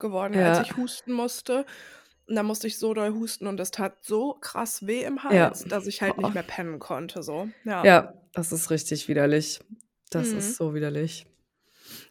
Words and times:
geworden, 0.00 0.34
als 0.36 0.58
Ja. 0.58 0.64
ich 0.64 0.76
husten 0.76 1.12
musste. 1.12 1.64
Und 2.26 2.34
dann 2.36 2.46
musste 2.46 2.66
ich 2.66 2.78
so 2.78 2.94
doll 2.94 3.12
husten 3.12 3.46
und 3.46 3.56
das 3.56 3.70
tat 3.70 3.98
so 4.02 4.34
krass 4.34 4.86
weh 4.86 5.02
im 5.04 5.16
Ja. 5.16 5.24
Hals, 5.46 5.64
dass 5.64 5.86
ich 5.86 6.00
halt 6.02 6.16
Boah. 6.16 6.22
nicht 6.22 6.34
mehr 6.34 6.42
pennen 6.42 6.78
konnte, 6.78 7.22
so. 7.22 7.48
Ja. 7.64 7.84
Ja, 7.84 8.14
das 8.34 8.52
ist 8.52 8.70
richtig 8.70 9.08
widerlich. 9.08 9.60
Das 10.10 10.28
Mhm. 10.28 10.38
ist 10.38 10.56
so 10.56 10.74
widerlich. 10.74 11.26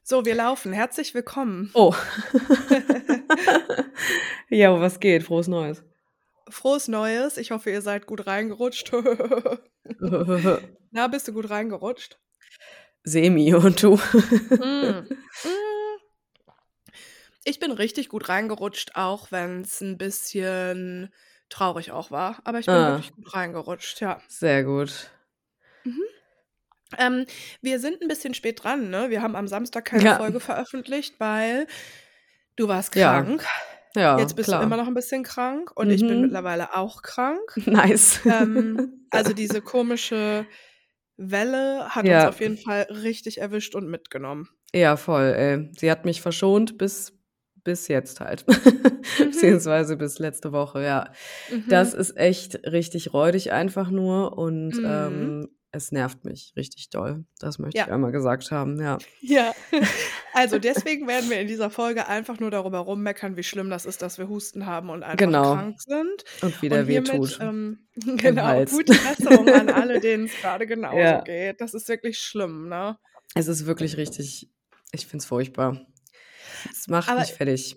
So, 0.03 0.25
wir 0.25 0.35
laufen. 0.35 0.73
Herzlich 0.73 1.13
willkommen. 1.13 1.69
Oh. 1.73 1.93
Ja, 4.49 4.79
was 4.79 4.99
geht? 4.99 5.23
Frohes 5.23 5.47
Neues. 5.47 5.83
Frohes 6.49 6.87
Neues. 6.87 7.37
Ich 7.37 7.51
hoffe, 7.51 7.69
ihr 7.69 7.81
seid 7.83 8.07
gut 8.07 8.25
reingerutscht. 8.25 8.91
Na, 10.91 11.07
bist 11.07 11.27
du 11.27 11.33
gut 11.33 11.49
reingerutscht? 11.51 12.17
Semi 13.03 13.53
und 13.53 13.81
du? 13.83 13.95
Mm. 13.95 15.05
Mm. 15.05 15.07
Ich 17.45 17.59
bin 17.59 17.71
richtig 17.71 18.09
gut 18.09 18.27
reingerutscht, 18.29 18.91
auch 18.95 19.31
wenn 19.31 19.61
es 19.61 19.81
ein 19.81 19.97
bisschen 19.97 21.13
traurig 21.49 21.91
auch 21.91 22.11
war. 22.11 22.39
Aber 22.43 22.59
ich 22.59 22.65
bin 22.65 22.75
Ah. 22.75 22.87
wirklich 22.97 23.13
gut 23.13 23.33
reingerutscht, 23.33 24.01
ja. 24.01 24.21
Sehr 24.27 24.63
gut. 24.63 25.09
Ähm, 26.97 27.25
wir 27.61 27.79
sind 27.79 28.01
ein 28.01 28.07
bisschen 28.07 28.33
spät 28.33 28.63
dran, 28.63 28.89
ne? 28.89 29.09
Wir 29.09 29.21
haben 29.21 29.35
am 29.35 29.47
Samstag 29.47 29.85
keine 29.85 30.03
Ja. 30.05 30.17
Folge 30.17 30.39
veröffentlicht, 30.39 31.19
weil 31.19 31.67
du 32.55 32.67
warst 32.67 32.95
Ja. 32.95 33.21
krank. 33.21 33.45
Ja, 33.95 34.19
Jetzt 34.19 34.35
bist 34.35 34.47
klar. 34.49 34.61
du 34.61 34.65
immer 34.65 34.77
noch 34.77 34.87
ein 34.87 34.93
bisschen 34.93 35.23
krank 35.23 35.71
und 35.75 35.89
ich 35.91 36.01
bin 36.01 36.17
Mhm. 36.17 36.21
mittlerweile 36.21 36.75
auch 36.75 37.01
krank. 37.03 37.39
Nice. 37.67 38.21
Ähm, 38.25 39.07
also 39.11 39.33
diese 39.33 39.61
komische 39.61 40.45
Welle 41.17 41.89
hat 41.95 42.05
Ja. 42.05 42.17
uns 42.17 42.25
auf 42.25 42.39
jeden 42.39 42.57
Fall 42.57 42.83
richtig 42.89 43.39
erwischt 43.39 43.75
und 43.75 43.87
mitgenommen. 43.89 44.49
Ja, 44.73 44.97
voll, 44.97 45.33
ey. 45.35 45.71
Sie 45.77 45.91
hat 45.91 46.05
mich 46.05 46.21
verschont 46.21 46.77
bis, 46.77 47.13
bis 47.63 47.87
jetzt 47.87 48.19
halt. 48.19 48.45
Mhm. 49.17 49.31
Beziehungsweise 49.31 49.97
bis 49.97 50.19
letzte 50.19 50.51
Woche, 50.51 50.83
ja. 50.83 51.11
Mhm. 51.51 51.65
Das 51.69 51.93
ist 51.93 52.15
echt 52.15 52.65
richtig 52.67 53.11
räudig 53.13 53.51
einfach 53.51 53.89
nur 53.89 54.37
und 54.37 54.75
Mhm. 54.77 54.85
ähm, 54.85 55.49
es 55.71 55.91
nervt 55.91 56.25
mich 56.25 56.53
richtig 56.55 56.89
doll. 56.89 57.25
Das 57.39 57.57
möchte 57.59 57.77
Ja. 57.77 57.85
ich 57.85 57.91
einmal 57.91 58.11
gesagt 58.11 58.51
haben, 58.51 58.79
ja. 58.79 58.97
Ja, 59.21 59.51
also 60.33 60.59
deswegen 60.59 61.07
werden 61.07 61.29
wir 61.29 61.39
in 61.41 61.47
dieser 61.47 61.69
Folge 61.69 62.07
einfach 62.07 62.39
nur 62.39 62.51
darüber 62.51 62.79
rummeckern, 62.79 63.35
wie 63.35 63.43
schlimm 63.43 63.69
das 63.69 63.85
ist, 63.85 64.01
dass 64.01 64.17
wir 64.19 64.29
Husten 64.29 64.65
haben 64.67 64.89
und 64.89 65.03
einfach 65.03 65.17
Genau. 65.17 65.53
krank 65.55 65.81
sind. 65.81 66.23
Und 66.41 66.61
wieder 66.61 66.79
und 66.81 66.85
hiermit, 66.87 67.13
wehtut. 67.13 67.39
ähm, 67.41 67.79
genau, 68.17 68.63
gute 68.65 68.93
Besserung 68.93 69.49
an 69.49 69.69
alle, 69.69 69.99
denen 69.99 70.25
es 70.25 70.31
gerade 70.41 70.67
genauso 70.67 70.97
Ja. 70.97 71.21
geht. 71.21 71.61
Das 71.61 71.73
ist 71.73 71.87
wirklich 71.89 72.19
schlimm, 72.19 72.69
ne? 72.69 72.97
Es 73.35 73.47
ist 73.47 73.65
wirklich 73.65 73.97
richtig, 73.97 74.49
ich 74.91 75.07
finde 75.07 75.23
es 75.23 75.25
furchtbar. 75.25 75.81
Es 76.71 76.87
macht 76.87 77.09
Aber 77.09 77.21
mich 77.21 77.33
fertig. 77.33 77.75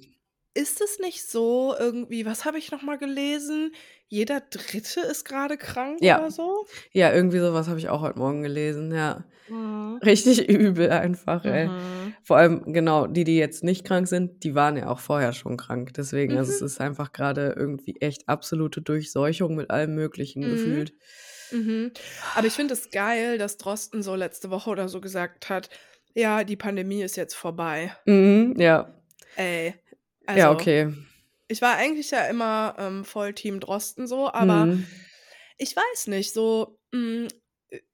ist 0.55 0.80
es 0.80 0.98
nicht 0.98 1.27
so 1.28 1.75
irgendwie, 1.78 2.27
was 2.27 2.44
habe 2.44 2.58
ich 2.58 2.70
noch 2.70 2.83
mal 2.83 2.98
gelesen? 2.98 3.72
Jeder 4.08 4.41
Dritte 4.41 5.00
ist 5.00 5.24
gerade 5.24 5.56
krank 5.56 5.98
Ja. 6.02 6.19
oder 6.19 6.30
so? 6.30 6.66
Ja, 6.92 7.12
irgendwie 7.12 7.39
sowas 7.39 7.69
habe 7.69 7.78
ich 7.78 7.89
auch 7.89 8.02
heute 8.02 8.19
Morgen 8.19 8.42
gelesen, 8.42 8.92
ja. 8.92 9.24
Mhm. 9.48 9.98
Richtig 10.05 10.48
übel 10.48 10.91
einfach, 10.91 11.44
ey. 11.44 11.69
Mhm. 11.69 12.14
Vor 12.22 12.36
allem, 12.36 12.72
genau, 12.72 13.06
die, 13.06 13.24
die 13.24 13.36
jetzt 13.39 13.64
nicht 13.64 13.84
krank 13.84 14.06
sind, 14.08 14.44
die 14.44 14.55
waren 14.55 14.77
ja 14.77 14.89
auch 14.89 15.00
vorher 15.00 15.33
schon 15.33 15.56
krank. 15.56 15.94
Deswegen, 15.94 16.36
also 16.36 16.52
es 16.52 16.61
Mhm. 16.61 16.67
ist 16.67 16.80
einfach 16.80 17.12
gerade 17.12 17.55
irgendwie 17.56 17.96
echt 18.00 18.28
absolute 18.28 18.83
Durchseuchung 18.83 19.55
mit 19.56 19.70
allem 19.70 19.94
Möglichen 19.94 20.42
Mhm. 20.44 20.50
gefühlt. 20.50 20.92
Mhm. 21.50 21.92
Aber 22.34 22.46
ich 22.46 22.52
finde 22.55 22.74
es 22.74 22.91
geil, 22.91 23.39
dass 23.39 23.56
Drosten 23.58 24.02
so 24.02 24.14
letzte 24.14 24.50
Woche 24.50 24.70
oder 24.70 24.89
so 24.89 25.00
gesagt 25.00 25.48
hat, 25.50 25.69
ja, 26.14 26.44
die 26.44 26.56
Pandemie 26.56 27.02
ist 27.02 27.16
jetzt 27.16 27.34
vorbei. 27.34 27.94
Mhm, 28.06 28.55
ja. 28.58 28.92
Ey, 29.36 29.74
also 30.27 30.38
ja, 30.38 30.50
okay. 30.52 30.92
ich 31.48 31.62
war 31.62 31.77
eigentlich 31.77 32.10
ja 32.10 32.27
immer 32.27 32.74
ähm, 32.78 33.05
voll 33.05 33.32
Team 33.34 33.60
Drosten 33.60 34.06
so, 34.06 34.33
aber 34.33 34.66
Mhm. 34.66 34.86
ich 35.58 35.74
weiß 35.74 36.08
nicht, 36.08 36.33
so 36.33 36.78
mh, 36.92 37.28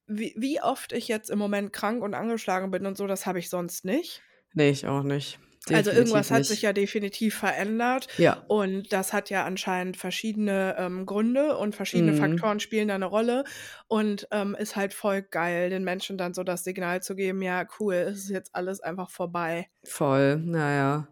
wie, 0.07 0.35
wie 0.37 0.61
oft 0.61 0.93
ich 0.93 1.07
jetzt 1.09 1.31
im 1.31 1.39
Moment 1.39 1.73
krank 1.73 2.03
und 2.03 2.15
angeschlagen 2.15 2.71
bin 2.71 2.87
und 2.87 2.97
so, 2.97 3.07
das 3.07 3.27
habe 3.27 3.39
ich 3.39 3.51
sonst 3.51 3.85
nicht. 3.85 4.23
Nee, 4.55 4.71
ich 4.71 4.87
auch 4.87 5.03
nicht. 5.03 5.39
Also 5.75 5.91
Definitiv 5.91 5.97
irgendwas 5.99 6.31
hat 6.31 6.45
sich 6.47 6.63
ja 6.63 6.73
definitiv 6.73 7.35
verändert 7.37 8.09
Ja. 8.19 8.43
und 8.49 8.93
das 8.93 9.13
hat 9.13 9.31
ja 9.31 9.45
anscheinend 9.45 9.97
verschiedene 9.97 10.77
ähm, 10.79 11.07
Gründe 11.07 11.57
und 11.57 11.75
verschiedene 11.75 12.13
Mhm. 12.13 12.17
Faktoren 12.17 12.61
spielen 12.61 12.89
da 12.89 12.95
eine 12.95 13.07
Rolle 13.07 13.45
und 13.87 14.27
ähm, 14.31 14.57
ist 14.59 14.77
halt 14.77 14.95
voll 14.95 15.23
geil, 15.23 15.71
den 15.71 15.85
Menschen 15.85 16.19
dann 16.19 16.35
so 16.35 16.43
das 16.45 16.65
Signal 16.65 17.03
zu 17.03 17.15
geben, 17.15 17.43
ja 17.43 17.67
cool, 17.81 17.95
es 17.95 18.19
ist 18.25 18.31
jetzt 18.31 18.55
alles 18.55 18.81
einfach 18.81 19.11
vorbei. 19.11 19.69
Voll, 19.85 20.37
naja. 20.37 21.09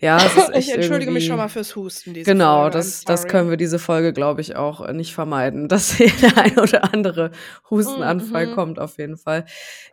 Ja, 0.00 0.16
es 0.16 0.36
ist 0.36 0.50
Ich 0.56 0.72
entschuldige 0.74 1.10
mich 1.12 1.22
irgendwie... 1.24 1.28
schon 1.28 1.36
mal 1.36 1.48
fürs 1.48 1.76
Husten 1.76 2.14
Genau, 2.14 2.62
Folge, 2.62 2.78
das, 2.78 3.04
das 3.04 3.28
können 3.28 3.50
wir 3.50 3.56
diese 3.56 3.78
Folge, 3.78 4.12
glaube 4.12 4.40
ich, 4.40 4.56
auch 4.56 4.90
nicht 4.92 5.14
vermeiden, 5.14 5.68
dass 5.68 5.92
hier 5.92 6.10
der 6.20 6.36
ein 6.38 6.58
oder 6.58 6.92
andere 6.92 7.30
Hustenanfall 7.70 8.48
Mhm. 8.48 8.54
kommt, 8.54 8.78
auf 8.80 8.98
jeden 8.98 9.16
Fall. 9.16 9.44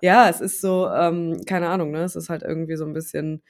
Ja, 0.02 0.28
es 0.30 0.42
ist 0.42 0.62
so, 0.62 0.88
ähm, 0.90 1.42
keine 1.46 1.70
Ahnung, 1.70 1.92
ne? 1.92 2.04
Es 2.04 2.16
ist 2.16 2.30
halt 2.30 2.42
irgendwie 2.44 2.76
so 2.76 2.86
ein 2.86 2.94
bisschen, 2.94 3.44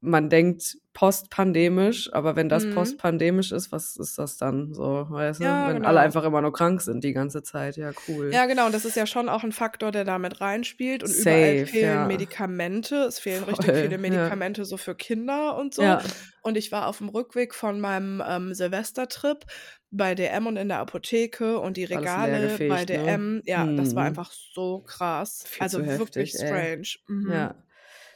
man 0.00 0.30
denkt 0.30 0.78
postpandemisch, 0.94 2.12
aber 2.12 2.36
wenn 2.36 2.48
das 2.48 2.64
Mhm. 2.64 2.74
postpandemisch 2.74 3.52
ist, 3.52 3.70
was 3.72 3.96
ist 3.96 4.18
das 4.18 4.36
dann 4.36 4.72
so, 4.74 5.06
weißt 5.08 5.40
du? 5.40 5.44
Ja, 5.44 5.68
Wenn 5.68 5.76
genau. 5.76 5.88
alle 5.88 6.00
einfach 6.00 6.24
immer 6.24 6.40
nur 6.40 6.52
krank 6.52 6.80
sind 6.82 7.04
die 7.04 7.12
ganze 7.12 7.42
Zeit, 7.42 7.76
ja, 7.76 7.90
cool. 8.08 8.32
Ja, 8.32 8.46
genau. 8.46 8.66
Und 8.66 8.74
das 8.74 8.84
ist 8.84 8.96
ja 8.96 9.06
schon 9.06 9.28
auch 9.28 9.44
ein 9.44 9.52
Faktor, 9.52 9.90
der 9.92 10.04
damit 10.04 10.40
reinspielt. 10.40 11.02
Und 11.02 11.10
überall 11.14 11.58
Safe, 11.58 11.66
fehlen 11.66 11.94
ja. 11.94 12.06
Medikamente. 12.06 12.96
Es 13.04 13.18
fehlen 13.18 13.44
richtig 13.44 13.66
Voll, 13.66 13.74
viele 13.76 13.92
ja. 13.92 13.98
Medikamente 13.98 14.64
so 14.64 14.76
für 14.76 14.94
Kinder 14.94 15.56
und 15.56 15.74
so. 15.74 15.82
Ja, 15.82 16.02
Und 16.42 16.56
ich 16.56 16.72
war 16.72 16.86
auf 16.86 16.98
dem 16.98 17.08
Rückweg 17.08 17.54
von 17.54 17.80
meinem 17.80 18.22
ähm, 18.26 18.54
Silvestertrip 18.54 19.44
bei 19.90 20.14
DM 20.14 20.46
und 20.46 20.56
in 20.56 20.68
der 20.68 20.78
Apotheke 20.80 21.58
und 21.58 21.76
die 21.76 21.84
Regale 21.84 22.32
bei 22.32 22.38
leergefegt, 22.84 22.90
ne? 22.90 23.04
DM. 23.04 23.42
Ja, 23.46 23.66
das 23.66 23.94
war 23.94 24.02
Mhm. 24.02 24.08
einfach 24.08 24.32
so 24.32 24.80
krass. 24.80 25.44
Viel 25.46 25.62
Also 25.62 25.78
wirklich 25.86 26.34
heftig, 26.34 26.46
strange. 26.48 26.88
Mhm. 27.08 27.30
Ja, 27.30 27.54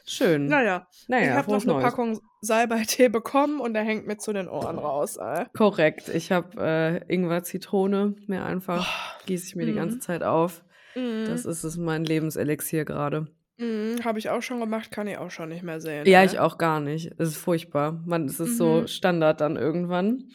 schön. 0.05 0.47
Naja, 0.47 0.87
ich 0.91 1.07
Naja, 1.09 1.35
habe 1.35 1.51
noch 1.51 1.61
eine 1.63 1.73
Neues. 1.73 1.83
Packung 1.83 2.19
Salbeitee 2.41 3.09
bekommen 3.09 3.59
und 3.59 3.73
der 3.73 3.83
hängt 3.83 4.05
mir 4.07 4.17
zu 4.17 4.33
den 4.33 4.47
Ohren 4.49 4.77
raus. 4.77 5.17
Ey. 5.17 5.45
Korrekt. 5.55 6.09
Ich 6.09 6.31
habe 6.31 7.01
äh, 7.07 7.13
Ingwer 7.13 7.43
Zitrone 7.43 8.15
mir 8.27 8.43
einfach 8.45 8.85
gieße 9.25 9.45
ich 9.47 9.55
mir 9.55 9.65
die 9.65 9.73
ganze 9.73 9.97
Mhm. 9.97 10.01
Zeit 10.01 10.23
auf. 10.23 10.63
Mhm. 10.95 11.25
Das 11.27 11.45
ist 11.45 11.63
es 11.63 11.77
mein 11.77 12.03
Lebenselixier 12.05 12.85
gerade. 12.85 13.27
Mhm. 13.57 14.03
Habe 14.03 14.19
ich 14.19 14.29
auch 14.29 14.41
schon 14.41 14.59
gemacht, 14.59 14.91
kann 14.91 15.07
ich 15.07 15.17
auch 15.17 15.31
schon 15.31 15.49
nicht 15.49 15.63
mehr 15.63 15.79
sehen. 15.79 16.05
Ja, 16.05 16.19
ey. 16.19 16.25
ich 16.25 16.39
auch 16.39 16.57
gar 16.57 16.79
nicht. 16.79 17.11
Es 17.17 17.29
ist 17.29 17.37
furchtbar. 17.37 18.01
Man, 18.05 18.25
es 18.25 18.39
ist 18.39 18.57
so 18.57 18.81
Mhm. 18.81 18.87
Standard 18.87 19.39
dann 19.41 19.55
irgendwann. 19.55 20.25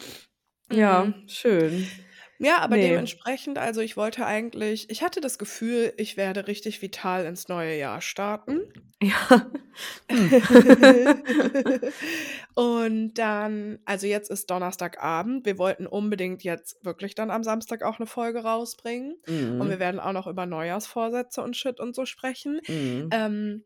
Ja, 0.73 1.05
Mhm. 1.05 1.15
schön. 1.29 1.87
Ja, 2.41 2.59
aber 2.59 2.77
Nee. 2.77 2.89
dementsprechend, 2.89 3.59
also 3.59 3.81
ich 3.81 3.97
wollte 3.97 4.25
eigentlich, 4.25 4.89
ich 4.91 5.03
hatte 5.03 5.21
das 5.21 5.39
Gefühl, 5.39 5.93
ich 5.97 6.17
werde 6.17 6.47
richtig 6.47 6.81
vital 6.83 7.25
ins 7.27 7.49
neue 7.49 7.77
Jahr 7.77 8.01
starten. 8.01 8.61
Ja. 9.03 9.51
Hm. 10.11 11.81
Und 12.55 13.15
dann, 13.15 13.79
also 13.85 14.07
jetzt 14.07 14.31
ist 14.31 14.51
Donnerstagabend. 14.51 15.47
Wir 15.47 15.59
wollten 15.59 15.87
unbedingt 15.87 16.43
jetzt 16.43 16.85
wirklich 16.85 17.15
dann 17.15 17.31
am 17.31 17.45
Samstag 17.45 17.83
auch 17.83 17.99
eine 17.99 18.07
Folge 18.07 18.41
rausbringen. 18.43 19.15
Und 19.27 19.69
wir 19.69 19.77
Mhm. 19.77 19.79
werden 19.79 20.01
auch 20.01 20.13
noch 20.13 20.27
über 20.27 20.47
Neujahrsvorsätze 20.47 21.43
und 21.43 21.57
Shit 21.57 21.79
und 21.81 21.95
so 21.95 22.07
sprechen. 22.07 22.61
Mhm. 22.67 23.09
Ähm, 23.13 23.65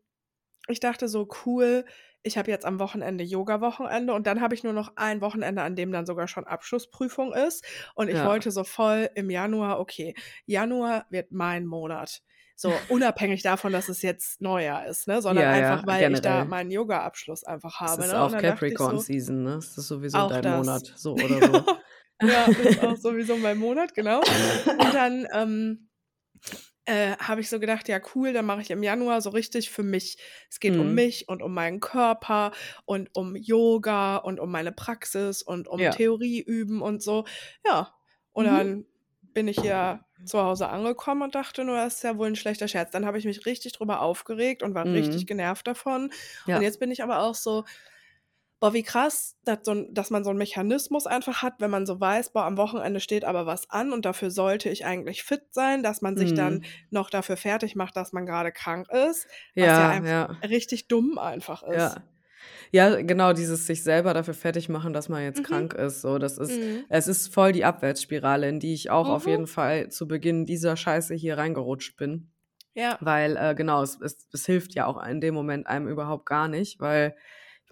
ich 0.67 0.79
dachte 0.79 1.07
so, 1.07 1.27
cool, 1.45 1.85
ich 2.23 2.37
habe 2.37 2.49
jetzt 2.49 2.65
am 2.65 2.79
Wochenende 2.79 3.23
Yoga-Wochenende 3.23 4.13
und 4.13 4.25
dann 4.27 4.41
habe 4.41 4.55
ich 4.55 4.63
nur 4.63 4.73
noch 4.73 4.93
ein 4.95 5.21
Wochenende, 5.21 5.61
an 5.61 5.75
dem 5.75 5.91
dann 5.91 6.05
sogar 6.05 6.27
schon 6.27 6.45
Abschlussprüfung 6.45 7.33
ist. 7.33 7.65
Und 7.95 8.07
ich 8.09 8.15
Ja. 8.15 8.25
wollte 8.25 8.49
so 8.51 8.63
voll 8.63 9.09
im 9.15 9.29
Januar, 9.29 9.79
okay, 9.79 10.15
Januar 10.45 11.05
wird 11.09 11.31
mein 11.31 11.65
Monat. 11.65 12.21
So, 12.55 12.71
unabhängig 12.89 13.41
davon, 13.41 13.73
dass 13.73 13.89
es 13.89 14.01
jetzt 14.01 14.41
Neujahr 14.41 14.85
ist, 14.85 15.07
ne? 15.07 15.21
Sondern 15.21 15.43
Ja, 15.45 15.57
ja, 15.57 15.71
einfach, 15.73 15.87
weil 15.87 16.13
ich 16.13 16.21
da 16.21 16.29
generell. 16.29 16.45
meinen 16.49 16.71
Yoga-Abschluss 16.71 17.43
einfach 17.43 17.79
habe. 17.79 18.03
ist 18.03 18.11
Ne? 18.13 18.21
auch 18.21 18.27
ich 18.27 18.31
so, 18.33 18.37
Capricorn-Season, 18.47 19.43
ne? 19.43 19.55
Es 19.55 19.77
ist 19.77 19.87
sowieso 19.87 20.27
dein 20.29 20.43
das. 20.43 20.65
Monat, 20.65 20.93
so 20.95 21.13
oder 21.23 21.41
so. 21.41 21.65
Ja, 22.21 22.45
das 22.47 22.57
ist 22.57 22.79
auch 22.79 22.95
sowieso 23.01 23.37
mein 23.37 23.57
Monat, 23.57 23.93
genau. 23.93 24.19
Und 24.19 24.93
dann 24.93 25.27
ähm, 25.33 25.89
äh, 26.85 27.15
habe 27.17 27.41
ich 27.41 27.49
so 27.49 27.59
gedacht, 27.59 27.87
ja 27.87 27.99
cool, 28.15 28.33
dann 28.33 28.45
mache 28.45 28.61
ich 28.61 28.71
im 28.71 28.83
Januar 28.83 29.21
so 29.21 29.29
richtig 29.29 29.69
für 29.71 29.83
mich. 29.83 30.17
Es 30.49 30.59
geht 30.59 30.77
um 30.77 30.93
Mhm. 30.93 30.93
mich 30.93 31.29
und 31.29 31.41
um 31.41 31.53
meinen 31.53 31.79
Körper 31.79 32.51
und 32.85 33.09
um 33.15 33.35
Yoga 33.35 34.17
und 34.17 34.39
um 34.39 34.51
meine 34.51 34.71
Praxis 34.71 35.41
und 35.41 35.67
um 35.67 35.89
Ja. 35.89 35.91
Theorie 35.91 36.41
üben 36.41 36.81
und 36.81 37.01
so. 37.01 37.25
Ja, 37.65 37.93
und 38.33 38.45
Mhm. 38.45 38.45
dann 38.45 38.85
bin 39.21 39.47
ich 39.47 39.59
hier 39.59 40.05
zu 40.25 40.39
Hause 40.41 40.69
angekommen 40.69 41.21
und 41.23 41.35
dachte 41.35 41.65
nur, 41.65 41.75
das 41.77 41.95
ist 41.95 42.03
ja 42.03 42.17
wohl 42.17 42.27
ein 42.27 42.35
schlechter 42.35 42.67
Scherz. 42.67 42.91
Dann 42.91 43.05
habe 43.05 43.17
ich 43.17 43.25
mich 43.25 43.45
richtig 43.45 43.73
drüber 43.73 44.01
aufgeregt 44.01 44.63
und 44.63 44.73
war 44.75 44.91
richtig 44.93 45.25
Mhm. 45.25 45.27
genervt 45.27 45.67
davon. 45.67 46.11
Ja. 46.45 46.55
Und 46.55 46.61
jetzt 46.61 46.79
bin 46.79 46.91
ich 46.91 47.03
aber 47.03 47.19
auch 47.19 47.35
so, 47.35 47.65
boah, 48.63 48.73
wie 48.73 48.83
krass, 48.83 49.35
dass, 49.43 49.59
so 49.63 49.71
ein, 49.71 49.93
dass 49.93 50.09
man 50.09 50.23
so 50.23 50.29
einen 50.29 50.39
Mechanismus 50.39 51.05
einfach 51.05 51.41
hat, 51.41 51.55
wenn 51.59 51.69
man 51.69 51.85
so 51.85 51.99
weiß, 51.99 52.31
boah, 52.31 52.45
am 52.45 52.55
Wochenende 52.55 53.01
steht 53.01 53.25
aber 53.25 53.45
was 53.45 53.69
an 53.69 53.91
und 53.91 54.05
dafür 54.05 54.31
sollte 54.31 54.69
ich 54.69 54.85
eigentlich 54.85 55.23
fit 55.23 55.43
sein, 55.51 55.83
dass 55.83 56.01
man 56.01 56.15
sich 56.15 56.33
dann 56.33 56.61
Mhm. 56.61 56.69
noch 56.89 57.09
dafür 57.09 57.35
fertig 57.35 57.75
macht, 57.75 57.97
dass 57.97 58.13
man 58.13 58.25
gerade 58.25 58.53
krank 58.53 58.87
ist, 58.89 59.27
was 59.57 59.75
ja 59.77 59.87
Ja, 59.87 59.89
einfach 59.89 60.15
ja. 60.29 60.37
richtig 60.49 60.87
dumm 60.87 61.17
einfach 61.17 61.61
ist. 61.63 61.99
Ja. 61.99 62.07
Ja, 62.71 63.01
genau, 63.01 63.33
dieses 63.33 63.67
sich 63.67 63.83
selber 63.83 64.13
dafür 64.13 64.33
fertig 64.35 64.69
machen, 64.69 64.93
dass 64.93 65.09
man 65.09 65.23
jetzt 65.23 65.43
Mhm. 65.43 65.43
krank 65.43 65.73
ist, 65.75 66.01
so, 66.01 66.17
das 66.19 66.37
ist 66.37 66.61
Mhm. 66.61 66.85
es 66.89 67.07
ist 67.07 67.33
voll 67.33 67.51
die 67.53 67.65
Abwärtsspirale, 67.65 68.49
in 68.49 68.59
die 68.59 68.73
ich 68.73 68.89
auch 68.91 69.09
auf 69.09 69.25
Mhm. 69.25 69.27
jeden 69.27 69.47
Fall 69.47 69.89
zu 69.89 70.07
Beginn 70.07 70.45
dieser 70.45 70.77
Scheiße 70.77 71.15
hier 71.15 71.37
reingerutscht 71.37 71.97
bin. 71.97 72.31
Ja. 72.75 72.99
Weil, 72.99 73.37
äh, 73.37 73.55
genau, 73.55 73.83
es 73.83 73.99
es 74.01 74.27
es 74.33 74.45
hilft 74.45 74.75
ja 74.75 74.87
auch 74.87 75.03
in 75.05 75.21
dem 75.21 75.35
Moment 75.35 75.67
einem 75.67 75.87
überhaupt 75.89 76.25
gar 76.27 76.47
nicht, 76.49 76.79
weil 76.79 77.15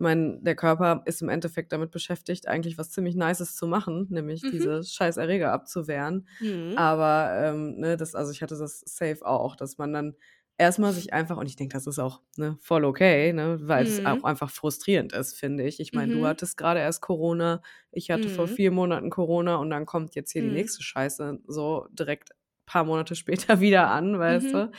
meine, 0.02 0.40
der 0.42 0.56
Körper 0.56 1.04
ist 1.06 1.22
im 1.22 1.30
Endeffekt 1.30 1.72
damit 1.74 1.92
beschäftigt, 1.92 2.48
eigentlich 2.48 2.78
was 2.78 2.92
ziemlich 2.92 3.16
Nices 3.16 3.56
zu 3.56 3.68
machen, 3.68 4.08
nämlich 4.10 4.44
Mhm. 4.44 4.44
diese 4.48 4.84
scheiß 4.84 5.18
Erreger 5.18 5.54
abzuwehren. 5.54 6.28
Mhm. 6.40 6.76
Aber, 6.76 7.32
ähm, 7.36 7.78
ne, 7.80 7.98
das 7.98 8.16
also, 8.16 8.32
ich 8.32 8.42
hatte 8.42 8.58
das 8.58 8.82
safe 8.86 9.26
auch, 9.26 9.56
dass 9.56 9.78
man 9.78 9.94
dann 9.94 10.16
erst 10.58 10.80
mal 10.80 10.94
sich 10.94 11.14
einfach 11.14 11.38
und 11.38 11.48
ich 11.48 11.56
denke, 11.56 11.74
das 11.74 11.88
ist 11.88 12.00
auch, 12.00 12.22
ne, 12.38 12.58
voll 12.62 12.86
okay, 12.86 13.34
ne, 13.34 13.60
weil 13.64 13.84
es 13.84 14.04
auch 14.06 14.24
Mhm. 14.24 14.26
einfach 14.26 14.50
frustrierend 14.52 15.14
ist, 15.14 15.36
finde 15.38 15.64
ich. 15.64 15.80
Ich 15.80 15.94
meine, 15.94 16.12
du 16.12 16.26
Mhm. 16.26 16.28
hattest 16.28 16.58
grade 16.58 16.80
erst 16.80 17.02
Corona, 17.02 17.62
ich 17.92 18.12
hatte 18.12 18.30
vor 18.30 18.48
Mhm. 18.48 18.48
4 18.48 18.72
Monaten 18.72 19.10
Corona 19.10 19.56
und 19.58 19.70
dann 19.72 19.86
kommt 19.86 20.16
jetzt 20.16 20.32
hier 20.32 20.44
die 20.44 20.50
Mhm. 20.50 20.52
nächste 20.52 20.84
Scheiße 20.84 21.40
so 21.48 21.88
direkt 21.92 22.30
paar 22.66 22.84
Monate 22.86 23.16
später 23.56 23.60
wieder 23.62 23.90
an, 23.90 24.18
weißt 24.20 24.54
Mhm. 24.54 24.56
du? 24.56 24.72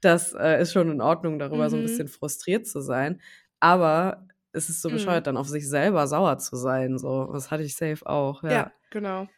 Das, 0.00 0.32
äh, 0.34 0.60
ist 0.62 0.72
schon 0.72 0.90
in 0.90 1.00
Ordnung, 1.00 1.38
darüber 1.38 1.70
so 1.70 1.76
'n 1.76 1.82
Mhm. 1.82 1.82
bisschen 1.82 2.08
frustriert 2.08 2.66
zu 2.66 2.80
sein. 2.80 3.20
Aber 3.60 4.26
es 4.52 4.68
ist 4.68 4.82
so 4.82 4.90
Mhm. 4.90 4.92
bescheuert, 4.92 5.26
dann 5.26 5.36
auf 5.36 5.48
sich 5.48 5.68
selber 5.68 6.06
sauer 6.08 6.38
zu 6.38 6.56
sein, 6.56 6.98
so. 6.98 7.32
Das 7.32 7.50
hatte 7.50 7.62
ich 7.64 7.76
safe 7.76 8.06
auch, 8.06 8.42
ja. 8.44 8.64
Ja, 8.64 8.72
genau. 8.90 9.28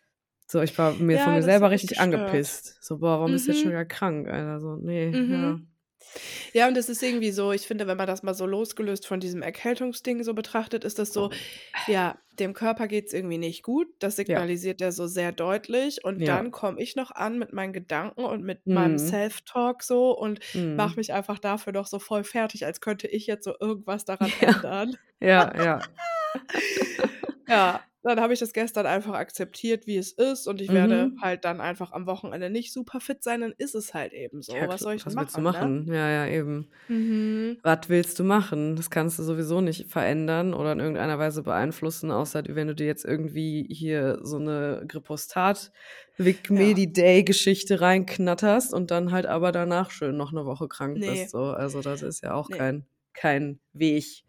So, 0.46 0.60
ich 0.62 0.76
war 0.78 0.94
mir 0.94 1.18
von 1.18 1.32
Ja, 1.32 1.34
mir 1.34 1.42
das 1.42 1.62
selber 1.62 1.70
richtig 1.70 1.98
gestört. 1.98 2.00
angepisst. 2.00 2.76
So: 2.82 2.98
„Boah, 2.98 3.18
warum 3.18 3.32
bist 3.32 3.46
du 3.48 3.52
jetzt 3.52 3.60
schon 3.60 3.70
Mhm. 3.70 3.72
wieder 3.72 3.84
krank, 3.86 4.28
Alter?“ 4.28 4.60
So, 4.60 4.76
ne, 4.76 5.22
ja. 5.26 5.36
Mhm. 5.36 5.66
Ja, 5.66 5.73
und 6.68 6.76
das 6.76 6.88
ist 6.88 7.02
irgendwie 7.02 7.32
so 7.32 7.52
ich 7.52 7.66
finde, 7.66 7.86
wenn 7.86 7.96
man 7.96 8.06
das 8.06 8.22
mal 8.22 8.34
so 8.34 8.46
losgelöst 8.46 9.06
von 9.06 9.20
diesem 9.20 9.42
Erkältungsding 9.42 10.22
so 10.24 10.34
betrachtet, 10.34 10.84
ist 10.84 10.98
das 10.98 11.12
so, 11.12 11.30
ja, 11.86 12.18
dem 12.38 12.54
Körper 12.54 12.88
geht's 12.88 13.12
irgendwie 13.12 13.38
nicht 13.38 13.62
gut. 13.62 13.88
Das 14.00 14.16
Ja. 14.26 14.44
signalisiert 14.44 14.80
er 14.80 14.92
so 14.92 15.06
sehr 15.06 15.32
deutlich. 15.32 16.04
Und 16.04 16.26
Ja. 16.26 16.26
dann 16.28 16.50
komme 16.50 16.80
ich 16.82 16.96
noch 16.96 17.10
an 17.12 17.38
mit 17.38 17.52
meinen 17.52 17.72
Gedanken 17.72 18.24
und 18.24 18.42
mit 18.44 18.70
meinem 18.70 18.96
Mhm. 18.96 18.98
Self-Talk 18.98 19.82
so 19.82 20.16
und 20.18 20.40
mache 20.76 20.94
Mhm. 20.94 21.00
mich 21.00 21.12
einfach 21.12 21.38
dafür 21.38 21.72
doch 21.72 21.86
so 21.86 21.98
voll 22.00 22.24
fertig, 22.24 22.66
als 22.66 22.80
könnte 22.80 23.06
ich 23.08 23.26
jetzt 23.26 23.44
so 23.44 23.54
irgendwas 23.60 24.04
daran 24.04 24.32
Ja. 24.40 24.54
ändern. 24.54 24.96
Ja, 25.20 25.52
ja. 25.56 25.88
Ja, 27.48 27.84
dann 28.04 28.20
habe 28.20 28.34
ich 28.34 28.40
das 28.40 28.52
gestern 28.52 28.86
einfach 28.86 29.14
akzeptiert, 29.14 29.86
wie 29.86 29.96
es 29.98 30.12
ist 30.12 30.46
und 30.48 30.60
ich 30.60 30.72
werde 30.72 31.08
Mhm. 31.08 31.20
halt 31.20 31.44
dann 31.44 31.60
einfach 31.60 31.92
am 31.92 32.06
Wochenende 32.06 32.50
nicht 32.50 32.72
super 32.72 33.00
fit 33.00 33.22
sein, 33.24 33.40
dann 33.42 33.54
ist 33.58 33.74
es 33.74 33.94
halt 33.94 34.12
eben 34.12 34.42
so. 34.42 34.60
Ja, 34.60 34.68
Was 34.68 34.82
soll 34.82 34.94
ich 34.96 35.06
was 35.06 35.16
willst 35.18 35.36
du 35.36 35.40
machen, 35.40 35.50
ne? 35.50 35.74
machen? 35.80 35.86
Ja, 35.88 36.08
ja, 36.10 36.26
eben. 36.26 36.68
Mhm. 36.88 37.64
Was 37.64 37.88
willst 37.88 38.18
du 38.18 38.24
machen? 38.24 38.76
Das 38.76 38.90
kannst 38.90 39.18
du 39.18 39.22
sowieso 39.24 39.60
nicht 39.62 39.90
verändern 39.90 40.54
oder 40.54 40.72
in 40.72 40.80
irgendeiner 40.80 41.18
Weise 41.18 41.42
beeinflussen, 41.42 42.10
außer 42.12 42.44
wenn 42.48 42.68
du 42.68 42.74
dir 42.74 42.86
jetzt 42.86 43.04
irgendwie 43.06 43.66
hier 43.70 44.18
so 44.22 44.38
'ne 44.38 44.84
Gripostat 44.88 45.72
Vic 46.18 46.50
Ja. 46.52 46.84
Medi-Day-Geschichte 46.90 47.80
reinknatterst 47.80 48.74
und 48.74 48.90
dann 48.90 49.12
halt 49.12 49.26
aber 49.26 49.52
danach 49.52 49.90
schön 49.90 50.16
noch 50.16 50.32
'ne 50.32 50.44
Woche 50.46 50.68
krank 50.68 51.02
Ne. 51.02 51.04
bist, 51.04 51.30
so. 51.30 51.38
Also, 51.52 51.82
das 51.82 52.02
ist 52.02 52.22
ja 52.24 52.34
auch 52.34 52.50
Ne. 52.50 52.50
kein 52.50 52.86
kein 53.14 53.60
Weg. 53.74 54.24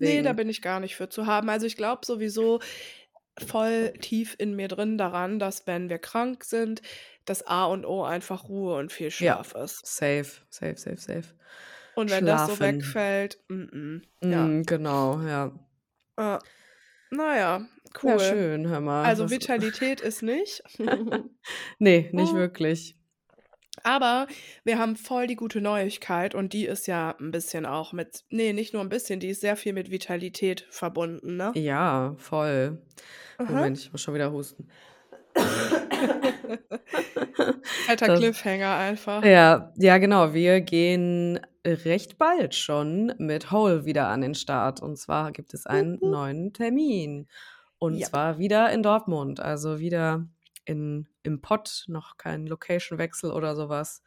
Ne, 0.00 0.22
da 0.22 0.32
Deswegen 0.32 0.32
bin 0.32 0.48
ich 0.48 0.60
gar 0.60 0.80
nicht 0.80 0.96
für 0.96 1.08
zu 1.08 1.26
haben. 1.26 1.48
Also, 1.48 1.66
ich 1.66 1.76
glaube 1.76 2.04
sowieso 2.04 2.60
voll 3.38 3.92
tief 4.00 4.34
in 4.38 4.54
mir 4.56 4.68
drin 4.68 4.98
daran, 4.98 5.38
dass, 5.38 5.66
wenn 5.66 5.88
wir 5.88 5.98
krank 5.98 6.44
sind, 6.44 6.82
das 7.24 7.46
A 7.46 7.64
und 7.66 7.84
O 7.86 8.04
einfach 8.04 8.48
Ruhe 8.48 8.76
und 8.76 8.92
viel 8.92 9.10
Ja, 9.20 9.38
Schlaf 9.40 9.54
ist. 9.54 9.84
safe, 9.84 10.42
safe, 10.50 10.76
safe, 10.76 10.96
safe. 11.00 11.34
Und 11.96 12.10
wenn 12.10 12.26
das 12.26 12.44
so 12.44 12.60
Schlafen. 12.60 12.60
wegfällt, 12.60 13.38
mm-mm, 13.48 14.02
ja. 14.28 14.54
Mhm, 14.54 14.62
genau, 14.66 15.20
ja. 15.22 15.52
Äh, 16.18 16.38
na 17.10 17.36
ja, 17.38 17.68
Ja, 18.02 18.18
cool. 18.18 18.18
schön, 18.18 18.68
hör 18.68 18.80
mal. 18.80 19.14
Also, 19.14 19.30
Vitalität 19.30 20.00
ist 20.00 20.22
nicht. 20.22 20.62
Ne, 21.78 22.08
nicht 22.12 22.32
Hm. 22.32 22.36
wirklich. 22.58 22.96
Aber 23.86 24.26
wir 24.64 24.78
haben 24.78 24.96
voll 24.96 25.26
die 25.26 25.36
gute 25.36 25.60
Neuigkeit 25.60 26.34
und 26.34 26.52
die 26.54 26.64
ist 26.66 26.86
ja 26.86 27.14
'n 27.20 27.30
bisschen 27.30 27.66
auch 27.66 27.92
mit 27.92 28.24
ne, 28.30 28.52
nicht 28.54 28.72
nur 28.72 28.82
'n 28.82 28.88
bisschen, 28.88 29.20
die 29.20 29.28
ist 29.28 29.42
sehr 29.42 29.56
viel 29.56 29.74
mit 29.74 29.90
Vitalität 29.90 30.66
verbunden, 30.70 31.36
ne? 31.36 31.56
Ja, 31.56 32.14
voll. 32.18 32.82
Aha. 33.38 33.46
Moment, 33.52 33.78
ich 33.78 33.92
muss 33.92 34.02
schon 34.02 34.14
wieder 34.14 34.32
husten. 34.32 34.68
Fetter 37.86 38.08
Das 38.08 38.18
Cliffhanger 38.18 38.76
einfach. 38.76 39.22
Ja, 39.24 39.72
ja, 39.76 39.98
genau. 39.98 40.34
Wir 40.34 40.60
gehen 40.60 41.40
recht 41.66 42.18
bald 42.18 42.54
schon 42.54 43.14
mit 43.18 43.50
Hole 43.50 43.84
wieder 43.86 44.08
an 44.08 44.20
den 44.22 44.34
Start. 44.34 44.82
Und 44.82 44.96
zwar 44.98 45.32
gibt 45.32 45.54
es 45.54 45.66
einen 45.66 46.00
wup. 46.00 46.02
neuen 46.02 46.52
Termin. 46.52 47.28
Und 47.78 47.98
Jap. 47.98 48.10
zwar 48.10 48.38
wieder 48.38 48.70
in 48.72 48.82
Dortmund, 48.82 49.40
also 49.40 49.78
wieder 49.80 50.26
in 50.64 51.06
im 51.22 51.40
Pott, 51.40 51.84
noch 51.88 52.16
kein 52.16 52.46
Location-Wechsel 52.46 53.30
oder 53.30 53.54
so 53.56 53.68
was, 53.68 54.02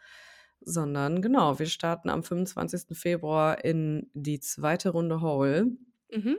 sondern 0.62 1.22
genau, 1.22 1.60
wir 1.60 1.66
starten 1.68 2.10
am 2.10 2.24
25. 2.24 2.98
Februar 2.98 3.64
in 3.64 4.10
die 4.14 4.40
2. 4.40 4.90
Runde 4.90 5.22
Hole. 5.22 5.68
Mhm. 6.12 6.38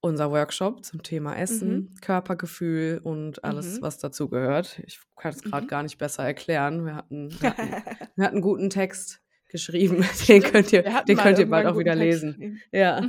Unser 0.00 0.30
Workshop 0.30 0.84
zum 0.84 1.02
Thema 1.02 1.30
Mhm. 1.30 1.36
Essen, 1.38 1.94
Körpergefühl 2.02 3.00
und 3.02 3.42
alles, 3.42 3.78
Mhm. 3.78 3.82
was 3.82 3.98
dazugehört. 3.98 4.78
Ich 4.86 5.00
kann's 5.16 5.42
grad 5.42 5.64
Mhm. 5.64 5.68
gar 5.68 5.82
nicht 5.82 5.96
besser 5.98 6.24
erklären. 6.24 6.84
Wir 6.84 6.94
hatten 6.96 7.30
wir 7.40 7.56
hatten 7.56 7.70
wir 8.16 8.24
hatten 8.26 8.36
'n 8.38 8.42
guten 8.42 8.68
Text 8.68 9.22
geschrieben. 9.48 9.98
Den 10.28 10.42
könnt 10.42 10.72
ihr 10.72 10.82
den 10.82 11.16
mal 11.16 11.22
könnt 11.22 11.38
ihr 11.38 11.48
bald 11.48 11.66
auch 11.66 11.78
wieder 11.78 11.94
Text 11.94 12.02
lesen. 12.22 12.30
geschrieben. 12.32 12.60
Ja. 12.72 13.00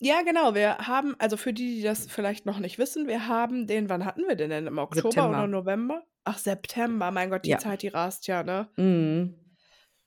Ja, 0.00 0.20
genau, 0.22 0.54
wir 0.54 0.76
haben 0.86 1.14
also, 1.18 1.36
für 1.38 1.54
die, 1.54 1.76
die 1.76 1.82
das 1.82 2.06
vielleicht 2.06 2.44
noch 2.44 2.58
nicht 2.58 2.78
wissen, 2.78 3.06
wir 3.08 3.28
haben 3.28 3.66
den 3.66 3.88
wann 3.88 4.04
hatten 4.04 4.22
wir 4.28 4.34
den 4.36 4.50
denn? 4.50 4.66
Im 4.66 4.76
Oktober 4.78 5.30
oder 5.30 5.46
September. 5.46 5.46
November? 5.46 6.02
Ach, 6.24 6.36
September. 6.38 7.10
Mein 7.10 7.30
Gott, 7.30 7.46
die 7.46 7.50
Ja. 7.50 7.58
Zeit, 7.58 7.80
die 7.82 7.88
rast 7.88 8.26
ja, 8.26 8.42
ne? 8.42 8.68
Mhm. 8.76 9.34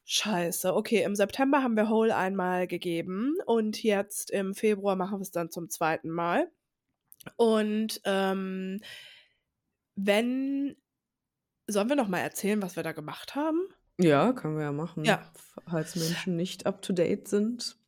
Scheiße. 0.06 0.76
Okay, 0.76 1.04
im 1.04 1.16
September 1.16 1.64
haben 1.64 1.76
wir 1.76 1.90
Hole 1.90 2.16
einmal 2.16 2.68
gegeben 2.68 3.36
und 3.46 3.82
jetzt 3.84 4.32
im 4.32 4.54
Februar 4.56 4.96
machen 4.96 5.20
wir's 5.20 5.32
dann 5.32 5.50
zum 5.52 5.70
2. 5.70 6.10
Mal. 6.10 6.52
Und, 7.38 8.02
ähm, 8.06 8.82
wenn 9.96 10.76
sollen 11.68 11.90
wir 11.90 11.96
noch 11.96 12.08
mal 12.10 12.20
erzählen, 12.20 12.62
was 12.62 12.76
wir 12.76 12.84
da 12.84 12.94
gemacht 12.94 13.36
haben? 13.36 13.60
Ja, 14.02 14.32
können 14.34 14.56
wir 14.58 14.64
ja 14.64 14.72
machen, 14.72 15.04
Ja. 15.04 15.30
falls 15.68 15.96
Menschen 15.96 16.36
nicht 16.38 16.66
up 16.66 16.82
to 16.82 16.94
date 16.94 17.28
sind. 17.28 17.79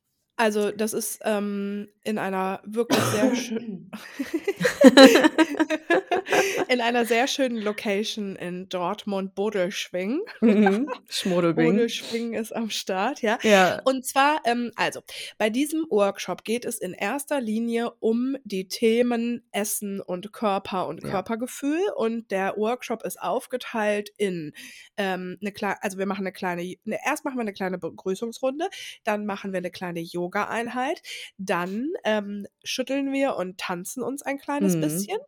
Also, 0.42 0.72
das 0.72 0.92
ist, 0.92 1.20
ähm, 1.24 1.86
in 2.02 2.18
einer 2.18 2.60
wirklich 2.64 3.08
sehr 3.08 3.32
schön 3.32 3.90
in 6.68 6.80
einer 6.80 7.04
sehr 7.06 7.26
schönen 7.28 7.62
Location 7.62 8.34
in 8.36 8.68
Dortmund, 8.68 9.34
Bodelschwingh. 9.36 10.18
Mhm. 10.40 10.88
Schmodelbing. 11.08 11.74
Bodelschwingh 11.74 12.34
ist 12.34 12.54
am 12.56 12.70
Start, 12.70 13.20
ja. 13.22 13.38
Ja. 13.42 13.80
Und 13.84 14.04
zwar, 14.06 14.40
ähm, 14.46 14.72
also, 14.76 15.00
bei 15.38 15.48
diesem 15.50 15.86
Workshop 15.90 16.42
geht 16.44 16.64
es 16.64 16.78
in 16.78 16.92
erster 16.94 17.40
Linie 17.40 17.92
um 18.00 18.36
die 18.44 18.66
Themen 18.68 19.44
Essen 19.52 20.00
und 20.00 20.32
Körper 20.32 20.86
und 20.88 21.02
Ja. 21.02 21.10
Körpergefühl. 21.10 21.80
Und 21.96 22.30
der 22.32 22.56
Workshop 22.56 23.02
ist 23.04 23.20
aufgeteilt 23.22 24.10
in, 24.16 24.52
ähm, 24.96 25.36
'ne 25.40 25.52
klei 25.52 25.74
also, 25.82 25.98
wir 25.98 26.06
machen 26.06 26.24
'ne 26.24 26.32
kleine 26.32 26.62
ne, 26.84 26.98
erst 27.06 27.24
machen 27.24 27.36
wir 27.38 27.44
'ne 27.44 27.52
kleine 27.52 27.78
Begrüßungsrunde, 27.78 28.68
dann 29.04 29.24
machen 29.26 29.52
wir 29.52 29.60
'ne 29.60 29.70
kleine 29.70 30.00
Yogaeinheit, 30.32 31.02
dann, 31.38 31.88
ähm, 32.04 32.46
schütteln 32.64 33.12
wir 33.12 33.36
und 33.36 33.58
tanzen 33.58 34.02
uns 34.02 34.22
ein 34.22 34.38
kleines 34.38 34.76
Mhm. 34.76 34.78
bisschen. 34.78 35.18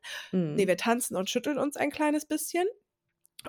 Ne, 0.54 0.66
Mhm. 0.66 0.68
wir 0.68 0.76
tanzen 0.76 1.16
und 1.16 1.30
schütteln 1.30 1.58
uns 1.58 1.76
ein 1.76 1.90
kleines 1.90 2.26
bisschen. 2.26 2.66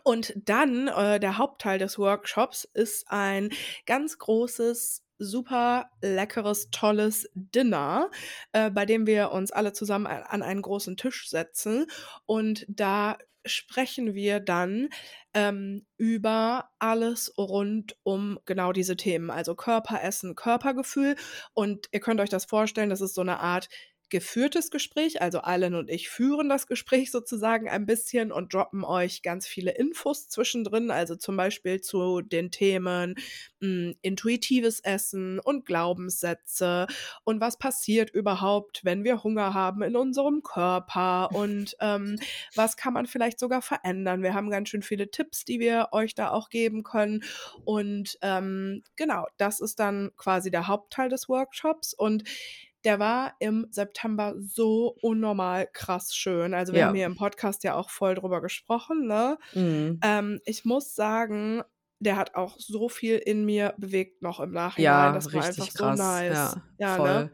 Und 0.03 0.33
dann, 0.35 0.87
äh, 0.89 1.19
der 1.19 1.37
Hauptteil 1.37 1.79
des 1.79 1.97
Workshops 1.97 2.65
ist 2.73 3.09
ein 3.09 3.49
ganz 3.85 4.17
großes, 4.17 5.03
super 5.17 5.89
leckeres, 6.01 6.69
tolles 6.71 7.29
Dinner, 7.33 8.11
äh, 8.51 8.69
bei 8.69 8.85
dem 8.85 9.07
wir 9.07 9.31
uns 9.31 9.51
alle 9.51 9.71
zusammen 9.73 10.07
an 10.07 10.41
einen 10.43 10.61
großen 10.61 10.97
Tisch 10.97 11.29
setzen. 11.29 11.87
Und 12.25 12.65
da 12.67 13.17
sprechen 13.45 14.13
wir 14.15 14.39
dann, 14.41 14.89
ähm, 15.35 15.85
über 15.97 16.69
alles 16.79 17.33
rund 17.37 17.97
um 18.03 18.39
genau 18.45 18.73
diese 18.73 18.97
Themen, 18.97 19.29
also 19.31 19.55
Körper, 19.55 20.03
Essen, 20.03 20.35
Körpergefühl. 20.35 21.15
Und 21.53 21.87
ihr 21.91 21.99
könnt 22.01 22.21
euch 22.21 22.29
das 22.29 22.45
vorstellen, 22.45 22.89
das 22.89 23.01
ist 23.01 23.15
so 23.15 23.23
'ne 23.23 23.39
Art 23.39 23.69
geführtes 24.15 24.71
Gespräch. 24.71 25.21
Also 25.21 25.39
Allen 25.41 25.75
und 25.75 25.89
ich 25.89 26.07
führen 26.07 26.47
das 26.47 26.67
Gespräch 26.67 27.11
sozusagen 27.11 27.67
ein 27.67 27.85
bisschen 27.85 28.31
und 28.31 28.53
droppen 28.53 28.85
euch 28.85 29.23
ganz 29.23 29.45
viele 29.45 29.71
Infos 29.71 30.29
zwischendrin. 30.29 30.89
Also 30.89 31.17
zum 31.17 31.35
Beispiel 31.35 31.81
zu 31.81 32.21
den 32.21 32.49
Themen 32.49 33.15
mh, 33.59 33.67
hm, 33.67 33.95
intuitives 34.01 34.79
Essen 34.79 35.39
und 35.39 35.65
Glaubenssätze 35.65 36.87
und 37.25 37.41
was 37.41 37.57
passiert 37.57 38.09
überhaupt, 38.09 38.85
wenn 38.85 39.03
wir 39.03 39.21
Hunger 39.21 39.53
haben 39.53 39.81
in 39.81 39.97
unserem 39.97 40.43
Körper 40.43 41.29
und 41.33 41.75
ähm, 41.81 42.17
was 42.55 42.77
kann 42.77 42.93
man 42.93 43.07
vielleicht 43.07 43.37
sogar 43.37 43.61
verändern. 43.61 44.23
Wir 44.23 44.33
haben 44.33 44.49
ganz 44.49 44.69
schön 44.69 44.81
viele 44.81 45.11
Tipps, 45.11 45.43
die 45.43 45.59
wir 45.59 45.89
euch 45.91 46.15
da 46.15 46.31
auch 46.31 46.47
geben 46.47 46.83
können. 46.83 47.21
Und 47.65 48.17
ähm, 48.21 48.81
genau, 48.95 49.25
das 49.35 49.59
ist 49.59 49.77
dann 49.81 50.11
quasi 50.15 50.51
der 50.51 50.67
Hauptteil 50.67 51.09
des 51.09 51.27
Workshops. 51.27 51.93
Und 51.93 52.23
der 52.85 52.99
war 52.99 53.35
im 53.39 53.67
September 53.71 54.35
so 54.39 54.95
unnormal 55.01 55.67
krass 55.73 56.15
schön. 56.15 56.53
Also 56.53 56.73
wir 56.73 56.81
Ja. 56.81 56.87
haben 56.87 56.95
hier 56.95 57.05
im 57.07 57.15
Podcast 57.15 57.63
ja 57.63 57.75
auch 57.75 57.89
voll 57.89 58.15
drüber 58.15 58.41
gesprochen, 58.41 59.07
ne? 59.07 59.37
Mhm. 59.53 59.99
Ähm, 60.03 60.39
ich 60.45 60.65
muss 60.65 60.95
sagen, 60.95 61.63
der 61.99 62.17
hat 62.17 62.35
auch 62.35 62.57
so 62.59 62.89
viel 62.89 63.17
in 63.17 63.45
mir 63.45 63.73
bewegt 63.77 64.21
noch 64.21 64.39
im 64.39 64.51
Nachhinein. 64.51 64.83
Ja, 64.83 65.11
Das 65.13 65.33
war 65.33 65.43
einfach 65.43 65.65
richtig 65.65 65.73
so 65.73 65.83
krass. 65.85 65.99
nice. 65.99 66.29
Ja, 66.29 66.63
Ja, 66.77 66.95
ne? 66.95 66.97
voll. 66.97 67.31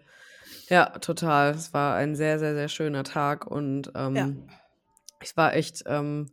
Ja, 0.70 0.86
total. 1.00 1.51
Es 1.51 1.74
war 1.74 1.96
ein 1.96 2.15
sehr, 2.15 2.39
sehr, 2.39 2.53
sehr 2.53 2.70
schöner 2.70 3.03
Tag 3.03 3.48
und 3.48 3.91
Ja. 3.93 3.98
ähm, 4.08 4.50
ich 5.22 5.36
war 5.38 5.53
echt 5.55 5.84
ähm, 5.86 6.27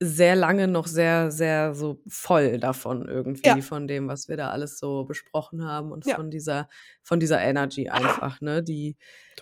sehr 0.00 0.36
lange 0.36 0.68
noch 0.68 0.86
sehr, 0.86 1.30
sehr 1.32 1.74
so 1.74 2.02
voll 2.08 2.58
davon 2.58 3.08
Ja. 3.44 3.54
irgendwie, 3.54 3.62
von 3.62 3.88
dem, 3.88 4.08
was 4.08 4.28
wir 4.28 4.36
da 4.36 4.50
alles 4.50 4.78
so 4.78 5.04
besprochen 5.04 5.64
haben 5.64 5.92
und 5.92 6.04
Ja. 6.04 6.18
von 6.18 6.30
dieser, 6.30 6.68
von 7.02 7.20
dieser 7.20 7.40
Energy 7.42 7.88
einfach, 7.88 8.40
ne, 8.40 8.62
die 8.62 8.96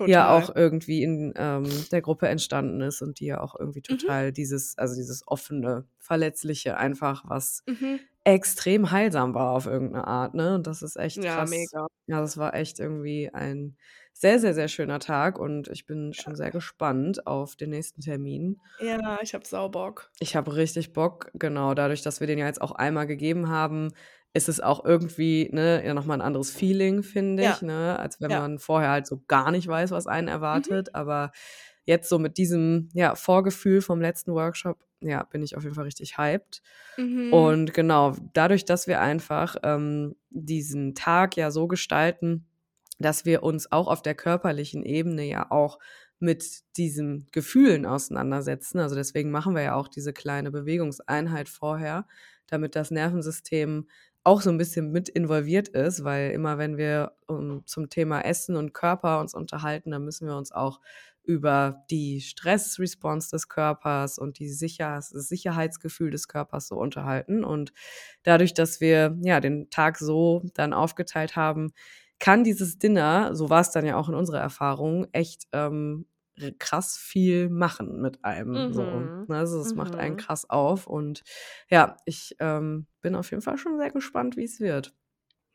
ja 0.05 0.29
Total. 0.29 0.31
auch 0.31 0.55
irgendwie 0.55 1.03
in 1.03 1.35
ähm, 1.37 1.89
der 1.91 2.01
Gruppe 2.03 2.29
entstanden 2.29 2.81
ist 2.81 3.03
und 3.03 3.21
die 3.21 3.27
ja 3.27 3.41
auch 3.41 3.55
irgendwie 3.59 3.83
Mhm. 3.89 4.09
total 4.09 4.33
dieses, 4.33 4.79
also 4.79 4.95
dieses 4.97 5.27
offene, 5.29 5.87
verletzliche 5.99 6.77
einfach, 6.79 7.25
was 7.29 7.65
Mhm. 7.69 8.07
extrem 8.25 8.91
heilsam 8.91 9.35
war 9.35 9.51
auf 9.53 9.67
irgendeine 9.67 10.07
Art, 10.07 10.35
ne? 10.35 10.55
Und 10.57 10.67
das 10.67 10.83
ist 10.83 10.97
echt 10.97 11.25
Ja, 11.25 11.45
krass. 11.45 11.47
mega. 11.47 11.87
Ja, 12.07 12.21
das 12.21 12.37
war 12.39 12.55
echt 12.55 12.79
irgendwie 12.81 13.31
ein 13.33 13.77
sehr, 14.19 14.39
sehr, 14.41 14.55
sehr 14.55 14.69
schöner 14.69 14.99
Tag 14.99 15.39
und 15.39 15.69
ich 15.69 15.87
bin 15.87 16.13
Ja. 16.17 16.23
schon 16.23 16.37
sehr 16.37 16.51
gespannt 16.51 17.27
auf 17.27 17.57
den 17.57 17.71
nächsten 17.71 18.01
Termin. 18.01 18.61
Ja, 18.79 19.19
ich 19.23 19.35
habe 19.35 19.47
Saubock. 19.47 20.11
Ich 20.19 20.35
habe 20.35 20.57
richtig 20.57 20.93
Bock, 20.95 21.31
genau, 21.35 21.75
dadurch, 21.75 22.03
dass 22.03 22.21
wir 22.21 22.27
den 22.27 22.39
ja 22.39 22.47
jetzt 22.47 22.61
auch 22.63 22.73
einmal 22.73 23.07
gegeben 23.07 23.49
haben, 23.51 23.93
ist 24.33 24.49
es 24.49 24.61
auch 24.61 24.85
irgendwie, 24.85 25.51
ne, 25.53 25.85
ja 25.85 25.93
nochmal 25.95 26.19
ein 26.19 26.27
anderes 26.27 26.51
Feeling, 26.51 27.03
finde 27.03 27.43
Ja. 27.43 27.51
ich, 27.51 27.63
ne, 27.63 27.99
als 27.99 28.21
wenn 28.21 28.33
Ja. 28.33 28.41
man 28.41 28.59
vorher 28.59 28.91
halt 28.91 29.07
so 29.07 29.23
gar 29.29 29.51
nicht 29.51 29.69
weiß, 29.69 29.91
was 29.91 30.07
einen 30.07 30.29
Mhm. 30.29 30.33
erwartet. 30.33 30.95
Aber 30.95 31.33
jetzt 31.85 32.09
so 32.09 32.19
mit 32.19 32.39
diesem, 32.39 32.89
ja, 32.95 33.15
Vorgefühl 33.15 33.83
vom 33.83 34.01
letzten 34.01 34.33
Workshop, 34.33 34.79
ja, 35.01 35.23
bin 35.25 35.43
ich 35.43 35.57
auf 35.57 35.63
jeden 35.65 35.75
Fall 35.75 35.85
richtig 35.85 36.17
hyped. 36.19 36.63
Mhm. 36.99 37.33
Und 37.33 37.75
genau, 37.75 38.15
dadurch, 38.35 38.65
dass 38.65 38.87
wir 38.87 39.01
einfach 39.01 39.57
ähm, 39.63 40.17
diesen 40.31 40.95
Tag 40.95 41.37
ja 41.37 41.51
so 41.51 41.67
gestalten, 41.69 42.47
dass 42.99 43.25
wir 43.25 43.43
uns 43.43 43.71
auch 43.73 43.89
auf 43.89 44.03
der 44.03 44.15
körperlichen 44.15 44.83
Ebene 44.83 45.25
ja 45.25 45.51
auch 45.51 45.79
mit 46.19 46.63
diesen 46.77 47.27
Gefühlen 47.33 47.85
auseinandersetzen. 47.87 48.79
Also 48.79 48.95
deswegen 48.95 49.31
machen 49.31 49.55
wir 49.55 49.63
ja 49.63 49.75
auch 49.75 49.89
diese 49.89 50.13
kleine 50.13 50.51
Bewegungseinheit 50.51 51.49
vorher, 51.49 52.07
damit 52.47 52.75
das 52.75 52.91
Nervensystem 52.91 53.89
auch 54.25 54.41
so 54.41 54.51
ein 54.51 54.59
bisschen 54.59 54.91
mit 54.91 55.09
involviert 55.09 55.69
ist, 55.69 56.03
weil 56.03 56.33
immer 56.33 56.59
wenn 56.59 56.77
wir 56.77 57.13
um, 57.29 57.65
zum 57.67 57.91
Thema 57.91 58.23
Essen 58.23 58.57
und 58.57 58.75
Körper 58.75 59.21
uns 59.21 59.35
unterhalten, 59.35 59.93
dann 59.93 60.05
müssen 60.05 60.27
wir 60.27 60.37
uns 60.37 60.51
auch 60.51 60.81
über 61.23 61.85
die 61.91 62.21
Stressresponse 62.21 63.31
des 63.31 63.49
Körpers 63.49 64.19
und 64.19 64.39
die 64.39 64.49
Sicher 64.49 64.97
das 64.97 65.11
Sicherheitsgefühl 65.11 66.11
des 66.11 66.29
Körpers 66.29 66.69
so 66.69 66.77
unterhalten. 66.77 67.45
Und 67.45 67.73
dadurch, 68.23 68.55
dass 68.55 68.81
wir 68.81 69.17
ja 69.23 69.41
den 69.41 69.69
Tag 69.71 69.99
so 69.99 70.43
dann 70.55 70.73
aufgeteilt 70.73 71.37
haben, 71.37 71.73
kann 72.19 72.45
dieses 72.45 72.79
Dinner, 72.79 73.35
so 73.35 73.51
war 73.51 73.61
es 73.61 73.71
dann 73.71 73.87
ja 73.87 73.97
auch 73.97 74.09
in 74.09 74.15
unserer 74.15 74.41
Erfahrung, 74.41 75.07
echt 75.13 75.47
ähm, 75.53 76.07
krass 76.59 76.97
viel 76.99 77.49
machen 77.49 78.01
mit 78.01 78.25
einem. 78.25 78.73
So. 78.73 79.11
Mhm. 79.11 79.25
Ne? 79.29 79.37
Also 79.37 79.61
es 79.61 79.75
macht 79.75 79.97
einen 79.97 80.17
Mhm. 80.17 80.17
krass 80.17 80.49
auf. 80.51 80.87
Und 80.87 81.23
ja, 81.71 81.97
ich 82.05 82.37
ähm, 82.41 82.87
bin 83.01 83.15
auf 83.15 83.31
jeden 83.31 83.43
Fall 83.43 83.59
schon 83.59 83.79
sehr 83.79 83.91
gespannt, 83.91 84.37
wie 84.37 84.45
es 84.45 84.61
wird. 84.61 84.95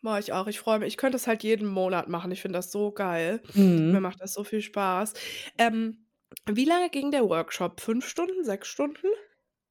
Boah, 0.03 0.17
ich 0.19 0.33
auch. 0.33 0.47
Ich 0.47 0.59
freue 0.59 0.79
mich. 0.79 0.87
Ich 0.89 0.97
könnte 0.97 1.15
es 1.17 1.27
halt 1.27 1.43
jeden 1.43 1.67
Monat 1.67 2.07
machen. 2.09 2.31
Ich 2.31 2.41
finde 2.41 2.57
das 2.57 2.71
so 2.71 2.91
geil. 2.91 3.41
Mir 3.89 3.99
Mhm. 3.99 4.01
macht 4.01 4.19
das 4.21 4.33
so 4.33 4.43
viel 4.43 4.61
Spaß. 4.61 5.13
Ähm, 5.57 6.07
wie 6.47 6.65
lange 6.65 6.89
ging 6.89 7.11
der 7.11 7.23
Workshop? 7.29 7.81
Fünf 7.81 8.07
Stunden? 8.07 8.43
Sechs 8.43 8.67
Stunden? 8.67 9.07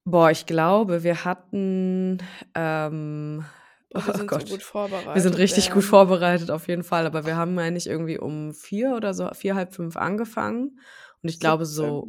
Boah, 0.07 0.31
ich 0.31 0.47
glaube, 0.47 1.03
wir 1.03 1.25
hatten, 1.25 2.19
ähm, 2.55 3.45
Boah, 3.93 4.07
wir 4.07 4.15
oh 4.15 4.19
sind 4.19 4.31
so 4.31 4.39
Gott, 4.39 4.49
gut 4.49 4.61
wir 4.61 4.61
vorbereitet. 4.61 5.23
sind 5.23 5.39
richtig 5.39 5.69
Wir 5.69 5.75
gut 5.75 5.85
vorbereitet 5.85 6.51
auf 6.51 6.69
jeden 6.69 6.85
Fall, 6.85 7.07
aber 7.07 7.27
wir 7.27 7.37
haben 7.37 7.59
eigentlich 7.59 7.87
irgendwie 7.89 8.19
um 8.19 8.53
vier 8.55 8.95
oder 8.97 9.15
so, 9.15 9.29
vier, 9.35 9.55
halb 9.57 9.75
fünf 9.75 9.97
angefangen. 9.97 10.79
Und 11.23 11.29
ich 11.29 11.41
glaube, 11.41 11.67
17 11.67 11.75
so 11.77 12.07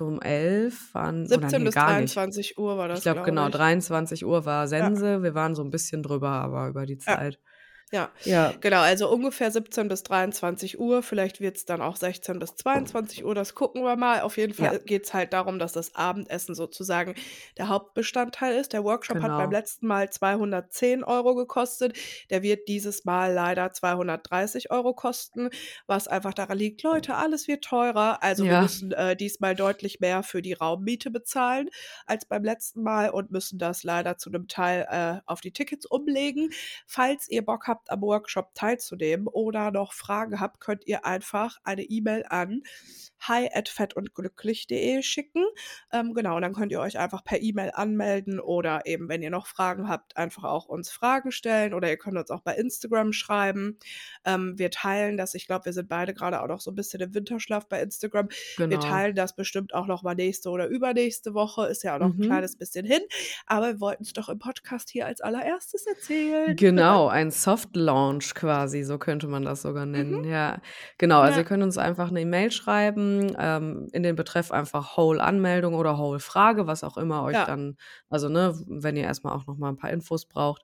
um 0.00 0.20
elf 0.20 0.94
waren, 0.94 1.26
oder 1.32 1.50
17 1.50 1.58
nee, 1.58 1.64
bis 1.64 1.74
gar 1.74 2.00
nicht. 2.00 2.14
23 2.14 2.58
Uhr 2.58 2.78
war 2.78 2.88
Ich 2.88 2.94
das, 2.94 3.02
glaube, 3.02 3.22
glaube 3.22 3.30
genau, 3.30 3.46
ich. 3.48 3.52
23 3.52 4.24
Uhr 4.24 4.44
war 4.44 4.66
Ja, 4.76 4.90
Sense. 4.90 5.22
Wir 5.22 5.34
waren 5.34 5.54
so 5.54 5.62
ein 5.64 5.70
bisschen 5.70 6.02
drüber, 6.02 6.30
aber 6.30 6.68
über 6.68 6.86
die 6.86 6.98
ja, 7.06 7.16
Zeit. 7.16 7.34
ja. 7.34 7.40
Ja, 7.92 8.10
Genau, 8.60 8.80
also 8.80 9.10
ungefähr 9.10 9.50
17 9.50 9.88
bis 9.88 10.02
23 10.02 10.80
Uhr. 10.80 11.02
Vielleicht 11.02 11.40
wird 11.40 11.56
es 11.58 11.66
dann 11.66 11.82
auch 11.82 11.96
16 11.96 12.38
bis 12.38 12.56
22 12.56 13.24
Uhr. 13.24 13.34
Das 13.34 13.54
gucken 13.54 13.82
wir 13.82 13.96
mal. 13.96 14.22
Auf 14.22 14.38
jeden 14.38 14.54
ja, 14.60 14.70
Fall 14.70 14.78
geht 14.80 15.04
es 15.04 15.14
halt 15.14 15.32
darum, 15.32 15.58
dass 15.58 15.72
das 15.72 15.94
Abendessen 15.94 16.54
sozusagen 16.54 17.14
der 17.58 17.68
Hauptbestandteil 17.68 18.56
ist. 18.56 18.72
Der 18.72 18.84
Workshop 18.84 19.16
hat 19.20 19.28
beim 19.28 19.50
genau. 19.50 19.50
letzten 19.50 19.86
Mal 19.86 20.10
210 20.10 21.04
Euro 21.04 21.34
gekostet. 21.34 21.96
Der 22.30 22.42
wird 22.42 22.66
dieses 22.68 23.04
Mal 23.04 23.32
leider 23.32 23.72
230 23.72 24.70
Euro 24.70 24.94
kosten, 24.94 25.50
was 25.86 26.08
einfach 26.08 26.34
daran 26.34 26.58
liegt, 26.58 26.82
Leute, 26.82 27.14
alles 27.14 27.46
wird 27.48 27.64
teurer. 27.64 28.22
Also 28.22 28.44
wir 28.44 28.52
Ja, 28.52 28.62
müssen 28.62 28.92
äh, 28.92 29.16
diesmal 29.16 29.54
deutlich 29.54 30.00
mehr 30.00 30.22
für 30.22 30.42
die 30.42 30.52
Raummiete 30.54 31.10
bezahlen 31.10 31.68
als 32.06 32.24
beim 32.24 32.44
letzten 32.44 32.82
Mal 32.82 33.10
und 33.10 33.30
müssen 33.30 33.58
das 33.58 33.82
leider 33.82 34.16
zu 34.16 34.30
einem 34.30 34.48
Teil 34.48 34.86
äh, 34.90 35.20
auf 35.26 35.40
die 35.40 35.52
Tickets 35.52 35.86
umlegen. 35.86 36.50
Falls 36.86 37.28
ihr 37.28 37.44
Bock 37.44 37.66
habt, 37.66 37.81
am 37.90 38.02
Workshop 38.02 38.54
teilzunehmen 38.54 39.26
oder 39.26 39.70
noch 39.70 39.92
Fragen 39.92 40.40
habt, 40.40 40.60
könnt 40.60 40.86
ihr 40.86 41.04
einfach 41.04 41.58
eine 41.64 41.82
E-Mail 41.82 42.24
an 42.28 42.62
hi 43.28 43.48
at 43.52 43.68
fettundglücklich.de 43.68 45.02
schicken. 45.02 45.44
Ähm, 45.92 46.14
genau, 46.14 46.36
und 46.36 46.42
dann 46.42 46.52
könnt 46.54 46.72
ihr 46.72 46.80
euch 46.80 46.98
einfach 46.98 47.24
per 47.24 47.40
E-Mail 47.40 47.70
anmelden 47.74 48.40
oder 48.40 48.86
eben, 48.86 49.08
wenn 49.08 49.22
ihr 49.22 49.30
noch 49.30 49.46
Fragen 49.46 49.88
habt, 49.88 50.16
einfach 50.16 50.44
auch 50.44 50.66
uns 50.66 50.90
Fragen 50.90 51.32
stellen 51.32 51.74
oder 51.74 51.88
ihr 51.88 51.96
könnt 51.96 52.16
uns 52.18 52.30
auch 52.30 52.40
bei 52.40 52.54
Instagram 52.56 53.12
schreiben. 53.12 53.78
Ähm, 54.24 54.58
wir 54.58 54.70
teilen 54.70 55.16
das, 55.16 55.34
ich 55.34 55.46
glaube, 55.46 55.66
wir 55.66 55.72
sind 55.72 55.88
beide 55.88 56.14
gerade 56.14 56.42
auch 56.42 56.48
noch 56.48 56.60
so 56.60 56.70
ein 56.70 56.74
bisschen 56.74 57.00
im 57.00 57.14
Winterschlaf 57.14 57.68
bei 57.68 57.80
Instagram. 57.82 58.28
Wir 58.66 58.78
genau. 58.78 58.80
teilen 58.80 59.14
das 59.14 59.34
bestimmt 59.36 59.74
auch 59.74 59.86
noch 59.86 60.02
mal 60.02 60.14
nächste 60.14 60.50
oder 60.50 60.66
übernächste 60.66 61.34
Woche, 61.34 61.66
ist 61.66 61.82
ja 61.84 61.94
auch 61.96 62.00
noch 62.00 62.14
ein 62.14 62.18
Mhm. 62.18 62.22
kleines 62.22 62.56
bisschen 62.56 62.84
hin, 62.86 63.00
aber 63.46 63.68
wir 63.74 63.80
wollten 63.80 64.02
es 64.04 64.12
doch 64.12 64.28
im 64.28 64.38
Podcast 64.38 64.90
hier 64.90 65.06
als 65.06 65.20
allererstes 65.20 65.86
erzählen. 65.86 66.56
Genau, 66.56 67.06
ein 67.08 67.30
Soft 67.30 67.76
Launch 67.76 68.34
quasi, 68.34 68.82
so 68.82 68.98
könnte 68.98 69.26
man 69.28 69.44
das 69.44 69.62
sogar 69.62 69.86
Mhm. 69.86 69.92
nennen. 69.92 70.24
Ja, 70.24 70.60
genau. 70.98 71.20
Also 71.20 71.38
ihr 71.40 71.42
Ja, 71.42 71.48
könnt 71.48 71.62
uns 71.62 71.78
einfach 71.78 72.08
eine 72.10 72.20
E-Mail 72.20 72.50
schreiben, 72.50 73.11
ähm, 73.38 73.88
in 73.92 74.02
den 74.02 74.16
Betreff 74.16 74.50
einfach 74.52 74.96
Whole 74.96 75.22
Anmeldung 75.22 75.74
oder 75.74 75.98
Whole 75.98 76.20
Frage, 76.20 76.66
was 76.66 76.84
auch 76.84 76.96
immer 76.96 77.22
euch 77.24 77.34
ja, 77.34 77.44
dann, 77.46 77.76
also 78.08 78.28
ne, 78.28 78.54
wenn 78.66 78.96
ihr 78.96 79.04
erstmal 79.04 79.34
auch 79.34 79.46
noch 79.46 79.56
mal 79.58 79.68
ein 79.68 79.76
paar 79.76 79.90
Infos 79.90 80.26
braucht. 80.26 80.62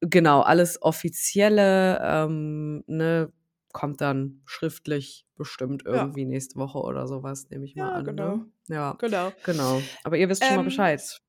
Genau, 0.00 0.40
alles 0.40 0.82
offizielle, 0.82 2.00
ähm, 2.02 2.82
ne, 2.86 3.32
kommt 3.72 4.00
dann 4.00 4.42
schriftlich 4.44 5.26
bestimmt 5.36 5.84
ja, 5.86 5.92
irgendwie 5.92 6.24
nächste 6.24 6.56
Woche 6.58 6.78
oder 6.78 7.06
sowas, 7.06 7.48
nehme 7.50 7.64
ich 7.64 7.76
mal 7.76 7.88
ja, 7.88 7.92
an, 7.96 8.04
genau, 8.04 8.36
ne? 8.36 8.46
Ja, 8.68 8.92
genau. 8.98 9.32
genau. 9.44 9.82
Aber 10.04 10.16
ihr 10.16 10.28
wisst 10.28 10.44
schon 10.44 10.56
mal 10.56 10.60
Ähm, 10.62 10.66
Bescheid. 10.66 11.20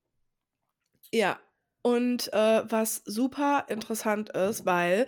ja, 1.12 1.40
und 1.84 2.32
äh, 2.34 2.64
was 2.68 3.04
super 3.06 3.66
interessant 3.70 4.30
ist, 4.30 4.66
weil 4.66 5.06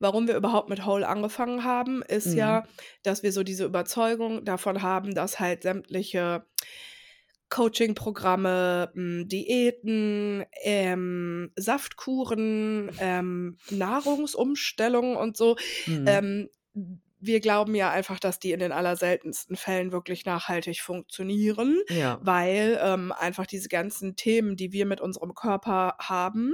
warum 0.00 0.26
wir 0.26 0.36
überhaupt 0.36 0.68
mit 0.68 0.84
Whole 0.86 1.06
angefangen 1.06 1.64
haben, 1.64 2.02
ist 2.02 2.32
Mhm. 2.32 2.38
ja, 2.38 2.62
dass 3.04 3.22
wir 3.22 3.30
so 3.32 3.42
diese 3.44 3.64
Überzeugung 3.64 4.44
davon 4.44 4.82
haben, 4.82 5.14
dass 5.14 5.38
halt 5.38 5.62
sämtliche 5.62 6.44
Coaching-Programme, 7.50 8.90
hm, 8.94 9.28
Diäten, 9.28 10.44
ähm, 10.62 11.52
Saftkuren, 11.56 12.90
ähm, 12.98 13.58
Nahrungsumstellungen 13.70 15.16
und 15.16 15.36
so, 15.36 15.56
Mhm. 15.86 16.06
ähm, 16.08 16.48
wir 17.26 17.40
glauben 17.40 17.74
ja 17.74 17.90
einfach, 17.90 18.18
dass 18.20 18.38
die 18.38 18.52
in 18.52 18.60
den 18.60 18.72
allerseltensten 18.72 19.56
Fällen 19.56 19.92
wirklich 19.92 20.24
nachhaltig 20.24 20.80
funktionieren, 20.80 21.80
Ja. 21.88 22.20
weil 22.20 22.78
ähm, 22.82 23.12
einfach 23.12 23.46
diese 23.46 23.68
ganzen 23.68 24.16
Themen, 24.16 24.56
die 24.56 24.72
wir 24.72 24.86
mit 24.86 25.00
unserem 25.00 25.34
Körper 25.34 25.96
haben 26.00 26.52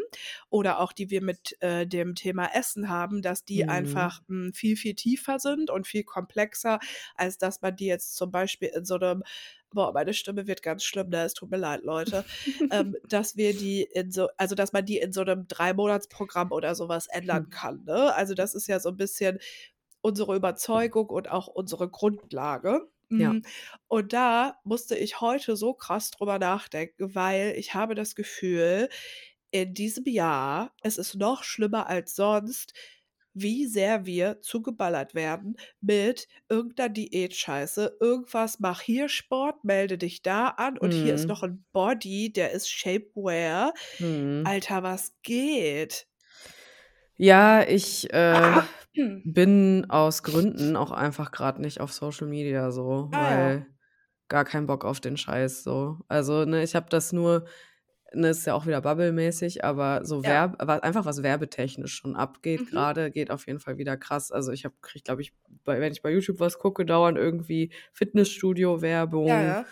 oder 0.49 0.81
auch 0.81 0.93
die 0.93 1.11
wir 1.11 1.23
mit 1.23 1.57
äh, 1.63 1.87
dem 1.87 2.15
Thema 2.15 2.47
Essen 2.55 2.89
haben, 2.89 3.23
dass 3.23 3.45
die 3.45 3.67
Mhm. 3.67 3.69
einfach 3.69 4.21
mh, 4.29 4.53
viel, 4.55 4.77
viel 4.77 4.95
tiefer 4.95 5.39
sind 5.39 5.71
und 5.71 5.87
viel 5.87 6.05
komplexer, 6.05 6.79
als 7.17 7.39
dass 7.39 7.61
man 7.63 7.77
die 7.77 7.87
jetzt 7.87 8.17
zum 8.17 8.31
Beispiel 8.31 8.69
in 8.75 8.85
so 8.85 8.97
einem 8.97 9.23
Boah, 9.73 9.93
meine 9.93 10.15
Stimme 10.15 10.49
wird 10.49 10.63
ganz 10.65 10.83
schlimm, 10.83 11.11
ne? 11.11 11.23
Es 11.23 11.35
tut 11.35 11.49
mir 11.53 11.57
leid, 11.57 11.83
Leute. 11.85 12.25
ähm, 12.71 12.97
dass 13.05 13.37
wir 13.37 13.55
die 13.55 13.83
in 13.83 14.11
so, 14.11 14.29
also 14.37 14.57
dass 14.57 14.73
man 14.73 14.85
die 14.85 14.99
in 14.99 15.13
so 15.13 15.21
einem 15.21 15.47
Drei-Monats-Programm 15.47 16.51
oder 16.51 16.75
sowas 16.75 17.07
ändern 17.09 17.45
Hm. 17.45 17.51
kann, 17.51 17.85
ne? 17.85 18.13
Also 18.15 18.35
das 18.35 18.55
ist 18.57 18.67
ja 18.67 18.81
so 18.81 18.89
ein 18.89 18.97
bisschen 18.97 19.39
unsere 20.03 20.37
Überzeugung 20.37 21.09
und 21.09 21.31
auch 21.31 21.47
unsere 21.49 21.89
Grundlage. 21.91 22.89
Ja. 23.17 23.35
Mm, 23.35 23.41
Und 23.89 24.13
da 24.13 24.57
musste 24.65 24.97
ich 24.97 25.21
heute 25.21 25.57
so 25.57 25.75
krass 25.75 26.11
drüber 26.11 26.39
nachdenken, 26.39 27.15
weil 27.15 27.55
ich 27.59 27.75
habe 27.75 27.95
das 27.95 28.15
Gefühl, 28.15 28.89
in 29.51 29.75
diesem 29.75 30.05
Jahr, 30.07 30.73
es 30.83 30.99
ist 30.99 31.15
noch 31.17 31.43
schlimmer 31.45 31.89
als 31.89 32.15
sonst, 32.15 32.73
wie 33.35 33.67
sehr 33.67 34.07
wir 34.07 34.41
zugeballert 34.43 35.15
werden 35.15 35.57
mit 35.81 36.29
irgendeiner 36.49 36.89
Diätscheiße. 36.89 37.97
Irgendwas, 38.01 38.59
mach 38.61 38.81
hier 38.81 39.09
Sport, 39.09 39.65
melde 39.65 39.99
dich 39.99 40.23
da 40.23 40.49
an 40.49 40.79
und 40.79 40.95
hier 40.95 41.15
ist 41.15 41.29
Mhm. 41.29 41.31
noch 41.31 41.43
ein 41.45 41.65
Body, 41.73 42.33
der 42.33 42.51
ist 42.53 42.69
Shapewear. 42.71 43.73
Mhm. 43.99 44.51
Alter, 44.51 44.83
was 44.83 45.15
geht? 45.23 46.09
Ja, 47.23 47.63
ich 47.69 48.11
äh, 48.15 48.33
Ah, 48.35 48.65
hm. 48.95 49.21
bin 49.27 49.85
aus 49.91 50.23
Gründen 50.23 50.75
auch 50.75 50.91
einfach 50.91 51.33
gerade 51.33 51.61
nicht 51.61 51.79
auf 51.81 51.93
Social 51.93 52.27
Media 52.27 52.71
so, 52.71 53.11
Ah 53.13 53.19
ja. 53.19 53.37
weil 53.37 53.67
gar 54.29 54.47
keinen 54.47 54.67
Bock 54.67 54.87
auf 54.87 55.01
den 55.01 55.19
Scheiß 55.19 55.63
so. 55.63 55.99
Also, 56.09 56.47
ne, 56.47 56.63
ich 56.63 56.75
habe 56.75 56.87
das 56.89 57.13
nur 57.13 57.45
ne, 58.15 58.31
ist 58.31 58.47
ja 58.47 58.55
auch 58.55 58.67
wieder 58.67 58.81
Bubble-mäßig, 58.81 59.65
aber 59.65 60.01
so 60.05 60.23
Ja. 60.23 60.31
Werb 60.57 60.63
einfach 60.83 61.05
was 61.05 61.23
werbetechnisch 61.23 61.95
schon 61.95 62.17
abgeht 62.17 62.61
Mhm. 62.63 62.67
gerade, 62.71 63.11
geht 63.11 63.31
auf 63.31 63.47
jeden 63.47 63.61
Fall 63.61 63.77
wieder 63.77 63.99
krass. 63.99 64.33
Also, 64.33 64.51
ich 64.53 64.65
habe 64.65 64.75
kriege, 64.81 65.03
glaube 65.05 65.21
ich, 65.21 65.35
bei 65.65 65.79
wenn 65.81 65.93
ich 65.93 66.01
bei 66.03 66.11
YouTube 66.13 66.41
was 66.41 66.59
gucke, 66.59 66.87
dauernd 66.87 67.19
irgendwie 67.19 67.71
Fitnessstudio-Werbung. 67.93 69.27
Ja, 69.29 69.43
ja. 69.43 69.67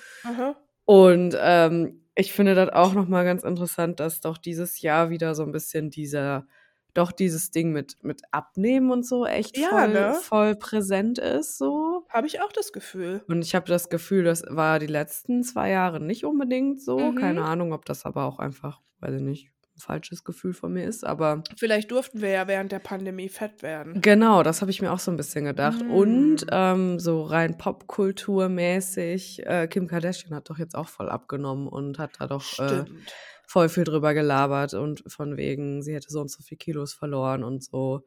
Und 0.84 1.34
ähm, 1.40 2.02
ich 2.14 2.32
finde 2.32 2.54
das 2.54 2.70
auch 2.70 2.92
nochmal 2.94 3.24
ganz 3.24 3.42
interessant, 3.42 4.00
dass 4.00 4.20
doch 4.20 4.36
dieses 4.38 4.82
Jahr 4.82 5.08
wieder 5.10 5.34
so 5.34 5.44
ein 5.44 5.52
bisschen 5.52 5.90
dieser, 5.90 6.46
doch 6.94 7.12
dieses 7.12 7.50
Ding 7.50 7.72
mit, 7.72 7.96
mit 8.02 8.22
Abnehmen 8.32 8.90
und 8.90 9.06
so 9.06 9.24
echt 9.26 9.56
Ja, 9.56 9.68
voll, 9.68 9.88
ne? 9.88 10.14
voll 10.22 10.56
präsent 10.56 11.18
ist 11.18 11.58
so. 11.58 12.06
Habe 12.08 12.26
ich 12.26 12.40
auch 12.42 12.52
das 12.52 12.72
Gefühl. 12.72 13.22
Und 13.28 13.42
ich 13.42 13.54
habe 13.54 13.66
das 13.66 13.88
Gefühl, 13.88 14.24
das 14.24 14.42
war 14.48 14.78
die 14.78 14.86
letzten 14.86 15.42
zwei 15.44 15.70
Jahre 15.70 16.00
nicht 16.00 16.24
unbedingt 16.24 16.80
so. 16.82 17.12
Keine 17.12 17.40
Mhm. 17.40 17.46
Ahnung, 17.46 17.72
ob 17.72 17.84
das 17.84 18.04
aber 18.06 18.24
auch 18.24 18.38
einfach, 18.38 18.80
weiß 19.00 19.14
ich 19.16 19.22
nicht, 19.22 19.50
ein 19.76 19.80
falsches 19.80 20.24
Gefühl 20.24 20.54
von 20.54 20.72
mir 20.72 20.86
ist. 20.86 21.04
Aber 21.06 21.44
Vielleicht 21.56 21.92
durften 21.92 22.20
wir 22.20 22.30
ja 22.30 22.48
während 22.48 22.72
der 22.72 22.80
Pandemie 22.80 23.28
fett 23.28 23.62
werden. 23.62 24.00
Genau, 24.00 24.42
das 24.42 24.60
habe 24.60 24.72
ich 24.72 24.82
mir 24.82 24.90
auch 24.92 24.98
so 24.98 25.12
ein 25.12 25.16
bisschen 25.16 25.44
gedacht. 25.44 25.80
Und 25.82 26.46
Mm. 26.46 26.48
ähm, 26.50 26.98
so 26.98 27.22
rein 27.22 27.56
Popkulturmäßig, 27.58 29.46
äh, 29.46 29.68
Kim 29.68 29.86
Kardashian 29.86 30.34
hat 30.34 30.50
doch 30.50 30.58
jetzt 30.58 30.74
auch 30.74 30.88
voll 30.88 31.08
abgenommen 31.08 31.68
und 31.68 31.98
hat 31.98 32.12
da 32.18 32.26
doch 32.26 32.58
äh, 32.58 32.82
Stimmt. 32.82 33.12
Voll 33.50 33.68
viel 33.70 33.84
drüber 33.84 34.12
gelabert 34.14 34.74
und 34.74 35.02
von 35.10 35.36
wegen, 35.38 35.82
sie 35.82 35.94
hätte 35.94 36.10
so 36.10 36.20
und 36.20 36.30
so 36.30 36.42
viel 36.42 36.58
Kilos 36.58 36.92
verloren 36.92 37.42
und 37.42 37.64
so. 37.64 38.02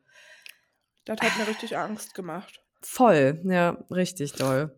Das 1.05 1.17
hat 1.19 1.37
mir 1.37 1.47
richtig 1.47 1.75
Angst 1.77 2.13
gemacht. 2.13 2.61
Voll, 2.81 3.41
ja, 3.45 3.71
richtig 3.89 4.33
doll. 4.33 4.75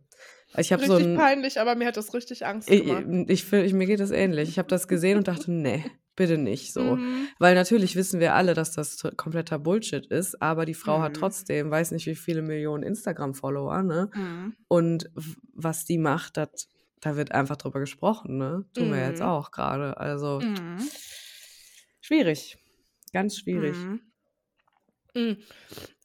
Ich 0.58 0.72
habe 0.72 0.86
so 0.86 0.94
Richtig 0.96 1.14
ein, 1.14 1.18
peinlich, 1.18 1.60
aber 1.60 1.76
mir 1.76 1.88
hat 1.88 1.98
das 1.98 2.14
richtig 2.14 2.46
Angst 2.46 2.70
ich, 2.70 2.86
gemacht. 2.86 3.06
ich, 3.30 3.44
fühl- 3.44 3.66
ich, 3.66 3.74
mir 3.74 3.88
geht 3.88 4.00
das 4.00 4.12
ähnlich. 4.12 4.50
Ich 4.50 4.58
habe 4.60 4.68
das 4.70 4.88
gesehen 4.88 5.18
und 5.18 5.28
dachte, 5.28 5.52
nee, 5.52 5.84
bitte 6.16 6.38
nicht 6.38 6.72
so. 6.74 6.96
Mhm. 6.96 7.28
Weil 7.40 7.56
natürlich 7.56 7.96
wissen 7.96 8.20
wir 8.20 8.36
alle, 8.36 8.54
dass 8.54 8.72
das 8.72 9.00
kompletter 9.18 9.58
Bullshit 9.58 10.06
ist, 10.06 10.42
aber 10.42 10.66
die 10.66 10.76
Frau 10.76 11.02
hat 11.02 11.14
Mhm. 11.16 11.20
trotzdem, 11.22 11.72
weiß 11.72 11.92
nicht 11.92 12.06
wie 12.06 12.16
viele 12.16 12.42
Millionen 12.44 12.84
Instagram-Follower, 12.84 13.82
ne? 13.84 14.10
Mhm. 14.14 14.56
Und 14.68 15.10
was 15.56 15.86
die 15.86 15.98
macht, 15.98 16.38
dat, 16.38 16.68
da 17.04 17.16
wird 17.16 17.32
einfach 17.34 17.58
drüber 17.58 17.80
gesprochen, 17.80 18.38
ne? 18.38 18.66
Tun 18.74 18.92
wir 18.92 19.06
jetzt 19.06 19.22
Mhm. 19.22 19.28
auch 19.28 19.52
gerade. 19.52 19.98
Also 19.98 20.40
Mhm. 20.42 20.90
schwierig. 22.02 22.58
Ganz 23.14 23.38
schwierig. 23.38 23.78
Mhm. 23.86 24.02
Mhm. 25.16 25.38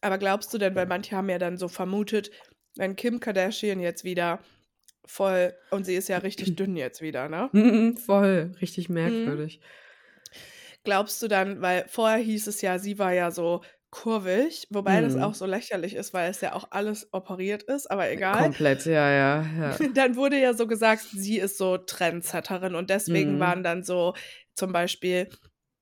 Aber 0.00 0.19
glaubst 0.19 0.52
du 0.55 0.59
denn, 0.59 0.75
weil 0.75 0.87
manche 0.87 1.17
haben 1.17 1.28
ja 1.31 1.38
dann 1.38 1.57
so 1.59 1.69
vermutet, 1.69 2.31
wenn 2.76 2.97
Kim 2.97 3.21
Kardashian 3.21 3.81
jetzt 3.81 4.05
wieder 4.05 4.40
voll, 5.07 5.55
und 5.71 5.85
sie 5.85 5.95
ist 5.97 6.09
ja 6.09 6.19
richtig 6.19 6.57
dünn 6.57 6.76
jetzt 6.76 7.00
wieder, 7.02 7.28
ne? 7.28 7.50
Mhm, 7.55 7.97
voll, 7.97 8.52
richtig 8.61 8.88
Mhm. 8.88 8.95
merkwürdig. 8.95 9.61
Glaubst 10.85 11.21
du 11.23 11.28
dann, 11.28 11.61
weil 11.61 11.87
vorher 11.88 12.19
hieß 12.19 12.47
es 12.47 12.61
ja, 12.62 12.78
sie 12.78 12.99
war 12.99 13.12
ja 13.12 13.31
so 13.31 13.62
kurvig, 13.90 14.66
wobei 14.71 15.00
das 15.00 15.16
Mhm. 15.16 15.16
auch 15.16 15.35
so 15.35 15.47
lächerlich 15.47 15.95
ist, 15.95 16.12
weil 16.14 16.30
es 16.30 16.40
ja 16.40 16.54
auch 16.54 16.68
alles 16.71 17.09
operiert 17.12 17.62
ist, 17.64 17.90
aber 17.90 18.11
egal. 18.11 18.38
Komplett, 18.38 18.87
ja, 18.87 19.11
ja, 19.11 19.42
ja. 19.61 19.80
Dann 19.95 20.16
wurde 20.16 20.40
ja 20.40 20.54
so 20.54 20.66
gesagt, 20.66 21.09
sie 21.12 21.38
ist 21.38 21.59
so 21.59 21.78
Trendsetterin 21.78 22.75
und 22.75 22.90
deswegen 22.90 23.39
Mhm. 23.39 23.41
waren 23.41 23.63
dann 23.63 23.84
so 23.84 24.15
zum 24.54 24.73
Beispiel 24.73 25.30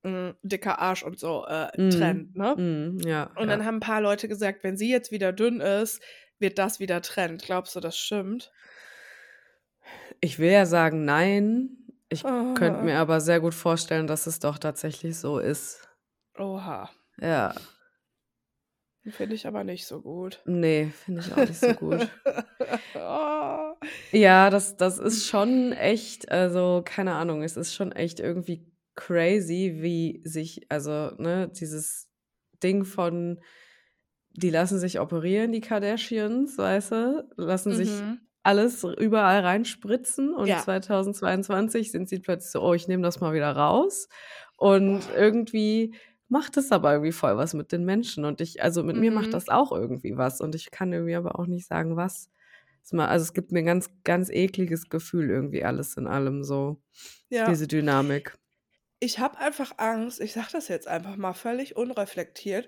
mh, 0.03 0.35
dicker 0.43 0.79
Arsch 0.79 1.03
und 1.03 1.19
so 1.19 1.45
äh, 1.47 1.69
Mhm. 1.77 1.89
Trend, 1.89 2.35
ne? 2.35 2.57
Mhm, 2.57 2.99
ja, 3.05 3.31
Und 3.35 3.49
dann 3.49 3.63
ja. 3.63 3.65
haben 3.65 3.77
ein 3.77 3.81
paar 3.81 4.01
Leute 4.01 4.27
gesagt, 4.27 4.63
wenn 4.63 4.77
sie 4.77 4.89
jetzt 4.91 5.11
wieder 5.11 5.33
dünn 5.33 5.61
ist, 5.61 6.01
wird 6.39 6.57
das 6.59 6.79
wieder 6.79 7.01
Trend. 7.01 7.43
Glaubst 7.43 7.75
du, 7.75 7.79
das 7.81 7.97
stimmt? 7.97 8.51
Ich 10.21 10.39
will 10.39 10.51
ja 10.51 10.65
sagen, 10.65 11.05
nein. 11.05 11.77
Ich 12.09 12.25
könnte 12.53 12.83
Ah. 12.83 12.85
mir 12.85 12.99
aber 12.99 13.19
sehr 13.21 13.39
gut 13.39 13.53
vorstellen, 13.53 14.07
dass 14.07 14.27
es 14.27 14.39
doch 14.39 14.57
tatsächlich 14.57 15.17
so 15.17 15.39
ist. 15.39 15.89
Oha. 16.45 16.89
Ja. 17.21 17.53
Finde 19.11 19.35
ich 19.35 19.47
aber 19.47 19.63
nicht 19.63 19.85
so 19.85 20.01
gut. 20.01 20.41
Nee, 20.45 20.91
finde 21.05 21.21
ich 21.21 21.31
auch 21.33 21.37
nicht 21.47 21.59
so 21.59 21.73
gut. 21.73 22.09
oh. 22.95 23.73
Ja, 24.11 24.49
das, 24.49 24.77
das 24.77 24.97
ist 24.99 25.27
schon 25.27 25.71
echt, 25.71 26.31
also 26.31 26.81
keine 26.83 27.13
Ahnung, 27.13 27.43
es 27.43 27.57
ist 27.57 27.73
schon 27.75 27.91
echt 27.91 28.19
irgendwie 28.19 28.65
crazy, 28.95 29.77
wie 29.81 30.21
sich, 30.23 30.65
also, 30.69 31.11
ne, 31.17 31.49
dieses 31.49 32.09
Ding 32.63 32.85
von, 32.85 33.39
die 34.31 34.49
lassen 34.49 34.79
sich 34.79 34.99
operieren, 34.99 35.51
die 35.51 35.61
Kardashians, 35.61 36.57
weißt 36.57 36.91
du, 36.91 37.29
lassen 37.37 37.73
sich 37.75 37.89
Mhm. 37.89 38.19
alles 38.43 38.83
überall 38.83 39.41
reinspritzen 39.41 40.33
und 40.33 40.47
Ja. 40.47 40.59
2022 40.59 41.91
sind 41.91 42.09
sie 42.09 42.19
plötzlich 42.19 42.51
so, 42.51 42.61
oh, 42.61 42.73
ich 42.73 42.87
nehme 42.87 43.03
das 43.03 43.19
mal 43.19 43.33
wieder 43.33 43.51
raus. 43.51 44.07
Und 44.57 45.01
irgendwie 45.15 45.93
macht 46.29 46.57
es 46.57 46.71
aber 46.71 46.91
irgendwie 46.93 47.11
voll 47.11 47.37
was 47.37 47.53
mit 47.53 47.71
den 47.71 47.85
Menschen. 47.85 48.25
Und 48.25 48.41
ich, 48.41 48.61
also 48.63 48.83
mit 48.83 48.97
mir 48.97 49.11
macht 49.11 49.27
Mhm. 49.27 49.31
das 49.31 49.49
auch 49.49 49.71
irgendwie 49.71 50.17
was. 50.17 50.41
Und 50.41 50.55
ich 50.55 50.71
kann 50.71 50.91
irgendwie 50.93 51.15
aber 51.15 51.39
auch 51.39 51.47
nicht 51.47 51.67
sagen, 51.67 51.95
was. 51.95 52.29
Also 52.91 53.23
es 53.23 53.33
gibt 53.33 53.51
mir 53.51 53.59
ein 53.59 53.65
ganz, 53.65 53.89
ganz 54.05 54.29
ekliges 54.29 54.89
Gefühl 54.89 55.29
irgendwie 55.29 55.63
alles 55.65 55.97
in 55.97 56.07
allem 56.07 56.43
so. 56.43 56.81
Ja. 57.29 57.49
Diese 57.49 57.67
Dynamik. 57.67 58.37
Ich 58.99 59.19
habe 59.19 59.37
einfach 59.39 59.73
Angst, 59.77 60.21
ich 60.21 60.33
sage 60.33 60.47
das 60.53 60.69
jetzt 60.69 60.87
einfach 60.87 61.17
mal 61.17 61.33
völlig 61.33 61.75
unreflektiert. 61.75 62.67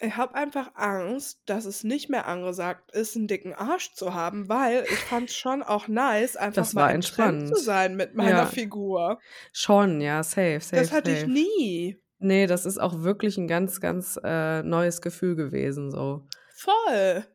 Ich 0.00 0.16
habe 0.16 0.34
einfach 0.36 0.70
Angst, 0.74 1.40
dass 1.46 1.64
es 1.66 1.84
nicht 1.84 2.08
mehr 2.08 2.26
angesagt 2.26 2.92
ist, 2.92 3.14
einen 3.16 3.26
dicken 3.26 3.52
Arsch 3.52 3.92
zu 3.94 4.14
haben, 4.14 4.48
weil 4.48 4.84
ich 4.88 4.98
fand 4.98 5.28
es 5.28 5.36
schon 5.36 5.62
auch 5.62 5.86
nice, 5.88 6.36
einfach 6.36 6.54
Das 6.62 6.72
mal 6.72 6.98
Trend 7.00 7.48
zu 7.48 7.56
sein 7.56 7.96
mit 7.96 8.14
meiner 8.14 8.30
Ja. 8.30 8.46
Figur. 8.46 9.18
Schon, 9.52 10.00
ja, 10.00 10.22
safe, 10.22 10.60
safe, 10.60 10.76
Das 10.82 10.92
hatte 10.92 11.10
ich 11.10 11.20
safe. 11.20 11.30
nie. 11.32 11.98
Nee, 12.20 12.46
das 12.46 12.66
ist 12.66 12.78
auch 12.78 13.02
wirklich 13.02 13.36
ein 13.38 13.46
ganz, 13.48 13.80
ganz 13.80 14.18
äh, 14.24 14.62
neues 14.62 15.00
Gefühl 15.00 15.36
gewesen, 15.36 15.90
so. 15.90 16.26
Voll. 16.54 17.24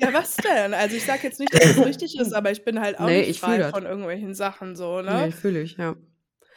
Ja, 0.00 0.12
was 0.12 0.36
denn? 0.36 0.74
Also 0.74 0.96
ich 0.96 1.04
sage 1.06 1.20
jetzt 1.22 1.38
nicht, 1.40 1.54
dass 1.54 1.64
es 1.64 1.84
richtig 1.86 2.18
ist, 2.18 2.34
aber 2.34 2.50
ich 2.50 2.64
bin 2.64 2.80
halt 2.80 2.98
auch 2.98 3.06
Nee, 3.06 3.26
nicht 3.28 3.40
frei 3.40 3.58
das. 3.58 3.70
von 3.70 3.86
irgendwelchen 3.86 4.34
Sachen 4.34 4.76
so, 4.76 5.00
Nee, 5.00 5.08
ne? 5.26 5.32
fühle 5.32 5.62
ich, 5.62 5.76
ja. 5.78 5.92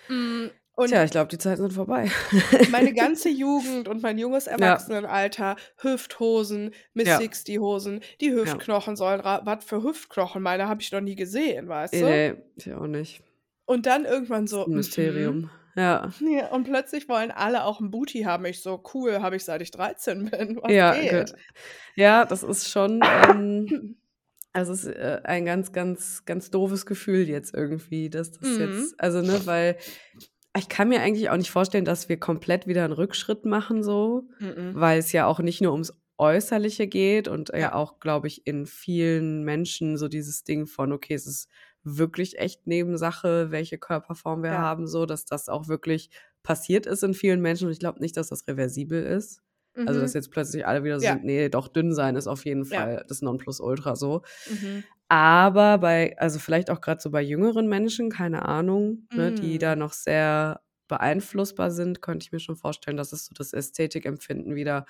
Mm, 0.09 0.49
Und 0.73 0.87
Tja, 0.89 1.03
ich 1.05 1.11
glaube, 1.11 1.29
die 1.29 1.37
Zeiten 1.37 1.61
sind 1.61 1.71
vorbei. 1.73 2.09
meine 2.71 2.93
ganze 2.93 3.29
Jugend 3.29 3.87
und 3.87 4.01
mein 4.01 4.17
junges 4.17 4.47
Ja. 4.47 4.53
Erwachsenenalter, 4.53 5.55
Hüfthosen, 5.77 6.73
Miss 6.93 7.07
Ja. 7.07 7.17
60 7.19 7.59
Hosen, 7.59 8.01
die 8.19 8.29
Ja. 8.29 8.33
Hüftknochen 8.37 8.95
sollen, 8.97 9.21
ra- 9.21 9.41
was 9.45 9.63
für 9.63 9.81
Hüftknochen, 9.83 10.41
meine 10.41 10.67
habe 10.67 10.81
ich 10.81 10.91
noch 10.91 11.01
nie 11.01 11.15
gesehen, 11.15 11.69
weißt 11.69 11.93
du? 11.93 12.03
Nee, 12.05 12.33
ich 12.55 12.73
auch 12.73 12.87
nicht. 12.87 13.21
Und 13.65 13.85
dann 13.85 14.03
irgendwann 14.05 14.45
Das 14.45 14.51
so, 14.51 14.65
ein 14.65 14.71
mhm. 14.71 14.75
Mysterium. 14.77 15.49
Ja. 15.77 16.11
Ja, 16.19 16.47
und 16.51 16.63
plötzlich 16.63 17.07
wollen 17.07 17.31
alle 17.31 17.63
auch 17.63 17.79
ein 17.79 17.91
Booty 17.91 18.23
haben. 18.23 18.45
Ich 18.45 18.61
so, 18.61 18.83
cool, 18.93 19.21
habe 19.21 19.35
ich 19.35 19.45
seit 19.45 19.61
ich 19.61 19.71
13 19.71 20.29
bin. 20.29 20.59
Was 20.61 20.71
Ja, 20.73 20.93
ge 20.93 21.09
geht? 21.09 21.35
ja, 21.95 22.25
das 22.25 22.43
ist 22.43 22.69
schon, 22.69 23.01
ähm, 23.03 23.97
also 24.53 24.73
es 24.73 24.85
ist 24.85 24.95
äh, 24.95 25.21
ein 25.23 25.45
ganz, 25.45 25.71
ganz, 25.71 26.25
ganz 26.25 26.49
doofes 26.49 26.85
Gefühl 26.85 27.29
jetzt 27.29 27.53
irgendwie, 27.53 28.09
dass 28.09 28.31
das 28.31 28.49
Mhm. 28.49 28.59
jetzt, 28.59 28.99
also 28.99 29.21
ne, 29.21 29.39
weil 29.45 29.77
ich 30.57 30.69
kann 30.69 30.89
mir 30.89 31.01
eigentlich 31.01 31.29
auch 31.29 31.37
nicht 31.37 31.51
vorstellen, 31.51 31.85
dass 31.85 32.09
wir 32.09 32.19
komplett 32.19 32.65
wieder 32.65 32.83
einen 32.83 32.93
Rückschritt 32.93 33.45
machen 33.45 33.83
so, 33.83 34.27
Mhm. 34.39 34.71
weil 34.73 34.97
es 34.97 35.11
ja 35.11 35.27
auch 35.27 35.39
nicht 35.39 35.61
nur 35.61 35.73
ums 35.73 35.93
Äußerliche 36.17 36.87
geht 36.87 37.27
und 37.27 37.51
Ja. 37.53 37.75
auch, 37.75 37.99
glaube 37.99 38.27
ich, 38.27 38.47
in 38.47 38.65
vielen 38.65 39.43
Menschen 39.43 39.97
so 39.97 40.07
dieses 40.07 40.43
Ding 40.43 40.65
von, 40.65 40.91
okay, 40.91 41.13
es 41.13 41.27
ist 41.27 41.47
wirklich 41.97 42.37
echt 42.39 42.67
Nebensache, 42.67 43.51
welche 43.51 43.77
Körperform 43.77 44.43
wir 44.43 44.51
Ja. 44.51 44.57
haben, 44.57 44.87
so, 44.87 45.05
dass 45.05 45.25
das 45.25 45.49
auch 45.49 45.67
wirklich 45.67 46.09
passiert 46.43 46.85
ist 46.85 47.03
in 47.03 47.13
vielen 47.13 47.41
Menschen 47.41 47.67
und 47.67 47.73
ich 47.73 47.79
glaube 47.79 47.99
nicht, 48.01 48.17
dass 48.17 48.29
das 48.29 48.47
reversibel 48.47 49.03
ist. 49.03 49.41
Also, 49.85 50.01
dass 50.01 50.13
Mhm. 50.13 50.13
jetzt 50.13 50.31
plötzlich 50.31 50.65
alle 50.67 50.83
wieder 50.83 50.99
so 50.99 51.05
Ja. 51.05 51.11
sind, 51.11 51.23
nee, 51.23 51.49
doch 51.49 51.67
dünn 51.69 51.93
sein 51.93 52.15
ist 52.17 52.27
auf 52.27 52.45
jeden 52.45 52.65
Ja. 52.69 52.87
Fall 52.87 53.05
das 53.07 53.21
Nonplusultra 53.21 53.95
so. 53.95 54.23
Mhm. 54.45 54.83
Aber 55.09 55.77
bei 55.79 56.17
also, 56.19 56.39
vielleicht 56.39 56.69
auch 56.69 56.81
gerade 56.81 57.01
so 57.01 57.11
bei 57.11 57.21
jüngeren 57.21 57.67
Menschen, 57.69 58.09
keine 58.09 58.43
Ahnung, 58.45 59.07
ne, 59.15 59.31
die 59.31 59.57
da 59.57 59.75
Mm. 59.75 59.79
noch 59.79 59.93
sehr 59.93 60.61
beeinflussbar 60.89 61.71
sind, 61.71 62.01
könnte 62.01 62.25
ich 62.25 62.31
mir 62.33 62.39
schon 62.39 62.57
vorstellen, 62.57 62.97
dass 62.97 63.13
es 63.13 63.25
so 63.25 63.33
das 63.35 63.53
Ästhetikempfinden 63.53 64.55
wieder 64.55 64.85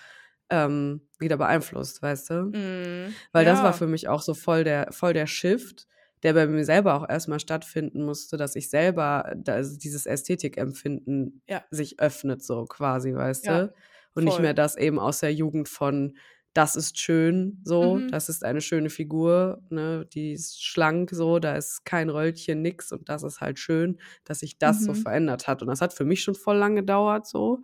ähm, 0.52 1.10
wieder 1.20 1.38
beeinflusst, 1.38 2.02
weißt 2.02 2.30
du? 2.32 2.54
Mhm. 2.54 3.20
Weil 3.34 3.46
das 3.46 3.64
war 3.64 3.74
Ja. 3.74 3.74
für 3.74 3.88
mich 3.88 4.08
auch 4.10 4.22
so 4.22 4.34
voll 4.36 4.64
der 4.64 4.92
voll 4.94 5.14
der 5.14 5.28
Shift, 5.28 5.88
der 6.24 6.34
bei 6.34 6.48
mir 6.48 6.66
selber 6.66 6.96
auch 6.96 7.08
erst 7.10 7.28
mal 7.28 7.40
stattfinden 7.40 8.04
musste, 8.06 8.38
dass 8.38 8.56
ich 8.56 8.70
selber 8.70 9.26
also, 9.48 9.78
dieses 9.78 10.06
Ästhetikempfinden 10.06 11.42
Ja. 11.48 11.68
sich 11.72 12.00
öffnet 12.00 12.44
so 12.44 12.66
quasi, 12.66 13.14
weißt 13.16 13.48
Ja, 13.48 13.50
du? 13.50 13.74
Und 14.16 14.24
nicht 14.24 14.40
voll. 14.40 14.40
mehr 14.40 14.54
das 14.54 14.78
eben 14.78 15.00
aus 15.00 15.20
der 15.20 15.34
Jugend 15.34 15.70
von: 15.70 16.18
„Das 16.54 16.76
ist 16.76 16.98
schön 17.00 17.62
so, 17.64 18.02
Mhm. 18.02 18.10
das 18.10 18.30
ist 18.30 18.44
eine 18.44 18.62
schöne 18.62 18.90
Figur, 18.90 19.62
ne, 19.70 20.06
die 20.12 20.34
ist 20.34 20.64
schlank 20.66 21.12
so, 21.12 21.40
da 21.40 21.56
ist 21.56 21.86
kein 21.86 22.10
Röllchen, 22.10 22.62
nix 22.64 22.92
und 22.92 23.10
das 23.10 23.24
ist 23.24 23.42
halt 23.42 23.60
schön“, 23.60 24.00
dass 24.26 24.40
sich 24.40 24.58
das 24.60 24.84
so 24.86 24.94
Mhm. 24.94 24.96
verändert 24.96 25.48
hat. 25.48 25.62
Und 25.62 25.68
das 25.70 25.82
hat 25.82 25.94
für 25.94 26.06
mich 26.06 26.24
schon 26.24 26.36
voll 26.36 26.58
lang 26.58 26.76
gedauert 26.76 27.28
so. 27.28 27.60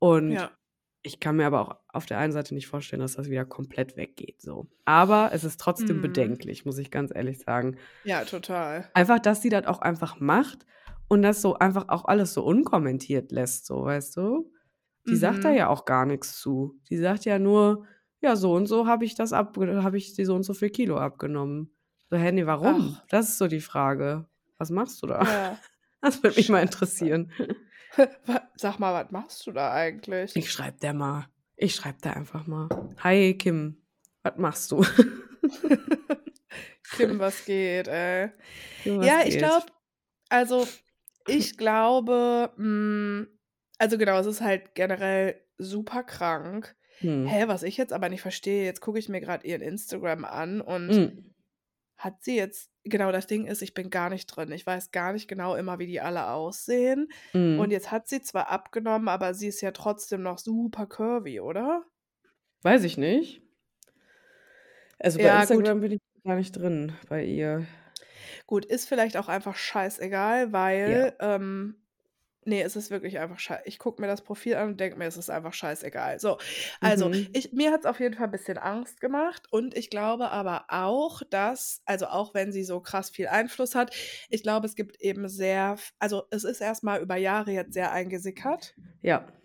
Und 0.00 0.40
Ja. 0.40 0.56
Ich 1.02 1.20
kann 1.20 1.36
mir 1.36 1.46
aber 1.46 1.60
auch 1.60 1.76
auf 1.88 2.06
der 2.06 2.18
einen 2.18 2.32
Seite 2.32 2.54
nicht 2.54 2.68
vorstellen, 2.68 3.00
dass 3.02 3.14
das 3.16 3.28
wieder 3.30 3.44
komplett 3.44 3.96
weggeht 3.96 4.40
so. 4.40 4.68
Aber 4.84 5.30
es 5.32 5.44
ist 5.44 5.60
trotzdem 5.60 5.96
Mhm. 5.98 6.02
bedenklich, 6.02 6.64
muss 6.64 6.78
ich 6.78 6.90
ganz 6.90 7.12
ehrlich 7.14 7.40
sagen. 7.40 7.76
Ja, 8.04 8.24
total. 8.24 8.88
Einfach, 8.94 9.18
dass 9.18 9.42
sie 9.42 9.48
das 9.48 9.66
auch 9.66 9.80
einfach 9.80 10.20
macht 10.20 10.66
und 11.08 11.22
das 11.22 11.40
so 11.42 11.54
einfach 11.54 11.88
auch 11.88 12.04
alles 12.04 12.34
so 12.34 12.44
unkommentiert 12.44 13.32
lässt 13.32 13.66
so, 13.66 13.84
weißt 13.84 14.16
du? 14.16 14.52
Die 15.10 15.16
sagt 15.16 15.44
da 15.44 15.50
Mhm. 15.50 15.56
ja 15.56 15.68
auch 15.68 15.84
gar 15.84 16.06
nix 16.06 16.38
zu. 16.40 16.78
Die 16.90 16.96
sagt 16.98 17.24
ja 17.24 17.38
nur: 17.38 17.86
„Ja, 18.20 18.36
so 18.36 18.54
und 18.54 18.66
so 18.66 18.86
habe 18.86 19.04
ich 19.04 19.14
das 19.14 19.32
ab 19.32 19.56
habe 19.58 19.98
ich 19.98 20.14
die 20.14 20.24
so 20.24 20.34
und 20.34 20.42
so 20.44 20.54
viel 20.54 20.70
Kilo 20.70 20.98
abgenommen.“ 20.98 21.74
So, 22.10 22.16
hä, 22.16 22.46
warum? 22.46 22.98
Ach. 22.98 23.06
Das 23.08 23.30
ist 23.30 23.38
so 23.38 23.48
die 23.48 23.60
Frage. 23.60 24.26
Was 24.58 24.70
machst 24.70 25.02
du 25.02 25.06
da? 25.06 25.24
Ja. 25.24 25.58
Das 26.04 26.22
würde 26.24 26.36
mich 26.36 26.48
mal 26.48 26.62
interessieren. 26.62 27.30
Sag 28.56 28.78
mal, 28.78 28.94
was 28.94 29.10
machst 29.10 29.46
du 29.46 29.52
da 29.52 29.72
eigentlich? 29.72 30.34
Ich 30.36 30.50
schreibe 30.50 30.78
der 30.78 30.94
mal. 30.94 31.26
Ich 31.56 31.74
schreibe 31.74 31.98
der 32.02 32.16
einfach 32.16 32.46
mal: 32.46 32.68
„Hi 33.02 33.34
Kim, 33.34 33.82
was 34.22 34.36
machst 34.36 34.70
du?“ 34.70 34.82
Kim, 36.96 37.18
was 37.18 37.44
geht, 37.44 37.88
ey? 37.88 38.30
Ja, 38.84 38.98
was 38.98 39.06
Ja, 39.06 39.20
ich 39.26 39.38
glaube 39.38 39.66
also, 40.28 40.66
ich 41.26 41.56
glaube, 41.56 42.52
hm 42.56 43.28
also, 43.78 43.98
genau, 43.98 44.16
es 44.20 44.26
ist 44.26 44.40
halt 44.40 44.76
generell 44.76 45.40
super 45.58 46.04
krank. 46.04 46.76
Mhm. 47.00 47.26
Hä, 47.26 47.48
was 47.48 47.64
ich 47.64 47.76
jetzt 47.76 47.92
aber 47.92 48.08
nicht 48.08 48.22
verstehe, 48.22 48.64
jetzt 48.64 48.80
gucke 48.80 49.00
ich 49.00 49.08
mir 49.08 49.20
grad 49.20 49.42
ihren 49.42 49.60
Instagram 49.60 50.24
an 50.24 50.60
und 50.60 50.86
Mhm. 50.88 51.31
Hat 52.04 52.22
sie 52.24 52.36
jetzt 52.36 52.70
genau, 52.84 53.12
das 53.12 53.26
Ding 53.28 53.46
ist, 53.46 53.62
ich 53.62 53.74
bin 53.74 53.90
gar 53.90 54.10
nicht 54.10 54.26
drin. 54.26 54.50
Ich 54.52 54.66
weiß 54.66 54.90
gar 54.92 55.12
nicht 55.12 55.28
genau 55.28 55.54
immer, 55.56 55.78
wie 55.78 55.86
die 55.86 56.00
alle 56.00 56.28
aussehen. 56.30 57.08
Und 57.54 57.70
Mhm. 57.70 57.70
jetzt 57.70 57.90
hat 57.92 58.08
sie 58.08 58.22
zwar 58.22 58.50
abgenommen, 58.50 59.08
aber 59.08 59.34
sie 59.34 59.48
ist 59.48 59.60
ja 59.60 59.72
trotzdem 59.72 60.22
noch 60.22 60.38
super 60.38 60.86
curvy, 60.86 61.40
oder? 61.40 61.84
Weiß 62.62 62.82
ich 62.84 62.96
nicht. 62.98 63.40
Also, 64.98 65.20
bei 65.20 65.24
Ja, 65.24 65.44
gut. 65.46 65.66
Instagram 65.66 65.80
bin 65.80 65.92
ich 65.92 66.00
gar 66.24 66.36
nicht 66.36 66.52
drin 66.52 66.92
bei 67.08 67.24
ihr. 67.24 67.66
Gut, 68.46 68.64
ist 68.64 68.88
vielleicht 68.88 69.16
auch 69.16 69.28
einfach 69.28 69.56
scheißegal, 69.56 70.52
Ja. 70.84 71.02
weil, 71.02 71.16
ähm 71.20 71.81
ne, 72.46 72.62
es 72.62 72.76
ist 72.76 72.90
wirklich 72.90 73.18
einfach 73.18 73.38
schei 73.38 73.60
ich 73.64 73.78
gucke 73.78 74.00
mir 74.02 74.08
das 74.08 74.22
Profil 74.22 74.56
an 74.56 74.70
und 74.70 74.80
denke 74.80 74.98
mir, 74.98 75.06
es 75.06 75.16
ist 75.16 75.30
einfach 75.30 75.54
scheißegal. 75.54 76.18
So, 76.20 76.38
also, 76.80 77.10
Mhm. 77.10 77.28
ich 77.32 77.52
mir 77.52 77.72
hat's 77.72 77.86
auf 77.86 78.00
jeden 78.00 78.14
Fall 78.14 78.28
bisschen 78.28 78.58
Angst 78.58 79.00
gemacht 79.00 79.46
und 79.50 79.76
ich 79.76 79.90
glaube 79.90 80.30
aber 80.30 80.66
auch, 80.68 81.22
dass 81.30 81.82
also, 81.86 82.06
auch 82.06 82.34
wenn 82.34 82.52
sie 82.52 82.64
so 82.64 82.80
krass 82.80 83.10
viel 83.10 83.28
Einfluss 83.28 83.74
hat, 83.74 83.94
ich 84.30 84.42
glaube, 84.42 84.66
es 84.66 84.74
gibt 84.76 85.00
eben 85.00 85.28
sehr 85.28 85.76
also, 85.98 86.24
es 86.30 86.44
ist 86.44 86.60
erst 86.60 86.82
mal 86.84 87.00
über 87.00 87.16
Jahre 87.16 87.52
jetzt 87.52 87.72
sehr 87.74 87.92
eingesickert. 87.92 88.74
Ja. 89.02 89.41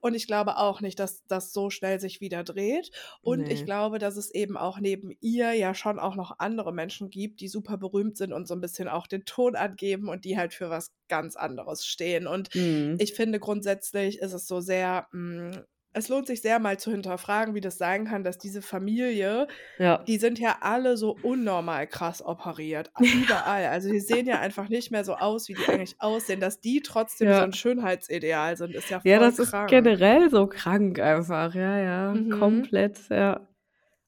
Und 0.00 0.14
ich 0.14 0.26
glaube 0.26 0.56
auch 0.58 0.80
nicht, 0.80 0.98
dass 0.98 1.24
das 1.26 1.52
so 1.52 1.70
schnell 1.70 2.00
sich 2.00 2.20
wieder 2.20 2.44
dreht. 2.44 2.90
Und 3.22 3.48
ich 3.48 3.64
Ne. 3.64 3.66
glaube, 3.66 3.98
dass 3.98 4.16
es 4.16 4.30
eben 4.32 4.56
auch 4.56 4.78
neben 4.80 5.10
ihr 5.20 5.52
ja 5.54 5.74
schon 5.74 5.98
auch 5.98 6.16
noch 6.16 6.38
andere 6.38 6.72
Menschen 6.72 7.10
gibt, 7.10 7.40
die 7.40 7.48
super 7.48 7.76
berühmt 7.78 8.16
sind 8.16 8.32
und 8.32 8.46
so 8.48 8.54
'n 8.54 8.60
bisschen 8.60 8.88
auch 8.88 9.06
den 9.06 9.24
Ton 9.24 9.56
angeben 9.56 10.08
und 10.08 10.24
die 10.24 10.36
halt 10.38 10.54
für 10.54 10.70
was 10.70 10.92
ganz 11.08 11.36
anderes 11.36 11.86
stehen. 11.86 12.26
Und 12.26 12.50
Mhm. 12.54 12.98
ich 12.98 13.14
finde, 13.14 13.38
grundsätzlich 13.40 14.18
ist 14.18 14.32
es 14.32 14.46
so 14.46 14.60
sehr 14.60 15.08
hm, 15.12 15.64
es 15.96 16.08
lohnt 16.08 16.26
sich 16.26 16.42
sehr, 16.42 16.58
mal 16.60 16.78
zu 16.78 16.90
hinterfragen, 16.92 17.54
wie 17.54 17.60
das 17.60 17.78
sein 17.78 18.06
kann, 18.06 18.24
dass 18.24 18.38
diese 18.38 18.62
Familie 18.62 19.48
Ja. 19.78 20.04
die 20.06 20.18
sind 20.18 20.38
ja 20.38 20.58
alle 20.60 20.96
so 20.96 21.16
unnormal 21.22 21.86
krass 21.88 22.22
operiert, 22.24 22.90
überall. 23.00 23.66
Also, 23.66 23.90
die 23.90 24.00
sehen 24.00 24.26
ja 24.26 24.38
einfach 24.40 24.68
nicht 24.68 24.90
mehr 24.92 25.04
so 25.04 25.14
aus, 25.16 25.48
wie 25.48 25.54
die 25.54 25.66
eigentlich 25.68 25.96
aussehen. 26.00 26.40
Dass 26.40 26.60
die 26.60 26.82
trotzdem 26.82 27.32
so 27.32 27.32
Ja. 27.32 27.44
'n 27.44 27.52
Schönheitsideal 27.52 28.56
sind, 28.56 28.74
ist 28.76 28.90
ja 28.90 29.00
Ja, 29.04 29.18
voll 29.18 29.26
das 29.26 29.38
ist 29.38 29.50
krank. 29.50 29.70
generell 29.70 30.30
so 30.30 30.46
krank 30.46 30.98
einfach. 31.00 31.54
Ja, 31.54 31.78
ja, 31.78 32.14
Mhm. 32.14 32.30
komplett, 32.30 33.08
ja. 33.10 33.48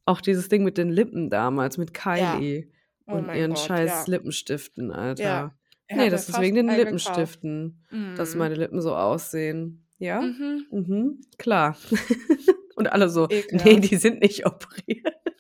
Auch 0.06 0.20
dieses 0.22 0.48
Ding 0.48 0.64
mit 0.64 0.78
den 0.78 0.90
Lippen 0.90 1.30
damals 1.30 1.78
mit 1.78 1.92
Ja. 2.14 2.34
Kylie 2.38 2.70
Oh 3.06 3.12
und 3.14 3.34
ihren 3.34 3.54
Gott, 3.54 3.58
scheiß 3.58 3.90
ja. 3.90 4.04
Lippenstiften, 4.06 4.90
Ja. 4.90 4.94
Alter. 4.96 5.58
Er 5.88 5.96
Ne, 5.96 6.04
hat 6.06 6.12
das 6.12 6.28
ist 6.28 6.38
wegen 6.40 6.56
den 6.56 6.68
einen 6.68 6.76
gekauft. 6.84 6.84
Lippenstiften, 6.86 7.84
dass 8.14 8.34
Mhm. 8.34 8.38
meine 8.38 8.54
Lippen 8.56 8.82
so 8.82 8.94
aussehen. 8.96 9.87
Ja? 10.00 10.22
Mhm. 10.22 10.68
Mhm, 10.70 11.20
klar. 11.38 11.76
Und 12.76 12.92
alle 12.92 13.08
so: 13.10 13.28
„Ne, 13.50 13.76
Ekelhaft. 13.76 13.80
die 13.80 13.96
sind 13.96 14.20
nicht 14.20 14.46
operiert.“ 14.46 15.14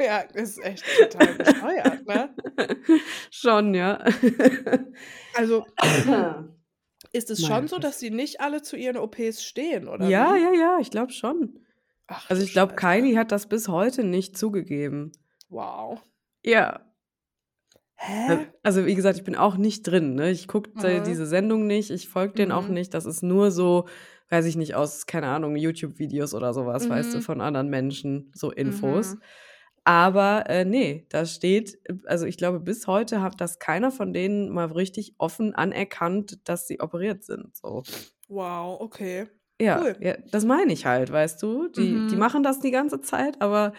Ja, 0.00 0.20
ist 0.20 0.58
echt 0.58 0.94
total 0.96 1.34
bescheuert, 1.34 2.06
ne? 2.06 2.34
Schon, 3.30 3.74
ja. 3.74 3.98
Also, 5.34 5.74
ist 7.12 7.30
es 7.30 7.44
Na 7.44 7.46
schon 7.46 7.68
so, 7.68 7.78
dass 7.78 8.00
sie 8.00 8.10
nicht 8.10 8.40
alle 8.40 8.62
zu 8.62 8.76
ihren 8.76 8.96
OPs 8.98 9.44
stehen, 9.44 9.88
oder 9.88 10.16
Ja, 10.16 10.18
wie? 10.18 10.36
ja, 10.36 10.52
ja, 10.52 10.78
ich 10.80 10.90
glaube 10.90 11.12
schon. 11.12 11.60
Ach 12.08 12.28
Also, 12.28 12.42
ich 12.42 12.52
glaube. 12.52 12.74
Kylie 12.76 13.18
hat 13.18 13.32
das 13.32 13.48
bis 13.48 13.68
heute 13.68 14.04
nicht 14.04 14.36
zugegeben. 14.38 15.12
Wow. 15.50 16.02
Ja. 16.44 16.82
Hä? 18.06 18.52
also, 18.62 18.86
wie 18.86 18.94
gesagt, 18.94 19.18
ich 19.18 19.24
bin 19.24 19.36
auch 19.36 19.56
nicht 19.56 19.82
drin, 19.86 20.14
ne? 20.14 20.30
Ich 20.30 20.48
gucke 20.48 20.70
Mhm. 20.74 21.02
diese 21.02 21.26
Sendung 21.26 21.66
nicht, 21.66 21.90
ich 21.90 22.08
folge 22.08 22.34
denen 22.34 22.52
auch 22.52 22.68
Mhm. 22.68 22.74
nicht. 22.74 22.94
Das 22.94 23.06
ist 23.06 23.22
nur 23.22 23.50
so, 23.50 23.86
weiß 24.30 24.46
ich 24.46 24.56
nicht, 24.56 24.74
aus, 24.74 25.06
keine 25.06 25.28
Ahnung, 25.28 25.56
YouTube-Videos 25.56 26.34
oder 26.34 26.54
so 26.54 26.66
was, 26.66 26.88
weißt 26.88 27.14
du, 27.14 27.20
Mhm. 27.20 27.22
von 27.22 27.40
anderen 27.40 27.68
Menschen, 27.68 28.30
so 28.34 28.50
Infos. 28.50 29.16
Mhm. 29.16 29.22
Aber, 29.84 30.44
äh, 30.48 30.64
ne, 30.64 31.06
da 31.10 31.26
steht 31.26 31.78
also, 32.06 32.26
ich 32.26 32.36
glaube, 32.36 32.60
bis 32.60 32.86
heute 32.86 33.20
hat 33.22 33.40
das 33.40 33.58
keiner 33.58 33.90
von 33.90 34.12
denen 34.12 34.50
mal 34.50 34.66
richtig 34.72 35.14
offen 35.18 35.54
anerkannt, 35.54 36.38
dass 36.48 36.66
sie 36.68 36.80
operiert 36.80 37.24
sind, 37.24 37.56
so. 37.56 37.86
Wow, 38.28 38.78
okay. 38.80 39.28
Ja, 39.60 39.84
Cool. 39.84 39.94
ja, 40.00 40.16
das 40.30 40.44
meine 40.44 40.72
ich 40.72 40.86
halt, 40.86 41.12
weißt 41.12 41.40
du? 41.42 41.68
Die 41.68 42.04
die 42.06 42.16
Mhm. 42.16 42.16
machen 42.16 42.42
das 42.42 42.58
die 42.60 42.70
ganze 42.72 43.00
Zeit, 43.00 43.40
aber 43.40 43.72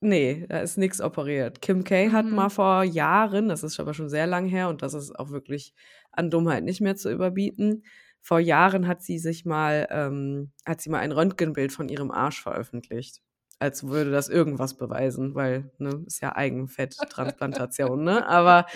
ne, 0.00 0.46
da 0.48 0.58
ist 0.60 0.78
nix 0.78 1.00
operiert. 1.00 1.62
Kim 1.62 1.84
K 1.84 2.10
hat 2.12 2.32
mal 2.32 2.48
Mhm. 2.48 2.50
vor 2.50 2.82
Jahren, 2.84 3.48
das 3.48 3.62
ist 3.62 3.80
aber 3.80 3.94
schon 3.94 4.08
sehr 4.10 4.26
lang 4.26 4.46
her 4.46 4.68
und 4.68 4.82
das 4.82 4.94
ist 4.94 5.18
auch 5.18 5.30
wirklich 5.30 5.74
an 6.12 6.30
Dummheit 6.30 6.64
nicht 6.64 6.80
mehr 6.80 6.96
zu 6.96 7.10
überbieten. 7.10 7.84
Vor 8.22 8.40
Jahren 8.40 8.86
hat 8.88 9.02
sie 9.02 9.18
sich 9.18 9.44
mal 9.44 9.86
ähm, 9.90 10.52
hat 10.66 10.80
sie 10.80 10.90
mal 10.90 10.98
ein 11.00 11.12
Röntgenbild 11.12 11.72
von 11.72 11.88
ihrem 11.88 12.10
Arsch 12.10 12.42
veröffentlicht, 12.42 13.20
als 13.60 13.86
würde 13.88 14.10
das 14.10 14.28
irgendwas 14.28 14.76
beweisen, 14.76 15.34
weil, 15.34 15.70
ne, 15.78 16.02
ist 16.06 16.20
ja 16.22 16.34
Eigenfetttransplantation, 16.36 18.02
ne? 18.04 18.26
Aber, 18.26 18.66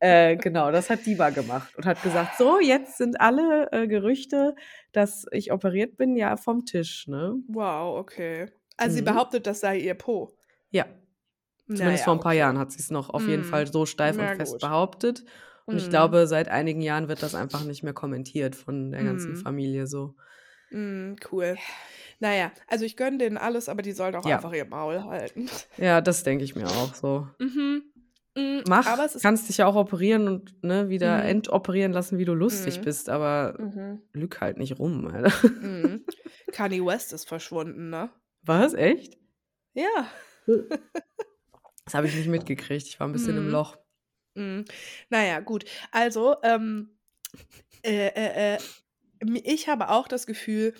äh, 0.00 0.36
genau, 0.36 0.70
das 0.72 0.90
hat 0.90 1.06
die 1.06 1.16
mal 1.16 1.30
gemacht 1.32 1.76
und 1.76 1.86
hat 1.86 2.02
gesagt: 2.02 2.34
„So, 2.36 2.60
jetzt 2.60 2.98
sind 2.98 3.20
alle, 3.20 3.70
äh, 3.72 3.86
Gerüchte, 3.88 4.54
dass 4.92 5.26
ich 5.32 5.52
operiert 5.52 5.96
bin, 5.96 6.16
ja, 6.16 6.36
vom 6.36 6.64
Tisch“, 6.66 7.06
ne? 7.08 7.36
Wow, 7.48 7.96
okay. 7.98 8.50
Also, 8.76 8.94
sie 8.94 9.02
Mhm. 9.02 9.02
behauptet, 9.02 9.46
das 9.46 9.60
sei 9.60 9.78
ihr 9.78 9.94
Po? 9.94 10.35
Ja. 10.76 10.86
Zumindest 11.74 12.04
vor 12.04 12.12
ja, 12.12 12.16
'n 12.16 12.20
paar 12.20 12.32
okay. 12.32 12.38
Jahren 12.38 12.58
hat 12.58 12.72
sie's 12.72 12.90
noch 12.90 13.10
auf 13.10 13.28
jeden 13.28 13.44
Fall 13.44 13.66
Mhm. 13.66 13.72
so 13.72 13.86
steif 13.86 14.18
und 14.18 14.24
Na 14.24 14.34
fest 14.36 14.52
gut. 14.52 14.60
behauptet. 14.60 15.24
Und 15.70 15.78
ich 15.78 15.86
Mhm. 15.86 15.90
glaube, 15.90 16.26
seit 16.26 16.48
einigen 16.48 16.80
Jahren 16.80 17.08
wird 17.08 17.22
das 17.22 17.34
einfach 17.34 17.64
nicht 17.64 17.82
mehr 17.82 17.92
kommentiert 17.94 18.54
von 18.56 18.92
der 18.92 19.04
ganzen 19.04 19.32
Mhm. 19.32 19.36
Familie 19.36 19.86
so. 19.86 20.14
Mhm, 20.70 21.16
cool. 21.32 21.56
Na 22.18 22.34
ja, 22.34 22.52
also, 22.66 22.84
ich 22.84 22.96
gönne 22.96 23.18
denen 23.18 23.36
alles, 23.38 23.68
aber 23.68 23.82
die 23.82 23.92
sollen 23.92 24.14
auch 24.16 24.24
Ja. 24.24 24.36
einfach 24.36 24.52
ihr 24.52 24.64
Maul 24.64 25.04
halten. 25.04 25.48
Ja, 25.78 26.00
das 26.00 26.22
denke 26.24 26.44
ich 26.44 26.56
mir 26.56 26.70
auch 26.70 26.94
so. 26.94 27.28
Mhm. 27.38 27.82
Hm, 28.36 28.62
Mach, 28.68 28.86
aber 28.86 29.04
es 29.06 29.20
kannst 29.22 29.48
dich 29.48 29.58
ja 29.58 29.66
auch 29.66 29.76
operieren 29.76 30.28
und, 30.28 30.62
ne, 30.62 30.88
wieder 30.88 31.22
Mhm. 31.22 31.28
entoperieren 31.28 31.92
lassen, 31.92 32.18
wie 32.18 32.24
du 32.24 32.34
lustig 32.34 32.80
Mhm. 32.80 32.84
bist, 32.84 33.08
aber 33.08 33.56
Mhm. 33.58 34.02
lüg 34.12 34.40
halt 34.40 34.58
nicht 34.58 34.78
rum, 34.78 35.06
Alter. 35.06 35.32
Mhm. 35.60 36.04
Kanye 36.52 36.84
West 36.84 37.12
ist 37.12 37.26
verschwunden, 37.28 37.90
ne? 37.90 38.10
Was? 38.42 38.74
Echt? 38.74 39.16
Ja. 39.74 40.08
Das 41.84 41.94
habe 41.94 42.06
ich 42.08 42.14
nicht 42.14 42.28
mitgekriegt. 42.28 42.86
Ich 42.86 42.98
war 43.00 43.08
ein 43.08 43.12
bisschen 43.12 43.36
im 43.36 43.44
Mhm. 43.46 43.52
Loch. 43.52 43.76
Mhm. 44.34 44.64
Na 45.10 45.24
ja, 45.24 45.40
gut. 45.40 45.64
Also, 45.92 46.36
ähm, 46.42 46.98
äh, 47.84 48.08
äh, 48.08 48.56
äh, 48.56 48.58
ich 49.44 49.68
habe 49.68 49.90
auch 49.90 50.08
das 50.08 50.26
Gefühl, 50.26 50.74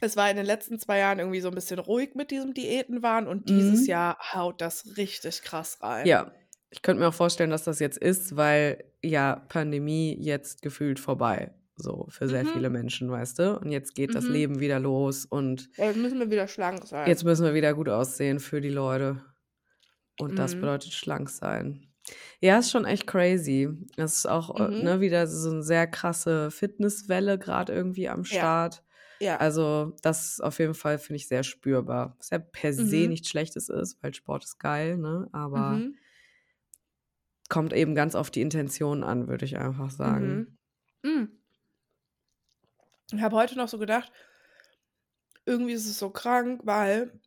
es 0.00 0.16
war 0.16 0.30
in 0.30 0.36
den 0.36 0.46
letzten 0.46 0.78
2 0.78 0.98
Jahren 0.98 1.18
irgendwie 1.18 1.40
so 1.40 1.48
'n 1.48 1.54
bisschen 1.54 1.78
ruhig 1.78 2.14
mit 2.14 2.30
diesem 2.30 2.54
Diätenwahn 2.54 3.28
und 3.28 3.48
dieses 3.48 3.82
Mhm. 3.82 3.90
Jahr 3.90 4.18
haut 4.34 4.60
das 4.60 4.96
richtig 4.96 5.42
krass 5.42 5.78
rein. 5.82 6.06
Ja, 6.06 6.32
ich 6.70 6.82
könnte 6.82 7.00
mir 7.02 7.08
auch 7.08 7.14
vorstellen, 7.14 7.50
dass 7.50 7.64
das 7.64 7.80
jetzt 7.80 7.98
ist, 7.98 8.36
weil 8.36 8.84
ja 9.02 9.36
Pandemie 9.48 10.16
jetzt 10.20 10.62
gefühlt 10.62 10.98
vorbei, 11.00 11.52
so 11.76 12.06
für 12.10 12.28
sehr 12.28 12.46
viele 12.46 12.68
Mhm. 12.68 12.70
Menschen, 12.70 13.10
weißt 13.10 13.38
du? 13.40 13.58
Und 13.60 13.70
jetzt 13.72 13.94
geht 13.94 14.14
das 14.14 14.28
Mhm. 14.28 14.28
Leben 14.28 14.60
wieder 14.60 14.80
los 14.80 15.26
und 15.26 15.70
Ja, 15.76 15.84
jetzt 15.86 15.96
müssen 15.98 16.18
wir 16.18 16.30
wieder 16.30 16.48
schlank 16.48 16.84
sein. 16.88 17.04
jetzt 17.04 17.24
müssen 17.24 17.44
wir 17.44 17.54
wieder 17.54 17.74
gut 17.74 17.88
aussehen 17.88 18.40
für 18.40 18.60
die 18.60 18.70
Leute. 18.70 19.22
Und 20.18 20.38
das 20.38 20.56
Mhm. 20.56 20.60
bedeutet 20.60 20.92
schlank 20.94 21.30
sein. 21.30 21.88
Ja, 22.40 22.58
ist 22.58 22.70
schon 22.72 22.84
echt 22.86 23.06
crazy. 23.06 23.68
Es 23.96 24.18
ist 24.18 24.26
auch, 24.26 24.60
äh, 24.60 24.70
Mhm. 24.70 24.84
ne, 24.84 25.00
wieder 25.00 25.26
so 25.28 25.50
'ne 25.52 25.62
sehr 25.62 25.86
krasse 25.88 26.50
Fitnesswelle 26.50 27.38
grad 27.38 27.70
irgendwie 27.70 28.08
am 28.08 28.24
Ja. 28.30 28.48
Start. 28.48 28.84
Ja. 29.20 29.38
Also, 29.38 29.96
das 30.02 30.40
auf 30.40 30.58
jeden 30.60 30.74
Fall 30.74 30.98
finde 30.98 31.16
ich 31.18 31.28
sehr 31.28 31.44
spürbar. 31.44 32.16
Was 32.18 32.30
ja 32.30 32.38
per 32.40 32.72
se 32.74 33.08
Mhm. 33.08 33.08
nichts 33.08 33.28
Schlechtes 33.30 33.68
ist, 33.70 34.02
weil 34.02 34.14
Sport 34.14 34.44
ist 34.44 34.58
geil, 34.60 34.98
ne? 34.98 35.28
Aber 35.32 35.84
Mhm. 35.84 35.98
kommt 37.48 37.72
eben 37.72 37.94
ganz 37.94 38.14
auf 38.14 38.30
die 38.30 38.42
Intention 38.42 39.02
an, 39.02 39.28
würde 39.28 39.44
ich 39.46 39.56
einfach 39.56 39.90
sagen. 39.90 40.46
Mhm. 41.04 41.36
Ich 43.16 43.22
habe 43.22 43.36
heute 43.36 43.56
noch 43.56 43.68
so 43.68 43.78
gedacht 43.78 44.12
irgendwie 45.46 45.72
ist 45.72 45.86
es 45.86 45.98
so 45.98 46.10
krank, 46.10 46.60
weil 46.64 47.20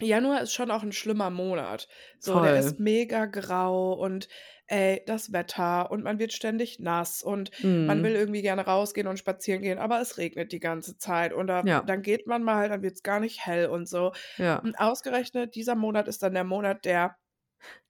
Januar 0.00 0.42
ist 0.42 0.54
schon 0.54 0.70
auch 0.70 0.82
'n 0.84 0.92
schlimmer 0.92 1.30
Monat. 1.30 1.88
So, 2.20 2.40
der 2.40 2.56
ist 2.56 2.74
Voll. 2.74 2.80
mega 2.80 3.26
grau 3.26 3.94
und, 3.94 4.28
ey, 4.68 5.02
das 5.06 5.32
Wetter 5.32 5.90
und 5.90 6.04
man 6.04 6.18
wird 6.20 6.32
ständig 6.34 6.80
nass 6.80 7.22
und 7.22 7.50
man 7.86 8.02
will 8.02 8.12
Mhm. 8.12 8.16
irgendwie 8.16 8.42
gerne 8.42 8.64
rausgehen 8.66 9.08
und 9.08 9.18
spazieren 9.18 9.62
gehen, 9.62 9.78
aber 9.78 10.00
es 10.00 10.18
regnet 10.18 10.52
die 10.52 10.60
ganze 10.60 10.98
Zeit 10.98 11.32
und 11.34 11.48
da 11.48 11.62
Ja. 11.62 11.84
dann 11.86 12.02
geht 12.02 12.26
man 12.28 12.42
mal, 12.44 12.68
dann 12.70 12.82
wird's 12.82 13.02
gar 13.04 13.20
nicht 13.20 13.46
hell 13.46 13.68
und 13.68 13.88
so. 13.88 14.12
Ja. 14.38 14.64
Und 14.64 14.76
ausgerechnet 14.80 15.54
dieser 15.56 15.76
Monat 15.76 16.08
ist 16.08 16.22
dann 16.24 16.34
der 16.34 16.44
Monat, 16.44 16.84
der 16.86 17.16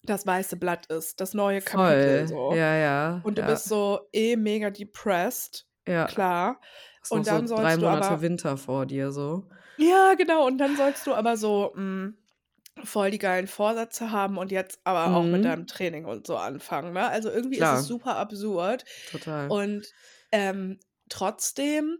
das 0.03 0.27
weiße 0.27 0.57
Blatt 0.57 0.87
ist, 0.87 1.21
das 1.21 1.35
neue 1.35 1.63
Voll. 1.63 1.63
Kapitel 1.63 2.27
so. 2.27 2.57
Ja, 2.57 2.75
ja, 2.77 3.23
Und 3.23 3.39
du 3.39 3.43
ja. 3.43 3.45
bist 3.45 3.67
so 3.67 4.09
eh 4.13 4.37
mega 4.37 4.71
depressed, 4.71 5.67
Ja. 5.87 6.09
klar. 6.09 6.61
Hast 7.11 7.13
Und 7.13 7.27
so 7.27 7.43
dann 7.43 7.47
3 7.55 7.77
sollst 7.77 7.83
du 7.83 7.87
Monate 7.87 7.89
aber 7.89 8.23
Winter 8.23 8.57
vor 8.57 8.87
dir 8.87 9.13
so. 9.13 9.49
Ja, 9.79 10.15
genau. 10.15 10.47
Und 10.47 10.59
dann 10.59 10.77
sollst 10.77 11.05
du 11.07 11.15
aber 11.15 11.37
so, 11.37 11.73
hm, 11.75 12.17
voll 12.85 13.11
die 13.11 13.19
geilen 13.19 13.49
Vorsätze 13.49 14.11
haben 14.13 14.39
und 14.39 14.53
jetzt 14.53 14.81
aber 14.85 15.15
auch 15.15 15.31
mit 15.31 15.45
Mhm. 15.45 15.47
deinem 15.47 15.67
Training 15.67 16.05
und 16.07 16.27
so 16.27 16.37
anfangen, 16.37 16.93
ne? 16.95 17.09
Also, 17.09 17.31
irgendwie 17.31 17.59
ist 17.59 17.73
Klar. 17.73 17.73
es 17.73 17.87
super 17.87 18.17
absurd. 18.17 18.85
Total. 19.07 19.49
Und, 19.49 19.95
ähm, 20.33 20.79
trotzdem 21.09 21.99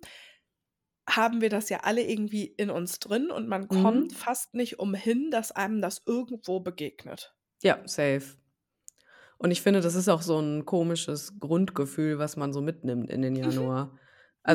haben 1.09 1.41
wir 1.43 1.49
das 1.51 1.69
ja 1.71 1.81
alle 1.81 2.03
irgendwie 2.03 2.45
in 2.47 2.71
uns 2.71 2.99
drin 2.99 3.31
und 3.31 3.49
man 3.49 3.69
kommt 3.69 4.13
Mhm. 4.13 4.15
fast 4.15 4.53
nicht 4.55 4.79
umhin, 4.79 5.31
dass 5.31 5.51
einem 5.53 5.81
das 5.83 6.03
irgendwo 6.07 6.61
begegnet. 6.61 7.35
Ja, 7.63 7.83
safe. 7.87 8.37
Und 9.39 9.51
ich 9.51 9.63
finde, 9.63 9.81
das 9.81 9.95
ist 9.95 10.09
auch 10.09 10.23
so 10.23 10.39
'n 10.39 10.65
komisches 10.65 11.39
Grundgefühl, 11.41 12.19
was 12.19 12.37
man 12.37 12.53
so 12.53 12.61
mitnimmt 12.63 13.11
in 13.11 13.23
den 13.23 13.37
Mhm. 13.45 13.51
Januar. 13.53 13.93
Mhm. 13.93 14.01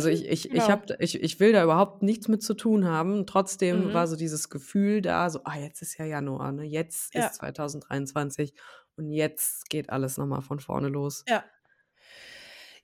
Ich 0.09 0.25
ich 0.29 0.53
ich 0.53 0.69
Genau. 0.69 0.69
habe 0.69 0.95
ich 0.99 1.21
ich 1.23 1.39
will 1.39 1.51
da 1.51 1.63
überhaupt 1.63 2.03
nichts 2.03 2.27
mit 2.27 2.43
zu 2.43 2.53
tun 2.53 2.85
haben. 2.85 3.25
Trotzdem 3.25 3.91
war 3.91 4.05
Mhm. 4.05 4.07
so 4.07 4.15
dieses 4.15 4.49
Gefühl 4.49 5.01
da, 5.01 5.29
so: 5.31 5.39
„Ah, 5.45 5.57
jetzt 5.57 5.81
ist 5.81 5.97
ja 5.97 6.05
Januar, 6.05 6.51
ne? 6.51 6.63
Jetzt 6.63 7.15
Ja. 7.15 7.31
ist 7.31 7.35
2023 7.35 8.53
und 8.97 9.09
jetzt 9.11 9.67
geht 9.69 9.89
alles 9.89 10.17
noch 10.17 10.27
mal 10.27 10.41
von 10.41 10.59
vorne 10.59 10.89
los.“ 10.89 11.25
Ja. 11.27 11.49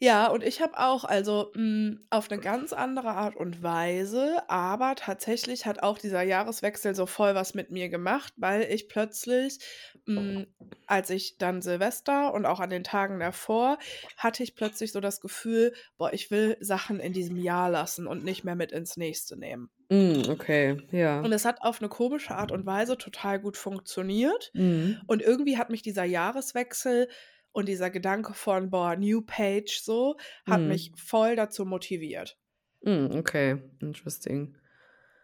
Ja, 0.02 0.28
und 0.28 0.44
ich 0.44 0.62
habe 0.62 0.78
auch 0.78 1.06
also, 1.06 1.52
hm, 1.56 2.06
auf 2.10 2.30
'ne 2.30 2.38
ganz 2.40 2.74
andere 2.74 3.10
Art 3.12 3.36
und 3.38 3.64
Weise, 3.64 4.44
aber 4.50 4.96
tatsächlich 4.96 5.66
hat 5.66 5.84
auch 5.84 5.98
dieser 5.98 6.22
Jahreswechsel 6.22 6.96
so 6.96 7.06
voll 7.06 7.34
was 7.34 7.54
mit 7.54 7.72
mir 7.72 7.88
gemacht, 7.90 8.34
weil 8.36 8.64
ich 8.64 8.90
plötzlich, 8.90 9.60
hm, 10.06 10.48
als 10.88 11.10
ich 11.10 11.38
dann 11.38 11.62
Silvester 11.62 12.34
und 12.34 12.46
auch 12.46 12.60
an 12.60 12.70
den 12.70 12.84
Tagen 12.84 13.20
davor, 13.20 13.78
hatte 14.18 14.44
ich 14.44 14.56
plötzlich 14.56 14.92
so 14.92 15.00
das 15.00 15.22
Gefühl: 15.22 15.74
„Boah, 15.98 16.12
ich 16.14 16.30
will 16.30 16.58
Sachen 16.60 17.00
in 17.00 17.14
diesem 17.14 17.38
Jahr 17.38 17.70
lassen 17.70 18.06
und 18.06 18.24
nicht 18.24 18.44
mehr 18.44 18.56
mit 18.56 18.72
ins 18.74 18.98
nächste 18.98 19.38
nehmen.“ 19.38 19.70
Hm, 19.92 20.30
okay, 20.30 20.78
ja. 20.92 21.26
Und 21.26 21.32
es 21.34 21.46
hat 21.46 21.62
auf 21.62 21.82
'ne 21.82 21.90
komische 21.90 22.36
Art 22.36 22.52
und 22.52 22.66
Weise 22.66 22.98
total 22.98 23.40
gut 23.40 23.58
funktioniert. 23.58 24.54
Mhm. 24.56 25.06
Und 25.08 25.22
irgendwie 25.22 25.58
hat 25.58 25.70
mich 25.70 25.82
dieser 25.82 26.04
Jahreswechsel 26.06 27.10
und 27.56 27.68
dieser 27.70 27.90
Gedanke 27.90 28.34
von: 28.36 28.70
„Boah, 28.70 28.96
New 28.98 29.22
Page“ 29.22 29.80
so, 29.82 30.18
hat 30.46 30.68
mich 30.68 30.92
Mhm. 30.92 30.96
voll 30.98 31.36
dazu 31.36 31.66
motiviert. 31.66 32.38
Hm, 32.86 33.12
okay, 33.18 33.62
interesting. 33.82 34.56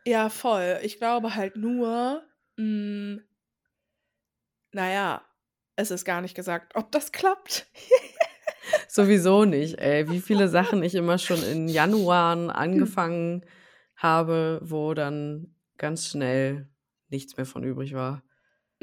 Ja, 0.05 0.29
voll. 0.29 0.79
Ich 0.83 0.97
glaube 0.97 1.35
halt 1.35 1.55
nur, 1.55 2.23
hm 2.57 3.23
na 4.73 4.89
ja, 4.91 5.25
es 5.75 5.91
ist 5.91 6.05
gar 6.05 6.21
nicht 6.21 6.35
gesagt, 6.35 6.75
ob 6.75 6.91
das 6.91 7.11
klappt. 7.11 7.67
Sowieso 8.87 9.45
nicht, 9.45 9.79
ey. 9.79 10.07
Wie 10.07 10.19
viele 10.21 10.47
Sachen 10.47 10.83
ich 10.83 10.95
immer 10.95 11.17
schon 11.17 11.43
in 11.43 11.67
Januaren 11.67 12.49
angefangen 12.49 13.45
habe, 13.95 14.59
wo 14.63 14.93
dann 14.93 15.55
ganz 15.77 16.07
schnell 16.07 16.69
nichts 17.09 17.37
mehr 17.37 17.45
von 17.45 17.63
übrig 17.63 17.93
war. 17.93 18.23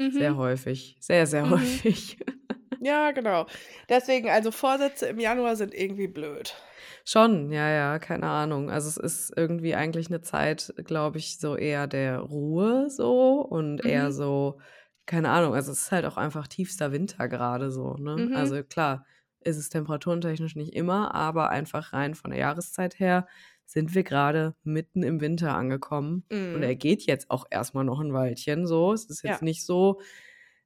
Sehr 0.09 0.35
Mhm. 0.35 0.37
häufig. 0.37 0.97
Sehr, 1.01 1.27
sehr 1.27 1.49
Mhm. 1.49 1.83
häufig. 1.89 2.17
Ja, 2.81 3.11
genau. 3.11 3.45
Deswegen, 3.89 4.29
also, 4.29 4.51
Vorsätze 4.51 5.07
im 5.07 5.19
Januar 5.19 5.55
sind 5.57 5.73
irgendwie 5.73 6.07
blöd. 6.07 6.55
Schon, 7.07 7.51
ja, 7.51 7.69
ja, 7.69 7.99
keine 7.99 8.27
Ahnung. 8.27 8.69
Also, 8.69 8.89
es 8.89 8.97
ist 8.97 9.33
irgendwie 9.35 9.75
eigentlich 9.75 10.09
'ne 10.09 10.21
Zeit, 10.21 10.73
glaube 10.85 11.17
ich, 11.17 11.39
so 11.39 11.55
eher 11.55 11.87
der 11.87 12.19
Ruhe 12.19 12.89
so 12.89 13.41
und 13.41 13.79
eher 13.81 14.11
Mhm. 14.11 14.11
so 14.11 14.59
keine 15.05 15.29
Ahnung, 15.31 15.55
also, 15.55 15.71
es 15.71 15.81
ist 15.83 15.91
halt 15.91 16.05
auch 16.05 16.17
einfach 16.17 16.47
tiefster 16.47 16.91
Winter 16.91 17.27
grade 17.27 17.71
so, 17.71 17.95
ne? 17.95 18.27
Mhm. 18.27 18.29
Also, 18.31 18.61
klar 18.63 19.05
ist 19.41 19.57
es 19.57 19.69
temperaturentechnisch 19.69 20.55
nicht 20.55 20.73
immer, 20.75 21.15
aber 21.15 21.49
einfach 21.49 21.93
rein 21.93 22.13
von 22.13 22.29
der 22.31 22.39
Jahreszeit 22.41 22.99
her 22.99 23.25
sind 23.65 23.95
wir 23.95 24.03
grade 24.03 24.55
mitten 24.63 25.01
im 25.01 25.19
Winter 25.21 25.55
angekommen 25.55 26.25
und 26.51 26.61
er 26.61 26.75
Mhm. 26.75 26.75
geht 26.75 27.03
jetzt 27.07 27.31
auch 27.31 27.45
erst 27.49 27.73
mal 27.73 27.83
noch 27.83 28.01
'n 28.01 28.13
Weilchen 28.13 28.67
so. 28.67 28.93
Es 28.93 29.05
ist 29.05 29.23
jetzt 29.23 29.41
Ja. 29.41 29.41
nicht 29.41 29.65
so 29.65 29.99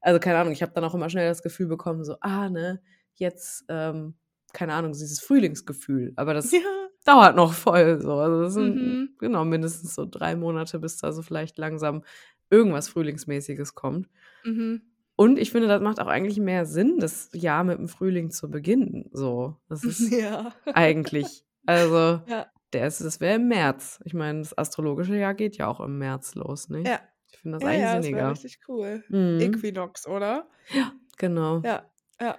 also, 0.03 0.19
keine 0.19 0.37
Ahnung, 0.39 0.53
ich 0.53 0.61
habe 0.63 0.73
dann 0.73 0.83
auch 0.85 0.95
immer 0.95 1.09
schnell 1.09 1.29
das 1.29 1.43
Gefühl 1.43 1.67
bekommen, 1.67 2.03
so: 2.05 2.17
„Ah, 2.21 2.49
ne, 2.49 2.81
jetzt, 3.15 3.65
ähm“ 3.69 4.15
keine 4.53 4.73
Ahnung, 4.75 4.93
dieses 4.93 5.19
Frühlingsgefühl, 5.21 6.13
aber 6.17 6.33
das 6.35 6.51
Ja. 6.51 6.61
dauert 7.05 7.35
noch 7.35 7.53
voll 7.53 8.01
so. 8.01 8.13
Also, 8.19 8.43
das 8.43 8.53
sind 8.53 8.81
Mhm. 8.81 9.15
genau, 9.19 9.45
mindestens 9.45 9.95
so 9.95 10.05
3 10.09 10.35
Monate, 10.35 10.79
bis 10.79 10.97
da 10.97 11.11
so 11.13 11.21
vielleicht 11.23 11.57
langsam 11.57 12.03
irgendwas 12.51 12.89
Frühlingsmäßiges 12.89 13.75
kommt. 13.75 14.09
Mhm. 14.45 14.81
Und 15.19 15.37
ich 15.39 15.51
finde, 15.51 15.67
das 15.67 15.81
macht 15.81 15.99
auch 15.99 16.07
eigentlich 16.07 16.39
mehr 16.39 16.65
Sinn, 16.65 16.99
das 16.99 17.29
Jahr 17.33 17.63
mit 17.63 17.77
dem 17.77 17.87
Frühling 17.87 18.31
zu 18.31 18.49
beginnen, 18.49 19.09
so. 19.13 19.57
Das 19.69 19.83
ist 19.87 20.11
Ja. 20.11 20.53
eigentlich 20.71 21.45
also, 21.65 22.21
Ja. 22.27 22.47
der 22.73 22.87
ist 22.87 23.01
das 23.01 23.21
wäre 23.21 23.35
im 23.35 23.47
März. 23.47 23.99
Ich 24.05 24.13
meine, 24.13 24.39
das 24.41 24.57
astrologische 24.57 25.15
Jahr 25.17 25.33
geht 25.35 25.57
ja 25.57 25.67
auch 25.67 25.79
im 25.81 25.97
März 25.99 26.35
los, 26.35 26.69
nicht? 26.69 26.85
Ja. 26.85 27.12
Ich 27.33 27.39
finde 27.39 27.57
das 27.59 27.63
Ja, 27.63 27.69
eigentlich 27.69 27.81
ja, 27.81 28.01
sinniger. 28.01 28.29
richtig 28.31 28.59
cool. 28.67 29.03
Mhm. 29.09 29.39
Äquinox, 29.41 30.07
oder? 30.07 30.47
Ja, 30.71 30.93
genau. 31.17 31.59
Ja, 31.63 31.83
ja. 32.21 32.37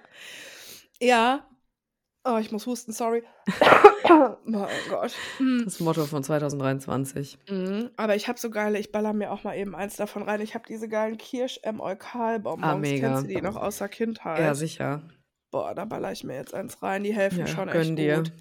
Ja. 1.00 1.46
Oh, 2.24 2.38
ich 2.38 2.50
muss 2.52 2.66
husten, 2.66 2.92
sorry. 2.92 3.22
Oh 4.06 4.66
Gott. 4.88 5.14
Hm. 5.38 5.62
Das 5.64 5.80
Motto 5.80 6.04
von 6.04 6.22
2023. 6.22 7.38
Mhm, 7.48 7.90
aber 7.96 8.14
ich 8.16 8.28
habe 8.28 8.38
so 8.38 8.50
geile 8.50 8.78
ich 8.78 8.92
ballere 8.92 9.14
mir 9.14 9.32
auch 9.32 9.42
mal 9.44 9.56
eben 9.56 9.74
eins 9.74 9.96
davon 9.96 10.22
rein. 10.22 10.40
Ich 10.40 10.54
habe 10.54 10.64
diese 10.68 10.88
geilen 10.88 11.16
Kirsch 11.18 11.58
M 11.62 11.80
Ah, 11.80 11.92
Eukal-Bonbons. 11.92 12.80
mega. 12.80 13.08
Kennst 13.08 13.24
du 13.24 13.28
die 13.28 13.40
noch 13.42 13.56
aus 13.56 13.78
der 13.78 13.86
Ja, 13.88 13.92
Kindheit? 13.94 14.56
sicher. 14.56 15.02
Boah, 15.50 15.74
da 15.74 15.84
ballere 15.86 16.12
ich 16.12 16.22
mir 16.24 16.34
jetzt 16.36 16.54
eins 16.54 16.82
rein. 16.82 17.02
Die 17.02 17.14
helfen 17.14 17.40
Ja, 17.40 17.46
schon 17.46 17.68
echt 17.68 17.98
dir. 17.98 18.16
gut. 18.18 18.32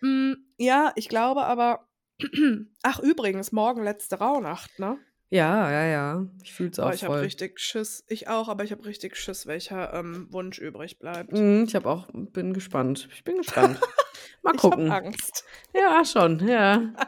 Hm, 0.00 0.36
ja, 0.58 0.92
ich 0.94 1.08
glaube 1.08 1.44
aber 1.44 1.88
ach 2.82 2.98
übrigens, 3.00 3.52
morgen 3.52 3.82
letzte 3.82 4.18
Rauhnacht, 4.18 4.78
ne? 4.78 4.98
Ja, 5.28 5.70
ja, 5.70 5.84
ja. 5.86 6.26
Ich 6.42 6.52
fühle 6.52 6.70
es 6.70 6.76
Boah, 6.76 6.86
auch 6.86 6.92
ich 6.94 7.02
habe 7.02 7.14
voll. 7.14 7.22
richtig 7.22 7.58
Schiss. 7.58 8.04
Ich 8.08 8.28
auch, 8.28 8.48
aber 8.48 8.62
ich 8.64 8.70
habe 8.70 8.84
richtig 8.86 9.16
Schiss, 9.16 9.46
welcher, 9.46 9.92
ähm, 9.94 10.28
Wunsch 10.30 10.58
übrig 10.58 10.98
bleibt. 10.98 11.32
Mhm, 11.32 11.64
ich 11.66 11.74
habe 11.74 11.88
auch 11.88 12.06
bin 12.12 12.52
gespannt. 12.54 13.08
Ich 13.12 13.24
bin 13.24 13.38
gespannt. 13.38 13.80
Mal 14.42 14.54
Ich 14.54 14.62
habe 14.62 14.76
gucken. 14.76 14.90
Angst. 14.90 15.44
Ja, 15.74 16.04
schon, 16.04 16.46
ja. 16.46 16.92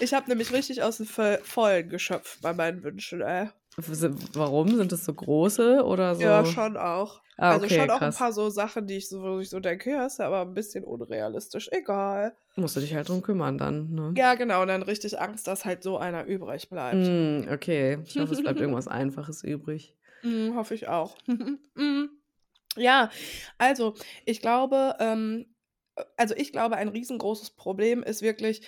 Ich 0.00 0.12
habe 0.14 0.28
nämlich 0.28 0.52
richtig 0.52 0.82
aus 0.82 0.98
dem 0.98 1.06
Voll 1.06 1.38
Vollen 1.42 1.88
geschöpft 1.88 2.40
bei 2.42 2.52
meinen 2.52 2.82
Wünschen, 2.82 3.20
ey. 3.22 3.48
Warum? 4.34 4.76
Sind 4.76 4.92
das 4.92 5.04
so 5.04 5.14
große 5.14 5.84
oder 5.84 6.14
Ja, 6.16 6.44
so 6.44 6.44
schon 6.44 6.76
auch. 6.76 7.22
Ah, 7.36 7.54
Also, 7.54 7.56
okay, 7.56 7.70
schon 7.70 7.90
auch 7.90 8.02
'n 8.02 8.10
krass. 8.10 8.12
paar 8.12 8.32
so 8.32 8.50
Sachen, 8.50 8.86
die 8.86 8.96
ich 8.98 9.08
so 9.08 9.22
wo 9.22 9.38
ich 9.40 9.48
so 9.50 9.58
denke: 9.60 9.90
„Ja, 9.90 10.04
ist 10.06 10.18
ja 10.18 10.26
aber 10.26 10.42
'n 10.42 10.52
bisschen 10.54 10.84
unrealistisch.“ 10.84 11.68
Egal. 11.72 12.36
Musst 12.56 12.76
du 12.76 12.80
dich 12.80 12.92
halt 12.94 13.08
drum 13.08 13.22
kümmern 13.22 13.56
dann, 13.56 13.90
ne? 13.94 14.18
Ja, 14.18 14.34
genau, 14.34 14.60
und 14.62 14.68
dann 14.68 14.82
richtig 14.82 15.18
Angst, 15.20 15.46
dass 15.46 15.64
halt 15.64 15.82
so 15.82 15.96
einer 15.98 16.24
übrig 16.26 16.68
bleibt. 16.68 17.14
Hm, 17.14 17.46
okay. 17.50 17.98
Ich 18.06 18.18
hoffe, 18.18 18.32
es 18.32 18.42
bleibt 18.42 18.60
irgendwas 18.60 18.88
Einfaches 18.88 19.42
übrig. 19.44 19.94
Mhm, 20.22 20.54
hoffe 20.56 20.74
ich 20.74 20.88
auch. 20.88 21.16
Mhm. 21.26 21.58
Ja, 22.76 23.10
also, 23.58 23.94
ich 24.26 24.40
glaube, 24.40 24.96
ähm 25.00 25.54
äh, 25.96 26.04
also, 26.16 26.34
ich 26.36 26.52
glaube, 26.52 26.76
ein 26.76 26.88
riesengroßes 26.88 27.50
Problem 27.52 28.02
ist 28.04 28.22
wirklich, 28.22 28.62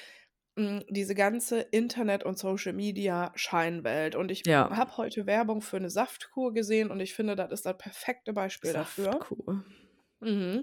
hm, 0.57 0.83
diese 0.89 1.15
ganze 1.15 1.61
Internet 1.61 2.25
und 2.25 2.39
Social-Media-Scheinwelt. 2.39 4.17
Und 4.17 4.31
ich 4.31 4.45
Ja. 4.45 4.71
habe 4.71 4.97
heute 4.97 5.27
Werbung 5.27 5.63
für 5.63 5.79
'ne 5.81 5.91
Saftkur 5.91 6.53
gesehen 6.55 6.91
und 6.91 7.01
ich 7.01 7.15
finde, 7.15 7.37
das 7.37 7.51
ist 7.53 7.67
das 7.67 7.79
perfekte 7.79 8.33
Beispiel 8.33 8.73
dafür. 8.73 9.25
Saftkur. 9.25 9.65
Mhm. 10.21 10.63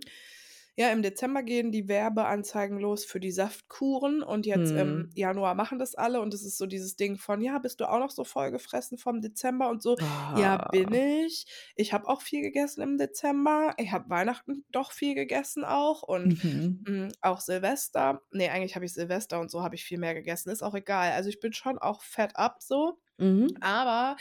Ja, 0.80 0.92
im 0.92 1.02
Dezember 1.02 1.42
gehen 1.42 1.72
die 1.72 1.88
Werbeanzeigen 1.88 2.78
los 2.80 3.04
für 3.04 3.20
die 3.20 3.32
Saftkuren 3.32 4.22
und 4.22 4.46
jetzt 4.46 4.76
im 4.76 5.08
Mhm. 5.08 5.16
Januar 5.16 5.56
machen 5.56 5.80
das 5.80 5.96
alle 5.96 6.22
und 6.22 6.32
das 6.36 6.44
ist 6.44 6.56
so 6.60 6.68
dieses 6.68 6.96
Ding 6.96 7.18
von: 7.18 7.42
„Ja, 7.42 7.58
bist 7.58 7.80
du 7.80 7.90
auch 7.90 7.98
noch 7.98 8.12
so 8.12 8.24
vollgefressen 8.24 9.00
vom 9.00 9.20
Dezember 9.20 9.70
und 9.72 9.82
so?“ 9.82 9.98
Ja, 10.34 10.58
bin 10.58 10.94
Ah. 10.94 10.94
ich. 10.94 11.48
Ich 11.76 11.94
habe 11.94 12.08
auch 12.08 12.22
viel 12.22 12.42
gegessen 12.44 12.82
im 12.84 12.98
Dezember. 13.00 13.74
Ich 13.78 13.92
habe 13.92 14.08
Weihnachten 14.12 14.66
doch 14.70 14.92
viel 14.92 15.16
gegessen 15.16 15.64
auch 15.66 16.04
und, 16.04 16.36
Mhm. 16.36 16.88
hm, 16.88 17.10
auch 17.22 17.40
Silvester. 17.42 18.22
Ne, 18.32 18.50
eigentlich 18.52 18.76
habe 18.76 18.86
ich 18.86 18.94
Silvester 18.94 19.40
und 19.40 19.50
so 19.50 19.64
habe 19.64 19.74
ich 19.74 19.84
viel 19.84 19.98
mehr 19.98 20.14
gegessen, 20.14 20.52
ist 20.52 20.62
auch 20.62 20.76
egal. 20.76 21.12
Also, 21.14 21.30
ich 21.30 21.40
bin 21.40 21.54
schon 21.54 21.80
auch 21.80 22.04
fett 22.04 22.36
up 22.36 22.58
so. 22.62 23.00
Mhm. 23.20 23.58
Aber 23.62 24.18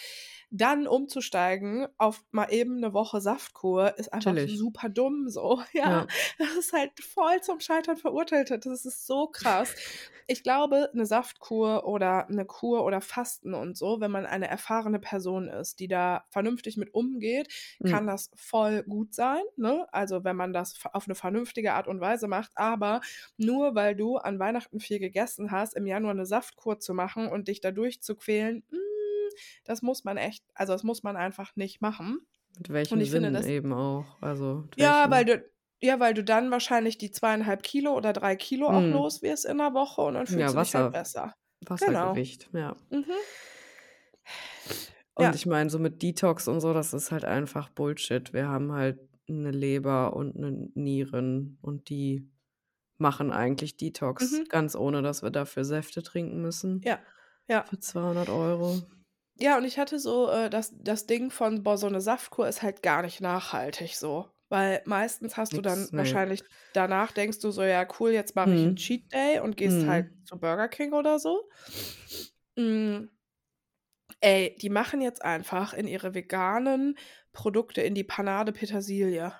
dann 0.50 0.86
umzusteigen 0.88 1.88
auf 1.98 2.24
mal 2.32 2.52
eben 2.52 2.80
'ne 2.80 2.94
Woche 2.94 3.20
Saftkur 3.20 3.98
ist 3.98 4.12
einfach 4.12 4.38
Chillig. 4.38 4.66
super 4.66 4.88
dumm 4.88 5.28
so. 5.28 5.62
Ja, 5.74 6.04
Ja. 6.04 6.06
das 6.38 6.52
ist 6.58 6.72
halt 6.72 6.92
voll 7.02 7.40
zum 7.42 7.60
Scheitern 7.60 7.96
verurteilt. 7.98 8.50
Das 8.50 8.84
ist 8.86 9.06
so 9.06 9.28
krass. 9.28 9.74
Ich 10.28 10.42
glaube, 10.42 10.90
'ne 10.94 11.06
Saftkur 11.06 11.86
oder 11.86 12.26
'ne 12.30 12.46
Kur 12.46 12.84
oder 12.84 13.00
Fasten 13.00 13.54
und 13.54 13.76
so, 13.78 14.00
wenn 14.00 14.10
man 14.10 14.26
eine 14.26 14.48
erfahrene 14.48 14.98
Person 15.00 15.48
ist, 15.48 15.80
die 15.80 15.88
da 15.88 16.24
vernünftig 16.30 16.76
mit 16.78 16.94
umgeht, 16.94 17.48
kann 17.84 18.06
Mhm. 18.06 18.08
das 18.08 18.30
voll 18.36 18.82
gut 18.84 19.14
sein, 19.14 19.42
ne? 19.56 19.86
Also, 19.92 20.24
wenn 20.24 20.36
man 20.36 20.52
das 20.52 20.74
auf 20.92 21.06
'ne 21.08 21.14
vernünftige 21.16 21.74
Art 21.74 21.88
und 21.88 22.00
Weise 22.00 22.28
macht. 22.28 22.52
Aber 22.56 23.00
nur 23.36 23.74
weil 23.76 23.96
du 23.96 24.16
an 24.18 24.38
Weihnachten 24.38 24.80
viel 24.80 24.98
gegessen 25.00 25.50
hast, 25.52 25.74
im 25.76 25.86
Januar 25.86 26.14
'ne 26.14 26.26
Saftkur 26.26 26.80
zu 26.80 26.94
machen 26.94 27.28
und 27.28 27.48
dich 27.48 27.60
da 27.60 27.70
durchzuquälen, 27.72 28.64
hm, 28.70 28.78
das 29.64 29.82
muss 29.82 30.04
man 30.04 30.16
echt 30.18 30.44
also, 30.54 30.72
das 30.74 30.82
muss 30.84 31.02
man 31.02 31.16
einfach 31.16 31.56
nicht 31.56 31.80
machen. 31.82 32.20
Mit 32.56 32.68
Und 32.90 33.00
welchem 33.00 33.02
ich 33.02 33.12
finde 33.12 33.30
Sinn 33.30 33.32
das 33.32 33.46
eben 33.46 33.72
auch? 33.72 34.20
Also, 34.22 34.68
Ja, 34.78 35.10
weil 35.10 35.24
du 35.24 35.42
ja, 35.82 36.00
weil 36.00 36.14
du 36.14 36.22
dann 36.24 36.50
wahrscheinlich 36.50 36.96
die 36.98 37.10
2,5 37.10 37.62
Kilo 37.62 37.94
oder 37.94 38.12
3 38.14 38.34
Kilo 38.36 38.68
auch 38.70 38.90
Mhm. 38.90 38.90
los 38.90 39.20
wirst 39.22 39.44
in 39.46 39.56
'ner 39.58 39.72
Woche 39.74 40.02
und 40.02 40.14
dann 40.14 40.26
fühlst 40.26 40.52
Ja, 40.52 40.54
du 40.54 40.58
dich 40.58 40.74
halt 40.74 40.90
Wasser 40.90 40.92
besser. 40.92 41.32
Genau. 41.80 42.18
Wassergewicht, 42.20 42.50
ja. 42.54 42.76
Mhm. 42.90 43.12
Und 45.18 45.34
Ja. 45.34 45.34
ich 45.34 45.46
meine, 45.46 45.70
so 45.70 45.78
mit 45.78 46.02
Detox 46.02 46.46
und 46.46 46.60
so, 46.60 46.74
das 46.74 46.92
ist 46.92 47.10
halt 47.10 47.24
einfach 47.24 47.70
Bullshit. 47.70 48.34
Wir 48.34 48.48
haben 48.48 48.70
halt 48.72 49.00
'ne 49.28 49.50
Leber 49.50 50.14
und 50.14 50.36
'ne 50.36 50.68
Nieren 50.74 51.58
und 51.62 51.88
die 51.88 52.30
machen 52.98 53.32
eigentlich 53.32 53.76
Detox, 53.78 54.44
Mhm. 54.44 54.46
ganz 54.48 54.76
ohne, 54.76 55.02
dass 55.02 55.22
wir 55.22 55.30
dafür 55.30 55.64
Säfte 55.64 56.02
trinken 56.02 56.42
müssen 56.42 56.84
Ja, 56.84 57.04
ja. 57.48 57.66
für 57.66 57.78
200 57.80 58.30
€. 58.30 58.84
Ja, 59.38 59.58
und 59.58 59.64
ich 59.64 59.78
hatte 59.78 59.98
so, 59.98 60.30
äh, 60.30 60.48
das 60.48 60.72
das 60.78 61.06
Ding 61.06 61.30
von: 61.30 61.62
„Boah, 61.62 61.76
so 61.76 61.88
'ne 61.88 62.00
Saftkur 62.00 62.48
ist 62.48 62.62
halt 62.62 62.82
gar 62.82 63.02
nicht 63.02 63.20
nachhaltig 63.20 63.94
so.“ 63.96 64.30
Weil 64.48 64.82
meistens 64.86 65.36
hast 65.36 65.56
du 65.58 65.60
dann 65.62 65.90
Nix, 65.90 65.92
ne. 65.92 66.20
wahrscheinlich 66.20 66.42
danach 66.72 67.12
denkst 67.12 67.40
du 67.40 67.50
so: 67.50 67.62
„Ja, 67.62 67.86
cool, 68.00 68.12
jetzt 68.12 68.34
mache 68.34 68.54
ich 68.54 68.64
'n 68.64 68.74
Mhm. 68.74 68.76
Cheat 68.76 69.12
Day“ 69.12 69.40
und 69.40 69.56
gehst 69.58 69.86
halt 69.86 70.06
Mhm. 70.06 70.22
zu 70.24 70.38
Burger 70.38 70.68
King 70.68 70.94
oder 70.94 71.18
so. 71.18 71.50
Hm. 72.56 73.08
Ey, 74.22 74.56
die 74.60 74.70
machen 74.70 75.00
jetzt 75.02 75.22
einfach 75.22 75.74
in 75.74 75.86
ihre 75.86 76.14
veganen 76.14 76.96
Produkte 77.32 77.82
in 77.82 77.94
die 77.94 78.04
Panade 78.04 78.52
Petersilie. 78.52 79.32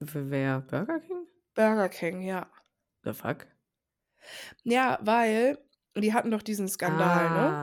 Wer? 0.00 0.60
Burger 0.60 1.00
King? 1.00 1.26
Burger 1.56 1.88
King, 1.88 2.20
ja. 2.22 2.50
The 3.04 3.12
fuck? 3.14 3.46
Ja, 4.68 4.98
weil 5.00 5.58
die 5.96 6.12
hatten 6.12 6.32
doch 6.32 6.42
diesen 6.42 6.68
Skandal, 6.68 7.30
ne? 7.30 7.56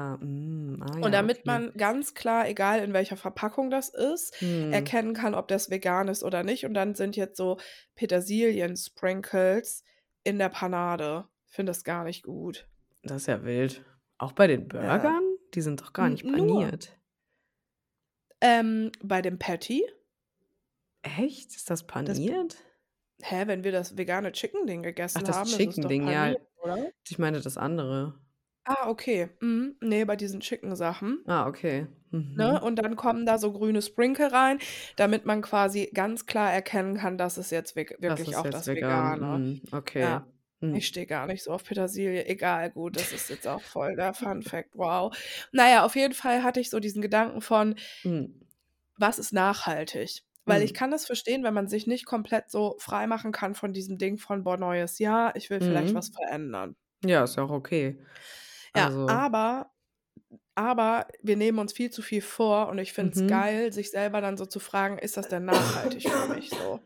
Ah, 0.86 0.96
hm, 0.96 1.04
Und 1.04 1.04
ja, 1.04 1.10
damit 1.22 1.38
okay. 1.40 1.46
man 1.48 1.74
ganz 1.74 2.14
klar, 2.14 2.48
egal 2.48 2.80
in 2.84 2.94
welcher 2.94 3.18
Verpackung 3.18 3.70
das 3.70 3.90
ist, 3.90 4.42
Mhm. 4.42 4.72
erkennen 4.74 5.14
kann, 5.14 5.36
ob 5.36 5.48
das 5.48 5.70
vegan 5.70 6.08
ist 6.08 6.24
oder 6.24 6.44
nicht. 6.44 6.66
Und 6.66 6.74
dann 6.74 6.96
sind 6.96 7.16
jetzt 7.16 7.38
so 7.38 7.58
Petersilien-Sprinkles 7.96 9.84
in 10.24 10.40
der 10.40 10.50
Panade. 10.50 11.28
Finde 11.48 11.70
das 11.72 11.84
gar 11.84 12.04
nicht 12.04 12.24
gut. 12.24 12.68
Das 13.04 13.22
ist 13.24 13.28
ja 13.28 13.44
wild. 13.44 13.84
Auch 14.18 14.32
bei 14.32 14.48
den 14.48 14.68
Ja. 14.74 14.98
Burgern? 14.98 15.24
Die 15.54 15.62
sind 15.62 15.82
doch 15.82 15.94
gar 15.94 16.10
nicht 16.10 16.24
paniert. 16.26 16.98
Ähm, 18.42 18.92
bei 19.02 19.22
dem 19.22 19.40
Patty 19.40 19.86
Echt? 21.04 21.50
Ist 21.56 21.70
das 21.70 21.82
das 21.82 21.88
paniert? 21.88 22.56
hä, 23.22 23.44
wenn 23.48 23.64
wir 23.64 23.72
das 23.72 23.98
vegane 23.98 24.32
Chicken-Ding 24.32 24.80
Ach, 24.82 24.84
gegessen 24.86 25.24
das 25.26 25.36
haben, 25.36 25.46
ist 25.48 25.52
es 25.54 25.58
doch 25.58 25.66
Chicken-Ding, 25.74 26.08
ja. 26.10 26.34
oder? 26.62 26.92
Ich 27.08 27.20
meine 27.20 27.40
das 27.42 27.58
andere. 27.58 28.16
Ah, 28.66 28.88
okay. 28.90 29.30
Mhm. 29.42 29.76
Ne, 29.82 30.06
bei 30.06 30.16
diesen 30.16 30.40
Chicken-Sachen. 30.40 31.26
Ah, 31.26 31.48
okay. 31.48 31.88
Ne? 32.36 32.60
Mhm. 32.60 32.62
Und 32.62 32.78
dann 32.78 32.96
kommen 32.96 33.26
da 33.26 33.38
so 33.38 33.52
grüne 33.54 33.82
Sprinkle 33.82 34.32
rein, 34.32 34.60
damit 34.96 35.26
man 35.26 35.42
quasi 35.44 35.92
ganz 35.94 36.26
klar 36.26 36.52
erkennen 36.52 36.98
kann, 36.98 37.18
das 37.18 37.38
ist 37.38 37.52
jetzt 37.52 37.76
veg 37.76 37.98
Das 38.08 38.28
wirklich 38.28 38.28
ist 38.28 38.44
auch 38.44 38.48
jetzt 38.48 38.66
das 38.66 38.74
vegan. 38.74 39.18
Vegane. 39.22 39.28
Mhm, 39.30 39.62
okay. 39.72 40.20
Ja. 40.20 40.28
Ich 40.72 40.88
Mhm. 40.88 40.88
stehe 40.88 41.06
gar 41.08 41.28
nicht 41.28 41.44
so 41.44 41.52
auf 41.52 41.64
Petersilie. 41.66 42.26
Egal, 42.28 42.72
gut, 42.72 42.96
das 42.98 43.12
ist 43.14 43.30
jetzt 43.30 43.48
auch 43.48 43.64
voll 43.66 43.96
der 43.96 44.14
Fun 44.16 44.42
Fact, 44.44 44.72
wow. 44.74 45.16
Na 45.52 45.70
ja, 45.70 45.86
auf 45.86 45.96
jeden 45.96 46.14
Fall 46.16 46.44
hatte 46.44 46.60
ich 46.60 46.70
so 46.72 46.80
diesen 46.80 47.02
Gedanken 47.04 47.42
von 47.42 47.76
Mhm. 48.06 48.44
was 48.98 49.20
ist 49.20 49.34
nachhaltig? 49.34 50.24
Weil 50.46 50.62
ich 50.64 50.74
Mhm. 50.74 50.74
kann 50.74 50.92
das 50.92 51.06
verstehen, 51.06 51.44
wenn 51.44 51.54
man 51.54 51.68
sich 51.68 51.88
nicht 51.88 52.06
komplett 52.06 52.50
so 52.52 52.76
freimachen 52.80 53.32
kann 53.32 53.56
von 53.56 53.72
diesem 53.74 53.98
Ding 53.98 54.18
von: 54.18 54.44
„Boah, 54.44 54.58
neues 54.58 55.00
Jahr, 55.00 55.36
ich 55.36 55.50
will 55.50 55.62
vielleicht 55.62 55.94
was 55.96 56.10
Mhm. 56.10 56.14
verändern.“ 56.14 56.76
Ja, 57.06 57.24
ist 57.26 57.38
ja 57.38 57.44
auch 57.44 57.52
okay. 57.52 58.00
Ja, 58.76 58.92
Also 59.04 59.06
aber 59.06 59.72
aber 60.56 61.08
wir 61.24 61.38
nehmen 61.38 61.60
uns 61.60 61.74
viel 61.74 61.92
zu 61.92 62.02
viel 62.04 62.22
vor 62.22 62.70
und 62.70 62.80
ich 62.80 62.94
finde 62.94 63.14
es 63.14 63.26
Mhm. 63.26 63.28
geil, 63.28 63.74
sich 63.74 63.92
selber 63.92 64.22
dann 64.22 64.38
so 64.38 64.46
zu 64.48 64.60
fragen: 64.60 64.98
„Ist 65.00 65.18
das 65.18 65.28
denn 65.30 65.46
nachhaltig 65.46 66.10
für 66.12 66.26
mich 66.28 66.54
so?“ 66.56 66.86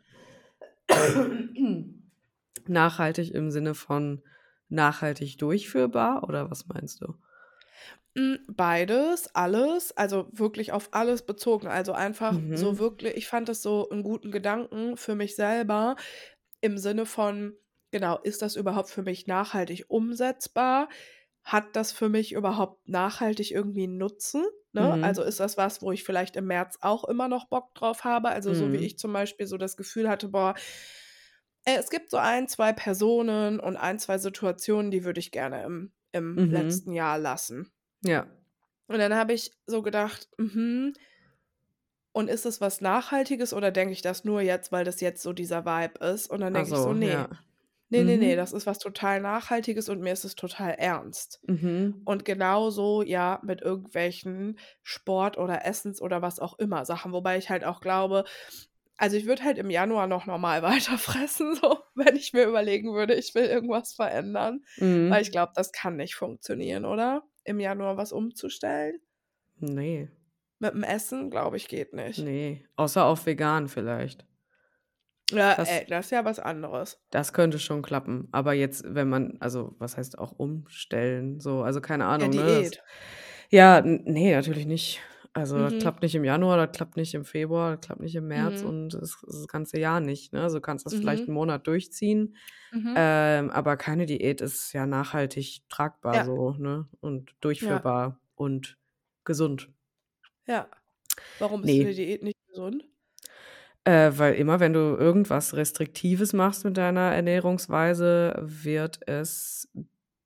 Nachhaltig 2.68 3.32
im 3.34 3.52
Sinne 3.52 3.76
von 3.76 4.24
nachhaltig 4.70 5.38
durchführbar 5.38 6.24
oder 6.28 6.52
was 6.52 6.68
meinst 6.68 7.02
du? 7.02 7.16
Hm, 8.16 8.40
beides, 8.50 9.34
alles, 9.36 9.96
also 9.96 10.28
wirklich 10.32 10.72
auf 10.72 10.90
alles 10.92 11.22
bezogen. 11.26 11.68
Also 11.68 11.94
einfach 11.94 12.42
so 12.54 12.78
Mhm. 12.78 12.80
wirkli 12.80 13.10
ich 13.12 13.28
fand 13.28 13.48
das 13.50 13.62
so 13.62 13.88
'n 13.92 14.02
guten 14.04 14.32
Gedanken 14.32 14.98
für 14.98 15.16
mich 15.16 15.36
selber 15.36 15.96
im 16.62 16.78
Sinne 16.80 17.06
von, 17.06 17.54
genau, 17.92 18.18
ist 18.24 18.42
das 18.42 18.56
überhaupt 18.56 18.90
für 18.90 19.04
mich 19.04 19.28
nachhaltig 19.28 19.86
umsetzbar? 19.90 20.90
Hat 21.48 21.78
das 21.78 21.94
für 21.94 22.10
mich 22.10 22.34
überhaupt 22.34 22.90
nachhaltig 22.90 23.52
irgendwie 23.52 23.86
'n 23.86 23.98
Nutzen, 23.98 24.44
ne? 24.74 25.02
Also, 25.02 25.22
Mhm. 25.22 25.24
ist 25.24 25.40
das 25.40 25.56
was, 25.56 25.82
wo 25.82 25.94
ich 25.94 26.04
vielleicht 26.04 26.36
im 26.36 26.46
März 26.48 26.78
auch 26.82 27.06
immer 27.06 27.30
noch 27.30 27.46
Bock 27.48 27.74
drauf 27.74 28.04
habe? 28.04 28.28
Also, 28.32 28.54
so 28.54 28.74
wie 28.74 28.78
Mhm. 28.78 28.86
ich 28.86 29.00
zum 29.00 29.14
Beispiel 29.14 29.48
so 29.48 29.56
das 29.58 29.78
Gefühl 29.78 30.10
hatte: 30.10 30.28
„Boah, 30.28 30.56
äh, 31.66 31.78
es 31.78 31.90
gibt 31.90 32.10
so 32.12 32.18
1, 32.18 32.48
2 32.48 32.74
Personen 32.74 33.60
und 33.62 33.78
1, 33.78 34.00
2 34.00 34.18
Situationen, 34.18 34.92
die 34.92 35.04
würde 35.06 35.20
ich 35.20 35.32
gerne 35.32 35.64
im 35.64 35.94
im 36.14 36.42
Mhm. 36.42 36.48
letzten 36.50 36.92
Jahr 36.94 37.18
lassen.“ 37.20 37.72
Ja. 38.04 38.28
Und 38.90 39.00
dann 39.00 39.14
habe 39.16 39.34
ich 39.34 39.52
so 39.66 39.82
gedacht: 39.82 40.30
„Mhm“ 40.38 40.94
„und 42.16 42.30
ist 42.30 42.46
es 42.46 42.62
was 42.62 42.82
Nachhaltiges 42.82 43.54
oder 43.54 43.72
denke 43.72 43.94
ich 43.94 44.02
das 44.02 44.24
nur 44.24 44.42
jetzt, 44.42 44.72
weil 44.72 44.86
das 44.86 45.02
jetzt 45.02 45.22
so 45.22 45.34
dieser 45.34 45.66
Vibe 45.66 46.04
ist?“ 46.06 46.30
Und 46.30 46.42
dann 46.42 46.54
denke 46.54 46.72
ich 46.72 46.82
so: 46.82 46.94
so, 46.94 46.94
„Ne. 46.94 47.28
ja. 47.28 47.30
Ne, 47.90 48.04
ne, 48.04 48.18
ne, 48.18 48.36
Mhm. 48.36 48.38
das 48.38 48.54
ist 48.54 48.66
was 48.66 48.80
total 48.80 49.22
Nachhaltiges 49.22 49.90
und 49.90 50.02
mir 50.02 50.14
ist 50.14 50.26
es 50.26 50.36
total 50.36 50.72
ernst.“ 50.74 51.42
Mhm. 51.48 52.08
Und 52.08 52.26
genauso, 52.26 53.04
ja, 53.04 53.40
mit 53.44 53.62
irgendwelchen 53.62 54.60
Sport 54.84 55.38
oder 55.38 55.66
Essens 55.66 56.02
oder 56.02 56.22
was 56.22 56.40
auch 56.40 56.60
immer 56.60 56.86
Sachen, 56.86 57.14
wobei 57.14 57.38
ich 57.38 57.50
halt 57.50 57.64
auch 57.66 57.82
glaube 57.82 58.26
also, 58.98 59.16
ich 59.18 59.26
würde 59.28 59.44
halt 59.44 59.58
im 59.60 59.70
Januar 59.70 60.08
noch 60.08 60.26
normal 60.26 60.62
weiter 60.64 60.98
fressen 60.98 61.56
so, 61.56 61.80
wenn 61.96 62.16
ich 62.16 62.34
mir 62.34 62.46
überlegen 62.46 62.94
würde, 62.94 63.16
ich 63.16 63.36
will 63.36 63.46
irgendwas 63.46 63.94
verändern, 63.94 64.66
weil 65.08 65.22
ich 65.22 65.32
Mhm. 65.32 65.32
glaube, 65.32 65.54
das 65.56 65.72
kann 65.72 65.96
nicht 65.98 66.16
funktionieren, 66.16 66.86
oder? 66.86 67.24
Im 67.44 67.60
Januar 67.60 67.98
was 67.98 68.12
umzustellen? 68.12 69.02
Ne. 69.62 70.10
Mit'm 70.60 70.84
Essen, 70.86 71.32
glaube 71.32 71.58
ich, 71.58 71.68
geht 71.68 71.94
nicht. 71.94 72.28
Ne, 72.28 72.66
außer 72.76 73.06
auf 73.06 73.26
vegan 73.26 73.68
vielleicht. 73.70 74.26
Ja, 75.32 75.54
Das 75.56 75.82
ey, 75.82 75.86
das 75.88 76.06
ist 76.06 76.12
ja 76.12 76.24
was 76.26 76.40
anderes. 76.40 77.00
das 77.12 77.32
könnte 77.34 77.58
schon 77.60 77.82
klappen. 77.82 78.28
Aber 78.32 78.54
jetzt, 78.54 78.84
wenn 78.88 79.10
man 79.10 79.38
also, 79.40 79.76
was 79.80 79.98
heißt 79.98 80.20
auch 80.20 80.34
umstellen, 80.34 81.40
so, 81.40 81.62
also, 81.64 81.80
keine 81.82 82.06
Ja, 82.20 82.28
Ahnung, 82.28 82.36
ne? 82.36 82.44
Das 82.64 82.72
Diät. 82.72 82.84
ja, 83.52 83.80
n 83.80 84.04
ne, 84.06 84.34
natürlich 84.36 84.66
nicht. 84.68 85.02
Also 85.34 85.58
das 85.60 85.74
Mhm. 85.74 85.80
klappt 85.80 86.02
nicht 86.04 86.16
im 86.16 86.26
Januar, 86.26 86.58
das 86.58 86.76
klappt 86.78 86.98
nicht 86.98 87.14
im 87.16 87.26
Februar, 87.26 87.78
das 87.78 87.86
klappt 87.88 88.02
nicht 88.02 88.16
im 88.16 88.28
März 88.28 88.62
Mhm. 88.62 88.64
und 88.64 88.90
das, 88.96 89.18
das 89.28 89.48
ganze 89.48 89.80
Jahr 89.80 90.00
nicht. 90.02 90.34
Ne? 90.34 90.42
Also 90.44 90.58
du 90.58 90.62
kannst 90.62 90.86
das 90.88 90.96
vielleicht 90.96 91.28
Mhm. 91.28 91.30
einen 91.30 91.36
Monat 91.36 91.68
durchziehen, 91.68 92.36
Mhm. 92.72 92.98
ähm, 92.98 93.52
aber 93.52 93.78
keine 93.78 94.06
Diät 94.08 94.42
ist 94.42 94.74
ja 94.74 94.88
nachhaltig 94.88 95.64
tragbar 95.70 96.22
Ja. 96.22 96.26
so, 96.26 96.52
ne? 96.54 96.88
Und 97.02 97.36
Ja. 97.62 97.82
durchführbar 97.82 98.20
und 98.36 98.78
gesund. 99.26 99.70
Ja. 100.48 100.70
Warum 101.40 101.64
ist 101.64 101.80
Nee. 101.80 101.82
eine 101.82 101.94
Diät 101.96 102.24
nicht 102.24 102.38
gesund? 102.48 102.86
Äh, 103.88 104.18
weil 104.18 104.34
immer, 104.36 104.60
wenn 104.60 104.74
du 104.74 104.80
irgendwas 104.80 105.54
Restriktives 105.56 106.34
machst 106.34 106.66
mit 106.66 106.76
deiner 106.76 107.14
Ernährungsweise, 107.14 108.36
wird 108.42 109.00
es 109.08 109.70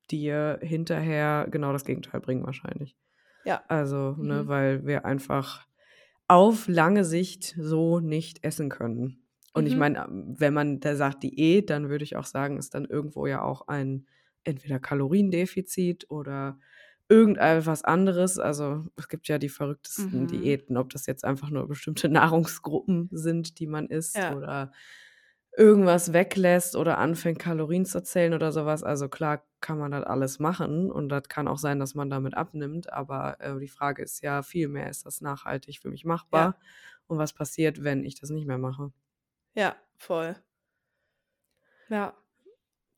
dir 0.09 0.57
hinterher 0.61 1.47
genau 1.51 1.71
das 1.71 1.85
Gegenteil 1.85 2.21
bringen 2.21 2.43
wahrscheinlich. 2.43 2.95
Ja. 3.43 3.61
Also, 3.67 4.15
ne, 4.17 4.43
Mhm. 4.43 4.47
weil 4.47 4.85
wir 4.87 5.05
einfach 5.05 5.67
auf 6.27 6.67
lange 6.67 7.03
Sicht 7.05 7.55
so 7.59 7.99
nicht 7.99 8.43
essen 8.43 8.69
können. 8.69 9.23
Und 9.53 9.67
ich 9.67 9.73
Mhm. 9.73 9.79
meine, 9.79 10.07
wenn 10.09 10.53
man 10.53 10.79
da 10.79 10.95
sagt 10.95 11.23
Diät, 11.23 11.69
dann 11.69 11.89
würde 11.89 12.03
ich 12.03 12.15
auch 12.15 12.25
sagen, 12.25 12.57
ist 12.57 12.73
dann 12.73 12.85
irgendwo 12.85 13.27
ja 13.27 13.41
auch 13.43 13.67
ein 13.67 14.07
entweder 14.43 14.79
Kaloriendefizit 14.79 16.09
oder 16.09 16.57
irgendetwas 17.11 17.83
anderes. 17.83 18.39
Also 18.39 18.85
es 18.97 19.09
gibt 19.09 19.27
ja 19.27 19.37
die 19.37 19.49
verrücktesten 19.49 20.23
Mhm. 20.23 20.27
Diäten, 20.27 20.77
ob 20.77 20.89
das 20.91 21.05
jetzt 21.07 21.25
einfach 21.25 21.49
nur 21.51 21.67
bestimmte 21.67 22.09
Nahrungsgruppen 22.49 23.09
sind, 23.11 23.59
die 23.59 23.67
man 23.67 23.87
isst 23.87 24.15
Ja. 24.17 24.35
oder 24.35 24.71
irgendwas 25.57 26.13
weglässt 26.13 26.75
oder 26.77 26.97
anfängt, 26.97 27.39
Kalorien 27.39 27.85
zu 27.85 28.01
zählen 28.03 28.33
oder 28.33 28.51
sowas. 28.53 28.83
Also 28.83 29.09
klar 29.09 29.45
kann 29.59 29.77
man 29.77 29.91
das 29.91 30.05
alles 30.05 30.39
machen 30.39 30.89
und 30.91 31.09
das 31.09 31.23
kann 31.29 31.47
auch 31.49 31.57
sein, 31.57 31.79
dass 31.79 31.93
man 31.95 32.09
damit 32.09 32.35
abnimmt. 32.35 32.91
Aber 32.93 33.37
äh, 33.41 33.59
die 33.59 33.67
Frage 33.67 34.01
ist 34.03 34.21
ja 34.23 34.43
vielmehr, 34.43 34.89
ist 34.89 35.05
das 35.05 35.21
nachhaltig 35.21 35.79
für 35.81 35.89
mich 35.89 36.05
machbar? 36.05 36.57
Ja. 36.59 36.67
Und 37.07 37.17
was 37.17 37.33
passiert, 37.33 37.83
wenn 37.83 38.05
ich 38.05 38.19
das 38.19 38.29
nicht 38.29 38.47
mehr 38.47 38.57
mache? 38.57 38.93
Ja, 39.53 39.75
voll. 39.97 40.35
Ja. 41.89 42.13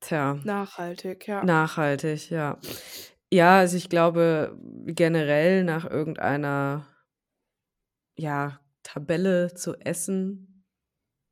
Tja, 0.02 0.36
Nachhaltig, 0.44 1.28
ja. 1.28 1.44
nachhaltig, 1.44 2.30
ja. 2.30 2.60
Ja, 3.34 3.58
also 3.58 3.78
ich 3.78 3.90
glaube 3.90 4.56
generell 4.86 5.64
nach 5.64 5.90
irgendeiner 5.90 6.86
ja, 8.16 8.60
Tabelle 8.84 9.56
zu 9.56 9.74
essen 9.80 10.66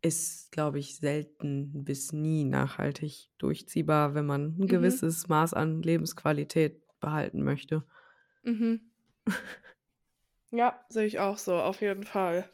ist, 0.01 0.51
glaube 0.51 0.79
ich, 0.79 0.97
selten 0.97 1.83
bis 1.83 2.11
nie 2.11 2.43
nachhaltig 2.43 3.29
durchziehbar, 3.37 4.15
wenn 4.15 4.25
man 4.25 4.57
ein 4.59 4.67
Mhm. 4.67 4.67
gewisses 4.67 5.27
Maß 5.27 5.53
an 5.53 5.83
Lebensqualität 5.83 6.81
behalten 6.99 7.43
möchte. 7.43 7.85
Mhm. 8.43 8.91
Ja, 10.51 10.85
sehe 10.87 11.05
ich 11.07 11.19
auch 11.19 11.37
so, 11.37 11.55
auf 11.61 11.81
jeden 11.81 12.05
Fall. 12.05 12.49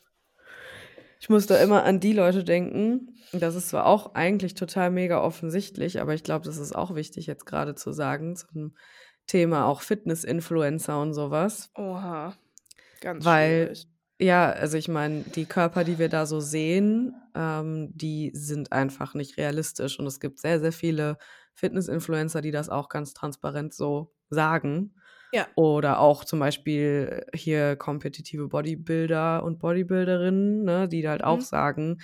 Ich 1.19 1.29
muss 1.29 1.47
da 1.47 1.57
immer 1.61 1.83
an 1.83 1.99
die 1.99 2.13
Leute 2.13 2.43
denken. 2.43 3.13
Das 3.33 3.55
ist 3.55 3.69
zwar 3.69 3.85
auch 3.85 4.13
eigentlich 4.15 4.53
total 4.53 4.91
mega 4.91 5.21
offensichtlich, 5.21 5.99
aber 5.99 6.13
ich 6.13 6.23
glaube, 6.23 6.45
das 6.45 6.57
ist 6.57 6.73
auch 6.75 6.95
wichtig 6.95 7.27
jetzt 7.27 7.45
gerade 7.45 7.75
zu 7.75 7.91
sagen 7.91 8.35
zum 8.35 8.75
Thema 9.27 9.65
auch 9.67 9.81
Fitness-Influencer 9.81 10.99
und 11.01 11.13
sowas. 11.13 11.71
Oha. 11.75 12.33
Ganz 12.99 13.25
Weil, 13.25 13.29
schwierig. 13.29 13.87
ja, 14.19 14.49
also 14.51 14.77
ich 14.77 14.87
meine, 14.87 15.23
die 15.23 15.45
Körper, 15.45 15.83
die 15.83 15.99
wir 15.99 16.09
da 16.09 16.25
so 16.25 16.39
sehen, 16.39 17.15
ähm, 17.35 17.91
die 17.95 18.31
sind 18.33 18.71
einfach 18.71 19.13
nicht 19.13 19.37
realistisch. 19.37 19.99
Und 19.99 20.07
es 20.07 20.19
gibt 20.19 20.39
sehr, 20.39 20.59
sehr 20.59 20.71
viele 20.73 21.17
Fitness-Influencer, 21.53 22.41
die 22.41 22.51
das 22.51 22.69
auch 22.69 22.89
ganz 22.89 23.13
transparent 23.13 23.73
so 23.73 24.13
sagen. 24.29 24.95
Ja. 25.31 25.47
Oder 25.55 25.99
auch 25.99 26.23
zum 26.25 26.39
Beispiel 26.39 27.25
hier 27.33 27.75
kompetitive 27.77 28.47
Bodybuilder 28.49 29.43
und 29.43 29.59
Bodybuilderinnen, 29.59 30.63
ne, 30.63 30.87
die 30.87 31.07
halt 31.07 31.23
auch 31.23 31.41
Mhm. 31.41 31.41
sagen, 31.41 31.99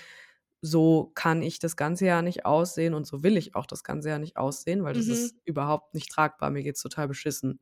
so 0.65 1.11
kann 1.15 1.41
ich 1.41 1.59
das 1.59 1.75
ganze 1.75 2.05
Jahr 2.05 2.21
nicht 2.21 2.45
aussehen 2.45 2.93
und 2.93 3.05
so 3.05 3.21
will 3.23 3.35
ich 3.37 3.55
auch 3.55 3.65
das 3.65 3.83
ganze 3.83 4.09
Jahr 4.09 4.19
nicht 4.19 4.37
aussehen, 4.37 4.83
weil 4.85 4.93
das 4.93 5.07
Mhm. 5.07 5.11
ist 5.11 5.35
überhaupt 5.45 5.93
nicht 5.93 6.09
tragbar. 6.11 6.51
Mir 6.51 6.63
geht's 6.63 6.81
total 6.81 7.09
beschissen. 7.09 7.59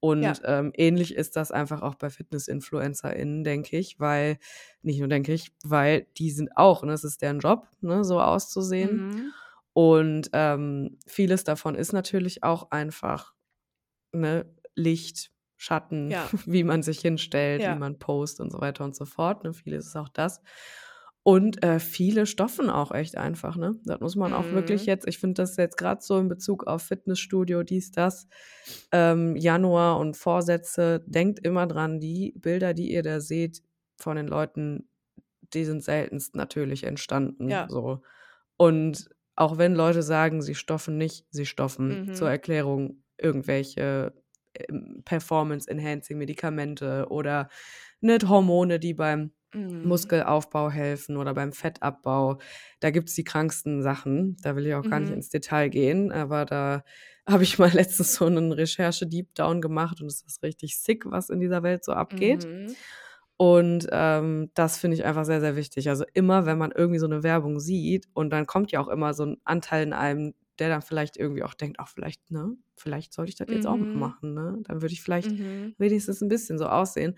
Und 0.00 0.22
Ja. 0.24 0.34
ähm, 0.44 0.72
ähnlich 0.74 1.14
ist 1.14 1.36
das 1.36 1.52
einfach 1.52 1.80
auch 1.82 1.94
bei 1.94 2.10
Fitness-InfluencerInnen, 2.10 3.44
denke 3.44 3.78
ich, 3.78 4.00
weil, 4.00 4.38
nicht 4.82 4.98
nur 4.98 5.08
denke 5.08 5.32
ich, 5.32 5.52
weil 5.64 6.06
die 6.18 6.30
sind 6.30 6.50
auch, 6.56 6.82
ne, 6.84 6.92
es 6.92 7.04
ist 7.04 7.22
deren 7.22 7.38
Job, 7.40 7.68
ne, 7.80 8.04
so 8.04 8.20
auszusehen. 8.20 9.06
Mhm. 9.08 9.34
Und 9.74 10.30
ähm, 10.34 10.98
vieles 11.06 11.44
davon 11.44 11.74
ist 11.76 11.92
natürlich 11.92 12.42
auch 12.44 12.70
einfach 12.72 13.34
ne, 14.12 14.46
Licht, 14.76 15.30
Schatten, 15.56 16.10
Ja. 16.10 16.28
wie 16.46 16.64
man 16.64 16.82
sich 16.82 17.00
hinstellt, 17.00 17.62
Ja. 17.62 17.74
wie 17.74 17.78
man 17.78 17.98
post 17.98 18.40
und 18.40 18.50
so 18.52 18.60
weiter 18.60 18.84
und 18.84 18.96
so 18.96 19.04
fort. 19.06 19.44
Ne? 19.44 19.54
Vieles 19.54 19.86
ist 19.86 19.96
auch 19.96 20.08
das. 20.10 20.40
Und 21.24 21.62
äh, 21.62 21.78
viele 21.78 22.26
stoffen 22.26 22.68
auch 22.68 22.90
echt 22.90 23.16
einfach, 23.16 23.56
ne? 23.56 23.76
Das 23.84 24.00
muss 24.00 24.16
man 24.16 24.32
auch 24.32 24.50
wirklich 24.50 24.82
Mhm. 24.82 24.86
jetzt, 24.86 25.06
ich 25.06 25.18
finde 25.18 25.34
das 25.42 25.56
jetzt 25.56 25.76
gerade 25.76 26.02
so 26.02 26.18
in 26.18 26.28
Bezug 26.28 26.66
auf 26.66 26.82
Fitnessstudio, 26.82 27.62
dies, 27.62 27.92
das, 27.92 28.26
ähm, 28.90 29.36
Januar 29.36 29.98
und 30.00 30.16
Vorsätze, 30.16 31.04
denkt 31.06 31.38
immer 31.46 31.66
dran, 31.68 32.00
die 32.00 32.32
Bilder, 32.36 32.74
die 32.74 32.90
ihr 32.92 33.02
da 33.04 33.20
seht 33.20 33.62
von 33.96 34.16
den 34.16 34.26
Leuten, 34.26 34.88
die 35.54 35.64
sind 35.64 35.82
seltenst 35.84 36.34
natürlich 36.36 36.84
entstanden. 36.84 37.48
Ja. 37.48 37.68
So. 37.68 38.02
Und 38.56 39.08
auch 39.36 39.58
wenn 39.58 39.74
Leute 39.74 40.02
sagen, 40.02 40.42
sie 40.42 40.54
stoffen 40.54 40.96
nicht, 40.98 41.26
sie 41.30 41.46
stoffen. 41.46 42.10
Zur 42.12 42.26
Mhm. 42.26 42.30
Erklärung 42.30 43.02
irgendwelche 43.18 44.14
ähm, 44.54 45.02
Performance-Enhancing-Medikamente 45.04 47.06
oder 47.10 47.48
nicht 48.00 48.28
Hormone, 48.28 48.78
die 48.78 48.94
beim 48.94 49.32
Mhm. 49.54 49.84
Muskelaufbau 49.84 50.70
helfen 50.70 51.16
oder 51.16 51.34
beim 51.34 51.52
Fettabbau. 51.52 52.38
Da 52.80 52.90
gibt's 52.90 53.14
die 53.14 53.24
kranksten 53.24 53.82
Sachen. 53.82 54.36
Da 54.42 54.54
will 54.56 54.66
ich 54.66 54.74
auch 54.74 54.86
gar 54.86 55.00
nicht 55.00 55.10
Mhm. 55.10 55.12
ins 55.12 55.28
Detail 55.30 55.68
gehen, 55.70 56.12
aber 56.12 56.44
da 56.44 56.84
habe 57.28 57.42
ich 57.44 57.58
mal 57.58 57.70
letztens 57.72 58.14
so 58.14 58.26
einen 58.26 58.52
Recherche-Deep-Down 58.52 59.60
gemacht 59.60 60.00
und 60.00 60.06
es 60.08 60.22
ist 60.22 60.42
richtig 60.42 60.78
sick, 60.80 61.04
was 61.06 61.30
in 61.30 61.40
dieser 61.40 61.62
Welt 61.62 61.84
so 61.84 61.92
abgeht. 61.92 62.46
Mhm. 62.46 62.76
Und 63.36 63.88
ähm, 63.90 64.50
das 64.54 64.78
finde 64.78 64.96
ich 64.96 65.04
einfach 65.04 65.24
sehr, 65.24 65.40
sehr 65.40 65.56
wichtig. 65.56 65.88
Also 65.88 66.04
immer, 66.14 66.46
wenn 66.46 66.58
man 66.58 66.70
irgendwie 66.72 66.98
so 67.00 67.06
eine 67.06 67.22
Werbung 67.22 67.58
sieht 67.60 68.06
und 68.14 68.30
dann 68.30 68.46
kommt 68.46 68.70
ja 68.72 68.80
auch 68.80 68.88
immer 68.88 69.14
so 69.14 69.24
ein 69.26 69.38
Anteil 69.44 69.82
in 69.84 69.92
einem, 69.92 70.34
der 70.58 70.68
dann 70.68 70.82
vielleicht 70.82 71.16
irgendwie 71.16 71.42
auch 71.42 71.54
denkt, 71.54 71.80
auch 71.80 71.88
vielleicht, 71.88 72.30
ne, 72.30 72.56
vielleicht 72.76 73.12
sollte 73.12 73.30
ich 73.30 73.36
das 73.36 73.48
jetzt 73.50 73.66
auch 73.66 73.78
Mhm. 73.78 73.86
machen, 73.94 74.34
ne? 74.34 74.58
Dann 74.64 74.82
würde 74.82 74.92
ich 74.94 75.02
vielleicht 75.02 75.34
Mhm. 75.34 75.74
wenigstens 75.78 76.20
ein 76.20 76.28
bisschen 76.28 76.58
so 76.58 76.66
aussehen. 76.66 77.16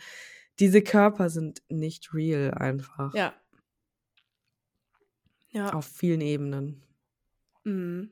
Diese 0.60 0.82
Körper 0.82 1.30
sind 1.30 1.62
nicht 1.68 2.14
real 2.14 2.52
einfach. 2.54 3.14
Ja. 3.14 3.34
Ja. 5.50 5.72
Auf 5.72 5.86
vielen 5.86 6.20
Ebenen. 6.20 6.82
Mhm. 7.64 8.10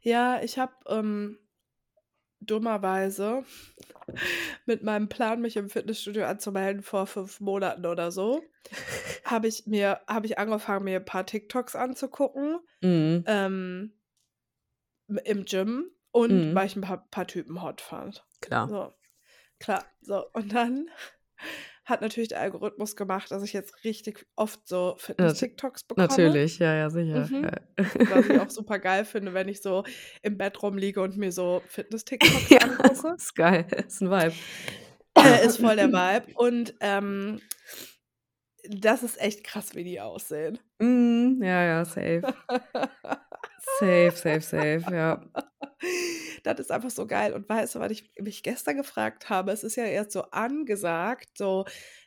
Ja, 0.00 0.42
ich 0.42 0.58
habe 0.58 0.72
ähm, 0.88 1.38
dummerweise 2.40 3.44
mit 4.66 4.82
meinem 4.82 5.08
Plan, 5.08 5.40
mich 5.40 5.56
im 5.56 5.68
Fitnessstudio 5.70 6.24
anzumelden 6.24 6.82
vor 6.82 7.06
fünf 7.06 7.40
Monaten 7.40 7.86
oder 7.86 8.10
so, 8.10 8.42
habe 9.24 9.46
ich 9.48 9.66
mir, 9.66 10.00
habe 10.08 10.26
ich 10.26 10.38
angefangen, 10.38 10.84
mir 10.84 10.96
ein 11.00 11.04
paar 11.04 11.26
TikToks 11.26 11.76
anzugucken 11.76 12.58
Mhm. 12.80 13.24
ähm, 13.26 13.92
im 15.24 15.44
Gym 15.44 15.90
und 16.10 16.50
Mhm. 16.50 16.54
weil 16.54 16.66
ich 16.66 16.76
ein 16.76 16.80
paar, 16.82 17.06
paar 17.10 17.26
Typen 17.26 17.62
hot 17.62 17.80
fand. 17.80 18.24
Klar. 18.40 18.68
So, 18.68 18.92
klar. 19.60 19.84
So, 20.00 20.26
und 20.32 20.52
dann 20.52 20.88
hat 21.84 22.00
natürlich 22.00 22.28
der 22.28 22.40
Algorithmus 22.40 22.94
gemacht, 22.96 23.30
dass 23.30 23.42
ich 23.42 23.52
jetzt 23.52 23.82
richtig 23.84 24.26
oft 24.36 24.60
so 24.68 24.94
Fitness-TikToks 24.98 25.84
bekomme. 25.84 26.06
natürlich, 26.06 26.58
ja, 26.60 26.74
ja, 26.74 26.90
sicher. 26.90 27.26
Mhm. 27.28 27.44
Ja. 27.44 27.84
Was 28.10 28.26
ich 28.28 28.38
auch 28.40 28.50
super 28.50 28.78
geil 28.78 29.04
finde, 29.04 29.34
wenn 29.34 29.48
ich 29.48 29.62
so 29.62 29.84
im 30.22 30.38
Bett 30.38 30.62
rumliege 30.62 31.02
und 31.02 31.16
mir 31.16 31.32
so 31.32 31.62
Fitness-TikToks 31.68 32.48
Ja, 32.50 32.58
angucke. 32.58 33.14
ist 33.16 33.34
geil. 33.34 33.66
Ist 33.86 34.00
ein 34.00 34.10
Vibe. 34.10 34.34
Äh, 35.18 35.46
ist 35.46 35.58
voll 35.60 35.76
der 35.76 35.88
Vibe. 35.92 36.32
Und 36.36 36.74
ähm, 36.80 37.40
das 38.68 39.02
ist 39.02 39.20
echt 39.20 39.42
krass, 39.44 39.74
wie 39.74 39.84
die 39.84 40.00
aussehen. 40.00 40.58
Mhm. 40.78 41.40
Ja, 41.42 41.64
ja, 41.64 41.84
safe. 41.84 42.22
Safe, 43.64 44.16
safe, 44.16 44.40
safe, 44.42 44.84
ja. 44.90 45.20
Das 46.44 46.58
ist 46.60 46.70
einfach 46.70 46.90
so 46.90 47.06
geil. 47.06 47.32
Und 47.32 47.48
weißt 47.48 47.74
du, 47.74 47.80
was 47.80 47.90
ich 47.92 48.10
mich 48.20 48.42
gestern 48.42 48.76
gefragt 48.76 49.28
habe? 49.30 49.52
Es 49.52 49.64
ist 49.64 49.76
ja 49.76 49.84
jetzt 49.86 50.12
so 50.12 50.22
angesagt, 50.30 51.30
so 51.36 51.64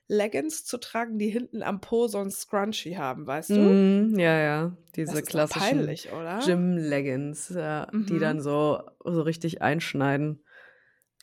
Leggings 0.08 0.66
zu 0.66 0.78
tragen, 0.78 1.18
die 1.20 1.30
hinten 1.30 1.64
am 1.64 1.82
Po 1.82 2.08
so 2.08 2.20
ein 2.20 2.32
Scrunchie 2.32 2.98
haben, 2.98 3.28
weißt 3.28 3.56
du? 3.58 3.78
Mhm. 3.82 4.18
Ja, 4.20 4.40
ja. 4.40 4.78
Diese 4.96 5.24
klassischen? 5.24 6.00
Gym-Leggings, 6.40 7.50
ja, 7.50 7.92
die 7.98 8.20
dann 8.20 8.40
Mhm. 8.40 8.42
so, 8.42 8.82
so 9.04 9.22
richtig 9.22 9.62
einschneiden. 9.62 10.44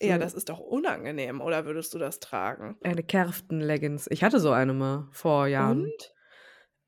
Ja, 0.03 0.19
So 0.19 0.19
das 0.19 0.35
ist 0.35 0.49
doch 0.51 0.59
unangenehm, 0.59 1.41
oder 1.41 1.65
würdest 1.65 1.95
du 1.95 1.99
das 1.99 2.21
tragen? 2.21 2.79
eine 2.83 3.03
Kerften-Leggings. 3.03 4.09
Ich 4.11 4.23
hatte 4.25 4.41
so 4.41 4.51
eine 4.53 4.73
mal 4.73 5.09
vor 5.13 5.47
Jahren. 5.47 5.95
Und? 5.95 6.15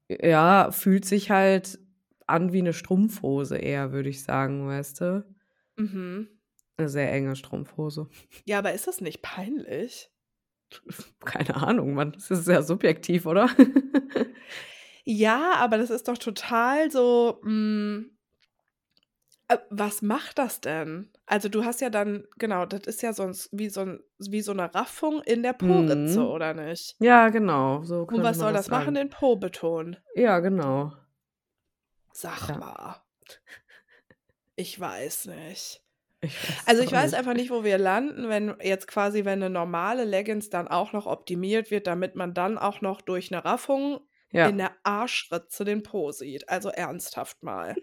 Ja, 0.08 0.70
fühlt 0.70 1.04
sich 1.06 1.30
halt 1.30 1.78
an 2.26 2.52
wie 2.52 2.58
eine 2.60 2.72
Strumpfhose 2.72 3.56
eher, 3.58 3.92
würde 3.92 4.08
ich 4.10 4.22
sagen, 4.24 4.66
weißt 4.68 5.00
du? 5.02 5.34
Mhm. 5.78 6.34
Eine 6.78 6.88
sehr 6.88 7.12
enge 7.12 7.36
Strumpfhose. 7.36 8.08
Ja, 8.46 8.58
aber 8.58 8.72
ist 8.74 8.86
das 8.86 9.00
nicht 9.00 9.22
peinlich? 9.22 10.10
Keine 11.24 11.56
Ahnung, 11.56 11.94
man, 11.94 12.12
das 12.12 12.30
ist 12.30 12.44
sehr 12.44 12.62
subjektiv, 12.62 13.26
oder? 13.26 13.48
Ja, 15.06 15.54
aber 15.56 15.76
das 15.78 15.90
ist 15.90 16.08
doch 16.08 16.16
total 16.18 16.90
so, 16.90 17.40
hm 17.44 18.16
äh, 19.48 19.58
was 19.70 20.00
macht 20.02 20.38
das 20.38 20.60
denn? 20.60 21.10
Also, 21.26 21.48
du 21.48 21.64
hast 21.64 21.80
ja 21.80 21.90
dann 21.90 22.24
genau, 22.38 22.64
das 22.66 22.82
ist 22.86 23.02
ja 23.02 23.12
sonst 23.12 23.48
wie 23.52 23.68
so 23.68 23.82
'n 23.82 24.00
wie 24.18 24.40
so 24.40 24.52
'ne 24.54 24.74
Raffung 24.74 25.22
in 25.22 25.42
der 25.42 25.52
Po-Ritze, 25.52 26.22
Mhm. 26.22 26.26
oder 26.26 26.54
nicht? 26.54 26.96
Ja, 27.00 27.28
genau, 27.30 27.82
so 27.84 28.06
Und 28.08 28.22
was 28.22 28.38
soll 28.38 28.52
das 28.52 28.68
das 28.68 28.70
machen? 28.70 28.94
Den 28.94 29.08
Po 29.10 29.36
betonen? 29.36 29.96
Ja, 30.16 30.38
genau. 30.40 30.92
Sag 32.16 32.48
Ja. 32.48 32.56
mal. 32.56 33.04
Ich 34.58 34.78
weiß 34.78 35.26
nicht. 35.26 35.82
Ich 36.22 36.42
weiß 36.42 36.64
Also, 36.66 36.82
ich 36.82 36.92
weiß 36.92 37.14
nicht. 37.14 37.14
einfach 37.14 37.34
nicht, 37.34 37.50
wo 37.50 37.64
wir 37.64 37.78
landen, 37.78 38.28
wenn 38.28 38.56
jetzt 38.62 38.88
quasi 38.88 39.24
wenn 39.24 39.40
'ne 39.40 39.50
normale 39.50 40.04
Leggings 40.04 40.50
dann 40.50 40.68
auch 40.68 40.92
noch 40.92 41.06
optimiert 41.06 41.70
wird, 41.70 41.86
damit 41.88 42.16
man 42.16 42.34
dann 42.34 42.58
auch 42.58 42.80
noch 42.82 43.02
durch 43.02 43.30
'ne 43.30 43.44
Raffung 43.44 44.00
in 44.42 44.58
Ja. 44.58 44.60
der 44.60 44.72
Arschritze 44.84 45.64
den 45.64 45.82
Po 45.84 46.12
sieht. 46.12 46.48
Also, 46.50 46.70
ernsthaft 46.70 47.42
mal. 47.42 47.78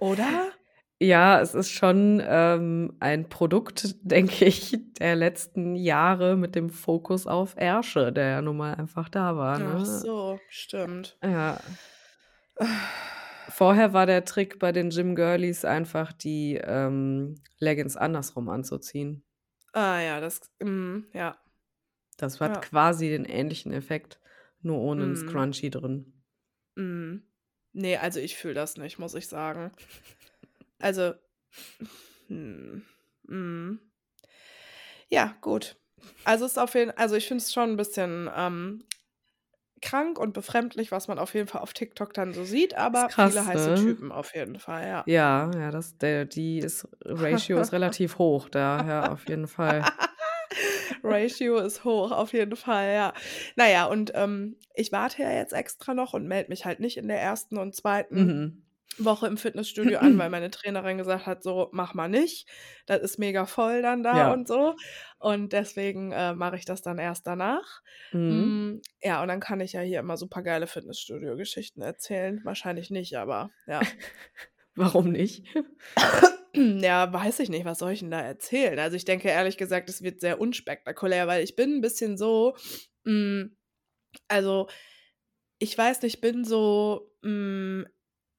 Oder? 0.00 0.52
Ja, 1.00 1.40
es 1.42 1.54
ist 1.54 1.70
schon, 1.72 2.22
ähm, 2.24 2.96
ein 3.00 3.28
Produkt, 3.28 3.96
denke 4.02 4.46
ich, 4.46 4.78
der 4.98 5.14
letzten 5.16 5.74
Jahre 5.76 6.36
mit 6.36 6.54
dem 6.54 6.70
Fokus 6.70 7.26
auf 7.26 7.54
Ärsche, 7.58 8.12
der 8.12 8.28
ja 8.30 8.42
nun 8.42 8.56
mal 8.56 8.74
einfach 8.74 9.08
da 9.10 9.36
war, 9.36 9.58
Ach 9.58 9.84
ne? 9.84 9.86
so, 9.86 10.40
stimmt. 10.48 11.18
Ja. 11.22 11.76
Vorher 13.48 13.92
war 13.92 14.06
der 14.06 14.24
Trick 14.24 14.58
bei 14.58 14.72
den 14.72 14.90
Gym-Girlies 14.90 15.64
einfach 15.64 16.12
die, 16.12 16.56
ähm, 16.62 17.34
Leggings 17.58 17.96
andersrum 17.96 18.48
anzuziehen. 18.48 19.22
Ah 19.74 20.00
ja, 20.00 20.20
das 20.20 20.40
mhm, 20.60 21.06
ja. 21.12 21.36
Das 22.18 22.40
hat 22.40 22.60
Ja. 22.60 22.62
quasi 22.62 23.08
den 23.10 23.24
ähnlichen 23.26 23.72
Effekt, 23.72 24.20
nur 24.62 24.78
ohne 24.80 25.04
'n 25.04 25.16
Mhm. 25.16 25.16
Scrunchie 25.16 25.68
drin. 25.70 26.22
Mhm. 26.76 27.22
Ne, 27.72 27.96
also, 27.98 28.20
ich 28.20 28.36
fühle 28.36 28.54
das 28.54 28.76
nicht, 28.76 28.98
muss 28.98 29.14
ich 29.14 29.26
sagen. 29.28 29.72
Also, 30.80 31.14
hm, 32.28 32.84
mhm. 33.28 33.80
Ja, 35.12 35.36
gut. 35.40 35.76
Also, 36.24 36.46
ist 36.46 36.58
auf 36.58 36.74
jeden 36.74 36.90
also, 36.92 37.14
ich 37.14 37.28
finde 37.28 37.42
es 37.42 37.52
schon 37.52 37.70
'n 37.70 37.76
bisschen, 37.76 38.28
ähm, 38.34 38.84
krank 39.82 40.18
und 40.18 40.32
befremdlich, 40.32 40.92
was 40.92 41.08
man 41.08 41.18
auf 41.18 41.34
jeden 41.34 41.48
Fall 41.48 41.60
auf 41.62 41.72
TikTok 41.72 42.12
dann 42.14 42.32
so 42.34 42.44
sieht, 42.44 42.74
aber 42.76 43.10
krass, 43.10 43.16
viele 43.16 43.44
heiße 43.46 43.74
ne? 43.74 43.74
Typen 43.74 44.12
auf 44.12 44.34
jeden 44.34 44.58
Fall, 44.58 44.86
ja. 44.88 45.06
Ja, 45.08 45.52
ja, 45.54 45.70
das 45.70 45.96
der 45.98 46.24
die 46.24 46.58
ist 46.58 46.88
Ratio 47.04 47.60
ist 47.60 47.72
relativ 47.72 48.18
hoch 48.18 48.48
da, 48.48 48.84
ja, 48.86 49.12
auf 49.12 49.28
jeden 49.28 49.46
Fall. 49.46 49.88
Ratio 51.04 51.58
ist 51.58 51.84
hoch, 51.84 52.12
auf 52.12 52.32
jeden 52.32 52.56
Fall, 52.56 52.92
ja. 52.94 53.12
Na 53.56 53.68
ja, 53.68 53.86
und, 53.86 54.12
ähm, 54.14 54.56
ich 54.74 54.92
warte 54.92 55.22
ja 55.22 55.32
jetzt 55.32 55.52
extra 55.52 55.94
noch 55.94 56.14
und 56.14 56.26
melde 56.28 56.50
mich 56.50 56.64
halt 56.64 56.80
nicht 56.80 56.96
in 56.96 57.08
der 57.08 57.20
1. 57.20 57.58
und 57.58 57.74
2. 57.74 58.06
Mhm. 58.10 58.65
Woche 58.98 59.26
im 59.26 59.36
Fitnessstudio 59.38 59.98
an, 59.98 60.18
weil 60.18 60.30
meine 60.30 60.50
Trainerin 60.50 60.98
gesagt 60.98 61.26
hat, 61.26 61.42
so: 61.42 61.68
„Mach 61.72 61.94
mal 61.94 62.08
nicht. 62.08 62.48
Das 62.86 63.00
ist 63.02 63.18
mega 63.18 63.46
voll 63.46 63.82
dann 63.82 64.02
da 64.02 64.22
Ja. 64.22 64.32
und 64.32 64.48
so.“ 64.48 64.76
Und 65.18 65.52
deswegen, 65.52 66.12
äh, 66.12 66.34
mache 66.34 66.56
ich 66.56 66.64
das 66.64 66.82
dann 66.82 66.98
erst 66.98 67.26
danach. 67.26 67.82
Mhm. 68.12 68.56
Hm, 68.56 68.80
ja, 69.02 69.22
und 69.22 69.28
dann 69.28 69.40
kann 69.40 69.60
ich 69.60 69.72
ja 69.74 69.80
hier 69.82 70.00
immer 70.00 70.16
supergeile 70.16 70.66
Fitnessstudio-Geschichten 70.66 71.82
erzählen. 71.82 72.40
Wahrscheinlich 72.44 72.90
nicht, 72.90 73.16
aber 73.18 73.52
ja. 73.66 73.88
Warum 74.76 75.12
nicht? 75.12 75.44
Ja, 76.54 77.12
weiß 77.12 77.40
ich 77.40 77.50
nicht, 77.50 77.64
was 77.66 77.78
soll 77.78 77.92
ich 77.92 78.02
'n 78.02 78.10
da 78.10 78.20
erzählen? 78.20 78.78
Also, 78.78 78.96
ich 78.96 79.04
denke 79.04 79.28
ehrlich 79.28 79.56
gesagt, 79.58 79.88
es 79.90 80.02
wird 80.02 80.20
sehr 80.20 80.40
unspektakulär, 80.40 81.26
weil 81.26 81.44
ich 81.44 81.56
bin 81.56 81.74
'n 81.76 81.80
bisschen 81.82 82.16
so, 82.16 82.56
hm 83.04 83.56
also, 84.28 84.68
ich 85.60 85.76
weiß 85.78 86.02
nicht, 86.02 86.16
ich 86.16 86.20
bin 86.22 86.44
so, 86.44 87.12
hm 87.24 87.86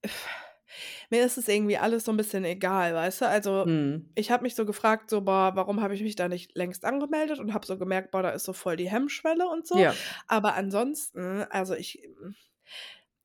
mir 1.10 1.26
ist 1.26 1.38
es 1.38 1.48
irgendwie 1.48 1.78
alles 1.78 2.06
so 2.06 2.12
'n 2.12 2.18
bisschen 2.18 2.46
egal, 2.46 2.94
weißt 2.96 3.22
du? 3.22 3.28
Also, 3.28 3.68
Mhm. 3.68 4.08
ich 4.16 4.32
habe 4.32 4.44
mich 4.44 4.56
so 4.56 4.66
gefragt, 4.66 5.10
so: 5.10 5.22
„Boah, 5.22 5.54
warum 5.56 5.82
habe 5.82 5.94
ich 5.96 6.02
mich 6.04 6.16
da 6.16 6.28
nicht 6.28 6.56
längst 6.58 6.86
angemeldet?“ 6.86 7.40
Und 7.40 7.54
habe 7.54 7.66
so 7.66 7.78
gemerkt: 7.78 8.12
„Boah, 8.12 8.24
da 8.24 8.30
ist 8.32 8.46
so 8.46 8.54
voll 8.54 8.78
die 8.78 8.90
Hemmschwelle 8.90 9.48
und 9.50 9.68
so.“ 9.68 9.86
Ja. 9.86 10.08
Aber 10.28 10.56
ansonsten, 10.56 11.44
also, 11.50 11.76
ich 11.76 12.02
hm, 12.20 12.36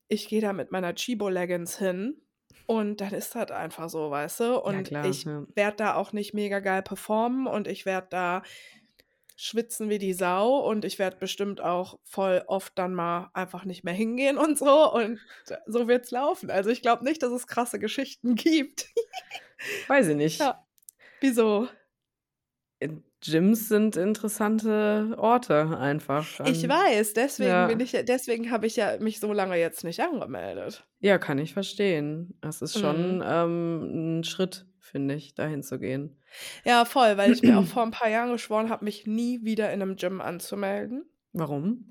ich 0.08 0.28
gehe 0.28 0.40
da 0.42 0.52
mit 0.54 0.72
meiner 0.72 0.94
Chibo-Leggings 0.94 1.78
hin 1.78 2.22
und 2.66 3.00
dann 3.02 3.12
ist 3.14 3.34
das 3.34 3.50
einfach 3.52 3.90
so, 3.90 4.10
weißt 4.10 4.40
du? 4.40 4.60
Ja 4.66 4.80
Und 4.80 4.82
klar, 4.82 5.02
ich 5.02 5.26
ja. 5.26 5.46
werde 5.54 5.78
da 5.78 5.94
auch 5.96 6.12
nicht 6.12 6.34
mega 6.34 6.60
geil 6.60 6.82
performen 6.82 7.46
und 7.48 7.68
ich 7.68 7.86
werde 7.86 8.08
da 8.10 8.42
schwitzen 9.42 9.88
wie 9.90 9.98
die 9.98 10.12
Sau 10.14 10.58
und 10.58 10.84
ich 10.84 10.98
werde 10.98 11.16
bestimmt 11.18 11.60
auch 11.60 11.98
voll 12.04 12.42
oft 12.46 12.78
dann 12.78 12.94
mal 12.94 13.30
einfach 13.34 13.64
nicht 13.64 13.84
mehr 13.84 13.94
hingehen 13.94 14.38
und 14.38 14.58
so 14.58 14.92
und 14.92 15.20
so 15.66 15.88
wird's 15.88 16.10
laufen. 16.10 16.50
Also, 16.50 16.70
ich 16.70 16.82
glaube 16.82 17.04
nicht, 17.04 17.22
dass 17.22 17.32
es 17.32 17.46
krasse 17.46 17.78
Geschichten 17.78 18.34
gibt. 18.36 18.86
Weiß 19.86 20.08
ich 20.08 20.16
nicht. 20.16 20.40
Ja. 20.40 20.66
Wieso? 21.20 21.68
Gyms 23.20 23.68
sind 23.68 23.96
interessante 23.96 25.14
Orte 25.16 25.78
einfach 25.78 26.40
Ich 26.44 26.62
weiß, 26.68 27.14
deswegen 27.14 27.66
bin 27.66 27.80
ja. 27.80 27.80
ich 27.80 27.92
ja 27.92 28.02
deswegen 28.04 28.50
habe 28.52 28.66
ich 28.66 28.76
ja 28.76 28.96
mich 29.00 29.18
so 29.20 29.32
lange 29.32 29.56
jetzt 29.56 29.82
nicht 29.84 30.00
angemeldet. 30.00 30.86
Ja, 31.00 31.18
kann 31.18 31.38
ich 31.38 31.52
verstehen. 31.52 32.38
Es 32.42 32.62
ist 32.62 32.76
schon, 32.78 33.20
Mhm. 33.20 33.26
ähm, 33.26 34.20
'n 34.20 34.24
Schritt, 34.24 34.66
finde 34.92 35.14
ich, 35.16 35.34
dahin 35.34 35.62
zu 35.64 35.80
gehen. 35.80 36.18
Ja, 36.64 36.84
voll, 36.84 37.16
weil 37.16 37.32
ich 37.32 37.42
mir 37.42 37.58
auch 37.58 37.66
vor 37.66 37.82
'n 37.82 37.90
paar 37.90 38.08
Jahren 38.08 38.30
geschworen 38.30 38.70
habe, 38.70 38.84
mich 38.84 39.04
nie 39.06 39.42
wieder 39.44 39.72
in 39.72 39.80
'nem 39.80 39.96
Gym 39.96 40.20
anzumelden. 40.20 41.04
Warum? 41.34 41.84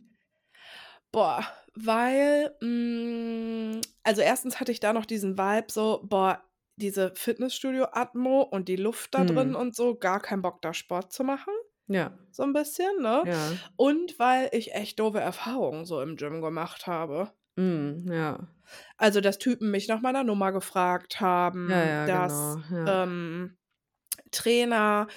Boah, 1.13 1.45
weil, 1.75 2.55
hm 2.61 3.81
also, 4.03 4.21
erstens 4.21 4.59
hatte 4.59 4.71
ich 4.71 4.79
da 4.79 4.93
noch 4.93 5.05
diesen 5.05 5.37
Vibe 5.37 5.67
so: 5.71 6.01
„Boah, 6.03 6.43
diese 6.77 7.13
Fitnessstudio-Atmo 7.15 8.41
und 8.43 8.67
die 8.69 8.77
Luft 8.77 9.13
da 9.13 9.25
drin 9.25 9.53
Mhm. 9.53 9.55
und 9.55 9.75
so, 9.75 9.95
gar 9.95 10.19
keinen 10.21 10.41
Bock, 10.41 10.61
da 10.61 10.73
Sport 10.73 11.11
zu 11.11 11.23
machen“, 11.25 11.53
Ja. 11.89 12.11
so 12.31 12.43
'n 12.43 12.53
bisschen, 12.53 13.01
ne? 13.01 13.25
Ja. 13.25 13.61
Und 13.77 14.19
weil 14.19 14.49
ich 14.53 14.73
echt 14.75 14.99
doofe 14.99 15.19
Erfahrungen 15.21 15.85
so 15.85 16.01
im 16.01 16.17
Gym 16.17 16.41
gemacht 16.41 16.87
habe. 16.87 17.33
Mhm, 17.57 18.05
ja. 18.11 18.47
Also, 18.97 19.21
dass 19.21 19.37
Typen 19.39 19.71
mich 19.71 19.87
nach 19.87 20.01
meiner 20.01 20.23
Nummer 20.23 20.51
gefragt 20.51 21.21
Ja, 21.65 21.83
haben, 21.83 21.85
ja, 21.85 22.07
dass, 22.07 22.57
genau, 22.57 22.63
ja. 22.69 22.87
ähm, 22.87 23.57
Trainer 24.31 25.07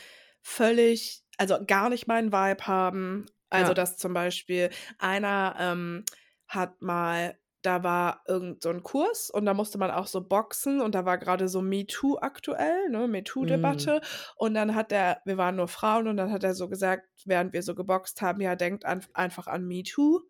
völlig 0.42 1.22
also, 1.38 1.59
gar 1.66 1.88
nicht 1.90 2.07
meinen 2.07 2.32
Vibe 2.32 2.66
haben. 2.68 3.26
Also, 3.50 3.72
Ja. 3.72 3.74
dass 3.74 3.96
zum 3.98 4.14
Beispiel 4.14 4.70
einer, 4.98 5.57
ähm, 5.59 6.05
hat 6.48 6.80
mal 6.82 7.38
da 7.62 7.82
war 7.82 8.22
irgend 8.28 8.62
so 8.62 8.68
'n 8.70 8.82
Kurs 8.82 9.30
und 9.30 9.46
da 9.46 9.55
musste 9.55 9.78
man 9.78 9.90
auch 9.90 10.07
so 10.07 10.20
boxen 10.28 10.80
und 10.82 10.94
da 10.94 11.07
war 11.07 11.18
grade 11.18 11.48
so 11.48 11.62
MeToo 11.62 12.18
aktuell, 12.20 12.90
ne. 12.90 13.09
MeToo-Debatte. 13.09 14.00
Und 14.36 14.55
dann 14.55 14.74
hat 14.74 14.90
der 14.92 15.22
wir 15.24 15.38
waren 15.38 15.57
nur 15.57 15.68
Frauen 15.68 16.07
und 16.09 16.16
dann 16.18 16.30
hat 16.32 16.44
er 16.44 16.55
so 16.55 16.68
gesagt, 16.68 17.09
während 17.26 17.52
wir 17.55 17.62
so 17.62 17.74
geboxt 17.74 18.20
haben: 18.22 18.40
„Ja, 18.42 18.55
denkt 18.57 18.84
anf 18.84 19.09
einfach 19.14 19.46
an 19.48 19.66
MeToo.“ 19.66 20.20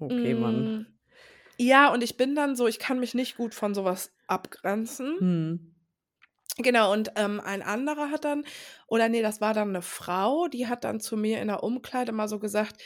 Okay, 0.00 0.34
Mann. 0.34 0.68
Hm, 1.60 1.66
ja, 1.66 1.92
und 1.92 2.02
ich 2.02 2.16
bin 2.16 2.34
dann 2.34 2.56
so 2.56 2.66
ich 2.66 2.78
kann 2.78 3.00
mich 3.00 3.14
nicht 3.14 3.36
gut 3.36 3.54
von 3.54 3.74
so 3.74 3.84
was 3.84 4.12
abgrenzen. 4.26 5.20
Mhm. 5.20 5.74
Genau, 6.58 6.92
und, 6.92 7.12
ähm, 7.16 7.40
ein 7.40 7.62
anderer 7.62 8.10
hat 8.10 8.24
dann 8.24 8.44
oder 8.88 9.08
ne, 9.08 9.22
das 9.22 9.40
war 9.40 9.54
dann 9.54 9.72
'ne 9.72 9.82
Frau, 9.82 10.48
die 10.48 10.66
hat 10.66 10.84
dann 10.84 11.00
zu 11.00 11.16
mir 11.16 11.40
in 11.40 11.48
der 11.48 11.62
Umkleide 11.62 12.12
mal 12.12 12.28
so 12.28 12.38
gesagt, 12.38 12.82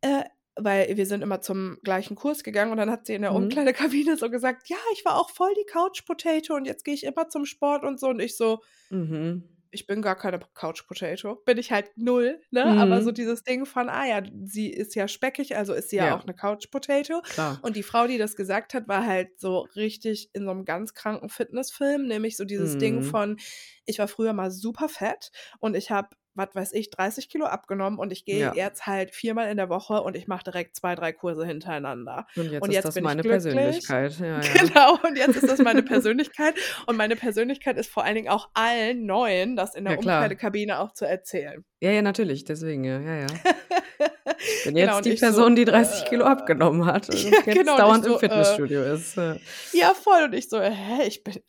äh 0.00 0.24
weil 0.58 0.96
wir 0.96 1.04
sind 1.04 1.20
immer 1.22 1.42
zum 1.42 1.76
gleichen 1.84 2.16
Kurs 2.16 2.42
gegangen 2.42 2.70
und 2.72 2.78
dann 2.78 2.90
hat 2.90 3.04
sie 3.06 3.14
in 3.14 3.20
der 3.22 3.34
Mhm. 3.34 3.66
Umkleidekabine 4.14 4.16
so 4.16 4.30
gesagt: 4.30 4.68
„Ja, 4.70 4.78
ich 4.94 5.04
war 5.04 5.16
auch 5.20 5.28
voll 5.30 5.52
die 5.54 5.66
Couch 5.70 6.06
Potato 6.06 6.54
und 6.54 6.64
jetzt 6.66 6.82
gehe 6.84 6.94
ich 6.94 7.04
immer 7.04 7.28
zum 7.28 7.44
Sport 7.44 7.84
und 7.84 8.00
so.“ 8.00 8.08
Und 8.08 8.20
ich 8.20 8.36
so 8.38 8.60
Mhm. 8.90 9.55
Ich 9.70 9.86
bin 9.86 10.02
gar 10.02 10.16
keine 10.16 10.38
Couch 10.54 10.86
Potato. 10.86 11.36
Bin 11.44 11.58
ich 11.58 11.72
halt 11.72 11.90
0, 11.96 12.40
ne? 12.50 12.76
Aber 12.78 13.02
so 13.02 13.10
Mhm. 13.10 13.12
dieses 13.12 13.42
Ding 13.42 13.66
von: 13.66 13.88
„Ah 13.88 14.06
ja, 14.06 14.22
sie 14.44 14.70
ist 14.70 14.94
ja 14.94 15.08
speckig, 15.08 15.56
also 15.56 15.74
ist 15.74 15.90
sie 15.90 15.96
ja 15.96 16.08
Ja. 16.08 16.16
auch 16.16 16.24
'ne 16.26 16.34
Couch 16.34 16.70
Potato.“ 16.70 17.22
Klar. 17.28 17.62
Und 17.62 17.76
die 17.76 17.82
Frau, 17.82 18.06
die 18.06 18.18
das 18.18 18.36
gesagt 18.36 18.74
hat, 18.74 18.88
war 18.88 19.06
halt 19.06 19.38
so 19.40 19.60
richtig 19.76 20.30
in 20.34 20.44
so 20.44 20.52
'nem 20.54 20.64
ganz 20.64 20.94
kranken 20.94 21.28
Fitnessfilm, 21.28 22.06
nämlich 22.06 22.36
so 22.36 22.44
dieses 22.44 22.78
Ding 22.78 23.00
Mhm. 23.00 23.02
von: 23.02 23.38
„Ich 23.86 23.98
war 23.98 24.08
früher 24.08 24.32
mal 24.32 24.50
super 24.50 24.88
fett 24.88 25.30
und 25.60 25.76
ich 25.76 25.90
habe, 25.90 26.10
was 26.36 26.54
weiß 26.54 26.72
ich, 26.74 26.90
30 26.90 27.28
Kilo 27.28 27.46
abgenommen 27.46 27.98
und 27.98 28.12
ich 28.12 28.24
gehe 28.24 28.38
Ja. 28.40 28.54
jetzt 28.54 28.86
halt 28.86 29.14
viermal 29.14 29.50
in 29.50 29.56
der 29.56 29.68
Woche 29.68 30.02
und 30.02 30.16
ich 30.16 30.28
mache 30.28 30.44
direkt 30.44 30.76
2, 30.76 30.94
3 30.94 31.12
Kurse 31.12 31.44
hintereinander. 31.46 32.26
Und 32.36 32.50
jetzt 32.52 32.62
Und 32.62 32.68
ist 32.70 32.74
jetzt 32.76 32.84
das 32.86 32.94
bin 32.94 33.04
ich 33.04 33.04
meine 33.04 33.22
glücklich.“ 33.22 33.42
Persönlichkeit. 33.88 34.18
Ja, 34.20 34.26
ja. 34.42 34.52
Genau, 34.54 34.98
und 35.02 35.16
jetzt 35.18 35.36
ist 35.36 35.48
das 35.48 35.58
meine 35.60 35.82
Persönlichkeit. 35.82 36.54
Und 36.86 36.96
meine 36.96 37.16
Persönlichkeit 37.16 37.76
ist 37.78 37.90
vor 37.90 38.04
allen 38.04 38.14
Dingen 38.16 38.28
auch 38.28 38.48
allen 38.54 39.06
Neuen, 39.06 39.56
das 39.56 39.74
in 39.74 39.84
der 39.84 39.94
Ja. 39.94 39.98
Umkleidekabine 39.98 40.78
auch 40.78 40.92
zu 40.92 41.04
erzählen. 41.06 41.64
Ja, 41.80 41.90
ja, 41.90 42.02
natürlich, 42.02 42.44
deswegen, 42.44 42.84
ja, 42.84 43.00
ja, 43.00 43.16
ja. 43.20 43.26
Ich 44.38 44.64
bin 44.64 44.74
Genau, 44.74 44.88
jetzt 44.92 44.96
und 44.98 45.04
die 45.06 45.12
ich 45.12 45.20
so, 45.20 45.26
Person, 45.26 45.56
die 45.56 45.64
30 45.64 46.04
Kilo 46.04 46.24
äh 46.24 46.28
abgenommen 46.28 46.84
hat 46.86 47.08
und 47.10 47.22
jetzt 47.22 47.44
genau, 47.44 47.72
und 47.72 47.78
dauernd 47.80 48.04
im 48.04 48.12
so, 48.12 48.16
äh 48.16 48.20
Fitnessstudio 48.20 48.82
ist, 48.84 49.16
ja. 49.16 49.36
ja, 49.72 49.94
voll. 49.94 50.24
Und 50.24 50.34
ich 50.34 50.48
so: 50.48 50.60
„Hä, 50.60 51.04
ich 51.06 51.24
bin 51.24 51.36
äh, 51.36 51.40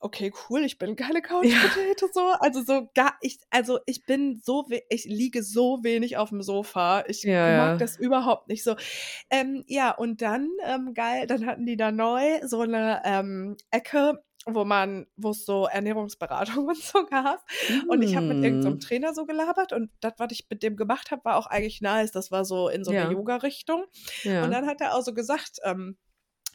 okay, 0.00 0.32
cool, 0.48 0.64
ich 0.64 0.78
bin 0.78 0.96
keine 0.96 1.22
Couch 1.22 1.46
Potato 1.62 2.08
so. 2.12 2.20
Also 2.40 2.62
so 2.62 2.88
gar, 2.94 3.14
ich, 3.20 3.38
also 3.50 3.78
ich 3.86 4.04
bin 4.04 4.40
so, 4.42 4.66
ich 4.88 5.04
liege 5.04 5.42
so 5.42 5.80
wenig 5.82 6.16
auf 6.16 6.30
dem 6.30 6.42
Sofa. 6.42 7.04
Ich 7.06 7.22
Ja, 7.22 7.56
mag 7.56 7.70
ja. 7.72 7.76
das 7.76 7.96
überhaupt 7.98 8.48
nicht 8.48 8.64
so. 8.64 8.76
Ähm, 9.30 9.64
ja, 9.66 9.90
und 9.92 10.22
dann, 10.22 10.48
ähm, 10.64 10.94
geil, 10.94 11.26
dann 11.26 11.46
hatten 11.46 11.66
die 11.66 11.76
da 11.76 11.92
neu 11.92 12.40
so 12.46 12.60
eine 12.60 13.02
ähm, 13.04 13.56
Ecke, 13.70 14.22
wo 14.46 14.64
man, 14.64 15.06
wo 15.16 15.30
es 15.30 15.44
so 15.44 15.66
Ernährungsberatung 15.66 16.66
und 16.68 16.78
so 16.78 17.04
gab. 17.04 17.44
Und 17.88 18.00
ich 18.02 18.16
habe 18.16 18.26
mit 18.28 18.42
irgendeinem 18.42 18.76
Mm. 18.76 18.80
Trainer 18.80 19.14
so 19.14 19.26
gelabert 19.26 19.74
und 19.74 19.90
das, 20.00 20.14
was 20.16 20.32
ich 20.32 20.46
mit 20.48 20.62
dem 20.62 20.76
gemacht 20.76 21.10
habe, 21.10 21.24
war 21.26 21.36
auch 21.36 21.46
eigentlich 21.46 21.82
nice. 21.82 22.10
Das 22.10 22.30
war 22.30 22.46
so 22.46 22.68
in 22.70 22.82
so 22.82 22.90
eine 22.90 23.00
Ja. 23.00 23.10
Yoga-Richtung. 23.10 23.82
Und 23.82 23.90
Ja. 24.24 24.48
dann 24.48 24.66
hat 24.66 24.80
er 24.80 24.94
auch 24.94 25.02
so 25.02 25.12
gesagt, 25.12 25.58
ähm, 25.64 25.98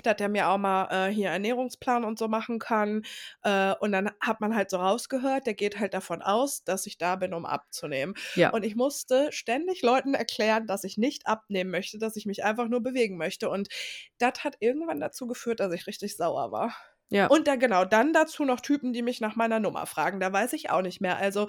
dass 0.04 0.20
er 0.20 0.30
mir 0.30 0.50
auch 0.50 0.58
mal 0.58 1.10
äh, 1.10 1.14
hier 1.14 1.30
Ernährungsplan 1.30 2.04
und 2.04 2.20
so 2.20 2.28
machen 2.28 2.60
kann. 2.60 3.04
Äh, 3.44 3.74
und 3.80 3.92
dann 3.92 4.12
hat 4.20 4.42
man 4.42 4.56
halt 4.56 4.70
so 4.70 4.78
rausgehört, 4.78 5.46
der 5.46 5.54
geht 5.54 5.80
halt 5.80 5.94
davon 5.94 6.22
aus, 6.22 6.64
dass 6.64 6.86
ich 6.86 6.98
da 6.98 7.16
bin, 7.16 7.34
um 7.34 7.46
abzunehmen. 7.46 8.16
Ja. 8.36 8.52
Und 8.52 8.64
ich 8.64 8.76
musste 8.76 9.32
ständig 9.32 9.82
Leuten 9.82 10.14
erklären, 10.14 10.68
dass 10.68 10.84
ich 10.84 10.98
nicht 10.98 11.28
abnehmen 11.28 11.72
möchte, 11.72 11.98
dass 11.98 12.16
ich 12.16 12.26
mich 12.26 12.44
einfach 12.44 12.68
nur 12.68 12.82
bewegen 12.82 13.18
möchte. 13.18 13.50
Und 13.50 13.70
das 14.18 14.44
hat 14.44 14.56
irgendwann 14.60 15.00
dazu 15.00 15.28
geführt, 15.28 15.60
dass 15.60 15.74
ich 15.74 15.88
richtig 15.88 16.16
sauer 16.18 16.52
war. 16.52 16.74
Ja. 17.10 17.28
Und 17.28 17.48
dann 17.48 17.60
genau, 17.60 17.86
dann 17.86 18.14
dazu 18.14 18.46
noch 18.46 18.60
Typen, 18.62 18.92
die 18.92 19.04
mich 19.04 19.22
nach 19.22 19.36
meiner 19.36 19.60
Nummer 19.60 19.86
fragen. 19.86 20.20
Da 20.20 20.34
weiß 20.34 20.54
ich 20.54 20.72
auch 20.72 20.82
nicht 20.82 21.02
mehr. 21.02 21.18
Also 21.18 21.48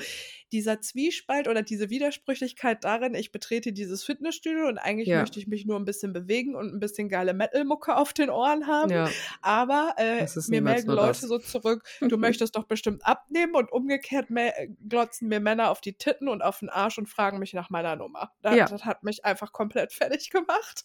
dieser 0.53 0.83
Zwiespalt 0.83 1.49
oder 1.49 1.63
diese 1.63 1.89
Widersprüchlichkeit 1.89 2.85
darin, 2.85 3.15
ich 3.15 3.33
betrete 3.33 3.73
dieses 3.73 4.05
Fitnessstudio 4.05 4.69
und 4.69 4.77
eigentlich 4.77 5.09
Ja. 5.09 5.21
möchte 5.21 5.39
ich 5.39 5.47
mich 5.47 5.65
nur 5.65 5.79
ein 5.79 5.87
bisschen 5.87 6.13
bewegen 6.13 6.55
und 6.55 6.75
ein 6.75 6.79
bisschen 6.79 7.09
geile 7.09 7.33
Metal-Mucke 7.33 7.97
auf 7.97 8.13
den 8.13 8.29
Ohren 8.29 8.67
haben. 8.67 8.91
Ja. 8.91 9.09
Aber 9.41 9.95
äh, 9.97 10.27
mir 10.49 10.61
melden 10.61 10.91
Leute 10.91 11.09
das. 11.09 11.21
so 11.23 11.39
zurück, 11.39 11.83
du 12.01 12.19
möchtest 12.19 12.55
doch 12.55 12.65
bestimmt 12.65 13.05
abnehmen 13.07 13.55
und 13.55 13.73
umgekehrt 13.73 14.29
me- 14.29 14.53
glotzen 14.89 15.29
mir 15.29 15.41
Männer 15.41 15.71
auf 15.71 15.81
die 15.81 15.95
Titten 15.95 16.29
und 16.29 16.43
auf 16.43 16.59
den 16.59 16.69
Arsch 16.69 16.99
und 16.99 17.09
fragen 17.09 17.39
mich 17.39 17.55
nach 17.55 17.71
meiner 17.71 17.97
Nummer. 17.97 18.31
Das, 18.43 18.55
Ja. 18.57 18.67
das 18.67 18.85
hat 18.85 19.03
mich 19.05 19.25
einfach 19.25 19.53
komplett 19.53 19.93
fertig 19.95 20.29
gemacht. 20.31 20.85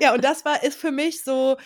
Ja, 0.00 0.14
und 0.14 0.22
das 0.24 0.44
war 0.44 0.62
ist 0.62 0.78
für 0.78 0.92
mich 0.92 1.24
so 1.24 1.56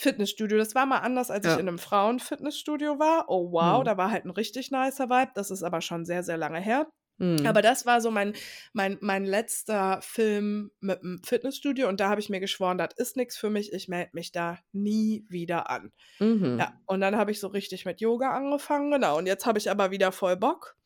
Fitnessstudio. 0.00 0.58
Das 0.58 0.74
war 0.74 0.86
mal 0.86 0.98
anders, 0.98 1.30
als 1.30 1.44
ich 1.46 1.52
Ja. 1.52 1.58
in 1.58 1.68
einem 1.68 1.78
Frauenfitnessstudio 1.78 2.98
war. 2.98 3.26
Oh 3.28 3.50
wow, 3.52 3.80
Mhm. 3.80 3.84
da 3.84 3.96
war 3.96 4.10
halt 4.10 4.24
ein 4.24 4.30
richtig 4.30 4.70
nicer 4.70 5.08
Vibe. 5.08 5.32
Das 5.34 5.50
ist 5.50 5.62
aber 5.62 5.80
schon 5.80 6.04
sehr, 6.04 6.22
sehr 6.22 6.36
lange 6.36 6.60
her. 6.60 6.86
Mhm. 7.18 7.46
Aber 7.46 7.60
das 7.60 7.84
war 7.84 8.00
so 8.00 8.10
mein, 8.10 8.32
mein, 8.72 8.96
mein 9.02 9.24
letzter 9.24 10.00
Film 10.00 10.70
mit 10.80 11.02
dem 11.02 11.20
Fitnessstudio 11.22 11.86
und 11.88 12.00
da 12.00 12.08
habe 12.08 12.20
ich 12.20 12.30
mir 12.30 12.40
geschworen, 12.40 12.78
das 12.78 12.94
ist 12.96 13.16
nichts 13.16 13.36
für 13.36 13.50
mich. 13.50 13.72
Ich 13.74 13.88
melde 13.88 14.10
mich 14.14 14.32
da 14.32 14.58
nie 14.72 15.26
wieder 15.28 15.68
an. 15.68 15.92
Mhm. 16.18 16.56
Ja, 16.58 16.72
und 16.86 17.00
dann 17.02 17.16
habe 17.16 17.30
ich 17.30 17.38
so 17.40 17.48
richtig 17.48 17.84
mit 17.84 18.00
Yoga 18.00 18.30
angefangen. 18.30 18.90
Genau. 18.90 19.18
Und 19.18 19.26
jetzt 19.26 19.44
habe 19.44 19.58
ich 19.58 19.70
aber 19.70 19.90
wieder 19.90 20.12
voll 20.12 20.36
Bock. 20.36 20.76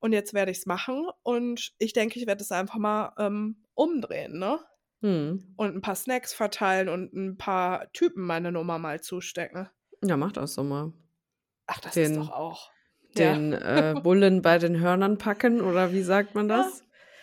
Und 0.00 0.12
jetzt 0.12 0.34
werde 0.34 0.50
ich 0.50 0.58
es 0.58 0.66
machen. 0.66 1.06
Und 1.22 1.72
ich 1.78 1.92
denke, 1.92 2.18
ich 2.18 2.26
werde 2.26 2.42
es 2.42 2.50
einfach 2.52 2.76
mal 2.78 3.12
ähm, 3.18 3.64
umdrehen, 3.74 4.38
ne? 4.38 4.58
Mhm. 5.00 5.52
Und 5.56 5.76
ein 5.76 5.80
paar 5.82 5.94
Snacks 5.94 6.32
verteilen 6.32 6.88
und 6.88 7.12
ein 7.12 7.36
paar 7.36 7.90
Typen 7.92 8.22
meine 8.24 8.50
Nummer 8.52 8.78
mal 8.78 9.00
zustecken. 9.00 9.68
Ja, 10.02 10.16
mach 10.16 10.32
das 10.32 10.54
doch 10.54 10.64
mal. 10.64 10.92
Ach, 11.66 11.80
das 11.80 11.96
ist 11.96 12.10
Den- 12.10 12.20
doch 12.20 12.30
auch. 12.30 12.70
Ja. 13.16 13.32
Den 13.34 13.52
äh, 13.52 13.94
Bullen 14.02 14.42
bei 14.42 14.58
den 14.58 14.78
Hörnern 14.78 15.18
packen 15.18 15.60
oder 15.60 15.92
wie 15.92 16.02
sagt 16.02 16.34
man 16.34 16.48
Ja, 16.48 16.58
das? 16.58 16.82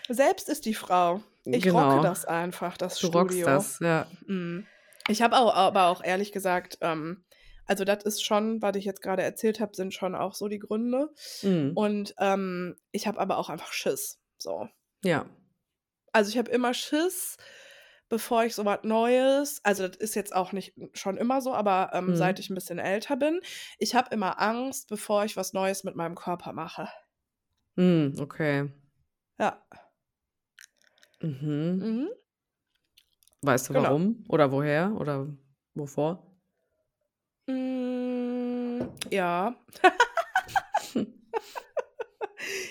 Selbst 0.09 0.49
ist 0.49 0.65
die 0.65 0.73
Frau. 0.73 1.21
Ich 1.45 1.63
Genau. 1.63 1.91
rocke 1.97 2.07
das 2.07 2.25
einfach, 2.25 2.77
das 2.77 2.97
Du 2.99 3.07
Studio. 3.07 3.45
das, 3.45 3.79
ja. 3.79 4.07
Mm. 4.27 4.65
Ich 5.09 5.21
habe 5.21 5.37
auch, 5.37 5.53
aber 5.53 5.87
auch 5.87 6.03
ehrlich 6.03 6.31
gesagt, 6.31 6.77
ähm, 6.81 7.25
also 7.65 7.83
das 7.85 8.03
ist 8.03 8.23
schon, 8.23 8.61
was 8.61 8.75
ich 8.77 8.85
jetzt 8.85 9.01
gerade 9.01 9.21
erzählt 9.23 9.59
habe, 9.59 9.75
sind 9.75 9.93
schon 9.93 10.15
auch 10.15 10.33
so 10.35 10.47
die 10.47 10.59
Gründe. 10.59 11.09
Mhm. 11.41 11.71
Und 11.75 12.15
ähm, 12.19 12.75
ich 12.91 13.07
habe 13.07 13.19
aber 13.19 13.37
auch 13.37 13.49
einfach 13.49 13.71
Schiss. 13.73 14.19
So. 14.37 14.67
Ja. 15.03 15.25
Also 16.13 16.29
ich 16.29 16.37
habe 16.37 16.51
immer 16.51 16.73
Schiss, 16.73 17.37
bevor 18.09 18.43
ich 18.45 18.55
so 18.55 18.65
was 18.65 18.83
Neues, 18.83 19.59
also 19.63 19.87
das 19.87 19.97
ist 19.97 20.15
jetzt 20.15 20.35
auch 20.35 20.51
nicht 20.51 20.73
schon 20.93 21.17
immer 21.17 21.41
so, 21.41 21.53
aber 21.53 21.91
ähm, 21.93 22.09
Mhm. 22.09 22.15
seit 22.15 22.39
ich 22.39 22.49
ein 22.49 22.55
bisschen 22.55 22.79
älter 22.79 23.17
bin, 23.17 23.41
ich 23.79 23.95
habe 23.95 24.13
immer 24.13 24.39
Angst, 24.41 24.89
bevor 24.89 25.25
ich 25.25 25.35
was 25.37 25.53
Neues 25.53 25.83
mit 25.83 25.95
meinem 25.95 26.15
Körper 26.15 26.53
mache. 26.53 26.87
Mhm. 27.77 28.15
Okay. 28.19 28.69
Ja. 29.39 29.63
Mhm. 31.21 31.79
Mhm. 31.81 32.09
Weißt 33.43 33.69
du 33.69 33.73
Genau. 33.73 33.83
warum? 33.83 34.23
Oder 34.27 34.51
woher? 34.51 34.95
Oder 34.99 35.27
wovor? 35.75 36.35
Mm, 37.47 38.87
ja. 39.11 39.55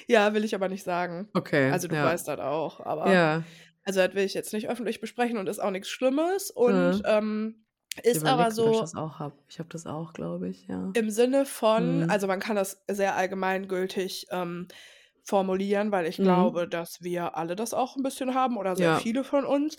ja, 0.08 0.34
will 0.34 0.44
ich 0.44 0.54
aber 0.54 0.68
nicht 0.68 0.84
sagen. 0.84 1.28
Okay. 1.34 1.70
Also 1.70 1.88
du 1.88 1.94
ja. 1.96 2.04
weißt 2.04 2.28
das 2.28 2.40
auch, 2.40 2.80
aber 2.80 3.12
Ja. 3.12 3.44
also 3.84 4.00
das 4.00 4.14
will 4.14 4.24
ich 4.24 4.34
jetzt 4.34 4.52
nicht 4.52 4.68
öffentlich 4.68 5.00
besprechen 5.00 5.38
und 5.38 5.48
ist 5.48 5.60
auch 5.60 5.70
nichts 5.70 5.88
Schlimmes 5.90 6.50
und 6.50 7.00
Mhm. 7.00 7.02
ähm, 7.06 7.66
ist 8.02 8.26
aber 8.26 8.44
ob 8.44 8.48
ich 8.50 8.54
so 8.54 8.80
das 8.80 8.94
auch 8.94 9.18
habe. 9.18 9.36
Ich 9.48 9.58
habe 9.58 9.68
das 9.70 9.86
auch, 9.86 10.12
glaube 10.12 10.48
ich, 10.48 10.66
ja. 10.68 10.92
im 10.94 11.10
Sinne 11.10 11.46
von, 11.46 12.02
Mhm. 12.02 12.10
also 12.10 12.26
man 12.26 12.40
kann 12.40 12.56
das 12.56 12.82
sehr 12.88 13.16
allgemeingültig 13.16 14.26
ähm, 14.30 14.68
formulieren, 15.24 15.92
weil 15.92 16.06
ich 16.06 16.18
Mhm. 16.18 16.24
glaube, 16.24 16.68
dass 16.68 17.02
wir 17.02 17.36
alle 17.36 17.56
das 17.56 17.74
auch 17.74 17.96
ein 17.96 18.02
bisschen 18.02 18.34
haben 18.34 18.56
oder 18.56 18.76
sehr 18.76 18.86
Ja. 18.86 18.98
viele 19.00 19.24
von 19.24 19.44
uns. 19.44 19.76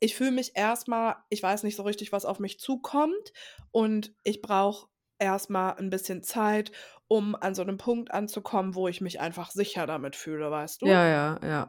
Ich 0.00 0.14
fühle 0.14 0.30
mich 0.30 0.52
erstmal, 0.56 1.16
ich 1.30 1.42
weiß 1.42 1.64
nicht 1.64 1.76
so 1.76 1.82
richtig, 1.82 2.12
was 2.12 2.24
auf 2.24 2.38
mich 2.38 2.58
zukommt 2.60 3.32
und 3.72 4.14
ich 4.22 4.40
brauche 4.40 4.88
erstmal 5.18 5.76
ein 5.76 5.90
bisschen 5.90 6.22
Zeit, 6.22 6.72
um 7.08 7.34
an 7.36 7.54
so 7.54 7.62
einem 7.62 7.76
Punkt 7.78 8.10
anzukommen, 8.12 8.74
wo 8.74 8.88
ich 8.88 9.00
mich 9.00 9.20
einfach 9.20 9.50
sicher 9.50 9.86
damit 9.86 10.16
fühle, 10.16 10.50
weißt 10.50 10.82
du? 10.82 10.86
Ja, 10.86 11.06
ja, 11.06 11.40
ja. 11.42 11.68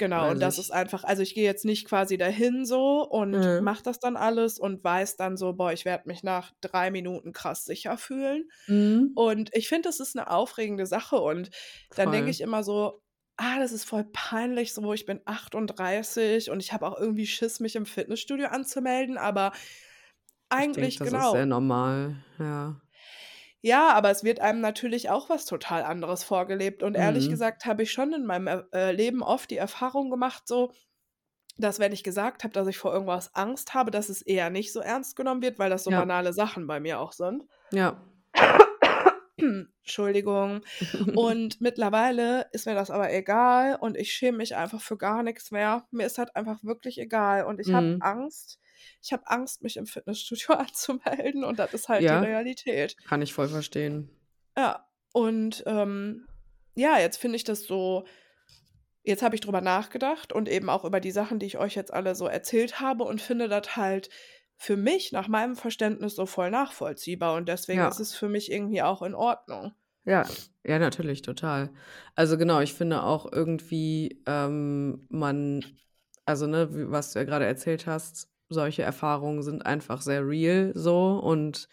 Genau, 0.00 0.28
Weiß 0.28 0.32
und 0.32 0.40
das 0.40 0.54
ich. 0.54 0.60
ist 0.60 0.70
einfach, 0.70 1.02
also 1.02 1.22
ich 1.22 1.34
gehe 1.34 1.44
jetzt 1.44 1.64
nicht 1.64 1.84
quasi 1.88 2.16
dahin 2.18 2.64
so 2.64 3.02
und 3.02 3.32
Mhm. 3.32 3.64
mache 3.64 3.82
das 3.82 3.98
dann 3.98 4.16
alles 4.16 4.58
und 4.60 4.84
weiß 4.84 5.16
dann 5.16 5.36
so, 5.36 5.54
boah, 5.54 5.72
ich 5.72 5.84
werde 5.84 6.06
mich 6.06 6.22
nach 6.22 6.52
drei 6.60 6.90
Minuten 6.92 7.32
krass 7.32 7.64
sicher 7.64 7.98
fühlen. 7.98 8.48
Mhm. 8.68 9.10
Und 9.16 9.50
ich 9.54 9.68
finde, 9.68 9.88
das 9.88 9.98
ist 9.98 10.16
eine 10.16 10.30
aufregende 10.30 10.86
Sache. 10.86 11.16
Und 11.16 11.50
dann 11.96 12.12
denke 12.12 12.26
Voll. 12.26 12.30
ich 12.30 12.40
immer 12.40 12.62
so, 12.62 13.02
ah, 13.36 13.58
das 13.58 13.72
ist 13.72 13.84
voll 13.84 14.04
peinlich, 14.12 14.72
so 14.72 14.92
ich 14.92 15.04
bin 15.06 15.20
38 15.24 16.50
und 16.50 16.60
ich 16.60 16.72
habe 16.72 16.86
auch 16.86 16.98
irgendwie 16.98 17.26
Schiss, 17.26 17.58
mich 17.60 17.74
im 17.76 17.86
Fitnessstudio 17.86 18.48
anzumelden, 18.48 19.18
aber 19.18 19.52
Ich 20.56 20.70
denke, 20.72 20.94
eigentlich 20.94 20.96
das 20.96 21.12
ist 21.12 21.12
genau. 21.12 21.32
sehr 21.32 21.46
normal. 21.46 22.16
Ja. 22.38 22.80
Ja, 23.64 23.92
aber 23.92 24.10
es 24.10 24.22
wird 24.22 24.40
einem 24.40 24.60
natürlich 24.60 25.10
auch 25.10 25.28
was 25.28 25.44
total 25.44 25.82
anderes 25.82 26.22
vorgelebt. 26.22 26.82
Und 26.82 26.94
ehrlich 26.94 27.28
Mhm. 27.28 27.30
gesagt 27.30 27.64
habe 27.66 27.82
ich 27.82 27.90
schon 27.92 28.12
in 28.12 28.24
meinem 28.24 28.64
äh, 28.72 28.92
Leben 28.92 29.22
oft 29.22 29.50
die 29.50 29.56
Erfahrung 29.56 30.10
gemacht, 30.10 30.44
so, 30.46 30.72
dass 31.58 31.78
wenn 31.80 31.92
ich 31.92 32.04
gesagt 32.04 32.44
habe, 32.44 32.54
dass 32.54 32.68
ich 32.68 32.78
vor 32.78 32.92
irgendwas 32.92 33.34
Angst 33.34 33.74
habe, 33.74 33.90
dass 33.90 34.08
es 34.10 34.22
eher 34.22 34.50
nicht 34.50 34.72
so 34.72 34.80
ernst 34.80 35.16
genommen 35.16 35.42
wird, 35.42 35.58
weil 35.58 35.70
das 35.70 35.84
so 35.84 35.92
Ja. 35.92 35.94
banale 35.94 36.32
Sachen 36.32 36.66
bei 36.68 36.80
mir 36.80 37.00
auch 37.00 37.12
sind. 37.12 37.44
Ja. 37.72 37.96
Entschuldigung. 39.84 40.62
Und 41.14 41.60
mittlerweile 41.60 42.48
ist 42.52 42.66
mir 42.66 42.74
das 42.74 42.90
aber 42.90 43.12
egal 43.12 43.76
und 43.80 43.96
ich 43.96 44.12
schäme 44.12 44.38
mich 44.38 44.56
einfach 44.56 44.80
für 44.80 44.96
gar 44.98 45.22
nichts 45.22 45.50
mehr. 45.50 45.86
Mir 45.90 46.06
ist 46.06 46.18
halt 46.18 46.36
einfach 46.36 46.62
wirklich 46.64 46.98
egal 46.98 47.44
und 47.46 47.60
ich 47.60 47.72
habe 47.74 47.88
Mhm. 47.88 48.00
Angst. 48.00 48.60
Ich 49.02 49.12
habe 49.12 49.26
Angst, 49.26 49.62
mich 49.62 49.76
im 49.76 49.86
Fitnessstudio 49.86 50.54
anzumelden 50.54 51.44
und 51.44 51.58
das 51.58 51.72
ist 51.74 51.88
halt 51.88 52.02
Ja. 52.02 52.20
die 52.20 52.26
Realität. 52.26 52.96
Kann 53.06 53.22
ich 53.22 53.32
voll 53.32 53.48
verstehen. 53.48 54.10
Ja, 54.56 54.86
und 55.12 55.62
ähm, 55.66 56.26
ja, 56.74 56.98
jetzt 56.98 57.16
finde 57.16 57.36
ich 57.36 57.44
das 57.44 57.62
so, 57.64 58.04
jetzt 59.02 59.22
habe 59.22 59.34
ich 59.34 59.40
drüber 59.40 59.60
nachgedacht 59.60 60.32
und 60.32 60.48
eben 60.48 60.68
auch 60.70 60.84
über 60.84 61.00
die 61.00 61.10
Sachen, 61.10 61.38
die 61.38 61.46
ich 61.46 61.58
euch 61.58 61.74
jetzt 61.74 61.92
alle 61.92 62.14
so 62.14 62.26
erzählt 62.26 62.80
habe 62.80 63.04
und 63.04 63.20
finde 63.20 63.48
das 63.48 63.76
halt 63.76 64.10
für 64.56 64.76
mich 64.76 65.12
nach 65.12 65.28
meinem 65.28 65.54
Verständnis 65.54 66.16
so 66.16 66.26
voll 66.26 66.50
nachvollziehbar 66.50 67.36
und 67.36 67.48
deswegen 67.48 67.78
Ja. 67.80 67.88
ist 67.88 68.00
es 68.00 68.14
für 68.14 68.28
mich 68.28 68.50
irgendwie 68.50 68.82
auch 68.82 69.02
in 69.02 69.14
Ordnung. 69.14 69.72
Ja, 70.04 70.26
ja, 70.64 70.78
natürlich, 70.78 71.22
total. 71.22 71.70
Also 72.14 72.36
genau, 72.38 72.60
ich 72.60 72.74
finde 72.74 73.02
auch 73.02 73.30
irgendwie, 73.30 74.22
ähm, 74.26 75.06
man, 75.10 75.64
also 76.24 76.46
ne, 76.46 76.68
was 76.90 77.12
du 77.12 77.20
ja 77.20 77.24
gerade 77.24 77.44
erzählt 77.46 77.86
hast, 77.86 78.28
solche 78.50 78.82
Erfahrungen 78.82 79.42
sind 79.42 79.66
einfach 79.66 80.00
sehr 80.02 80.26
real 80.26 80.72
so 80.74 81.18
und 81.18 81.68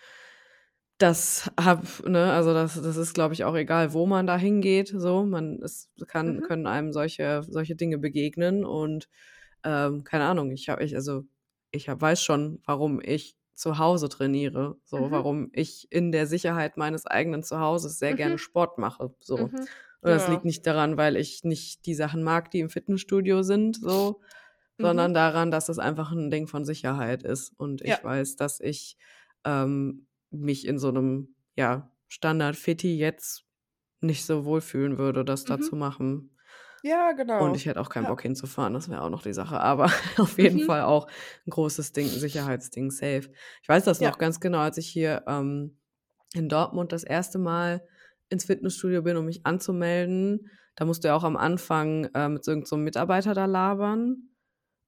das 0.97 1.51
hab, 1.59 1.83
ne, 2.07 2.31
also 2.31 2.53
das, 2.53 2.81
das 2.81 2.95
ist, 2.97 3.13
glaube 3.13 3.33
ich, 3.33 3.43
auch 3.43 3.55
egal, 3.55 3.93
wo 3.93 4.05
man 4.05 4.27
da 4.27 4.37
hingeht, 4.37 4.93
so, 4.95 5.25
man, 5.25 5.61
es 5.61 5.89
kann, 6.07 6.41
Mhm. 6.41 6.41
können 6.41 6.67
einem 6.67 6.93
solche, 6.93 7.43
solche 7.43 7.75
Dinge 7.75 7.97
begegnen 7.97 8.63
und 8.65 9.09
ähm, 9.63 10.03
keine 10.05 10.25
Ahnung, 10.25 10.51
ich 10.51 10.69
habe, 10.69 10.83
ich, 10.83 10.95
also 10.95 11.23
ich 11.71 11.89
hab, 11.89 12.01
weiß 12.01 12.21
schon, 12.23 12.61
warum 12.65 13.01
ich 13.01 13.37
zu 13.55 13.77
Hause 13.79 14.09
trainiere, 14.09 14.77
so, 14.85 15.11
Mhm. 15.11 15.11
warum 15.11 15.49
ich 15.53 15.87
in 15.91 16.11
der 16.11 16.27
Sicherheit 16.27 16.77
meines 16.77 17.05
eigenen 17.07 17.43
Zuhauses 17.43 17.99
sehr 17.99 18.15
gerne 18.15 18.37
Mhm. 18.37 18.39
Sport 18.39 18.77
mache, 18.77 19.15
so. 19.21 19.37
Mhm. 19.37 19.67
Und 20.01 20.11
das 20.11 20.27
Ja. 20.27 20.27
liegt 20.27 20.45
nicht 20.45 20.67
daran, 20.67 20.97
weil 20.97 21.17
ich 21.17 21.43
nicht 21.43 21.85
die 21.87 21.95
Sachen 21.95 22.23
mag, 22.23 22.51
die 22.51 22.59
im 22.59 22.69
Fitnessstudio 22.69 23.43
sind, 23.43 23.77
so, 23.77 24.21
Mhm. 24.79 25.05
sondern 25.05 25.13
daran, 25.13 25.51
dass 25.51 25.69
es 25.69 25.79
einfach 25.79 26.11
ein 26.11 26.31
Ding 26.31 26.47
von 26.47 26.65
Sicherheit 26.65 27.23
ist. 27.23 27.53
Und 27.57 27.81
ich 27.81 28.01
Ja. 28.01 28.05
weiß, 28.05 28.35
dass 28.37 28.59
ich 28.59 28.97
ähm, 29.45 30.07
mich 30.31 30.67
in 30.67 30.79
so 30.79 30.89
einem, 30.89 31.35
ja, 31.55 31.91
Standard-Fitti 32.07 32.97
jetzt 32.97 33.45
nicht 34.01 34.25
so 34.25 34.45
wohlfühlen 34.45 34.97
würde, 34.99 35.25
das 35.25 35.45
da 35.45 35.59
Mhm. 35.59 35.61
zu 35.61 35.75
machen. 35.77 36.31
Ja, 36.83 37.11
Und 37.37 37.53
genau. 37.53 37.57
ich 37.57 37.65
hätte 37.65 37.81
auch 37.81 37.89
keinen 37.89 38.05
Ja. 38.05 38.07
Bock 38.07 38.21
hinzufahren, 38.21 38.73
das 38.73 38.89
wäre 38.89 39.01
auch 39.01 39.09
noch 39.09 39.21
die 39.23 39.33
Sache. 39.33 39.59
Aber 39.59 39.85
auf 40.17 40.37
jeden 40.37 40.59
Mhm. 40.59 40.61
Fall 40.61 40.81
auch 40.83 41.07
'n 41.45 41.49
großes 41.51 41.91
Ding, 41.91 42.11
'n 42.13 42.19
Sicherheitsding, 42.19 42.91
safe. 42.91 43.29
Ich 43.61 43.67
weiß 43.69 43.83
das 43.85 43.99
Ja. 43.99 44.11
noch 44.11 44.17
ganz 44.17 44.39
genau, 44.39 44.59
als 44.59 44.77
ich 44.77 44.87
hier, 44.87 45.23
ähm, 45.27 45.77
in 46.35 46.49
Dortmund 46.49 46.91
das 46.93 47.03
erste 47.03 47.39
Mal 47.39 47.83
ins 48.29 48.45
Fitnessstudio 48.45 49.01
bin, 49.03 49.17
um 49.17 49.25
mich 49.25 49.45
anzumelden. 49.45 50.49
Da 50.75 50.85
musst 50.85 51.03
du 51.03 51.09
ja 51.09 51.15
auch 51.15 51.23
am 51.25 51.37
Anfang, 51.37 52.05
äh, 52.15 52.29
mit 52.29 52.43
so 52.45 52.51
irgend 52.51 52.67
so 52.67 52.77
Mitarbeiter 52.77 53.33
da 53.33 53.45
labern. 53.45 54.34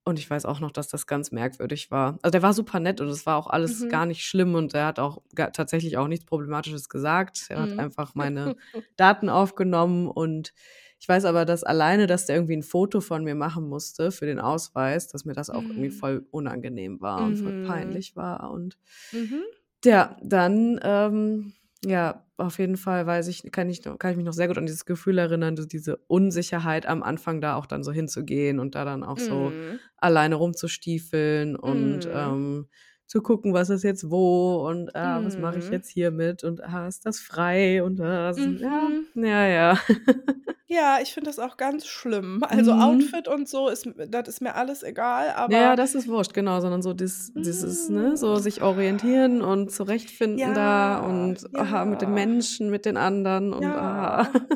Und 0.07 0.19
ich 0.19 0.29
weiß 0.29 0.45
auch 0.45 0.61
noch, 0.61 0.71
dass 0.71 0.87
das 0.87 1.05
ganz 1.05 1.31
merkwürdig 1.33 1.91
war. 1.91 2.17
Also, 2.21 2.31
der 2.31 2.41
war 2.41 2.53
super 2.53 2.79
nett 2.79 3.01
und 3.01 3.09
es 3.09 3.25
war 3.25 3.35
auch 3.37 3.47
alles 3.47 3.87
Mhm. 3.87 3.89
gar 3.89 4.05
nicht 4.05 4.23
schlimm 4.25 4.55
und 4.55 4.73
er 4.73 4.85
hat 4.87 4.99
auch 4.99 5.21
tatsächlich 5.53 5.97
auch 5.97 6.07
nichts 6.07 6.25
Problematisches 6.25 6.87
gesagt. 6.87 7.47
Er 7.49 7.59
hat 7.59 7.77
Mhm. 7.77 7.77
einfach 7.77 8.15
meine 8.15 8.53
Daten 8.95 9.27
aufgenommen 9.29 10.07
und 10.07 10.53
ich 10.99 11.09
weiß 11.09 11.25
aber, 11.25 11.43
dass 11.45 11.63
alleine, 11.65 12.07
dass 12.07 12.25
der 12.25 12.37
irgendwie 12.37 12.53
'n 12.55 12.63
Foto 12.63 13.01
von 13.01 13.23
mir 13.25 13.35
machen 13.35 13.67
musste 13.67 14.11
für 14.11 14.25
den 14.25 14.39
Ausweis, 14.39 15.09
dass 15.09 15.25
mir 15.25 15.33
das 15.33 15.49
auch 15.49 15.69
irgendwie 15.71 15.89
Mhm. 15.89 15.91
voll 15.91 16.25
unangenehm 16.31 17.01
war 17.01 17.25
und 17.25 17.37
voll 17.37 17.53
Mhm. 17.53 17.61
peinlich 17.61 18.15
war 18.15 18.49
und 18.51 18.77
Mhm. 19.11 19.43
ja, 19.85 20.17
dann, 20.23 20.79
ähm, 20.83 21.53
ja, 21.85 22.25
auf 22.37 22.59
jeden 22.59 22.77
Fall 22.77 23.05
weiß 23.07 23.27
ich 23.27 23.51
kann 23.51 23.69
ich 23.69 23.83
noch 23.85 23.97
kann 23.99 24.11
ich 24.11 24.17
mich 24.17 24.25
noch 24.25 24.33
sehr 24.33 24.47
gut 24.47 24.57
an 24.57 24.65
dieses 24.65 24.85
Gefühl 24.85 25.17
erinnern, 25.19 25.55
diese 25.55 25.97
Unsicherheit 26.07 26.85
am 26.85 27.03
Anfang 27.03 27.41
da 27.41 27.55
auch 27.55 27.65
dann 27.67 27.83
so 27.83 27.91
hinzugehen 27.91 28.59
und 28.59 28.75
da 28.75 28.85
dann 28.85 29.03
auch 29.03 29.19
so 29.19 29.55
Mhm. 29.59 29.79
alleine 29.97 30.35
rumzustiefeln 30.35 31.55
und, 31.55 32.07
Mhm. 32.11 32.11
ähm, 32.11 32.67
zu 33.07 33.21
gucken, 33.21 33.53
was 33.53 33.69
ist 33.69 33.83
jetzt 33.83 34.11
wo 34.11 34.67
und, 34.67 34.95
ah, 34.95 35.23
was 35.23 35.37
mache 35.37 35.59
ich 35.59 35.69
Mhm. 35.69 35.71
jetzt 35.71 35.89
hiermit 35.89 36.43
und, 36.43 36.63
ah, 36.63 36.87
ist 36.87 37.05
das 37.05 37.19
frei 37.19 37.83
und, 37.83 38.01
ah, 38.01 38.29
s 38.31 38.45
ja, 38.45 38.89
Mhm. 38.89 39.07
ja, 39.15 39.47
ja. 39.47 39.79
Ja, 40.69 40.99
ich 41.01 41.13
finde 41.13 41.29
das 41.29 41.39
auch 41.39 41.55
ganz 41.55 41.87
schlimm. 41.87 42.43
Also, 42.43 42.73
Mhm. 42.73 42.73
Outfit 42.73 43.27
und 43.29 43.47
so 43.47 43.69
ist 43.69 43.87
das 43.95 44.27
ist 44.27 44.41
mir 44.41 44.55
alles 44.55 44.83
egal, 44.83 45.29
Ja, 45.49 45.59
ja, 45.59 45.75
aber 45.75 45.77
das 45.77 45.95
ist 45.95 46.09
wurscht, 46.09 46.33
genau, 46.33 46.59
sondern 46.59 46.81
so 46.81 46.93
dies 46.93 47.31
dieses, 47.33 47.87
ne, 47.87 48.17
so 48.17 48.37
Hm. 48.37 48.39
sich 48.39 48.61
orientieren 48.61 49.41
und 49.41 49.71
zurechtfinden 49.71 50.53
da 50.53 50.97
Ja, 50.97 50.99
und, 50.99 51.45
aha, 51.57 51.85
mit 51.85 52.01
den 52.01 52.11
ja. 52.11 52.13
Menschen, 52.13 52.69
mit 52.69 52.85
den 52.85 52.97
anderen 52.97 53.53
und, 53.53 53.77
ah. 53.77 54.27
Ja. 54.27 54.47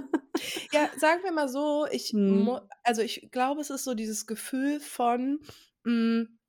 Ja, 0.72 0.90
sagen 0.98 1.24
wir 1.24 1.32
mal 1.34 1.50
so, 1.50 1.86
ich 1.92 2.18
Mhm. 2.28 2.62
also, 2.84 3.02
ich 3.02 3.30
glaube, 3.32 3.62
es 3.62 3.70
ist 3.70 3.84
so 3.84 3.94
dieses 3.94 4.28
Gefühl 4.28 4.80
von, 4.80 5.40
hm, 5.86 6.40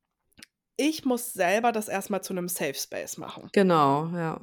ich 0.82 1.04
muss 1.04 1.32
selber 1.32 1.72
das 1.72 1.88
erst 1.88 2.10
mal 2.10 2.22
zu 2.22 2.34
'nem 2.34 2.48
Safe 2.48 2.74
Space 2.74 3.16
machen. 3.18 3.52
Genau, 3.54 4.08
ja. 4.16 4.40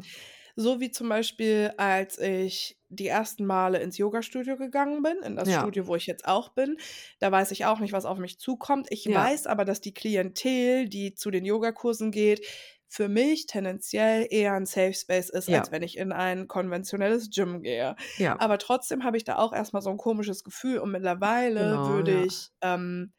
So 0.58 0.80
wie 0.80 0.92
zum 0.92 1.10
Beispiel, 1.10 1.74
als 1.78 2.18
ich 2.20 2.78
die 2.90 3.08
ersten 3.08 3.46
Male 3.46 3.80
ins 3.80 3.98
Yogastudio 3.98 4.58
gegangen 4.58 5.04
bin, 5.04 5.18
in 5.24 5.36
das 5.36 5.52
Ja. 5.52 5.70
Studio, 5.70 5.88
wo 5.88 5.96
ich 5.96 6.08
jetzt 6.08 6.26
auch 6.28 6.50
bin. 6.50 6.78
Da 7.20 7.32
weiß 7.32 7.52
ich 7.52 7.66
auch 7.66 7.80
nicht, 7.80 7.94
was 7.94 8.06
auf 8.06 8.18
mich 8.18 8.40
zukommt. 8.40 8.88
Ich 8.90 9.08
Ja. 9.08 9.10
weiß 9.14 9.48
aber, 9.48 9.64
dass 9.66 9.82
die 9.82 9.94
Klientel, 9.94 10.90
die 10.90 11.14
zu 11.14 11.30
den 11.32 11.46
Yogakursen 11.46 12.12
geht, 12.12 12.46
für 12.92 13.08
mich 13.08 13.46
tendenziell 13.46 14.26
eher 14.32 14.54
'n 14.56 14.66
Safe 14.66 14.94
Space 14.96 15.30
ist, 15.30 15.48
Ja. 15.48 15.70
als 15.70 15.72
wenn 15.72 15.84
ich 15.84 15.98
in 15.98 16.12
ein 16.12 16.48
konventionelles 16.48 17.30
Gym 17.30 17.62
gehe. 17.62 17.96
Ja. 18.18 18.40
Aber 18.40 18.58
trotzdem 18.58 19.04
habe 19.04 19.18
ich 19.18 19.24
da 19.24 19.38
auch 19.38 19.54
erst 19.54 19.74
mal 19.74 19.82
so 19.82 19.92
'n 19.92 19.98
komisches 19.98 20.44
Gefühl 20.44 20.80
und 20.80 20.92
mittlerweile 20.92 21.86
Genau, 21.86 21.86
würde 21.86 22.12
ja. 22.12 22.26
ich, 22.26 22.50
ähm 22.62 23.14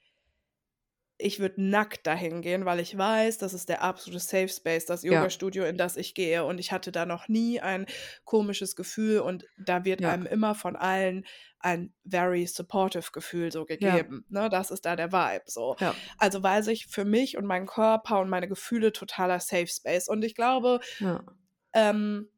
ich 1.20 1.38
würde 1.40 1.62
nackt 1.62 2.06
dahin 2.06 2.42
gehen, 2.42 2.64
weil 2.64 2.80
ich 2.80 2.96
weiß, 2.96 3.38
das 3.38 3.54
ist 3.54 3.68
der 3.68 3.82
absolute 3.82 4.20
Safe 4.20 4.48
Space, 4.48 4.86
das 4.86 5.02
Ja. 5.02 5.08
Yogastudio, 5.14 5.64
in 5.64 5.76
das 5.76 5.96
ich 5.96 6.14
gehe. 6.14 6.44
Und 6.44 6.58
ich 6.58 6.72
hatte 6.72 6.92
da 6.92 7.06
noch 7.06 7.28
nie 7.28 7.60
ein 7.60 7.86
komisches 8.24 8.76
Gefühl 8.76 9.20
und 9.20 9.44
da 9.56 9.84
wird 9.84 10.00
Ja. 10.00 10.10
einem 10.10 10.26
immer 10.26 10.54
von 10.54 10.76
allen 10.76 11.24
ein 11.60 11.92
very 12.04 12.46
supportive 12.46 13.10
Gefühl 13.12 13.52
so 13.52 13.64
Ja. 13.80 14.00
gegeben, 14.00 14.24
ne? 14.30 14.48
Das 14.48 14.70
ist 14.70 14.86
da 14.86 14.96
der 14.96 15.12
Vibe 15.12 15.44
so. 15.46 15.76
Ja. 15.78 16.00
Also, 16.18 16.42
weiß 16.42 16.68
ich 16.68 16.86
für 16.86 17.04
mich 17.04 17.36
und 17.36 17.44
meinen 17.46 17.66
Körper 17.66 18.20
und 18.20 18.30
meine 18.30 18.48
Gefühle 18.48 18.92
totaler 18.92 19.40
Safe 19.40 19.66
Space. 19.66 20.08
Und 20.08 20.24
ich 20.24 20.34
glaube 20.34 20.80
Ja. 21.00 21.24
ähm, 21.74 22.28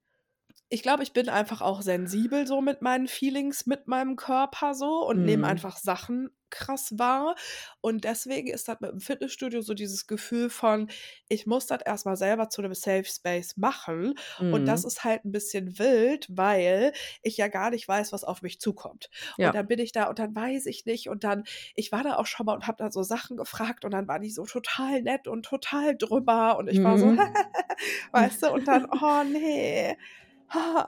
ich 0.68 0.82
glaube, 0.82 1.02
ich 1.02 1.12
bin 1.12 1.28
einfach 1.28 1.60
auch 1.60 1.82
sensibel 1.82 2.46
so 2.46 2.60
mit 2.60 2.82
meinen 2.82 3.08
Feelings, 3.08 3.66
mit 3.66 3.86
meinem 3.88 4.16
Körper 4.16 4.74
so 4.74 5.06
und 5.06 5.24
nehme 5.24 5.46
Mhm. 5.46 5.46
einfach 5.46 5.76
Sachen 5.78 6.30
krass 6.50 6.98
wahr. 6.98 7.34
Und 7.80 8.04
deswegen 8.04 8.48
ist 8.48 8.68
das 8.68 8.76
mit'm 8.80 9.00
Fitnessstudio 9.02 9.62
so 9.62 9.72
dieses 9.74 10.06
Gefühl 10.06 10.50
von, 10.50 10.88
ich 11.28 11.46
muss 11.46 11.66
das 11.66 11.80
erst 11.84 12.04
mal 12.06 12.16
selber 12.16 12.50
zu 12.50 12.60
'nem 12.62 12.74
Safe 12.74 13.04
Space 13.04 13.56
machen. 13.56 14.14
Und 14.50 14.68
das 14.68 14.84
Mhm. 14.84 14.86
ist 14.86 15.02
halt 15.04 15.24
'n 15.24 15.32
bisschen 15.32 15.78
wild, 15.78 16.26
weil 16.30 16.92
ich 17.22 17.38
ja 17.38 17.48
gar 17.48 17.70
nicht 17.70 17.88
weiß, 17.88 18.12
was 18.12 18.24
auf 18.24 18.42
mich 18.42 18.60
zukommt. 18.60 19.08
Und 19.40 19.54
Ja. 19.54 19.54
dann 19.54 19.66
bin 19.68 19.78
ich 19.78 19.92
da 19.92 20.08
und 20.08 20.18
dann 20.18 20.34
weiß 20.34 20.66
ich 20.66 20.84
nicht 20.86 21.08
und 21.08 21.24
dann 21.24 21.44
ich 21.74 21.90
war 21.92 22.02
da 22.04 22.16
auch 22.16 22.26
schon 22.26 22.46
mal 22.46 22.54
und 22.54 22.66
habe 22.66 22.76
da 22.78 22.90
so 22.90 23.02
Sachen 23.02 23.36
gefragt 23.38 23.84
und 23.84 23.92
dann 23.92 24.08
waren 24.08 24.22
die 24.22 24.30
so 24.30 24.44
total 24.44 25.02
nett 25.02 25.28
und 25.28 25.44
total 25.46 25.96
drüber 25.96 26.58
und 26.58 26.68
ich 26.68 26.84
war 26.84 26.98
so, 26.98 27.12
Mhm. 27.12 27.38
weißt 28.12 28.42
du? 28.44 28.50
Und 28.52 28.68
dann, 28.68 28.86
oh 28.90 29.24
ne, 29.24 29.96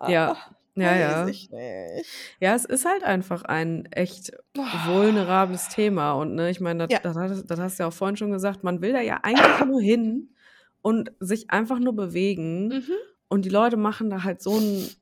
Ja. 0.07 0.37
Ja, 0.77 0.97
ja. 0.97 1.35
Ja, 2.41 2.55
es 2.55 2.65
ist 2.65 2.85
halt 2.85 3.05
einfach 3.05 3.43
ein 3.45 3.87
echt 3.93 4.33
vulnerables 4.73 5.69
Thema 5.69 6.13
und, 6.15 6.35
ne, 6.35 6.51
ich 6.51 6.61
meine, 6.61 6.89
Ja. 6.89 7.01
das 7.03 7.15
das 7.15 7.47
das 7.47 7.61
hast 7.61 7.79
du 7.79 7.85
ja 7.85 7.89
auch 7.89 7.93
vorhin 7.93 8.17
schon 8.17 8.33
gesagt, 8.33 8.65
man 8.65 8.83
will 8.83 8.93
da 8.93 9.01
ja 9.01 9.21
eigentlich 9.23 9.61
nur 9.65 9.81
hin 9.81 10.35
und 10.83 11.13
sich 11.21 11.51
einfach 11.51 11.79
nur 11.79 11.95
bewegen 11.97 12.79
Mhm. 12.79 12.93
und 13.29 13.45
die 13.45 13.51
Leute 13.51 13.77
machen 13.77 14.11
da 14.11 14.25
halt 14.25 14.43
so 14.43 14.59
'n 14.59 14.97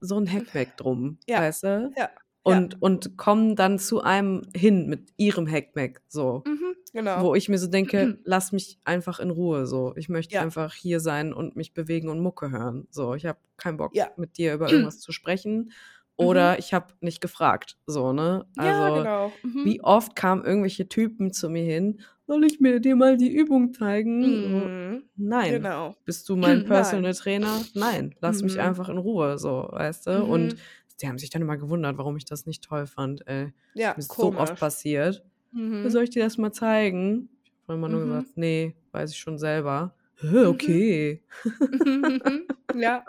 so 0.00 0.18
'n 0.18 0.30
Hackmack 0.32 0.76
drum, 0.78 1.20
Ja. 1.28 1.38
weißt 1.38 1.64
du? 1.64 1.96
Ja. 1.96 2.10
Ja. 2.46 2.64
Und 2.70 2.82
und 2.82 3.16
kommen 3.16 3.56
dann 3.56 3.78
zu 3.78 4.02
einem 4.02 4.42
hin 4.54 4.86
mit 4.88 5.10
ihrem 5.16 5.50
Hackmack 5.50 6.02
so. 6.08 6.44
Mhm. 6.46 6.76
Genau. 6.92 7.24
Wo 7.24 7.34
ich 7.36 7.48
mir 7.48 7.58
so 7.58 7.68
denke: 7.68 8.18
„Lass 8.24 8.52
mich 8.52 8.78
einfach 8.84 9.20
in 9.20 9.30
Ruhe 9.30 9.66
so. 9.66 9.94
Ich 9.96 10.08
möchte 10.10 10.38
Ja. 10.38 10.42
einfach 10.42 10.74
hier 10.74 11.00
sein 11.00 11.32
und 11.34 11.56
mich 11.56 11.74
bewegen 11.74 12.08
und 12.10 12.20
Mucke 12.20 12.50
hören. 12.52 12.88
So, 12.90 13.14
ich 13.14 13.26
habe 13.26 13.38
keinen 13.58 13.78
Bock, 13.78 13.94
Ja. 13.94 14.14
mit 14.16 14.38
dir 14.38 14.54
über 14.54 14.70
irgendwas 14.70 15.00
zu 15.00 15.12
sprechen 15.12 15.72
oder 16.16 16.58
ich 16.58 16.74
habe 16.74 16.94
nicht 17.00 17.20
gefragt“, 17.22 17.78
so, 17.86 18.12
ne? 18.12 18.46
Mhm. 18.56 18.62
Ja, 18.64 18.90
Also, 18.90 18.90
genau. 18.90 19.38
Mhm. 19.42 19.64
wie 19.64 19.82
oft 19.82 20.16
kamen 20.16 20.44
irgendwelche 20.44 20.88
Typen 20.88 21.32
zu 21.32 21.50
mir 21.50 21.64
hin: 21.64 22.00
„Soll 22.28 22.44
ich 22.44 22.60
mir 22.60 22.80
dir 22.80 22.96
mal 22.96 23.16
die 23.18 23.32
Übung 23.34 23.72
zeigen?“ 23.74 24.40
So, 24.42 24.70
Mhm. 24.70 25.10
nein. 25.16 25.68
Genau. 25.68 25.96
Bist 26.06 26.28
du 26.30 26.36
mein 26.36 26.64
Nein. 26.66 26.66
Personal 26.66 27.14
Trainer? 27.14 27.68
Nein, 27.74 28.14
lass 28.20 28.42
mich 28.42 28.60
Mhm. 28.60 28.62
einfach 28.62 28.88
in 28.90 28.98
Ruhe 28.98 29.38
so, 29.38 29.68
weißt 29.72 30.06
du? 30.08 30.24
Und 30.26 30.54
Mhm. 30.54 30.64
Die 31.02 31.08
haben 31.08 31.18
sich 31.18 31.30
dann 31.30 31.42
immer 31.42 31.56
gewundert, 31.58 31.98
warum 31.98 32.16
ich 32.16 32.24
das 32.24 32.46
nicht 32.46 32.64
toll 32.64 32.86
fand, 32.86 33.26
ey. 33.28 33.46
Ja, 33.76 33.96
Mir 33.96 34.00
ist 34.02 34.18
so 34.18 34.36
oft 34.36 34.56
komisch. 34.56 34.60
passiert: 34.60 35.24
Mhm. 35.52 35.96
„Soll 35.96 36.04
ich 36.04 36.10
dir 36.10 36.24
das 36.24 36.38
mal 36.38 36.52
zeigen?“ 36.52 37.30
Ich 37.44 37.52
habe 37.68 37.74
immer 37.78 37.88
nur 37.90 38.02
Mhm. 38.02 38.24
gesagt: 38.24 38.36
„Ne, 38.38 38.74
weiß 38.92 39.12
ich 39.12 39.18
schon 39.18 39.38
selber.“ 39.38 39.96
„Hä, 40.20 40.44
Mhm. 40.44 40.46
okay.“ 40.46 41.24
Mhm. 41.70 42.50
Ja, 42.72 43.06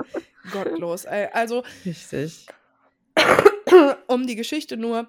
gottlos, 0.49 1.05
ey. 1.05 1.29
Also 1.33 1.63
Richtig. 1.85 2.51
um 4.07 4.27
die 4.27 4.35
Geschichte 4.35 4.77
nur 4.77 5.07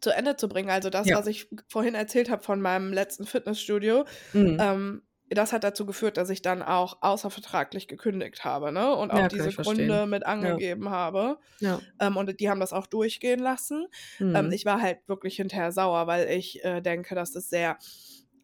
zu 0.00 0.10
Ende 0.10 0.36
zu 0.36 0.48
bringen, 0.48 0.70
also 0.70 0.90
das, 0.90 1.12
Ja. 1.12 1.14
was 1.14 1.26
ich 1.28 1.48
vorhin 1.68 1.94
erzählt 1.94 2.30
habe 2.30 2.42
von 2.44 2.60
meinem 2.60 2.92
letzten 2.92 3.26
Fitnessstudio, 3.26 4.06
Mhm. 4.34 4.58
ähm, 4.58 5.02
das 5.30 5.52
hat 5.52 5.64
dazu 5.64 5.86
geführt, 5.86 6.16
dass 6.16 6.30
ich 6.30 6.42
dann 6.42 6.62
auch 6.62 6.98
außervertraglich 7.02 7.88
gekündigt 7.88 8.44
habe, 8.44 8.72
ne? 8.72 8.94
Und 8.94 9.10
auch 9.10 9.26
Ja, 9.26 9.28
diese 9.28 9.52
Gründe 9.54 10.06
verstehen. 10.06 10.06
mit 10.06 10.26
Ja. 10.40 10.58
angegeben 10.58 10.90
habe. 10.90 11.38
Ja. 11.60 11.82
Ähm, 12.00 12.16
und 12.16 12.40
die 12.40 12.50
haben 12.50 12.60
das 12.60 12.72
auch 12.72 12.86
durchgehen 12.86 13.40
lassen. 13.40 13.86
Ähm, 14.34 14.50
Mhm. 14.50 14.52
ich 14.52 14.64
war 14.66 14.80
halt 14.82 15.00
wirklich 15.08 15.36
hinterher 15.36 15.72
sauer, 15.72 16.06
weil 16.06 16.28
ich, 16.30 16.64
äh, 16.64 16.80
denke, 16.82 17.14
dass 17.14 17.32
das 17.32 17.48
sehr 17.50 17.78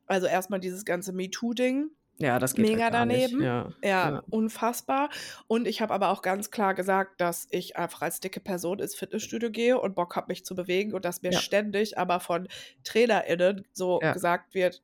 also 0.07 0.27
erst 0.27 0.51
mal 0.51 0.59
dieses 0.59 0.85
ganze 0.85 1.13
MeToo-Ding 1.13 1.91
Ja, 2.19 2.39
das 2.39 2.55
geht 2.55 2.73
halt 2.73 2.85
mega 2.85 2.91
nicht. 2.91 3.35
daneben. 3.35 3.41
Ja, 3.41 3.75
Ja, 3.83 4.13
ja. 4.13 4.23
unfassbar. 4.29 5.09
Und 5.47 5.67
ich 5.67 5.81
habe 5.81 5.95
aber 5.95 6.11
auch 6.11 6.21
ganz 6.23 6.51
klar 6.51 6.75
gesagt, 6.75 7.21
dass 7.21 7.47
ich 7.51 7.77
einfach 7.79 8.03
als 8.03 8.21
dicke 8.21 8.41
Person 8.41 8.79
ins 8.79 8.95
Fitnessstudio 8.95 9.51
gehe 9.51 9.79
und 9.81 9.95
Bock 9.95 10.17
habe, 10.17 10.27
mich 10.29 10.45
zu 10.45 10.55
bewegen 10.55 10.93
und 10.95 11.05
dass 11.07 11.23
mir 11.23 11.31
Ja. 11.31 11.31
ständig 11.33 11.97
aber 11.99 12.21
von 12.21 12.49
TrainerInnen 12.85 13.67
so 13.73 14.01
Ja. 14.01 14.15
gesagt 14.15 14.55
wird, 14.55 14.83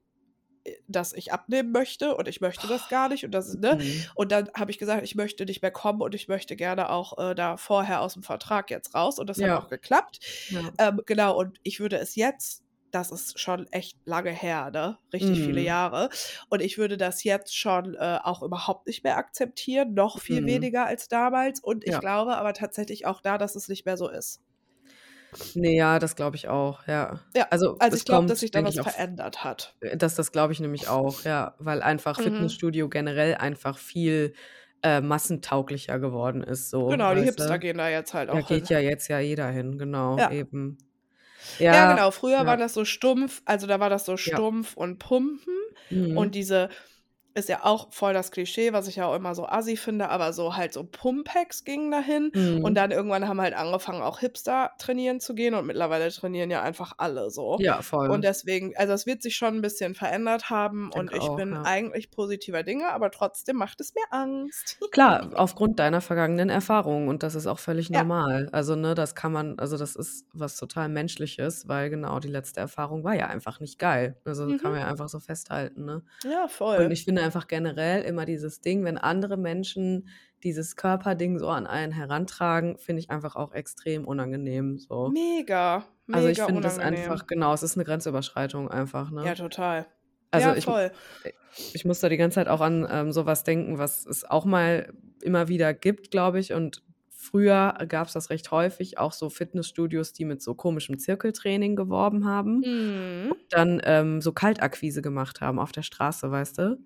dass 0.89 1.13
ich 1.13 1.33
abnehmen 1.33 1.73
möchte 1.73 2.17
und 2.17 2.29
ich 2.29 2.41
möchte 2.41 2.67
das 2.67 2.89
gar 2.89 3.09
nicht 3.09 3.25
und 3.25 3.33
das 3.33 3.55
ne? 3.57 3.77
Mhm. 3.77 4.11
Und 4.15 4.33
dann 4.33 4.51
habe 4.57 4.71
ich 4.71 4.79
gesagt, 4.79 5.03
ich 5.05 5.15
möchte 5.15 5.45
nicht 5.47 5.63
mehr 5.63 5.71
kommen 5.71 6.03
und 6.03 6.15
ich 6.15 6.29
möchte 6.29 6.57
gerne 6.57 6.91
auch, 6.91 7.19
äh, 7.19 7.35
da 7.35 7.57
vorher 7.57 8.01
aus'm 8.03 8.23
Vertrag 8.25 8.71
jetzt 8.71 8.95
raus 8.95 9.19
und 9.19 9.29
das 9.29 9.43
hat 9.43 9.51
Ja. 9.51 9.57
auch 9.57 9.69
geklappt. 9.69 10.21
Ja. 10.49 10.73
Ähm, 10.79 11.01
genau, 11.07 11.39
und 11.39 11.59
ich 11.63 11.81
würde 11.81 11.99
es 11.99 12.15
jetzt 12.17 12.63
das 12.93 13.11
ist 13.11 13.39
schon 13.39 13.67
echt 13.73 13.99
lange 14.07 14.31
her, 14.31 14.71
ne? 14.71 14.99
Richtig 15.13 15.43
viele 15.43 15.61
Mhm. 15.61 15.63
Jahre. 15.63 16.09
Und 16.49 16.63
ich 16.63 16.79
würde 16.79 16.97
das 16.97 17.25
jetzt 17.25 17.55
schon, 17.55 17.95
äh, 17.97 18.19
auch 18.23 18.43
überhaupt 18.43 18.87
nicht 18.87 19.05
mehr 19.05 19.19
akzeptieren, 19.19 19.93
noch 19.93 20.19
viel 20.19 20.47
Mhm. 20.47 20.47
weniger 20.47 20.87
als 20.87 21.09
damals. 21.09 21.61
Und 21.61 21.85
ich 21.85 21.99
Ja. 21.99 22.01
glaube 22.01 22.37
aber 22.39 22.55
tatsächlich 22.55 23.05
auch 23.05 23.21
da, 23.21 23.37
dass 23.39 23.55
es 23.57 23.69
nicht 23.69 23.85
mehr 23.87 23.97
so 23.99 24.09
ist. 24.09 24.39
Ne, 25.55 25.75
ja, 25.77 25.99
das 25.99 26.17
glaube 26.17 26.37
ich 26.37 26.49
auch, 26.49 26.87
ja. 26.87 27.21
Ja, 27.35 27.47
Also, 27.51 27.77
also 27.79 27.97
ich 27.97 28.05
glaube, 28.05 28.27
dass 28.27 28.41
sich 28.41 28.51
da 28.51 28.63
was 28.65 28.75
verändert 28.75 29.45
hat. 29.45 29.75
Äh, 29.81 29.97
das 29.97 30.15
das 30.15 30.33
glaube 30.33 30.53
ich 30.53 30.61
nämlich 30.61 30.89
auch, 30.89 31.23
ja, 31.25 31.55
weil 31.59 31.83
einfach 31.83 32.19
Mhm. 32.19 32.25
Fitnessstudio 32.25 32.89
generell 32.89 33.35
einfach 33.37 33.79
viel, 33.79 34.35
äh, 34.83 35.01
massentauglicher 35.01 35.99
geworden 35.99 36.43
ist, 36.43 36.71
so, 36.71 36.91
Genau, 36.91 37.15
die 37.15 37.23
Hipster 37.23 37.55
du? 37.55 37.59
gehen 37.59 37.79
da 37.79 37.89
jetzt 37.89 38.15
halt 38.15 38.29
Da 38.29 38.35
auch 38.35 38.49
geht 38.49 38.69
hin. 38.69 38.69
ja 38.69 38.79
jetzt 38.81 39.09
ja 39.09 39.19
jeder 39.21 39.49
hin, 39.51 39.79
genau, 39.79 40.19
Ja. 40.19 40.31
eben. 40.31 40.79
Ja, 41.59 41.73
Ja, 41.75 41.93
genau. 41.95 42.11
Früher 42.11 42.39
ja. 42.39 42.47
war 42.47 42.57
das 42.57 42.75
so 42.75 42.85
stumpf, 42.85 43.43
also 43.45 43.67
da 43.67 43.81
war 43.81 43.91
das 43.91 44.05
so 44.05 44.17
stumpf 44.17 44.77
und 44.77 44.99
Pumpen 44.99 45.55
Mhm. 45.91 46.17
und 46.17 46.35
diese 46.35 46.69
ist 47.37 47.49
ja 47.49 47.65
auch 47.65 47.93
voll 47.93 48.15
das 48.15 48.31
Klischee, 48.33 48.73
was 48.73 48.89
ich 48.89 48.97
ja 48.97 49.07
auch 49.07 49.15
immer 49.15 49.35
so 49.35 49.47
assi 49.47 49.77
finde, 49.77 50.09
aber 50.09 50.33
so 50.33 50.57
halt 50.57 50.73
so 50.73 50.85
Pumpex 50.85 51.65
gingen 51.65 51.91
dahin 51.91 52.33
und 52.61 52.75
Mhm. 52.75 52.77
dann 52.77 52.91
irgendwann 52.93 53.29
haben 53.29 53.41
halt 53.41 53.55
angefangen, 53.55 54.03
auch 54.03 54.19
Hipster 54.21 54.73
trainieren 54.79 55.21
zu 55.21 55.35
gehen 55.35 55.55
und 55.55 55.67
mittlerweile 55.67 56.11
trainieren 56.11 56.51
ja 56.51 56.63
einfach 56.63 56.95
alle 56.99 57.31
so. 57.31 57.63
Ja, 57.63 57.83
Und 58.07 58.23
voll. 58.23 58.25
deswegen 58.25 58.77
also 58.77 58.93
es 58.95 59.07
wird 59.07 59.23
sich 59.23 59.37
schon 59.37 59.57
'n 59.59 59.63
bisschen 59.63 59.95
verändert 59.95 60.51
haben 60.51 60.91
und 60.93 61.09
Denke 61.09 61.15
ich 61.15 61.35
auch, 61.35 61.37
bin 61.37 61.55
ja. 61.55 61.65
eigentlich 61.65 62.11
positiver 62.11 62.63
Dinge, 62.63 62.91
aber 62.93 63.11
trotzdem 63.11 63.57
macht 63.57 63.81
es 63.81 63.95
mir 63.95 64.05
Angst. 64.11 64.79
Klar, 64.93 65.31
aufgrund 65.35 65.79
deiner 65.81 66.01
vergangenen 66.01 66.49
Erfahrungen 66.49 67.09
und 67.09 67.23
das 67.23 67.35
ist 67.35 67.47
auch 67.47 67.59
völlig 67.59 67.91
Ja. 67.93 68.03
normal. 68.05 68.49
Also, 68.53 68.77
ne, 68.77 68.95
das 68.95 69.15
kann 69.15 69.33
man 69.33 69.59
also, 69.59 69.77
das 69.77 69.97
ist 69.97 70.27
was 70.33 70.57
total 70.57 70.89
Menschliches, 70.89 71.67
weil 71.69 71.91
genau 71.91 72.21
die 72.21 72.29
letzte 72.29 72.61
Erfahrung 72.61 73.03
war 73.05 73.15
ja 73.15 73.27
einfach 73.27 73.59
nicht 73.61 73.79
geil. 73.79 74.21
Also, 74.25 74.55
kann 74.55 74.71
Mhm. 74.71 74.73
man 74.73 74.81
ja 74.81 74.87
einfach 74.89 75.09
so 75.09 75.19
festhalten, 75.21 75.85
ne? 75.85 76.03
Ja, 76.23 76.47
Und 76.77 76.91
voll. 76.91 76.93
ich 76.93 77.05
finde 77.05 77.23
einfach 77.27 77.49
generell 77.49 78.03
immer 78.05 78.27
dieses 78.27 78.61
Ding, 78.63 78.85
wenn 78.85 78.99
andere 78.99 79.37
Menschen 79.37 80.09
dieses 80.45 80.77
Körperding 80.77 81.39
so 81.39 81.49
an 81.49 81.67
einen 81.67 81.93
herantragen, 81.93 82.79
finde 82.79 83.01
ich 83.01 83.11
einfach 83.11 83.37
auch 83.37 83.53
extrem 83.53 84.07
unangenehm 84.07 84.79
so. 84.79 85.15
Mega, 85.15 85.85
Also, 86.13 86.29
ich 86.29 86.43
mega 86.43 86.47
finde 86.47 86.63
das 86.63 86.79
einfach 86.79 87.27
genau, 87.27 87.53
es 87.55 87.63
ist 87.63 87.77
'ne 87.77 87.85
Grenzüberschreitung 87.85 88.71
einfach, 88.71 89.11
Ja, 89.21 89.35
ne? 89.35 89.35
total. 89.35 89.87
Also, 90.33 90.53
Ja, 90.53 90.55
ich 90.55 90.67
voll. 90.67 90.93
ich 91.73 91.85
muss 91.85 92.01
da 92.01 92.09
die 92.09 92.17
ganze 92.17 92.37
Zeit 92.37 92.49
auch 92.49 92.61
an, 92.61 92.87
ähm, 92.91 93.13
so 93.13 93.27
was 93.27 93.45
denken, 93.45 93.79
was 93.79 94.07
es 94.07 94.25
auch 94.25 94.45
mal 94.45 94.93
immer 95.23 95.49
wieder 95.49 95.75
gibt, 95.75 96.11
glaube 96.11 96.39
ich. 96.41 96.53
Und 96.53 96.83
früher 97.11 97.75
gab's 97.89 98.13
das 98.15 98.31
recht 98.31 98.51
häufig, 98.51 98.99
auch 98.99 99.13
so 99.13 99.31
Fitnessstudios, 99.31 100.13
die 100.13 100.25
mit 100.25 100.43
so 100.43 100.55
komischem 100.55 100.99
Zirkeltraining 100.99 101.77
geworben 101.77 102.27
haben 102.27 102.65
Mhm. 102.65 103.31
und 103.31 103.41
dann, 103.51 103.81
ähm, 103.85 104.21
so 104.23 104.33
Kaltakquise 104.33 105.03
gemacht 105.03 105.41
haben 105.41 105.59
auf 105.59 105.73
der 105.73 105.83
Straße, 105.83 106.31
weißt 106.31 106.59
du? 106.59 106.79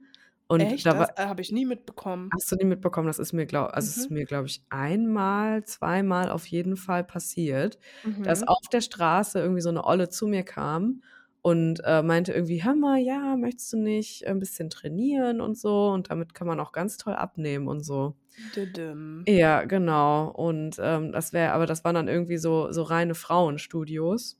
Und 0.51 0.73
Echt? 0.73 0.85
da 0.85 0.93
Das, 0.93 1.09
äh, 1.17 1.27
habe 1.27 1.43
ich 1.43 1.53
nie 1.53 1.65
mitbekommen. 1.65 2.33
Hast 2.33 2.53
du 2.53 2.57
nie 2.57 2.65
mitbekommen? 2.65 3.09
Das 3.09 3.19
ist 3.19 3.33
mir 3.33 3.45
glau 3.47 3.65
also, 3.65 3.89
es 3.91 3.97
ist 4.05 4.09
Mhm. 4.09 4.11
mir, 4.11 4.25
glaube 4.25 4.47
ich, 4.47 4.65
einmal, 4.71 5.65
zweimal 5.65 6.31
auf 6.31 6.47
jeden 6.47 6.77
Fall 6.77 7.03
passiert, 7.03 7.79
dass 8.23 8.45
Mhm. 8.45 8.47
auf 8.47 8.69
der 8.73 8.81
Straße 8.83 9.41
irgendwie 9.41 9.61
so 9.63 9.71
'ne 9.73 9.85
Olle 9.85 10.09
zu 10.11 10.29
mir 10.29 10.45
kam 10.45 11.03
und, 11.43 11.81
äh, 11.85 12.03
meinte 12.05 12.33
irgendwie: 12.33 12.63
„Hör 12.63 12.77
mal, 12.77 12.99
ja, 13.01 13.37
möchtest 13.37 13.73
du 13.73 13.79
nicht 13.79 14.29
'n 14.29 14.39
bisschen 14.39 14.71
trainieren 14.71 15.41
und 15.41 15.59
so? 15.59 15.89
Und 15.89 16.11
damit 16.11 16.33
kann 16.35 16.47
man 16.47 16.61
auch 16.61 16.71
ganz 16.71 16.99
toll 16.99 17.15
abnehmen 17.15 17.67
und 17.67 17.81
so.“ 17.85 18.15
Düdüm. 18.39 19.29
Ja, 19.29 19.65
genau. 19.65 20.29
Und, 20.31 20.77
ähm, 20.81 21.13
das 21.13 21.33
wäre 21.35 21.53
aber 21.53 21.67
das 21.67 21.85
waren 21.85 21.95
dann 21.95 22.09
irgendwie 22.09 22.39
so 22.39 22.73
so 22.73 22.83
reine 22.83 23.15
Frauenstudios. 23.15 24.35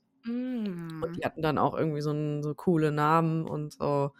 Und 1.01 1.15
Mm. 1.15 1.21
die 1.21 1.25
hatten 1.25 1.41
dann 1.41 1.57
auch 1.57 1.73
irgendwie 1.75 2.01
so 2.01 2.11
'n 2.11 2.43
so 2.43 2.53
coole 2.53 2.91
Namen 2.91 3.45
und 3.47 3.73
so. 3.73 4.11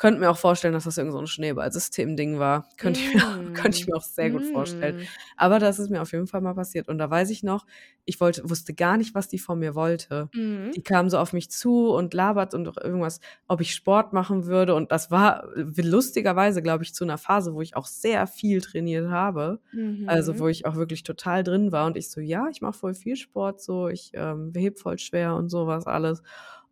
Könnte 0.00 0.18
mir 0.20 0.30
auch 0.30 0.36
vorstellen, 0.38 0.74
dass 0.74 0.84
das 0.84 0.98
irgend 0.98 1.12
so 1.12 1.18
'n 1.20 1.26
Schneeballsystem-Ding 1.28 2.38
war. 2.40 2.68
Könnte 2.78 3.00
ich 3.00 3.12
mir 3.14 3.22
könnte 3.52 3.78
ich 3.78 3.86
Mm. 3.86 3.88
mir 3.88 3.94
auch 3.96 4.02
sehr 4.02 4.30
gut 4.32 4.44
vorstellen. 4.44 4.94
Mm. 4.94 5.14
Aber 5.36 5.60
das 5.60 5.78
ist 5.78 5.88
mir 5.90 6.02
auf 6.02 6.10
jeden 6.12 6.26
Fall 6.26 6.40
mal 6.40 6.54
passiert. 6.54 6.88
Und 6.88 6.98
da 6.98 7.08
weiß 7.10 7.30
ich 7.30 7.44
noch, 7.44 7.64
ich 8.04 8.20
wollte 8.20 8.48
wusste 8.50 8.74
gar 8.74 8.96
nicht, 8.96 9.14
was 9.14 9.28
die 9.28 9.38
von 9.38 9.58
mir 9.60 9.74
wollte. 9.76 10.30
Mhm. 10.34 10.74
Die 10.74 10.82
kam 10.82 11.08
so 11.08 11.18
auf 11.18 11.32
mich 11.32 11.48
zu 11.50 11.90
und 11.90 12.12
labert 12.12 12.54
und 12.54 12.66
irgendwas, 12.82 13.20
ob 13.46 13.60
ich 13.60 13.72
Sport 13.74 14.12
machen 14.12 14.46
würde. 14.46 14.74
Und 14.74 14.90
das 14.90 15.12
war 15.12 15.48
w 15.54 15.82
lustigerweise, 15.82 16.60
glaube 16.62 16.82
ich, 16.82 16.92
zu 16.94 17.04
'ner 17.04 17.18
Phase, 17.18 17.54
wo 17.54 17.60
ich 17.62 17.76
auch 17.76 17.86
sehr 17.86 18.26
viel 18.26 18.60
trainiert 18.60 19.08
habe. 19.10 19.60
Also, 20.06 20.36
Mhm. 20.36 20.40
wo 20.40 20.48
ich 20.48 20.66
auch 20.66 20.74
wirklich 20.74 21.04
total 21.04 21.44
drin 21.44 21.70
war 21.70 21.86
und 21.86 21.96
ich 21.96 22.10
so: 22.10 22.20
„Ja, 22.20 22.48
ich 22.50 22.60
mache 22.60 22.76
voll 22.78 22.94
viel 22.94 23.14
Sport 23.16 23.62
so, 23.62 23.88
ich, 23.88 24.10
ähm, 24.14 24.52
hebe 24.56 24.76
voll 24.76 24.98
schwer 24.98 25.36
und 25.36 25.48
so 25.50 25.66
was 25.68 25.86
alles.“ 25.86 26.20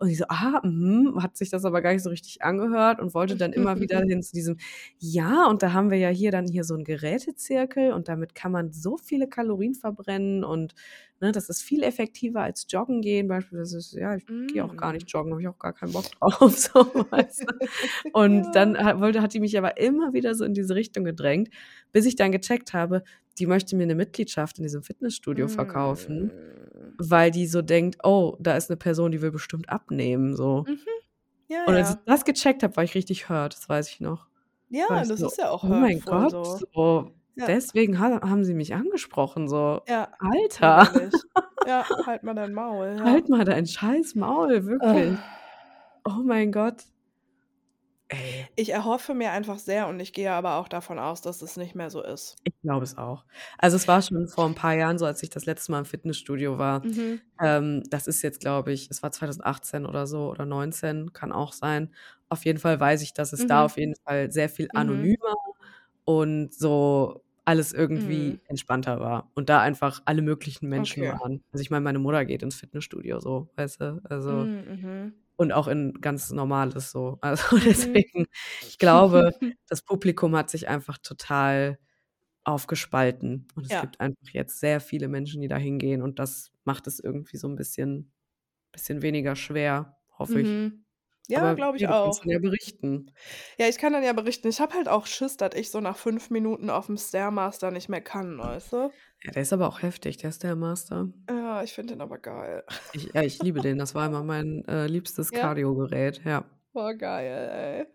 Und 0.02 0.08
die 0.08 0.16
so: 0.16 0.24
„Ah, 0.28 0.60
mhm“, 0.64 1.22
hat 1.22 1.36
sich 1.36 1.50
das 1.50 1.64
aber 1.64 1.80
gar 1.82 1.92
nicht 1.92 2.02
so 2.02 2.10
richtig 2.10 2.42
angehört 2.42 3.00
und 3.00 3.14
wollte 3.14 3.36
dann 3.36 3.52
immer 3.52 3.80
wieder 3.80 4.00
hin 4.08 4.22
zu 4.22 4.32
diesem: 4.34 4.56
„Ja, 4.98 5.46
und 5.48 5.62
da 5.62 5.72
haben 5.72 5.90
wir 5.90 5.98
ja 5.98 6.08
hier 6.10 6.32
dann 6.32 6.46
hier 6.48 6.64
so 6.64 6.74
'n 6.74 6.84
Gerätezirkel 6.84 7.92
und 7.92 8.08
damit 8.08 8.34
kann 8.34 8.52
man 8.52 8.72
so 8.72 8.96
viele 8.98 9.28
Kalorien 9.28 9.74
verbrennen 9.76 10.44
und, 10.44 10.74
ne, 11.20 11.32
das 11.32 11.48
ist 11.48 11.62
viel 11.62 11.84
effektiver 11.84 12.42
als 12.42 12.66
joggen 12.68 13.00
gehen 13.02 13.28
beispielsweise.“ 13.28 14.00
Ja, 14.00 14.16
ich 14.16 14.26
gehe 14.48 14.64
auch 14.64 14.76
gar 14.76 14.92
Mm. 14.92 14.94
nicht 14.94 15.10
joggen, 15.12 15.32
habe 15.32 15.42
ich 15.42 15.48
auch 15.48 15.58
gar 15.58 15.72
keinen 15.74 15.92
Bock 15.92 16.10
drauf, 16.12 16.30
so, 16.58 16.80
weißt 17.10 17.44
du? 17.48 17.54
Und 18.12 18.54
Ja. 18.54 18.56
dann 18.56 18.76
ha 18.78 19.00
wollte 19.00 19.22
hat 19.22 19.34
die 19.34 19.40
mich 19.40 19.56
aber 19.58 19.78
immer 19.78 20.12
wieder 20.14 20.34
so 20.34 20.44
in 20.44 20.54
diese 20.54 20.74
Richtung 20.74 21.04
gedrängt, 21.04 21.50
bis 21.92 22.06
ich 22.06 22.16
dann 22.16 22.32
gecheckt 22.32 22.72
habe, 22.74 23.02
die 23.38 23.46
möchte 23.46 23.76
mir 23.76 23.86
'ne 23.86 23.94
Mitgliedschaft 23.94 24.58
in 24.58 24.64
diesem 24.64 24.82
Fitnessstudio 24.82 25.48
verkaufen, 25.48 26.32
Mm. 26.32 26.71
Weil 27.10 27.30
die 27.32 27.46
so 27.46 27.62
denkt: 27.62 27.98
„Oh, 28.04 28.36
da 28.40 28.56
ist 28.56 28.70
'ne 28.70 28.76
Person, 28.76 29.12
die 29.12 29.22
will 29.22 29.32
bestimmt 29.32 29.68
abnehmen“, 29.70 30.36
so. 30.36 30.66
Mhm. 30.66 30.86
Ja, 31.48 31.66
Und 31.66 31.76
als 31.76 31.90
ich 31.90 31.96
ja. 31.96 32.02
das 32.06 32.24
gecheckt 32.24 32.62
habe, 32.64 32.76
war 32.76 32.84
ich 32.84 32.94
richtig 32.96 33.28
hurt, 33.30 33.54
das 33.54 33.68
weiß 33.68 33.90
ich 33.90 34.00
noch. 34.00 34.28
Ja, 34.70 35.04
ich 35.04 35.08
das 35.08 35.22
so: 35.22 35.30
ist 35.32 35.36
ja 35.38 35.50
auch 35.50 35.64
„Oh 35.64 35.68
mein 35.74 36.00
Gott, 36.06 36.30
so. 36.30 36.62
so 36.74 37.14
Ja. 37.34 37.48
deswegen 37.48 37.98
ha 38.00 38.20
haben 38.22 38.44
sie 38.44 38.54
mich 38.54 38.74
angesprochen“, 38.74 39.48
so. 39.48 39.82
Ja, 39.86 40.08
Alter. 40.20 40.88
Ja, 41.64 41.88
halt 42.06 42.22
mal 42.24 42.34
dein 42.34 42.52
Maul. 42.54 42.96
Halt 43.04 43.28
mal 43.28 43.44
dein 43.44 43.66
scheiß 43.66 44.14
Maul, 44.16 44.66
wirklich. 44.66 45.18
Oh. 45.18 45.24
Oh 46.06 46.22
mein 46.24 46.52
Gott. 46.52 46.84
Ey. 48.12 48.46
Ich 48.56 48.70
erhoffe 48.70 49.14
mir 49.14 49.32
einfach 49.32 49.58
sehr 49.58 49.88
und 49.88 50.00
ich 50.00 50.12
gehe 50.12 50.32
aber 50.32 50.56
auch 50.56 50.68
davon 50.68 50.98
aus, 50.98 51.20
dass 51.22 51.42
es 51.42 51.56
nicht 51.56 51.74
mehr 51.74 51.90
so 51.90 52.02
ist. 52.02 52.38
Ich 52.46 52.54
glaube 52.60 52.84
es 52.84 52.96
auch. 52.98 53.24
Also, 53.58 53.76
es 53.76 53.86
war 53.86 54.02
schon 54.02 54.26
vor 54.28 54.46
'n 54.46 54.54
paar 54.54 54.74
Jahren 54.74 54.98
so, 54.98 55.06
als 55.06 55.22
ich 55.22 55.30
das 55.30 55.46
letzte 55.46 55.70
Mal 55.72 55.80
im 55.80 55.84
Fitnessstudio 55.84 56.58
war. 56.58 56.84
Mhm. 56.84 57.22
Ähm, 57.40 57.82
das 57.90 58.06
ist 58.06 58.22
jetzt, 58.22 58.40
glaube 58.40 58.72
ich 58.72 58.90
es 58.90 59.02
war 59.02 59.12
2018 59.12 59.86
oder 59.86 60.06
so 60.06 60.28
oder 60.30 60.44
19, 60.46 61.12
kann 61.12 61.32
auch 61.32 61.52
sein. 61.52 61.94
Auf 62.28 62.44
jeden 62.44 62.58
Fall 62.58 62.80
weiß 62.80 63.02
ich, 63.02 63.12
dass 63.14 63.32
es 63.32 63.46
da 63.46 63.64
Mhm. 63.64 63.66
auf 63.66 63.76
jeden 63.76 63.94
Fall 64.04 64.30
sehr 64.32 64.48
viel 64.48 64.68
Mhm. 64.72 65.12
anonymer 65.14 65.34
und 66.04 66.54
so 66.54 67.24
alles 67.46 67.72
irgendwie 67.72 68.40
Mhm. 68.40 68.42
entspannter 68.48 69.00
war 69.00 69.30
und 69.34 69.48
da 69.50 69.60
einfach 69.62 70.02
alle 70.06 70.22
möglichen 70.22 70.68
Menschen 70.68 71.06
Okay. 71.06 71.22
waren. 71.22 71.42
Also, 71.52 71.62
ich 71.62 71.70
meine, 71.70 71.82
meine 71.84 71.98
Mutter 72.00 72.24
geht 72.26 72.42
ins 72.42 72.56
Fitnessstudio 72.56 73.20
so, 73.20 73.50
weißt 73.56 73.80
du? 73.82 74.00
Also 74.04 74.48
Mhm, 74.48 74.64
mhm. 74.68 75.21
Und 75.36 75.52
auch 75.52 75.68
in 75.68 75.94
ganz 76.00 76.30
normales 76.32 76.90
so. 76.92 77.18
Also, 77.22 77.58
Mhm. 77.58 78.02
deswegen, 78.04 78.26
ich 78.60 78.78
glaube, 78.78 79.30
das 79.68 79.82
Publikum 79.82 80.36
hat 80.36 80.50
sich 80.50 80.68
einfach 80.68 80.98
total 80.98 81.78
aufgespalten 82.44 83.48
und 83.56 83.66
es 83.66 83.78
Ja. 83.78 83.80
gibt 83.80 84.00
einfach 84.00 84.28
jetzt 84.32 84.60
sehr 84.60 84.80
viele 84.80 85.08
Menschen, 85.08 85.42
die 85.42 85.48
da 85.48 85.56
hingehen 85.58 86.02
und 86.02 86.18
das 86.20 86.52
macht 86.64 86.86
es 86.88 87.00
irgendwie 87.00 87.36
so 87.38 87.48
'n 87.48 87.56
bisschen 87.56 88.12
bisschen 88.72 89.02
weniger 89.02 89.36
schwer, 89.36 89.98
hoffe 90.18 90.40
ich. 90.42 90.58
Ja, 91.28 91.52
glaube 91.54 91.76
ich 91.76 91.86
ja, 91.86 91.88
du 91.88 91.94
kannst 92.02 92.20
auch. 92.20 92.24
dann 92.24 92.30
ja 92.30 92.38
berichten. 92.38 93.12
Ja, 93.58 93.68
ich 93.68 93.76
kann 93.78 93.92
dann 93.92 94.02
ja 94.02 94.12
berichten. 94.14 94.48
Ich 94.48 94.60
habe 94.60 94.74
halt 94.74 94.88
auch 94.88 95.06
Schiss, 95.06 95.36
dass 95.36 95.54
ich 95.54 95.70
so 95.70 95.80
nach 95.80 95.96
5 95.96 96.30
Minuten 96.30 96.70
auf'm 96.70 96.96
Stairmaster 96.98 97.70
nicht 97.70 97.88
mehr 97.88 98.00
kann, 98.00 98.38
weißt 98.38 98.72
du? 98.72 98.92
Ja, 99.24 99.30
der 99.30 99.42
ist 99.42 99.52
aber 99.52 99.68
auch 99.68 99.82
heftig, 99.82 100.16
der 100.18 100.32
Stairmaster. 100.32 101.08
Ja, 101.28 101.62
ich 101.62 101.72
finde 101.72 101.94
den 101.94 102.00
aber 102.00 102.18
geil. 102.18 102.64
Ich 102.94 103.10
ja, 103.14 103.22
ich 103.22 103.40
liebe 103.40 103.60
den. 103.62 103.78
Das 103.78 103.94
war 103.94 104.06
immer 104.06 104.22
mein, 104.22 104.64
äh, 104.66 104.86
liebstes 104.86 105.32
Ja? 105.38 105.52
Cardiogerät, 105.52 106.22
ja. 106.24 106.44
Boah, 106.74 106.94
geil, 106.94 107.26
ey. 107.50 107.86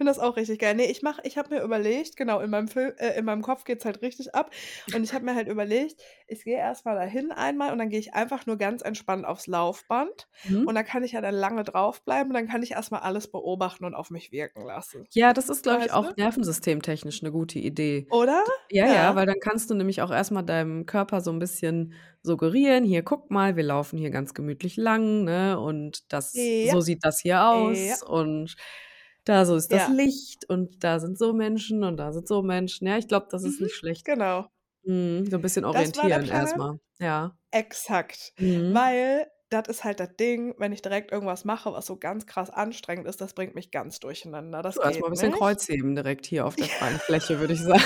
Ich 0.00 0.02
finde 0.06 0.12
das 0.14 0.18
auch 0.18 0.36
richtig 0.38 0.58
geil. 0.60 0.74
Ne, 0.76 0.86
ich 0.90 1.02
mache 1.02 1.20
ich 1.24 1.36
habe 1.36 1.54
mir 1.54 1.60
überlegt 1.62 2.16
genau, 2.16 2.40
in 2.40 2.48
meinem 2.48 2.68
Fil 2.68 2.94
äh, 2.96 3.18
in 3.18 3.26
meinem 3.26 3.42
Kopf 3.42 3.64
geht's 3.64 3.84
halt 3.84 4.00
richtig 4.00 4.34
ab 4.34 4.50
und 4.94 5.04
ich 5.04 5.12
habe 5.12 5.26
mir 5.26 5.34
halt 5.34 5.46
überlegt, 5.46 6.00
ich 6.26 6.42
gehe 6.44 6.56
erst 6.56 6.86
mal 6.86 6.94
dahin 6.94 7.32
einmal 7.32 7.70
und 7.70 7.76
dann 7.78 7.90
gehe 7.90 7.98
ich 8.00 8.14
einfach 8.14 8.46
nur 8.46 8.56
ganz 8.56 8.80
entspannt 8.80 9.26
aufs 9.26 9.46
Laufband 9.46 10.26
Mhm. 10.44 10.64
und 10.64 10.74
da 10.74 10.82
kann 10.84 11.04
ich 11.04 11.12
ja 11.12 11.20
dann 11.20 11.34
lange 11.34 11.64
draufbleiben 11.64 12.28
und 12.30 12.34
dann 12.34 12.48
kann 12.48 12.62
ich 12.62 12.70
erst 12.70 12.90
mal 12.92 13.00
alles 13.00 13.30
beobachten 13.30 13.84
und 13.84 13.94
auf 13.94 14.08
mich 14.08 14.32
wirken 14.32 14.64
lassen. 14.64 15.06
Ja, 15.14 15.32
das 15.32 15.48
ist, 15.48 15.64
glaube 15.64 15.80
ich, 15.80 15.90
auch 15.90 16.12
du? 16.14 16.14
nervensystemtechnisch 16.16 17.20
'ne 17.22 17.32
gute 17.32 17.58
Idee. 17.58 18.06
Oder? 18.10 18.44
Ja, 18.70 18.86
ja, 18.86 19.14
Ja. 19.14 19.16
weil 19.16 19.26
dann 19.26 19.40
kannst 19.40 19.70
du 19.70 19.74
nämlich 19.74 20.02
auch 20.02 20.10
erst 20.12 20.30
mal 20.32 20.42
deinem 20.42 20.86
Körper 20.86 21.20
so 21.20 21.30
'n 21.32 21.40
bisschen 21.40 21.94
suggerieren: 22.22 22.84
„Hier, 22.84 23.02
guck 23.02 23.30
mal, 23.30 23.56
wir 23.56 23.64
laufen 23.64 23.98
hier 23.98 24.10
ganz 24.10 24.34
gemütlich 24.34 24.76
lang, 24.76 25.24
ne, 25.24 25.58
und 25.58 26.12
das 26.12 26.54
Ja. 26.64 26.74
so 26.74 26.80
sieht 26.80 27.04
das 27.04 27.20
hier 27.20 27.44
Ja. 27.52 27.96
aus 27.96 28.02
und 28.02 28.54
da 29.24 29.44
so 29.46 29.56
ist 29.56 29.72
das 29.72 29.86
Ja. 29.86 29.88
Licht 29.88 30.44
und 30.48 30.82
da 30.84 31.00
sind 31.00 31.18
so 31.18 31.32
Menschen 31.34 31.84
und 31.84 31.96
da 31.98 32.12
sind 32.12 32.28
so 32.28 32.42
Menschen.“ 32.42 32.86
Ja, 32.86 32.98
ich 32.98 33.08
glaube, 33.08 33.28
das 33.30 33.44
ist 33.44 33.60
Mhm, 33.60 33.62
nicht 33.62 33.74
schlecht. 33.76 34.04
genau. 34.04 34.50
Mhm, 34.84 35.26
so 35.30 35.36
'n 35.36 35.42
bisschen 35.42 35.64
orientieren 35.64 36.30
erst 36.30 36.56
Plan. 36.56 36.56
mal. 36.56 36.80
Ja. 37.00 37.36
Exakt. 37.52 38.34
Mhm. 38.38 38.70
Weil 38.70 39.30
das 39.50 39.68
ist 39.68 39.84
halt 39.84 40.00
das 40.00 40.16
Ding, 40.16 40.54
wenn 40.58 40.72
ich 40.72 40.82
direkt 40.82 41.12
irgendwas 41.12 41.44
mache, 41.44 41.72
was 41.72 41.86
so 41.86 41.96
ganz 41.98 42.26
krass 42.26 42.50
anstrengend 42.50 43.06
ist, 43.06 43.20
das 43.20 43.34
bringt 43.34 43.54
mich 43.54 43.70
ganz 43.70 44.00
durcheinander. 44.00 44.62
Das 44.62 44.82
Du, 44.82 45.00
mal 45.00 45.06
'n 45.06 45.10
geht 45.10 45.10
bisschen 45.10 45.32
nicht. 45.32 45.32
Kreuzheben 45.32 45.94
direkt 45.96 46.26
hier 46.26 46.46
auf 46.46 46.56
der 46.56 46.68
freien 46.68 47.00
Fläche, 47.00 47.40
würde 47.40 47.54
ich 47.54 47.62
sagen. 47.64 47.82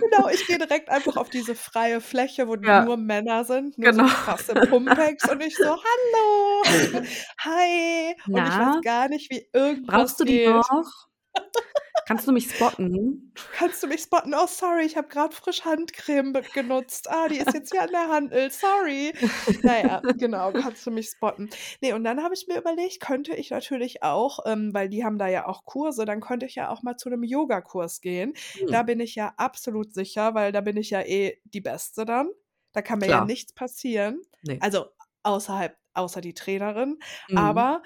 Genau, 0.00 0.28
ich 0.28 0.46
gehe 0.46 0.58
direkt 0.58 0.88
einfach 0.90 1.16
auf 1.16 1.30
diese 1.30 1.54
freie 1.54 2.00
Fläche, 2.00 2.48
wo 2.48 2.56
Ja. 2.62 2.86
nur 2.86 2.96
Männer 2.96 3.44
sind, 3.44 3.78
nur 3.78 3.92
so 3.92 4.04
Genau. 4.04 4.08
krasse 4.08 4.56
Pumpex 4.56 5.28
und 5.28 5.40
ich 5.42 5.60
so: 5.60 5.68
„Hallo, 5.70 6.66
hi.“ 7.40 8.14
Und 8.32 8.46
ich 8.46 8.58
weiß 8.58 8.70
Na? 8.70 8.82
gar 8.82 9.08
nicht, 9.08 9.30
wie 9.30 9.48
irgendwas 9.52 10.08
Brauchst 10.08 10.20
du 10.20 10.24
die 10.24 10.40
geht. 10.40 10.66
noch? 10.70 11.08
Kannst 12.08 12.26
du 12.26 12.32
mich 12.32 12.48
spotten? 12.50 13.32
Kannst 13.52 13.82
du 13.82 13.86
mich 13.86 14.02
spotten? 14.02 14.34
Oh, 14.34 14.46
sorry, 14.46 14.84
ich 14.84 14.96
habe 14.96 15.08
gerade 15.08 15.34
frisch 15.34 15.64
Handcreme 15.64 16.34
genutzt. 16.52 17.08
Ah, 17.10 17.28
die 17.28 17.38
ist 17.38 17.54
jetzt 17.54 17.70
hier 17.70 17.82
an 17.82 17.92
der 17.92 18.08
Handel. 18.08 18.50
Sorry. 18.50 19.14
Na 19.62 19.78
ja, 19.80 20.04
genau, 20.12 20.52
kannst 20.52 20.86
du 20.86 20.90
mich 20.90 21.08
spotten. 21.10 21.48
Ne, 21.80 21.94
und 21.94 22.04
dann 22.04 22.22
habe 22.22 22.34
ich 22.34 22.46
mir 22.46 22.58
überlegt, 22.58 23.00
könnte 23.00 23.34
ich 23.34 23.50
natürlich 23.50 24.02
auch, 24.02 24.40
ähm, 24.46 24.74
weil 24.74 24.88
die 24.90 25.02
haben 25.04 25.18
da 25.18 25.28
ja 25.28 25.46
auch 25.46 25.64
Kurse, 25.64 26.04
dann 26.04 26.20
könnte 26.20 26.44
ich 26.46 26.56
ja 26.56 26.68
auch 26.70 26.82
mal 26.82 26.96
zu 26.96 27.08
'nem 27.08 27.22
Yogakurs 27.24 28.00
gehen. 28.02 28.34
Da 28.68 28.82
Hm. 28.82 28.84
bin 28.84 29.00
ich 29.00 29.14
ja 29.14 29.32
absolut 29.38 29.94
sicher, 29.94 30.34
weil 30.34 30.52
da 30.52 30.60
bin 30.60 30.76
ich 30.76 30.90
ja 30.90 31.00
eh 31.02 31.40
die 31.44 31.60
Beste 31.62 32.04
dann. 32.04 32.30
Da 32.72 32.82
kann 32.82 32.98
mir 33.00 33.08
ja 33.08 33.20
Klar. 33.20 33.22
nichts 33.22 33.54
passieren. 33.54 34.20
Ne. 34.44 34.60
Also, 34.60 34.86
außerhalb 35.22 35.76
außer 35.94 36.20
die 36.20 36.34
Trainerin. 36.34 36.98
Mhm. 37.28 37.68
Aber, 37.68 37.82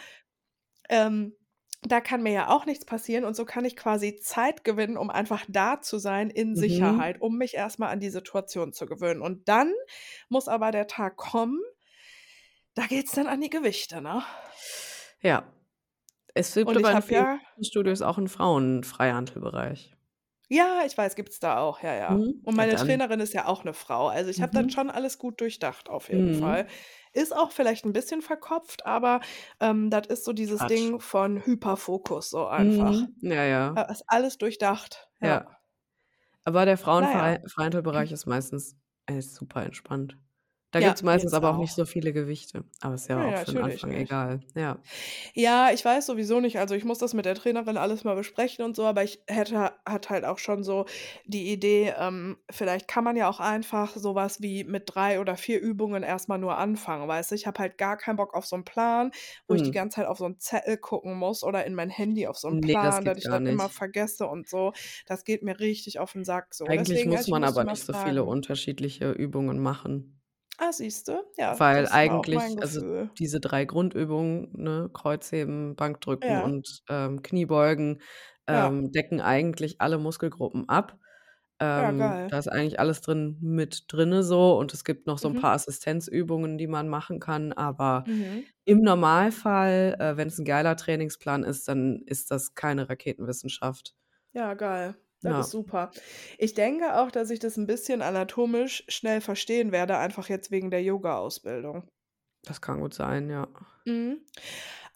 ähm, 0.88 1.34
da 1.82 2.00
kann 2.00 2.22
mir 2.22 2.32
ja 2.32 2.48
auch 2.48 2.66
nichts 2.66 2.84
passieren 2.84 3.24
und 3.24 3.34
so 3.36 3.44
kann 3.44 3.64
ich 3.64 3.76
quasi 3.76 4.16
Zeit 4.16 4.64
gewinnen, 4.64 4.96
um 4.96 5.10
einfach 5.10 5.44
da 5.48 5.80
zu 5.80 5.98
sein 5.98 6.30
in 6.30 6.54
Mhm. 6.54 6.54
Sicherheit, 6.56 7.20
um 7.20 7.38
mich 7.38 7.54
erst 7.54 7.78
mal 7.80 7.88
an 7.90 8.00
die 8.00 8.10
Situation 8.10 8.72
zu 8.72 8.86
gewöhnen. 8.86 9.22
Und 9.22 9.48
dann 9.48 9.72
muss 10.28 10.48
aber 10.48 10.70
der 10.72 10.86
Tag 10.86 11.16
kommen 11.16 11.60
da 12.76 12.86
geht's 12.86 13.12
dann 13.12 13.26
an 13.26 13.40
die 13.40 13.50
Gewichte, 13.50 14.00
ne? 14.00 14.22
Ja. 15.20 15.52
Es 16.34 16.54
gibt 16.54 16.76
aber 16.76 16.92
in 16.92 17.02
ja 17.08 17.38
Fitnessstudios 17.56 18.02
auch 18.02 18.18
'n 18.18 18.28
Frauenfreihantelbereich. 18.28 19.96
Ja, 20.54 20.82
ich 20.84 20.98
weiß, 20.98 21.14
gibt's 21.16 21.38
da 21.40 21.60
auch, 21.60 21.80
ja, 21.82 21.94
ja. 21.94 22.20
Mhm. 22.20 22.42
Und 22.42 22.56
Ja, 22.56 22.66
meine 22.66 22.76
dann 22.76 22.76
Trainerin 22.76 23.20
ist 23.20 23.32
ja 23.32 23.46
auch 23.46 23.64
'ne 23.64 23.72
Frau. 23.72 24.08
Also, 24.08 24.28
ich 24.28 24.42
habe 24.42 24.52
das 24.52 24.66
Mhm. 24.66 24.74
schon 24.74 24.90
alles 24.90 25.16
gut 25.16 25.40
durchdacht 25.40 25.88
auf 25.88 26.10
jeden 26.10 26.30
Mhm. 26.30 26.32
Fall. 26.34 26.66
Ist 27.14 27.34
auch 27.34 27.52
vielleicht 27.52 27.86
'n 27.86 27.94
bisschen 27.94 28.20
verkopft, 28.20 28.84
aber, 28.84 29.20
ähm, 29.60 29.88
das 29.88 30.08
ist 30.08 30.24
so 30.26 30.34
dieses 30.34 30.66
Quatsch. 30.66 30.92
Ding 30.92 31.00
von 31.00 31.46
Hyperfokus 31.46 32.28
so 32.28 32.46
einfach. 32.48 32.98
Mhm. 32.98 33.16
Ja, 33.22 33.44
ja. 33.44 33.66
Da 33.74 33.82
ist 33.84 34.04
alles 34.08 34.38
durchdacht, 34.38 35.08
ja. 35.20 35.42
Ja. 35.42 35.56
Aber 36.44 36.66
der 36.66 36.78
Na 36.98 37.10
ja. 37.12 37.42
Ist 38.12 38.26
meistens 38.26 38.76
ist 39.08 39.34
super 39.34 39.64
entspannt. 39.64 40.18
Da 40.74 40.80
Ja, 40.80 40.80
gibt's 40.80 41.02
meistens 41.02 41.34
jetzt 41.34 41.34
aber 41.34 41.50
auch 41.50 41.58
nicht 41.58 41.74
so 41.74 41.84
viele 41.84 42.14
Gewichte. 42.14 42.64
Aber 42.80 42.94
ist 42.94 43.08
ja 43.08 43.20
Ne, 43.20 43.26
auch 43.26 43.36
für 43.36 43.50
'n 43.50 43.58
natürlich 43.58 43.58
Anfang 43.58 43.92
nicht. 43.92 43.92
egal. 43.94 44.40
Ja. 44.54 44.82
Ja, 45.34 45.70
ich 45.72 45.82
weiß 45.84 46.06
sowieso 46.06 46.40
nicht 46.40 46.58
also, 46.58 46.74
ich 46.74 46.84
muss 46.84 46.98
das 46.98 47.14
mit 47.14 47.24
der 47.24 47.34
Trainerin 47.34 47.78
alles 47.78 48.04
mal 48.04 48.14
besprechen 48.16 48.64
und 48.66 48.76
so, 48.76 48.84
aber 48.84 49.02
ich 49.02 49.22
hätte 49.28 49.72
hatte 49.86 50.10
halt 50.10 50.24
auch 50.26 50.38
schon 50.38 50.62
so 50.62 50.84
die 51.24 51.50
Idee, 51.52 51.94
ähm, 51.98 52.36
vielleicht 52.50 52.86
kann 52.86 53.02
man 53.04 53.16
ja 53.16 53.30
auch 53.30 53.40
einfach 53.40 53.96
so 53.96 54.14
was 54.14 54.42
wie 54.42 54.64
mit 54.64 54.84
3 54.94 55.20
oder 55.20 55.36
4 55.38 55.58
Übungen 55.60 56.02
erst 56.02 56.28
mal 56.28 56.36
nur 56.38 56.58
anfangen, 56.58 57.08
weißt 57.08 57.30
du? 57.30 57.34
Ich 57.34 57.46
habe 57.46 57.60
halt 57.60 57.78
gar 57.78 57.96
keinen 57.96 58.16
Bock 58.16 58.34
auf 58.34 58.44
so 58.46 58.56
'n 58.56 58.64
Plan, 58.64 59.10
wo 59.48 59.54
ich 59.54 59.62
die 59.62 59.70
Mhm. 59.70 59.76
ganze 59.76 59.96
Zeit 59.96 60.06
auf 60.06 60.18
so 60.18 60.26
'n 60.26 60.38
Zettel 60.38 60.76
gucken 60.76 61.14
muss 61.16 61.42
oder 61.44 61.64
in 61.64 61.74
mein 61.74 61.90
Handy 61.90 62.26
auf 62.26 62.36
so 62.38 62.48
'n 62.48 62.60
Ne, 62.60 62.76
das 62.80 63.00
Plan, 63.00 63.06
dass 63.06 63.16
ich 63.18 63.28
gar 63.28 63.38
das 63.38 63.40
immer 63.46 63.70
nicht. 63.70 63.70
vergesse 63.70 64.26
und 64.28 64.48
so. 64.50 64.72
Das 65.06 65.24
geht 65.24 65.42
mir 65.42 65.58
richtig 65.60 65.98
auf 65.98 66.14
'n 66.14 66.24
Sack 66.24 66.54
so. 66.54 66.68
Eigentlich 66.68 67.04
Deswegen, 67.04 67.10
ja, 67.12 67.22
muss 67.24 67.26
man 67.28 67.42
aber 67.42 67.64
nicht 67.64 67.82
so 67.84 67.92
viele 67.92 68.22
unterschiedliche 68.24 69.10
Übungen 69.10 69.58
machen. 69.58 70.21
Ah, 70.58 70.72
siehst 70.72 71.08
du? 71.08 71.24
Ja, 71.36 71.60
Weil 71.60 71.88
eigentlich 71.88 72.56
also, 72.60 72.80
diese 73.18 73.40
3 73.40 73.64
Grundübungen, 73.64 74.50
ne, 74.54 74.90
Kreuzheben, 74.92 75.76
Bankdrücken 75.76 76.38
Ja. 76.38 76.40
und, 76.40 76.82
ähm, 76.88 77.22
Kniebeugen, 77.22 78.00
Ja. 78.50 78.72
ähm, 78.72 78.90
decken 78.92 79.20
eigentlich 79.20 79.80
alle 79.80 79.98
Muskelgruppen 79.98 80.68
ab. 80.68 80.98
Ja, 81.74 81.92
Ähm, 81.92 81.92
geil. 81.92 82.30
da 82.30 82.38
ist 82.38 82.48
eigentlich 82.48 82.80
alles 82.80 83.00
drin 83.02 83.38
mit 83.40 83.84
drinne 83.88 84.24
so 84.24 84.58
und 84.58 84.74
es 84.74 84.84
gibt 84.84 85.06
noch 85.06 85.18
so 85.18 85.28
'n 85.28 85.34
Mhm. 85.34 85.36
paar 85.36 85.52
Assistenzübungen, 85.54 86.58
die 86.58 86.66
man 86.68 86.88
machen 86.88 87.20
kann, 87.20 87.52
aber 87.52 88.06
Mhm. 88.06 88.52
im 88.64 88.80
Normalfall, 88.82 89.96
äh, 90.00 90.16
wenn's 90.16 90.38
'n 90.38 90.44
geiler 90.46 90.76
Trainingsplan 90.76 91.44
ist, 91.44 91.68
dann 91.68 92.02
ist 92.06 92.30
das 92.32 92.54
keine 92.54 92.88
Raketenwissenschaft. 92.90 93.92
Ja, 94.34 94.54
geil. 94.54 94.94
Das 95.24 95.38
Ja. 95.38 95.38
ist 95.38 95.50
super. 95.50 95.92
Ich 96.38 96.54
denke 96.54 96.96
auch, 96.98 97.10
dass 97.12 97.30
ich 97.30 97.38
das 97.38 97.56
'n 97.56 97.66
bisschen 97.66 98.02
anatomisch 98.02 98.84
schnell 98.88 99.20
verstehen 99.20 99.70
werde, 99.72 99.98
einfach 99.98 100.28
jetzt 100.28 100.50
wegen 100.50 100.70
der 100.70 100.82
Yogaausbildung. 100.82 101.88
Das 102.44 102.60
kann 102.60 102.80
gut 102.80 102.94
sein, 102.94 103.30
ja. 103.30 103.46
Mhm. 103.86 104.24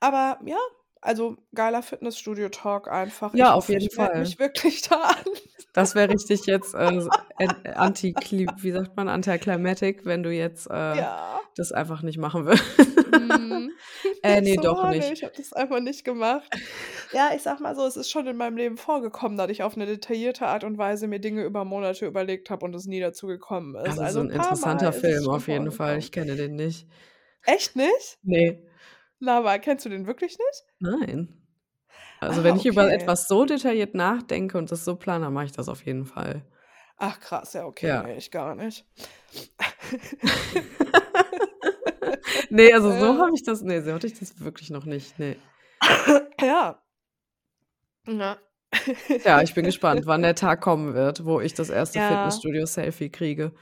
Aber 0.00 0.40
ja, 0.46 0.58
also, 1.00 1.36
geiler 1.54 1.82
Fitnessstudio-Talk 1.82 2.88
einfach. 2.90 3.34
Ja, 3.34 3.52
Ich 3.54 3.54
auf 3.54 3.68
jeden 3.68 3.88
ich 3.90 3.96
Fall. 3.96 4.36
mich 4.38 4.38
wirklich 4.38 4.82
da 4.82 4.96
an. 5.02 5.24
Das 5.74 5.94
wäre 5.94 6.08
richtig 6.10 6.46
jetzt, 6.46 6.74
äh, 6.74 7.10
antikli 7.74 8.50
wie 8.62 8.72
sagt 8.72 8.96
man, 8.96 9.08
anticlimactic, 9.08 10.04
wenn 10.06 10.22
du 10.22 10.30
jetzt, 10.32 10.68
äh, 10.70 10.96
Ja. 10.96 11.40
das 11.54 11.72
einfach 11.72 12.02
nicht 12.02 12.18
machen 12.18 12.46
würdest. 12.46 12.64
Mhm. 13.16 13.78
Äh, 14.22 14.40
Ich 14.42 14.42
ne, 14.42 14.58
so: 14.58 14.60
doch 14.60 14.82
„Oh 14.82 14.92
ne, 14.94 15.12
nicht. 15.12 15.12
ich 15.12 15.22
habe 15.24 15.32
das 15.36 15.52
einfach 15.52 15.80
nicht 15.80 16.04
gemacht.“ 16.04 16.60
Ja, 17.10 17.32
ich 17.34 17.42
sage 17.42 17.62
mal 17.62 17.74
so, 17.76 17.86
es 17.86 17.96
ist 17.96 18.10
schon 18.10 18.26
in 18.26 18.36
meinem 18.36 18.56
Leben 18.56 18.76
vorgekommen, 18.76 19.38
dass 19.38 19.50
ich 19.50 19.62
auf 19.62 19.76
'ne 19.76 19.86
detaillierte 19.86 20.46
Art 20.46 20.64
und 20.64 20.78
Weise 20.78 21.08
mir 21.08 21.20
Dinge 21.20 21.44
über 21.44 21.64
Monate 21.64 22.06
überlegt 22.06 22.50
habe 22.50 22.64
und 22.66 22.74
es 22.74 22.86
nie 22.86 23.00
dazu 23.00 23.26
gekommen 23.28 23.74
ist. 23.76 23.98
Also, 23.98 24.06
so 24.06 24.18
Also, 24.18 24.20
'n 24.20 24.24
'n 24.24 24.30
paarmal 24.32 24.90
interessanter 24.90 24.92
es 24.92 25.04
Film 25.04 25.28
auf 25.28 25.46
jeden 25.48 25.70
Fall. 25.70 25.98
Ich 25.98 26.10
kenne 26.12 26.34
den 26.36 26.56
nicht. 26.56 26.88
Echt 27.44 27.76
nicht? 27.76 28.18
Ne. 28.24 28.66
Na, 29.20 29.38
aber 29.38 29.58
kennst 29.58 29.84
du 29.86 29.88
den 29.88 30.06
wirklich 30.06 30.36
nicht? 30.38 30.64
Nein. 30.80 31.28
Also, 32.20 32.44
Ah, 32.44 32.44
wenn 32.44 32.56
ich 32.56 32.66
über 32.66 32.92
okay. 32.92 32.92
etwas 32.92 33.26
so 33.28 33.44
detailliert 33.46 33.94
nachdenke 33.94 34.58
und 34.58 34.72
das 34.72 34.84
so 34.84 34.96
plane, 34.96 35.26
dann 35.26 35.34
mache 35.34 35.46
ich 35.46 35.52
das 35.52 35.68
auf 35.68 35.84
jeden 35.86 36.06
Fall. 36.06 36.44
Ach 36.98 37.20
krass, 37.20 37.52
ja, 37.52 37.66
okay, 37.66 37.98
Ja. 37.98 38.02
ne, 38.02 38.16
ich 38.16 38.30
gar 38.30 38.54
nicht. 38.54 38.86
Ne, 42.50 42.72
also, 42.74 42.92
so 42.92 43.14
Äh. 43.14 43.18
habe 43.18 43.32
ich 43.34 43.42
das 43.44 43.62
ne, 43.62 43.82
so 43.84 43.92
hatte 43.94 44.06
ich 44.06 44.18
das 44.18 44.40
wirklich 44.40 44.70
noch 44.70 44.84
nicht, 44.86 45.18
ne. 45.18 45.42
Ja. 46.40 46.82
Ja. 48.06 48.38
Ja, 49.24 49.42
ich 49.42 49.54
bin 49.54 49.66
gespannt, 49.66 50.06
wann 50.06 50.22
der 50.22 50.34
Tag 50.36 50.60
kommen 50.62 50.94
wird, 50.94 51.24
wo 51.24 51.40
ich 51.40 51.54
das 51.54 51.70
erste 51.70 52.00
Ja. 52.00 52.06
Fitnessstudio-Selfie 52.08 53.10
kriege. 53.10 53.52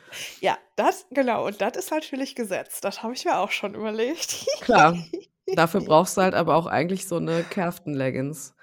Ja, 0.43 0.59
das 0.77 1.07
genau, 1.11 1.47
und 1.47 1.61
das 1.61 1.77
ist 1.77 1.91
natürlich 1.91 2.35
Gesetz. 2.35 2.81
Das 2.81 3.03
habe 3.03 3.15
ich 3.15 3.25
mir 3.25 3.39
auch 3.39 3.51
schon 3.51 3.75
überlegt. 3.75 4.47
Klar. 4.61 5.09
Dafür 5.53 5.81
brauchst 5.83 6.17
du 6.17 6.23
halt 6.23 6.35
aber 6.35 6.57
auch 6.57 6.67
eigentlich 6.67 7.07
so 7.07 7.19
'ne 7.21 7.45
Kärften-Leggings. 7.45 8.55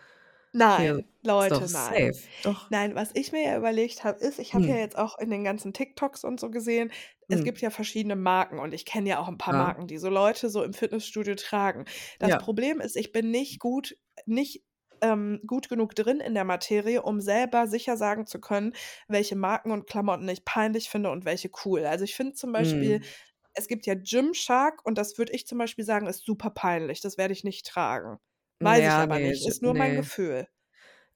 Nein, 0.55 1.07
ist 1.37 1.51
Leute, 1.51 1.67
doch 1.67 1.67
nein. 1.69 2.07
safe. 2.07 2.29
Doch. 2.41 2.71
Nein, 2.71 2.95
was 2.95 3.11
ich 3.15 3.31
mir 3.31 3.43
ja 3.43 3.57
überlegt 3.57 4.03
habe, 4.03 4.19
ist 4.19 4.39
ich 4.39 4.53
habe 4.53 4.71
ja 4.71 4.77
Hm. 4.77 4.79
jetzt 4.79 4.97
auch 4.97 5.17
in 5.19 5.29
den 5.29 5.43
ganzen 5.43 5.73
TikToks 5.73 6.23
und 6.25 6.39
so 6.39 6.49
gesehen, 6.51 6.91
es 7.29 7.43
Mhm. 7.43 7.43
gibt 7.43 7.61
ja 7.61 7.69
verschiedene 7.69 8.15
Marken 8.17 8.59
und 8.59 8.73
ich 8.73 8.85
kenne 8.85 9.09
ja 9.09 9.19
auch 9.19 9.27
'n 9.29 9.37
paar 9.37 9.53
Ja. 9.53 9.53
Marken, 9.53 9.87
die 9.87 9.97
so 9.97 10.09
Leute 10.09 10.49
so 10.49 10.63
im 10.63 10.73
Fitnessstudio 10.73 11.35
tragen. 11.35 11.85
Das 12.19 12.37
Ja. 12.37 12.37
Problem 12.37 12.81
ist, 12.81 12.97
ich 12.97 13.11
bin 13.13 13.31
nicht 13.31 13.59
gut 13.59 13.95
nicht, 14.25 14.65
ähm, 15.01 15.41
gut 15.47 15.69
genug 15.69 15.95
drin 15.95 16.19
in 16.19 16.33
der 16.35 16.43
Materie, 16.45 17.01
um 17.03 17.21
selber 17.21 17.67
sicher 17.67 17.97
sagen 17.97 18.27
zu 18.27 18.39
können, 18.41 18.73
welche 19.07 19.35
Marken 19.37 19.71
und 19.71 19.87
Klamotten 19.87 20.27
ich 20.29 20.45
peinlich 20.45 20.89
finde 20.89 21.11
und 21.11 21.25
welche 21.25 21.49
cool. 21.65 21.85
Also, 21.85 22.03
ich 22.05 22.15
finde 22.15 22.33
zum 22.33 22.51
Beispiel, 22.51 22.99
Mhm. 22.99 23.11
es 23.53 23.67
gibt 23.67 23.85
ja 23.85 23.95
Gymshark 23.95 24.85
und 24.85 24.97
das 24.97 25.17
würde 25.17 25.33
ich 25.33 25.47
zum 25.47 25.57
Beispiel 25.59 25.85
sagen, 25.85 26.07
ist 26.07 26.25
super 26.25 26.51
peinlich. 26.51 27.01
Das 27.01 27.17
werde 27.17 27.33
ich 27.33 27.43
nicht 27.45 27.65
tragen. 27.67 28.19
Weiß 28.63 28.79
ich 28.79 28.83
Ja, 28.83 29.03
aber 29.03 29.19
ne, 29.19 29.29
nicht, 29.29 29.47
ist 29.47 29.61
nur 29.61 29.73
mein 29.73 29.93
ne. 29.93 29.97
Gefühl. 29.97 30.47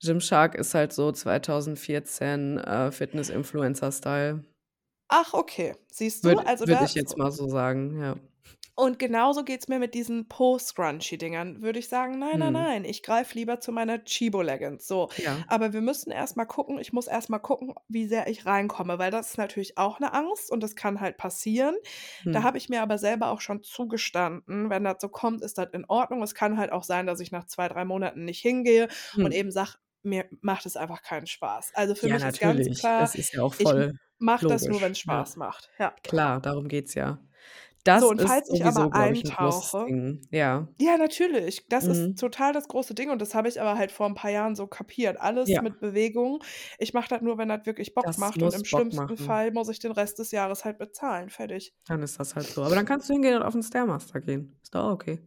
Gymshark 0.01 0.55
ist 0.55 0.73
halt 0.73 0.93
so 0.93 1.11
2014, 1.11 2.57
äh, 2.59 2.91
Fitness-Influencer-Style. 2.91 4.45
Ach, 5.07 5.33
okay. 5.33 5.75
Siehst 5.91 6.25
du? 6.25 6.29
Würde 6.29 6.47
Also, 6.47 6.65
würde 6.65 6.79
da 6.79 6.85
ich 6.85 6.95
jetzt 6.95 7.17
mal 7.17 7.31
so 7.31 7.47
sagen, 7.47 7.99
ja. 8.01 8.15
Und 8.77 8.99
genauso 8.99 9.45
geht's 9.45 9.69
mir 9.69 9.79
mit 9.79 9.93
diesen 9.93 10.27
Po-Scrunchie-Dingern. 10.27 11.61
Würde 11.61 11.79
ich 11.79 11.87
sagen: 11.87 12.19
„Nein, 12.19 12.39
nein, 12.39 12.51
Mhm. 12.51 12.65
nein, 12.65 12.83
ich 12.83 13.03
greife 13.03 13.33
lieber 13.35 13.61
zu 13.61 13.71
meiner 13.71 14.03
Chibo-Leggins“, 14.03 14.85
so. 14.85 15.09
Ja. 15.17 15.45
Aber 15.47 15.71
wir 15.71 15.79
müssen 15.79 16.11
erst 16.11 16.35
mal 16.35 16.43
gucken 16.45 16.77
ich 16.79 16.91
muss 16.91 17.07
erst 17.07 17.29
mal 17.29 17.39
gucken, 17.39 17.73
wie 17.87 18.05
sehr 18.05 18.27
ich 18.27 18.45
reinkomme, 18.45 18.99
weil 18.99 19.11
das 19.11 19.29
ist 19.31 19.37
natürlich 19.37 19.77
auch 19.77 20.01
'ne 20.01 20.11
Angst 20.13 20.51
und 20.51 20.61
das 20.61 20.75
kann 20.75 20.99
halt 20.99 21.15
passieren. 21.17 21.75
Da 22.31 22.43
Mhm. 22.43 22.45
habe 22.45 22.57
ich 22.57 22.67
mir 22.67 22.81
aber 22.81 22.97
selber 22.97 23.29
auch 23.29 23.39
schon 23.39 23.63
zugestanden, 23.63 24.69
wenn 24.69 24.83
das 24.83 24.97
so 24.99 25.07
kommt, 25.07 25.41
ist 25.41 25.57
das 25.57 25.69
in 25.71 25.85
Ordnung. 25.87 26.21
Es 26.21 26.35
kann 26.35 26.57
halt 26.57 26.73
auch 26.73 26.83
sein, 26.83 27.07
dass 27.07 27.21
ich 27.21 27.31
nach 27.31 27.45
2, 27.45 27.69
3 27.69 27.85
Monaten 27.85 28.25
nicht 28.25 28.41
hingehe 28.41 28.89
und 29.21 29.31
Mhm. 29.31 29.35
eben 29.35 29.51
sage: 29.51 29.75
„Mir 30.03 30.27
macht 30.41 30.65
es 30.65 30.75
einfach 30.75 31.01
keinen 31.01 31.27
Spaß.“ 31.27 31.71
Also, 31.75 31.95
für 31.95 32.09
Ja, 32.09 32.09
mich 32.09 32.25
ist 32.25 32.39
ganz 32.41 32.69
natürlich. 32.69 32.73
klar, 32.73 33.13
Es 33.13 33.15
ist 33.15 33.33
ja 33.33 33.41
auch 33.41 33.53
ich 33.57 33.73
voll 33.73 33.93
mache 34.19 34.45
das 34.47 34.67
nur, 34.67 34.81
wenn's 34.81 34.99
ja. 35.03 35.23
Spaß 35.23 35.37
macht. 35.37 35.69
Ja. 35.79 35.95
Klar, 36.03 36.41
darum 36.41 36.67
geht's 36.69 36.95
ja. 36.95 37.19
So, 37.93 38.09
Das 38.09 38.09
und 38.09 38.19
ist 38.19 38.21
falls 38.21 38.49
ich 38.49 38.65
aber 38.65 38.91
eintauche 38.93 39.87
Ding. 39.87 40.27
Ja. 40.31 40.67
Ja, 40.79 40.97
natürlich. 40.97 41.67
Das 41.69 41.87
ist 41.87 42.09
Mhm. 42.09 42.19
total 42.19 42.53
das 42.53 42.67
große 42.67 42.95
Ding 42.95 43.09
und 43.11 43.21
das 43.21 43.35
habe 43.35 43.47
ich 43.49 43.61
aber 43.61 43.77
halt 43.77 43.91
vor 43.93 44.07
'n 44.07 44.15
paar 44.15 44.31
Jahren 44.31 44.55
so 44.55 44.67
kapiert. 44.67 45.19
Alles 45.21 45.59
Ja. 45.59 45.61
mit 45.61 45.79
Bewegung. 45.79 46.43
Ich 46.79 46.93
mache 46.93 47.09
das 47.09 47.21
nur, 47.21 47.37
wenn 47.37 47.49
das 47.49 47.65
wirklich 47.65 47.95
Bock 47.95 48.17
Das 48.17 48.17
macht 48.17 48.43
und 48.43 48.53
im 48.55 48.65
Bock 48.69 48.91
schlimmsten 48.91 49.15
machen. 49.15 49.15
Fall 49.17 49.51
muss 49.51 49.69
ich 49.69 49.79
den 49.79 49.91
Rest 49.93 50.19
des 50.19 50.31
Jahres 50.31 50.65
halt 50.65 50.79
bezahlen. 50.79 51.29
Fertig. 51.29 51.71
Dann 51.87 52.01
ist 52.01 52.19
das 52.19 52.35
halt 52.35 52.49
so. 52.49 52.63
Aber 52.63 52.75
dann 52.75 52.85
kannst 52.85 53.09
du 53.09 53.13
hingehen 53.13 53.35
und 53.37 53.43
auf 53.43 53.53
'n 53.55 53.61
Stairmaster 53.63 54.19
gehen. 54.19 54.57
Ist 54.63 54.73
doch 54.73 54.85
auch 54.85 54.93
okay. 54.93 55.21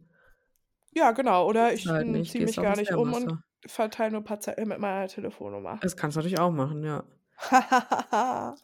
Ja, 0.93 1.11
genau. 1.11 1.47
Oder 1.47 1.73
ich, 1.73 1.95
halt 1.95 2.25
ziehe 2.25 2.43
mich 2.43 2.59
gar 2.59 2.75
nicht 2.75 2.95
um 2.95 3.13
und 3.13 3.31
verteile 3.65 4.11
nur 4.11 4.23
paar 4.23 4.39
Zettel 4.39 4.65
mit 4.65 4.79
meiner 4.79 5.07
Telefonnummer. 5.07 5.79
Das 5.81 5.95
kannst 5.95 6.15
du 6.15 6.19
natürlich 6.19 6.39
auch 6.39 6.51
machen, 6.51 6.83
ja. 6.83 7.03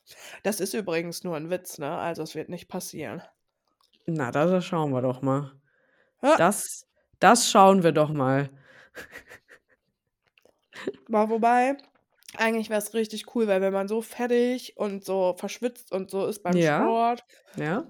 Das 0.43 0.59
ist 0.59 0.73
übrigens 0.73 1.23
nur 1.23 1.35
'n 1.37 1.49
Witz, 1.49 1.77
ne? 1.77 1.97
Also, 1.97 2.23
es 2.23 2.35
wird 2.35 2.49
nicht 2.49 2.67
passieren. 2.67 3.21
Na, 4.07 4.31
da 4.31 4.45
da 4.45 4.61
schauen 4.61 4.91
wir 4.91 5.01
doch 5.01 5.21
mal. 5.21 5.51
Ja. 6.21 6.35
Das 6.37 6.85
das 7.19 7.49
schauen 7.49 7.83
wir 7.83 7.91
doch 7.91 8.11
mal. 8.13 8.49
Aber 11.07 11.29
wobei, 11.29 11.77
eigentlich 12.37 12.69
wäre 12.69 12.79
es 12.79 12.93
richtig 12.93 13.35
cool, 13.35 13.47
weil 13.47 13.61
wenn 13.61 13.73
man 13.73 13.87
so 13.87 14.01
fertig 14.01 14.73
und 14.77 15.05
so 15.05 15.35
verschwitzt 15.37 15.91
und 15.91 16.09
so 16.11 16.25
ist 16.27 16.43
beim 16.43 16.55
Ja. 16.57 16.81
Sport. 16.81 17.23
Ja. 17.55 17.87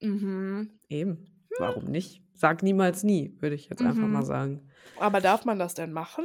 Mhm. 0.00 0.78
Eben. 0.88 1.26
Warum 1.58 1.84
nicht? 1.84 2.22
Sag 2.34 2.62
niemals 2.62 3.02
nie, 3.02 3.34
würde 3.40 3.54
ich 3.56 3.68
jetzt 3.70 3.80
einfach 3.82 4.06
mal 4.06 4.20
Mhm. 4.20 4.26
sagen. 4.26 4.70
Aber 4.98 5.20
darf 5.20 5.44
man 5.44 5.58
das 5.58 5.74
denn 5.74 5.92
machen? 5.92 6.24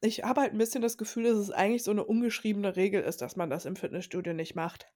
Ich 0.00 0.24
habe 0.24 0.40
halt 0.40 0.52
ein 0.52 0.58
bisschen 0.58 0.82
das 0.82 0.96
Gefühl, 0.96 1.24
dass 1.24 1.36
es 1.38 1.50
eigentlich 1.50 1.84
so 1.84 1.90
eine 1.90 2.04
ungeschriebene 2.04 2.74
Regel 2.76 3.02
ist, 3.02 3.20
dass 3.22 3.36
man 3.36 3.50
das 3.50 3.64
im 3.66 3.76
Fitnessstudio 3.76 4.32
nicht 4.32 4.54
macht. 4.54 4.86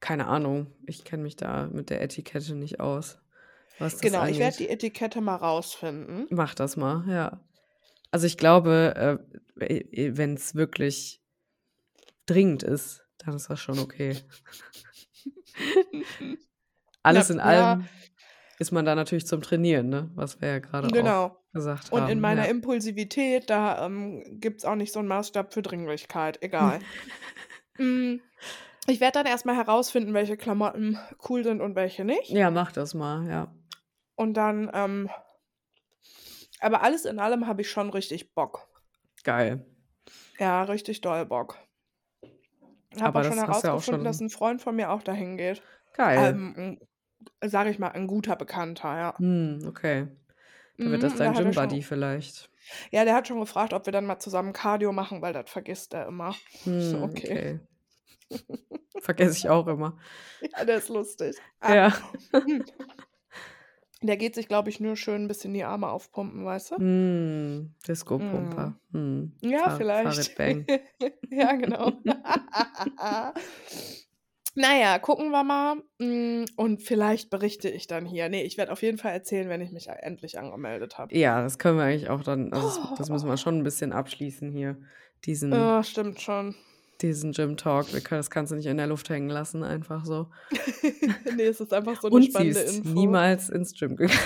Keine 0.00 0.26
Ahnung. 0.26 0.66
Ich 0.86 1.04
kenne 1.04 1.22
mich 1.22 1.36
da 1.36 1.68
mit 1.68 1.90
der 1.90 2.02
Etikette 2.02 2.54
nicht 2.54 2.80
aus, 2.80 3.18
was 3.78 3.98
das 3.98 4.02
Genau, 4.02 4.24
ich 4.26 4.38
werde 4.38 4.56
angeht. 4.56 4.58
die 4.58 4.68
Etikette 4.68 5.20
mal 5.20 5.36
rausfinden. 5.36 6.28
Mach 6.30 6.54
das 6.54 6.76
mal, 6.76 7.04
ja. 7.08 7.40
Also 8.12 8.26
ich 8.26 8.38
glaube, 8.38 9.20
äh, 9.56 10.16
wenn 10.16 10.34
es 10.34 10.54
wirklich 10.54 11.20
dringend 12.26 12.62
ist, 12.62 13.04
dann 13.18 13.34
ist 13.36 13.50
das 13.50 13.60
schon 13.60 13.78
okay. 13.78 14.22
Alles 17.04 17.30
Na 17.30 17.30
in 17.30 17.40
ja. 17.42 17.78
allem 17.78 17.88
ist 18.58 18.72
man 18.72 18.84
da 18.84 18.94
natürlich 18.94 19.26
zum 19.26 19.42
Trainieren, 19.42 19.88
ne? 19.88 20.10
Was 20.14 20.40
wir 20.40 20.48
ja 20.48 20.58
gerade 20.60 20.94
auch 20.94 21.14
Genau. 21.14 21.44
gesagt 21.52 21.90
Und 21.90 22.08
in 22.08 22.20
haben. 22.20 22.20
meiner 22.20 22.46
Ja. 22.46 22.48
Impulsivität, 22.48 23.50
da, 23.50 23.84
ähm, 23.86 24.40
gibt's 24.40 24.64
auch 24.64 24.74
nicht 24.74 24.92
so 24.92 25.00
'n 25.00 25.06
Maßstab 25.06 25.52
für 25.52 25.62
Dringlichkeit, 25.62 26.42
egal. 26.42 26.80
Hm, 27.78 28.20
ich 28.86 29.00
werde 29.00 29.18
dann 29.18 29.26
erst 29.26 29.44
mal 29.46 29.56
herausfinden, 29.56 30.14
welche 30.14 30.36
Klamotten 30.36 30.98
cool 31.28 31.44
sind 31.44 31.60
und 31.60 31.74
welche 31.74 32.04
nicht. 32.04 32.38
Ja, 32.38 32.50
mach 32.50 32.72
das 32.72 32.94
mal, 32.94 33.26
ja. 33.28 33.54
Und 34.16 34.34
dann, 34.34 34.70
ähm 34.72 35.10
aber 36.60 36.82
alles 36.82 37.04
in 37.04 37.18
allem 37.18 37.46
habe 37.46 37.60
ich 37.62 37.70
schon 37.70 37.90
richtig 37.90 38.34
Bock. 38.34 38.68
Geil. 39.24 39.64
Ja, 40.38 40.64
richtig 40.64 41.00
doll 41.00 41.24
Bock. 41.24 41.56
Habe 43.00 43.18
Aber 43.18 43.20
auch 43.20 43.24
schon 43.24 43.38
ja 43.66 43.72
auch 43.72 43.82
herausgefunden, 43.82 44.04
dass 44.04 44.20
schon 44.20 44.22
'n 44.22 44.30
Freund 44.30 44.60
von 44.62 44.76
mir 44.76 44.90
auch 44.90 45.02
dahin 45.02 45.36
geht. 45.36 45.62
Geil. 45.94 46.42
Ähm, 46.56 46.78
sage 47.44 47.70
ich 47.70 47.78
mal, 47.78 47.88
'n 47.90 48.06
guter 48.08 48.36
Bekannter, 48.36 48.96
ja. 48.98 49.14
Hm, 49.18 49.60
okay. 49.66 50.08
Da 50.82 50.90
wird 50.90 51.02
Mhm, 51.02 51.04
das 51.04 51.16
da 51.18 51.32
dein 51.32 51.34
Gym-Buddy 51.34 51.54
schon 51.54 51.82
vielleicht. 51.82 52.50
ja, 52.90 53.04
der 53.04 53.14
hat 53.14 53.28
schon 53.28 53.40
gefragt, 53.40 53.72
ob 53.72 53.86
wir 53.86 53.92
dann 53.92 54.06
mal 54.06 54.18
zusammen 54.18 54.52
Cardio 54.52 54.92
machen, 54.92 55.22
weil 55.22 55.32
das 55.32 55.50
vergisst 55.50 55.94
er 55.94 56.06
immer. 56.06 56.42
Ich 56.78 56.88
so: 56.88 57.00
Hm, 57.00 57.02
„Okay.“ 57.02 57.40
okay. 57.40 57.60
Vergesse 58.98 59.36
ich 59.38 59.48
auch 59.48 59.66
immer. 59.68 59.98
Ja, 60.40 60.64
der 60.64 60.78
ist 60.78 60.88
lustig. 60.88 61.42
Ah. 61.60 61.74
Ja. 61.74 61.92
Der 64.02 64.16
geht 64.16 64.34
sich, 64.34 64.48
glaube 64.48 64.68
ich, 64.70 64.80
nur 64.80 64.96
schön 64.96 65.22
'n 65.24 65.28
bisschen 65.28 65.54
die 65.54 65.64
Arme 65.64 65.88
aufpumpen, 65.90 66.44
weißt 66.44 66.72
du? 66.72 66.76
Hm, 66.78 67.74
Disco-Pumper. 67.86 68.78
Mhm. 68.80 68.80
Hm, 68.92 69.38
Ja, 69.42 69.70
Fahr 69.70 69.70
vielleicht. 69.70 70.32
Ja, 71.30 71.52
genau. 71.54 72.02
Na 74.56 74.76
ja, 74.78 74.98
gucken 74.98 75.30
wir 75.30 75.44
mal, 75.44 75.82
hm, 75.98 76.44
und 76.56 76.82
vielleicht 76.82 77.30
berichte 77.30 77.70
ich 77.70 77.86
dann 77.86 78.04
hier. 78.04 78.28
Ne, 78.28 78.42
ich 78.44 78.58
werde 78.58 78.72
auf 78.72 78.82
jeden 78.82 78.98
Fall 78.98 79.12
erzählen, 79.12 79.48
wenn 79.48 79.62
ich 79.62 79.72
mich 79.72 79.88
endlich 79.88 80.38
angemeldet 80.38 80.98
habe. 80.98 81.10
Ja, 81.10 81.42
das 81.42 81.58
können 81.58 81.76
wir 81.78 81.84
eigentlich 81.84 82.08
auch 82.08 82.22
dann 82.22 82.52
also, 82.52 82.68
das 82.68 82.80
das 82.94 83.10
müssen 83.10 83.28
wir 83.28 83.36
schon 83.36 83.58
'n 83.60 83.62
bisschen 83.64 83.92
abschließen 83.92 84.50
hier, 84.52 84.80
diesen 85.24 85.74
Ja, 85.74 85.82
stimmt 85.84 86.20
schon. 86.20 86.54
Diesen 87.02 87.32
Gym-Talk. 87.32 87.92
Wir 87.92 88.00
können 88.00 88.18
das 88.20 88.30
kannst 88.30 88.52
du 88.52 88.56
nicht 88.56 88.66
in 88.66 88.76
der 88.76 88.86
Luft 88.86 89.08
hängen 89.10 89.28
lassen, 89.30 89.62
einfach 89.64 90.04
so. 90.04 90.28
Ne, 91.36 91.44
es 91.44 91.60
ist 91.60 91.72
einfach 91.72 91.96
so 92.00 92.08
'ne 92.08 92.14
Und 92.16 92.22
sie 92.22 92.28
spannende 92.30 92.60
ist 92.60 92.78
Info. 92.78 92.88
niemals 92.88 93.48
ins 93.48 93.72
Gym 93.74 93.96
gegangen. 93.96 94.18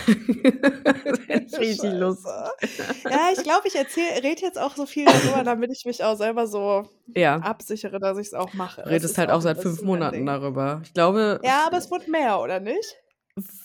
Das 1.04 1.20
richtig 1.58 1.92
lustig. 1.92 2.34
Scheiße. 2.34 2.94
Ja, 3.08 3.28
ich 3.32 3.42
glaube, 3.42 3.68
ich 3.68 3.74
rede 3.76 4.42
jetzt 4.42 4.58
auch 4.58 4.76
so 4.76 4.86
viel 4.86 5.06
darüber, 5.06 5.44
damit 5.44 5.70
ich 5.72 5.84
mich 5.84 6.02
auch 6.04 6.16
selber 6.16 6.46
so 6.46 6.88
Ja. 7.14 7.36
absichere, 7.40 7.98
dass 8.00 8.18
ich's 8.18 8.34
auch 8.34 8.52
mache. 8.52 8.84
Redest 8.88 9.18
halt 9.18 9.30
auch 9.30 9.36
auch 9.36 9.40
seit 9.42 9.58
5 9.58 9.76
bisschen 9.76 9.88
mein 9.90 10.00
Monaten 10.00 10.26
darüber. 10.26 10.80
Ich 10.84 10.92
glaube 10.94 11.40
Ja, 11.42 11.66
aber 11.66 11.78
es 11.78 11.90
wurde 11.90 12.10
mehr, 12.10 12.40
oder 12.40 12.60
nicht? 12.60 12.96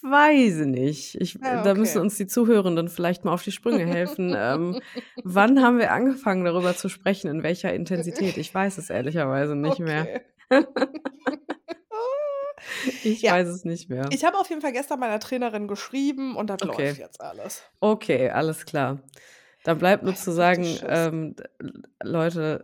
Weiß 0.01 0.59
ich 0.59 0.65
nicht. 0.67 1.15
Ich 1.21 1.35
Ja, 1.35 1.63
da 1.63 1.73
müssen 1.75 1.99
okay. 1.99 2.05
uns 2.05 2.17
die 2.17 2.27
Zuhörenden 2.27 2.89
vielleicht 2.89 3.23
mal 3.23 3.31
auf 3.31 3.43
die 3.43 3.51
Sprünge 3.53 3.85
helfen. 3.85 4.35
Ähm, 4.41 4.81
wann 5.23 5.61
haben 5.61 5.77
wir 5.77 5.91
angefangen, 5.91 6.43
darüber 6.43 6.75
zu 6.75 6.89
sprechen, 6.89 7.29
in 7.29 7.41
welcher 7.43 7.73
Intensität? 7.73 8.37
Ich 8.37 8.53
weiß 8.53 8.77
es 8.77 8.89
ehrlicherweise 8.89 9.55
nicht 9.55 9.79
mehr. 9.79 10.21
Okay. 10.49 10.65
Ich 13.03 13.21
Ja. 13.21 13.33
weiß 13.33 13.47
es 13.47 13.65
nicht 13.65 13.89
mehr. 13.89 14.09
Ich 14.11 14.23
habe 14.23 14.37
auf 14.37 14.49
jeden 14.49 14.61
Fall 14.61 14.71
gestern 14.71 14.99
meiner 14.99 15.19
Trainerin 15.19 15.67
geschrieben 15.67 16.35
und 16.35 16.47
das 16.49 16.61
Okay. 16.61 16.87
läuft 16.89 16.99
jetzt 16.99 17.21
alles. 17.21 17.63
Okay, 17.79 18.29
alles 18.29 18.65
klar. 18.65 18.99
Dann 19.65 19.77
bleibt 19.77 20.03
nur 20.03 20.15
zu 20.15 20.31
sagen, 20.31 20.79
ähm, 20.81 21.35
Leute, 22.01 22.63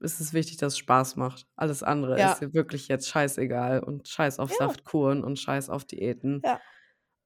es 0.00 0.20
ist 0.20 0.32
wichtig, 0.32 0.58
dass 0.58 0.74
es 0.74 0.78
Spaß 0.78 1.16
macht. 1.16 1.48
Alles 1.56 1.82
andere 1.82 2.18
Ja. 2.18 2.40
ist 2.40 2.40
wirklich 2.54 2.86
jetzt 2.88 3.08
scheißegal 3.08 3.80
und 3.82 4.06
scheiß 4.08 4.38
auf 4.38 4.52
Ja. 4.52 4.56
Saftkuren 4.56 5.24
und 5.24 5.38
scheiß 5.40 5.70
auf 5.70 5.84
Diäten. 5.84 6.44
Ja. 6.44 6.66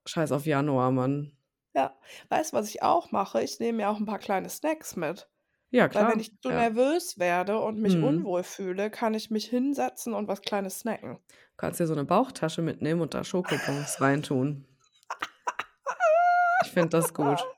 Scheiß 0.06 0.32
auf 0.32 0.46
Januar, 0.46 0.92
Mann. 0.92 1.32
Ja. 1.74 1.96
Weißt 2.28 2.52
du, 2.52 2.56
was 2.56 2.68
ich 2.68 2.82
auch 2.82 3.10
mache? 3.12 3.42
Ich 3.42 3.58
nehme 3.60 3.78
mir 3.78 3.90
auch 3.90 3.98
'n 3.98 4.06
paar 4.06 4.18
kleine 4.18 4.48
Snacks 4.48 4.96
mit. 4.96 5.28
Ja, 5.72 5.88
Weil 5.92 6.08
wenn 6.08 6.18
klar. 6.18 6.20
ich 6.20 6.32
zu 6.40 6.50
Ja. 6.50 6.52
nervös 6.52 7.18
werde 7.18 7.60
und 7.60 7.80
mich 7.80 8.00
Mhm. 8.00 8.00
unwohl 8.02 8.44
fühle, 8.44 8.90
kann 8.90 9.14
ich 9.14 9.30
mich 9.30 9.46
hinsetzen 9.48 10.14
und 10.14 10.28
was 10.28 10.42
Kleines 10.42 10.80
snacken. 10.80 11.20
Du 11.58 11.62
kannst 11.66 11.78
dir 11.80 11.86
so 11.86 11.94
'ne 11.94 12.04
Bauchtasche 12.04 12.62
mitnehmen 12.62 13.00
und 13.02 13.12
da 13.14 13.22
Schokobons 13.24 14.00
reintun. 14.00 14.66
Ich 16.60 16.72
finde 16.72 16.90
das 16.90 17.14
gut. 17.14 17.48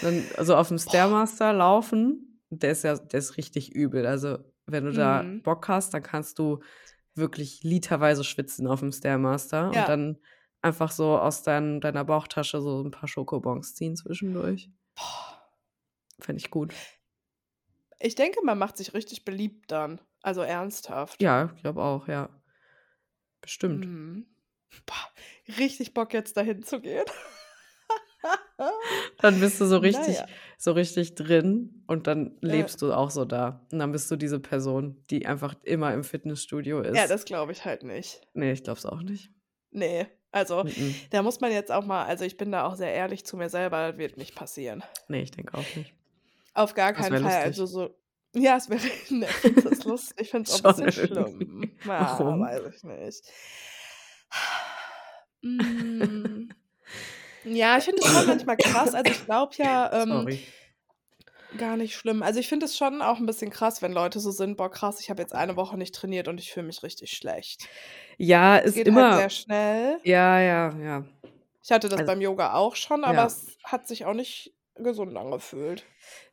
Dann 0.00 0.30
also, 0.32 0.56
auf'm 0.56 0.78
Boah. 0.86 1.12
Stairmaster 1.18 1.52
laufen, 1.52 2.40
der 2.50 2.72
ist 2.72 2.82
ja 2.84 2.96
der 2.96 3.18
ist 3.20 3.36
richtig 3.36 3.72
übel. 3.74 4.06
Also, 4.06 4.38
wenn 4.66 4.84
du 4.84 4.92
da 4.92 5.22
Mhm. 5.22 5.42
Bock 5.44 5.68
hast, 5.68 5.94
dann 5.94 6.02
kannst 6.02 6.38
du 6.38 6.60
wirklich 7.14 7.62
literweise 7.64 8.24
schwitzen 8.24 8.66
auf'm 8.68 8.92
Stairmaster 8.96 9.72
und 9.74 9.88
Ja. 9.88 9.90
dann 9.90 10.18
einfach 10.62 10.90
so 10.92 11.18
aus 11.18 11.42
dein 11.42 11.80
deiner 11.80 12.04
Bauchtasche 12.04 12.60
so 12.62 12.82
'n 12.82 12.90
paar 12.92 13.08
Schokobons 13.08 13.74
ziehen 13.74 13.96
zwischendurch. 13.96 14.72
Boah. 14.96 15.42
Fände 16.20 16.40
ich 16.40 16.50
gut. 16.50 16.76
Ich 18.00 18.14
denke, 18.14 18.40
man 18.44 18.58
macht 18.58 18.76
sich 18.76 18.94
richtig 18.94 19.24
beliebt 19.24 19.70
dann. 19.70 20.00
Also, 20.22 20.42
ernsthaft. 20.42 21.20
Ja, 21.20 21.52
ich 21.54 21.62
glaube 21.62 21.82
auch, 21.82 22.08
ja. 22.08 22.42
Bestimmt. 23.44 23.88
Mhm. 23.88 24.26
Boah, 24.86 25.10
richtig 25.58 25.94
Bock, 25.94 26.12
jetzt 26.14 26.36
dahin 26.36 26.62
zu 26.62 26.80
gehen. 26.80 27.04
Dann 29.20 29.40
bist 29.40 29.60
du 29.60 29.66
so 29.66 29.78
richtig 29.78 30.18
ja. 30.18 30.26
so 30.58 30.72
richtig 30.72 31.14
drin 31.14 31.82
und 31.86 32.06
dann 32.06 32.36
Ja. 32.42 32.50
lebst 32.52 32.82
du 32.82 32.92
auch 32.92 33.10
so 33.10 33.24
da. 33.24 33.66
Und 33.72 33.78
dann 33.78 33.92
bist 33.92 34.10
du 34.10 34.16
diese 34.16 34.40
Person, 34.40 35.04
die 35.10 35.26
einfach 35.26 35.54
immer 35.64 35.92
im 35.94 36.04
Fitnessstudio 36.04 36.82
Ja, 36.82 37.02
ist. 37.02 37.10
das 37.10 37.24
glaube 37.24 37.52
ich 37.52 37.64
halt 37.64 37.82
nicht. 37.82 38.20
Ne, 38.34 38.52
ich 38.52 38.62
glaube 38.64 38.78
es 38.78 38.86
auch 38.86 39.02
nicht. 39.02 39.30
Ne, 39.70 40.06
also, 40.32 40.60
Mm-mm. 40.62 40.94
da 41.10 41.22
muss 41.22 41.40
man 41.40 41.52
jetzt 41.52 41.70
auch 41.72 41.84
mal 41.84 42.04
also, 42.04 42.24
ich 42.24 42.36
bin 42.36 42.52
da 42.52 42.64
auch 42.66 42.74
sehr 42.74 42.92
ehrlich 42.92 43.24
zu 43.24 43.36
mir 43.36 43.48
selber, 43.48 43.88
das 43.90 43.98
wird 43.98 44.16
nicht 44.16 44.34
passieren. 44.34 44.82
Ne, 45.08 45.22
ich 45.22 45.30
denke 45.30 45.56
auch 45.56 45.74
nicht. 45.76 45.94
Auf 46.54 46.74
gar 46.74 46.92
keinen 46.92 47.22
Fall. 47.22 47.22
lustig. 47.22 47.44
Also, 47.44 47.66
so 47.66 47.94
ja, 48.34 48.56
es 48.56 48.70
wäre 48.70 48.80
ne, 49.10 49.26
das 49.64 49.84
lustig? 49.84 50.16
Ich 50.20 50.30
finde 50.30 50.48
es 50.50 50.54
auch 50.54 50.58
'n 50.58 50.62
Schon 50.74 50.86
bisschen 50.86 51.06
schlimm. 51.06 51.70
Ja, 51.84 52.18
Warum? 52.18 52.40
weiß 52.40 52.74
ich 52.74 52.82
nicht. 52.84 53.24
Hm. 55.42 56.41
Ja, 57.44 57.76
ich 57.78 57.84
finde 57.84 58.02
es 58.02 58.08
schon 58.08 58.24
manchmal 58.26 58.56
krass. 58.58 58.94
Also, 58.94 59.10
ich 59.10 59.24
glaube 59.24 59.54
ja, 59.58 59.90
ähm 60.02 60.28
Sorry. 60.28 60.52
gar 61.56 61.76
nicht 61.76 61.96
schlimm. 61.96 62.22
Also, 62.22 62.40
ich 62.40 62.48
finde 62.48 62.66
es 62.66 62.76
schon 62.76 63.00
auch 63.02 63.18
'n 63.18 63.26
bisschen 63.26 63.50
krass, 63.50 63.80
wenn 63.82 63.92
Leute 63.92 64.20
so 64.20 64.30
sind: 64.30 64.56
„Boah, 64.56 64.70
krass, 64.70 65.00
ich 65.00 65.10
habe 65.10 65.22
jetzt 65.22 65.34
eine 65.34 65.56
Woche 65.56 65.76
nicht 65.78 65.94
trainiert 65.94 66.28
und 66.28 66.38
ich 66.40 66.52
fühle 66.52 66.66
mich 66.66 66.82
richtig 66.82 67.12
schlecht.“ 67.16 67.70
Ja, 68.18 68.56
Es 68.64 68.72
ist 68.74 68.74
geht 68.74 68.92
halt 68.94 69.12
sehr 69.12 69.28
immer 69.28 69.30
schnell. 69.30 70.00
Ja, 70.04 70.40
ja, 70.40 70.76
ja. 70.78 71.04
Ich 71.64 71.70
hatte 71.70 71.88
das 71.88 72.04
Also 72.04 72.04
beim 72.04 72.20
Yoga 72.20 72.54
auch 72.54 72.74
schon, 72.76 73.04
aber 73.04 73.24
Ja. 73.24 73.26
es 73.26 73.56
hat 73.64 73.86
sich 73.86 74.04
auch 74.04 74.14
nicht 74.14 74.54
gesund 74.76 75.16
angefühlt. 75.16 75.84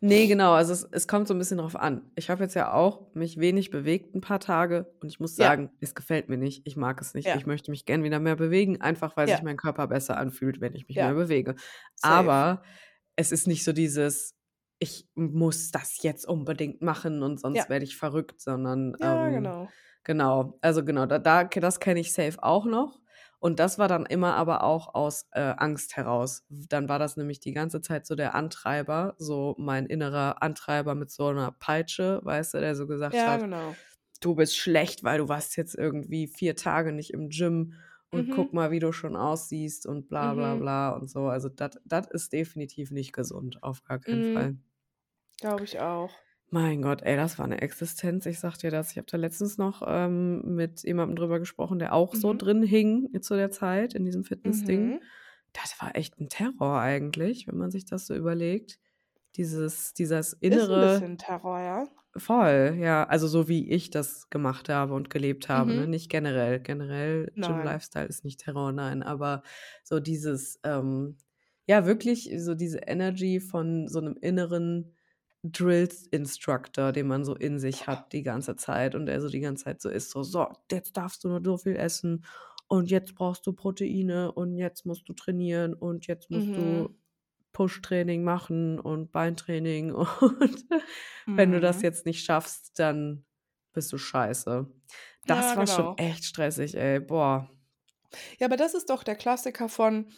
Ne, 0.03 0.27
genau. 0.29 0.53
Also, 0.53 0.71
es 0.71 0.83
es 0.91 1.07
kommt 1.09 1.27
so 1.27 1.33
'n 1.33 1.37
bisschen 1.39 1.57
drauf 1.57 1.75
an. 1.75 2.09
Ich 2.15 2.29
habe 2.29 2.41
jetzt 2.43 2.53
ja 2.55 2.71
auch 2.71 3.13
mich 3.15 3.37
wenig 3.37 3.69
bewegt 3.69 4.15
'n 4.15 4.21
paar 4.21 4.39
Tage 4.39 4.93
und 5.01 5.09
ich 5.09 5.19
muss 5.19 5.35
Ja. 5.37 5.49
sagen, 5.49 5.71
es 5.81 5.93
gefällt 5.93 6.29
mir 6.29 6.37
nicht. 6.37 6.61
Ich 6.65 6.77
mag 6.77 7.01
es 7.01 7.13
nicht. 7.13 7.33
Ja. 7.33 7.35
Ich 7.35 7.45
möchte 7.45 7.69
mich 7.69 7.83
gern 7.85 8.01
wieder 8.03 8.19
mehr 8.19 8.37
bewegen, 8.37 8.79
einfach 8.79 9.17
weil 9.17 9.27
sich 9.27 9.41
Ja. 9.41 9.43
mein 9.43 9.57
Körper 9.57 9.87
besser 9.87 10.15
anfühlt, 10.15 10.61
wenn 10.61 10.73
ich 10.73 10.87
mich 10.87 10.97
Ja. 10.97 11.01
mehr 11.01 11.13
bewege. 11.15 11.55
Safe. 11.95 12.31
Aber 12.31 12.63
es 13.17 13.33
ist 13.33 13.45
nicht 13.45 13.65
so 13.65 13.73
dieses: 13.73 14.35
„Ich 14.79 15.09
muss 15.15 15.71
das 15.71 16.01
jetzt 16.01 16.25
unbedingt 16.25 16.81
machen 16.81 17.21
und 17.21 17.37
sonst 17.41 17.67
Ja. 17.67 17.69
werde 17.69 17.83
ich 17.83 17.97
verrückt“, 17.97 18.39
sondern, 18.39 18.95
Ja, 18.97 19.29
ähm 19.29 19.29
genau. 19.29 19.73
genau. 20.05 20.57
Also, 20.61 20.85
genau, 20.85 21.05
da 21.07 21.19
da 21.19 21.43
das 21.43 21.79
kenne 21.81 21.99
ich 21.99 22.13
safe 22.13 22.41
auch 22.41 22.65
noch. 22.65 23.01
Und 23.41 23.59
das 23.59 23.79
war 23.79 23.87
dann 23.87 24.05
immer 24.05 24.35
aber 24.35 24.63
auch 24.63 24.93
aus, 24.95 25.27
äh, 25.31 25.39
Angst 25.57 25.95
heraus. 25.95 26.43
Dann 26.49 26.89
war 26.89 26.99
das 26.99 27.15
nämlich 27.17 27.39
die 27.39 27.53
ganze 27.53 27.81
Zeit 27.81 28.05
so 28.05 28.15
der 28.15 28.35
Antreiber, 28.35 29.15
so 29.17 29.55
mein 29.57 29.85
innerer 29.85 30.43
Antreiber 30.43 30.93
mit 30.95 31.09
so 31.11 31.31
'ner 31.31 31.51
Peitsche, 31.59 32.19
weißt 32.23 32.55
du, 32.55 32.59
der 32.59 32.75
so 32.75 32.85
gesagt 32.87 33.25
Ja, 33.25 33.27
hat: 33.27 33.41
genau. 33.41 33.79
„Du 34.21 34.35
bist 34.35 34.57
schlecht, 34.57 35.03
weil 35.05 35.19
du 35.19 35.29
warst 35.29 35.57
jetzt 35.57 35.75
irgendwie 35.75 36.27
4 36.27 36.55
Tage 36.57 36.91
nicht 36.93 37.13
im 37.13 37.29
Gym 37.29 37.75
und 38.11 38.29
guck 38.31 38.51
Mhm. 38.51 38.53
mal, 38.53 38.71
wie 38.71 38.79
du 38.79 38.91
schon 38.93 39.15
aussiehst 39.15 39.85
und 39.87 40.09
bla 40.09 40.33
bla 40.35 40.55
Mhm. 40.55 40.57
bla“ 40.57 40.91
und 40.91 41.09
so. 41.09 41.27
Also, 41.29 41.49
das 41.49 41.79
das 41.85 42.07
ist 42.11 42.33
definitiv 42.33 42.91
nicht 42.91 43.13
gesund, 43.13 43.63
auf 43.63 43.83
gar 43.83 43.99
keinen 43.99 44.23
Mhm. 44.25 44.25
Fall. 44.25 44.59
Glaube 45.39 45.65
ich 45.65 45.79
auch. 45.79 46.15
Mein 46.51 46.81
Gott, 46.81 47.03
ey, 47.03 47.15
das 47.15 47.37
war 47.37 47.45
eine 47.45 47.61
Existenz. 47.61 48.25
Ich 48.25 48.39
sag 48.39 48.57
dir 48.57 48.71
das. 48.71 48.91
Ich 48.91 48.97
habe 48.97 49.05
da 49.09 49.17
letztens 49.17 49.57
noch 49.57 49.83
ähm, 49.85 50.55
mit 50.55 50.81
jemandem 50.83 51.15
drüber 51.15 51.39
gesprochen, 51.39 51.77
der 51.79 51.93
auch 51.93 52.15
so 52.15 52.33
Mhm. 52.33 52.33
drin 52.33 52.63
hing 52.63 53.21
zu 53.21 53.35
der 53.35 53.51
Zeit 53.51 53.93
in 53.93 54.03
diesem 54.03 54.23
Fitnessding. 54.23 54.95
Mhm. 54.95 55.09
Das 55.53 55.79
war 55.81 55.95
echt 55.95 56.19
ein 56.19 56.29
Terror 56.29 56.79
eigentlich, 56.79 57.47
wenn 57.47 57.57
man 57.57 57.69
sich 57.71 57.85
das 57.85 58.07
so 58.07 58.15
überlegt. 58.15 58.79
Dieses, 59.37 59.93
dieses 59.93 60.33
Ist 60.47 60.75
ein 60.75 60.79
innere, 60.79 60.81
bisschen 60.81 61.17
Terror, 61.17 61.59
ja. 61.59 61.87
voll, 62.17 62.75
ja, 62.79 63.03
also 63.05 63.27
so 63.27 63.47
wie 63.47 63.69
ich 63.69 63.89
das 63.91 64.29
gemacht 64.29 64.69
habe 64.69 64.93
und 64.93 65.09
gelebt 65.09 65.49
habe, 65.49 65.73
ne? 65.73 65.85
Mhm. 65.85 65.87
Nicht 65.87 66.09
generell. 66.09 66.59
Generell 66.59 67.33
Gym 67.41 67.61
Nein. 67.61 67.61
Lifestyle 67.61 68.07
ist 68.07 68.23
nicht 68.25 68.39
Terror, 68.41 68.71
nein, 68.71 69.03
aber 69.03 69.43
so 69.83 69.99
dieses, 69.99 70.59
ähm, 70.63 71.17
ja, 71.67 71.85
wirklich 71.85 72.31
so 72.37 72.55
diese 72.55 72.79
Energy 72.79 73.39
von 73.39 73.87
so 73.87 73.99
einem 73.99 74.17
inneren 74.21 74.95
Drill-Instructor, 75.43 76.91
den 76.91 77.07
man 77.07 77.23
so 77.25 77.35
in 77.35 77.59
sich 77.59 77.87
hat 77.87 78.11
die 78.13 78.23
ganze 78.23 78.55
Zeit 78.57 78.95
und 78.95 79.05
der 79.05 79.21
so 79.21 79.29
die 79.29 79.39
ganze 79.39 79.65
Zeit 79.65 79.81
so 79.81 79.89
ist, 79.89 80.11
so, 80.11 80.23
so, 80.23 80.47
jetzt 80.71 80.97
darfst 80.97 81.23
du 81.23 81.29
nur 81.29 81.41
so 81.43 81.57
viel 81.57 81.75
essen 81.77 82.25
und 82.67 82.91
jetzt 82.91 83.15
brauchst 83.15 83.47
du 83.47 83.53
Proteine 83.53 84.31
und 84.33 84.57
jetzt 84.57 84.85
musst 84.85 85.07
du 85.09 85.13
trainieren 85.13 85.73
und 85.73 86.07
jetzt 86.07 86.29
musst 86.29 86.55
Mhm. 86.55 86.55
du 86.57 86.95
Push-Training 87.53 88.23
machen 88.23 88.79
und 88.79 89.11
Beintraining 89.11 89.91
und 89.93 90.65
wenn 91.35 91.51
du 91.51 91.59
das 91.61 91.81
Mhm. 91.81 91.83
jetzt 91.83 92.05
nicht 92.05 92.23
schaffst, 92.25 92.77
dann 92.79 93.25
bist 93.73 93.91
du 93.93 93.97
scheiße. 93.97 94.67
Das 95.27 95.35
Ja, 95.35 95.55
war 95.55 95.67
schon 95.67 95.89
genau. 95.89 95.97
echt 95.97 96.25
stressig, 96.25 96.75
ey, 96.75 96.99
boah. 96.99 97.49
Ja, 98.39 98.47
aber 98.47 98.57
das 98.57 98.73
ist 98.73 98.89
doch 98.89 99.03
der 99.03 99.15
Klassiker 99.15 99.69
von 99.69 100.11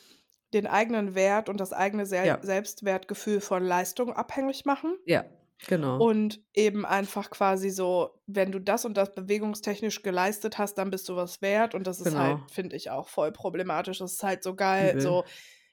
den 0.53 0.67
eigenen 0.67 1.15
Wert 1.15 1.49
und 1.49 1.59
das 1.59 1.73
eigene 1.73 2.05
Sel 2.05 2.25
Ja. 2.27 2.39
Selbstwertgefühl 2.41 3.41
von 3.41 3.63
Leistung 3.63 4.13
abhängig 4.13 4.65
machen. 4.65 4.97
Ja, 5.05 5.25
genau. 5.67 5.97
Und 6.01 6.41
eben 6.53 6.85
einfach 6.85 7.29
quasi 7.29 7.69
so, 7.69 8.21
wenn 8.25 8.51
du 8.51 8.59
das 8.59 8.85
und 8.85 8.95
das 8.97 9.13
bewegungstechnisch 9.13 10.01
geleistet 10.03 10.57
hast, 10.57 10.75
dann 10.75 10.89
bist 10.89 11.07
du 11.09 11.15
was 11.15 11.41
wert. 11.41 11.75
Und 11.75 11.85
das 11.87 12.01
ist 12.01 12.15
halt, 12.15 12.37
Genau. 12.37 12.47
finde 12.51 12.75
ich, 12.75 12.89
auch 12.89 13.07
voll 13.09 13.31
problematisch. 13.31 13.99
Das 13.99 14.13
ist 14.13 14.23
halt 14.23 14.43
so 14.43 14.55
geil. 14.55 14.91
Übel. 14.91 15.01
So, 15.01 15.25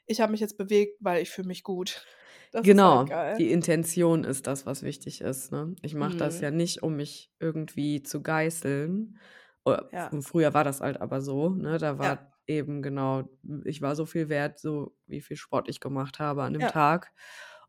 ich 0.06 0.20
habe 0.20 0.32
mich 0.32 0.40
jetzt 0.40 0.58
bewegt, 0.58 0.96
weil 1.00 1.22
ich 1.22 1.30
fühle 1.30 1.48
mich 1.48 1.62
gut. 1.62 2.04
Das 2.50 2.64
Genau, 2.64 3.04
halt 3.10 3.38
die 3.38 3.50
Intention 3.52 4.24
ist 4.24 4.46
das, 4.46 4.64
was 4.64 4.82
wichtig 4.82 5.20
ist, 5.20 5.52
ne? 5.52 5.76
Ich 5.82 5.94
mache 5.94 6.16
das 6.16 6.38
Mhm. 6.38 6.42
ja 6.44 6.50
nicht, 6.50 6.82
um 6.82 6.96
mich 6.96 7.30
irgendwie 7.40 8.02
zu 8.02 8.22
geißeln. 8.22 9.18
Ja. 9.92 10.10
früher 10.22 10.54
war 10.54 10.64
das 10.64 10.80
halt 10.80 10.98
aber 11.02 11.20
so, 11.20 11.50
ne? 11.50 11.76
Da 11.76 11.98
Ja. 12.02 12.18
War 12.48 12.54
eben 12.54 12.82
genau, 12.82 13.28
ich 13.64 13.82
war 13.82 13.96
so 13.96 14.06
viel 14.06 14.28
wert, 14.28 14.58
so 14.58 14.96
wie 15.06 15.20
viel 15.20 15.36
Sport 15.36 15.68
ich 15.68 15.80
gemacht 15.80 16.18
habe 16.18 16.42
an 16.44 16.52
dem 16.54 16.66
Ja. 16.66 16.68
Tag. 16.68 17.12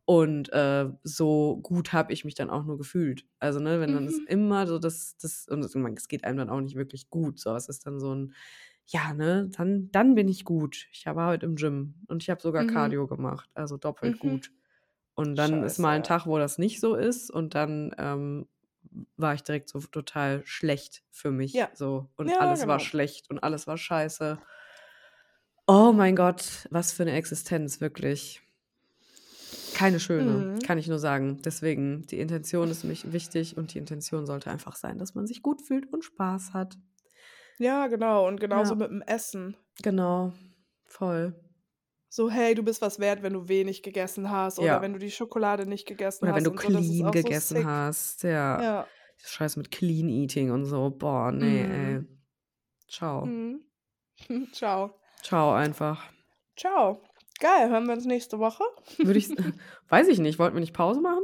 Und 0.05 0.51
äh, 0.53 0.89
so 1.03 1.57
gut 1.61 1.93
habe 1.93 2.13
ich 2.13 2.25
mich 2.25 2.33
dann 2.35 2.49
auch 2.49 2.63
nur 2.65 2.77
gefühlt. 2.79 3.25
Also, 3.39 3.59
ne, 3.59 3.79
wenn 3.79 3.93
dann 3.93 4.05
das 4.07 4.17
Mhm. 4.17 4.25
immer 4.25 4.65
so 4.67 4.79
das, 4.79 5.17
das, 5.17 5.47
und 5.47 5.63
es 5.63 6.07
geht 6.07 6.23
einem 6.23 6.37
dann 6.37 6.49
auch 6.49 6.61
nicht 6.61 6.75
wirklich 6.75 7.09
gut. 7.09 7.39
So, 7.39 7.55
es 7.55 7.69
ist 7.69 7.85
dann 7.85 7.99
so 7.99 8.15
ein, 8.15 8.33
ja, 8.87 9.13
ne, 9.13 9.49
dann, 9.55 9.91
dann 9.91 10.15
bin 10.15 10.27
ich 10.27 10.45
gut. 10.45 10.87
Ich 10.91 11.05
war 11.05 11.27
heute 11.29 11.45
im 11.45 11.55
Gym 11.55 11.95
und 12.07 12.23
ich 12.23 12.29
habe 12.31 12.41
sogar 12.41 12.63
Mhm. 12.63 12.65
Cardio 12.65 13.05
gemacht, 13.07 13.49
also 13.53 13.77
doppelt 13.77 14.17
Mhm. 14.17 14.19
gut. 14.19 14.51
Und 15.15 15.35
dann 15.35 15.63
ist 15.63 15.79
mal 15.79 15.95
ein 15.97 16.03
Scheiße. 16.03 16.03
Tag, 16.03 16.25
wo 16.27 16.37
das 16.39 16.57
nicht 16.57 16.79
so 16.79 16.95
ist 16.95 17.29
und 17.31 17.55
dann 17.55 17.93
ähm, 17.99 18.47
war 19.17 19.33
ich 19.33 19.43
direkt 19.43 19.69
so 19.69 19.79
total 19.81 20.45
schlecht 20.45 21.03
für 21.11 21.31
mich. 21.31 21.59
Ja. 21.59 21.69
So. 21.73 22.11
Und 22.15 22.33
Ja, 22.33 22.39
alles 22.39 22.65
war 22.65 22.79
genau. 22.79 22.79
schlecht 22.79 23.29
und 23.29 23.39
alles 23.43 23.67
war 23.67 23.77
scheiße. 23.77 24.41
Oh 25.71 25.91
mein 25.93 26.15
Gott, 26.15 26.67
was 26.71 26.91
für 26.91 27.03
eine 27.03 27.11
Existenz, 27.13 27.79
wirklich. 27.79 28.41
Keine 29.75 29.99
schöne, 29.99 30.31
Mhm. 30.55 30.59
kann 30.59 30.79
ich 30.79 30.87
nur 30.87 30.97
sagen. 30.97 31.41
Deswegen, 31.45 32.07
die 32.07 32.19
Intention 32.19 32.69
ist 32.71 32.83
mich 32.83 33.11
wichtig 33.13 33.55
und 33.55 33.73
die 33.73 33.77
Intention 33.77 34.25
sollte 34.25 34.49
einfach 34.49 34.75
sein, 34.75 34.97
dass 34.97 35.13
man 35.13 35.27
sich 35.27 35.43
gut 35.43 35.61
fühlt 35.61 35.93
und 35.93 36.03
Spaß 36.03 36.53
hat. 36.53 36.75
Ja, 37.59 37.85
genau. 37.87 38.27
Und 38.27 38.39
genauso 38.39 38.73
Ja. 38.73 38.79
mit 38.79 38.89
dem 38.89 39.01
Essen. 39.03 39.55
Genau, 39.83 40.33
voll. 40.85 41.35
So, 42.09 42.31
hey, 42.31 42.55
du 42.55 42.63
bist 42.63 42.81
was 42.81 42.97
wert, 42.97 43.21
wenn 43.21 43.33
du 43.33 43.47
wenig 43.47 43.83
gegessen 43.83 44.31
hast 44.31 44.57
oder 44.57 44.67
Ja. 44.67 44.81
wenn 44.81 44.93
du 44.93 44.99
die 44.99 45.11
Schokolade 45.11 45.67
nicht 45.67 45.85
gegessen 45.87 46.25
Oder 46.25 46.35
wenn 46.35 46.45
hast 46.45 46.47
du 46.47 46.49
so. 46.49 46.55
Das 46.73 46.81
ist 46.81 46.87
clean 46.89 47.05
so 47.05 47.11
gegessen 47.11 47.57
sick. 47.57 47.65
hast. 47.65 48.23
Ja. 48.23 48.61
Ja. 48.63 48.87
Scheiß 49.17 49.55
mit 49.57 49.69
Clean 49.69 50.09
Eating 50.09 50.49
und 50.49 50.65
so. 50.65 50.89
Boah, 50.89 51.31
nee, 51.31 51.61
ey. 51.61 51.99
Mhm. 51.99 52.07
Ciao. 52.87 53.25
Mhm. 53.25 53.61
Ciao. 54.53 54.98
Ciao 55.23 55.53
einfach. 55.53 56.03
Ciao. 56.57 57.01
Geil, 57.39 57.69
hören 57.69 57.85
wir 57.87 57.93
uns 57.93 58.05
nächste 58.05 58.39
Woche? 58.39 58.63
Würde 58.97 59.17
ich, 59.17 59.29
weiß 59.89 60.07
ich 60.09 60.19
nicht, 60.19 60.39
wollten 60.39 60.55
wir 60.55 60.61
nicht 60.61 60.73
Pause 60.73 60.99
machen? 61.01 61.23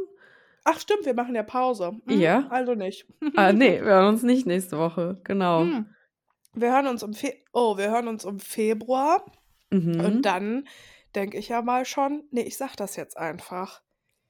Ach 0.64 0.80
stimmt, 0.80 1.06
wir 1.06 1.14
machen 1.14 1.36
ja 1.36 1.44
Pause. 1.44 1.92
Mhm, 2.06 2.20
Ja. 2.20 2.48
Also 2.50 2.74
nicht. 2.74 3.06
Ah, 3.36 3.52
nee, 3.54 3.80
wir 3.82 3.88
hören 3.94 4.08
uns 4.14 4.24
nicht 4.24 4.46
nächste 4.48 4.78
Woche. 4.78 5.20
Genau. 5.24 5.64
Mhm. 5.66 5.88
Wir 6.54 6.72
hören 6.74 6.88
uns 6.88 7.04
im 7.04 7.14
Fe 7.14 7.34
oh, 7.54 7.78
wir 7.78 7.92
hören 7.92 8.08
uns 8.08 8.24
im 8.26 8.40
Februar 8.40 9.26
Mhm. 9.72 10.00
und 10.00 10.22
dann 10.22 10.68
denke 11.16 11.38
ich 11.38 11.50
ja 11.50 11.62
mal 11.62 11.86
schon, 11.86 12.24
nee, 12.32 12.44
ich 12.44 12.56
sag 12.56 12.76
das 12.76 12.96
jetzt 12.96 13.18
einfach. 13.18 13.82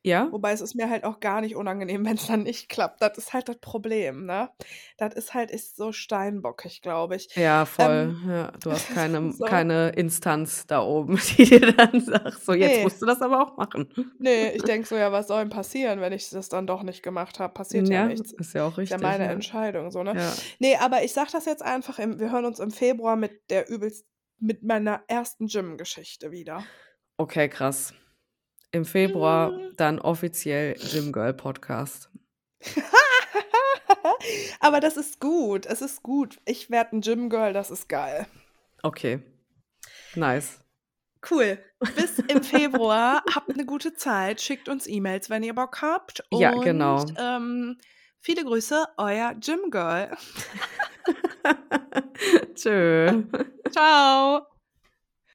Ja? 0.05 0.31
Wobei 0.31 0.51
es 0.51 0.61
ist 0.61 0.75
mir 0.75 0.89
halt 0.89 1.03
auch 1.03 1.19
gar 1.19 1.41
nicht 1.41 1.55
unangenehm, 1.55 2.05
wenn 2.05 2.15
es 2.15 2.27
dann 2.27 2.43
nicht 2.43 2.69
klappt. 2.69 3.01
Das 3.01 3.17
ist 3.17 3.33
halt 3.33 3.49
das 3.49 3.57
Problem, 3.57 4.25
ne? 4.25 4.49
Das 4.97 5.13
ist 5.15 5.33
halt 5.33 5.51
ist 5.51 5.75
so 5.75 5.91
steinbockig, 5.91 6.81
glaube 6.81 7.15
ich. 7.15 7.35
Ja, 7.35 7.65
voll. 7.65 8.15
Ähm, 8.23 8.29
Ja, 8.29 8.51
du 8.61 8.71
hast 8.71 8.89
keine, 8.93 9.31
so. 9.33 9.43
keine 9.45 9.89
Instanz 9.89 10.67
da 10.67 10.81
oben, 10.81 11.19
die 11.37 11.45
dir 11.45 11.73
dann 11.73 11.99
sagt, 11.99 12.43
so 12.43 12.53
jetzt 12.53 12.77
Nee. 12.77 12.83
musst 12.83 13.01
du 13.01 13.05
das 13.05 13.21
aber 13.21 13.41
auch 13.41 13.57
machen. 13.57 13.89
Nee, 14.19 14.49
ich 14.51 14.63
denke 14.63 14.87
so, 14.87 14.95
ja, 14.95 15.11
was 15.11 15.27
soll 15.27 15.39
denn 15.39 15.49
passieren, 15.49 15.99
wenn 16.01 16.13
ich 16.13 16.29
das 16.29 16.49
dann 16.49 16.67
doch 16.67 16.83
nicht 16.83 17.01
gemacht 17.03 17.39
habe? 17.39 17.53
Passiert 17.53 17.87
ja, 17.89 18.01
Ja, 18.01 18.05
nichts. 18.05 18.31
ist 18.33 18.53
ja 18.53 18.65
auch 18.65 18.77
Ist 18.77 18.89
ja 18.89 18.97
richtig. 18.97 19.01
meine 19.01 19.25
ja. 19.25 19.31
Entscheidung, 19.31 19.89
so, 19.91 20.03
ne? 20.03 20.13
Ja. 20.15 20.33
Nee, 20.59 20.75
aber 20.77 21.03
ich 21.03 21.13
sag 21.13 21.31
das 21.31 21.45
jetzt 21.45 21.63
einfach, 21.63 21.97
im, 21.99 22.19
wir 22.19 22.31
hören 22.31 22.45
uns 22.45 22.59
im 22.59 22.71
Februar 22.71 23.15
mit 23.15 23.49
der 23.49 23.69
übelst, 23.69 24.05
mit 24.39 24.63
meiner 24.63 25.01
ersten 25.07 25.47
Gym-Geschichte 25.47 26.31
wieder. 26.31 26.63
Okay, 27.17 27.47
krass. 27.49 27.93
Im 28.71 28.85
Februar 28.85 29.51
Mhm. 29.51 29.71
dann 29.77 29.99
offiziell 29.99 30.75
Gym 30.75 31.11
Girl 31.11 31.33
Podcast. 31.33 32.09
aber 34.59 34.79
das 34.79 34.97
ist 34.97 35.19
gut, 35.19 35.65
es 35.65 35.81
ist 35.81 36.03
gut. 36.03 36.39
Ich 36.45 36.69
werde 36.69 36.95
ein 36.97 37.01
Gym-Girl, 37.01 37.53
das 37.53 37.71
ist 37.71 37.87
geil. 37.89 38.25
Okay. 38.83 39.19
Nice. 40.15 40.59
Cool. 41.29 41.57
Bis 41.95 42.19
im 42.19 42.43
Februar. 42.43 43.23
Habt 43.35 43.49
eine 43.51 43.65
gute 43.65 43.93
Zeit. 43.95 44.41
Schickt 44.41 44.69
uns 44.69 44.87
E-Mails, 44.87 45.29
wenn 45.29 45.43
ihr 45.43 45.55
Bock 45.55 45.81
habt. 45.81 46.23
Ja, 46.31 46.53
Und, 46.53 46.63
genau. 46.63 47.03
Ähm, 47.17 47.77
viele 48.19 48.43
Grüße, 48.43 48.85
euer 48.97 49.33
Gym 49.35 49.71
Girl. 49.71 50.15
Tschö. 52.55 53.23
Ciao. 53.71 54.45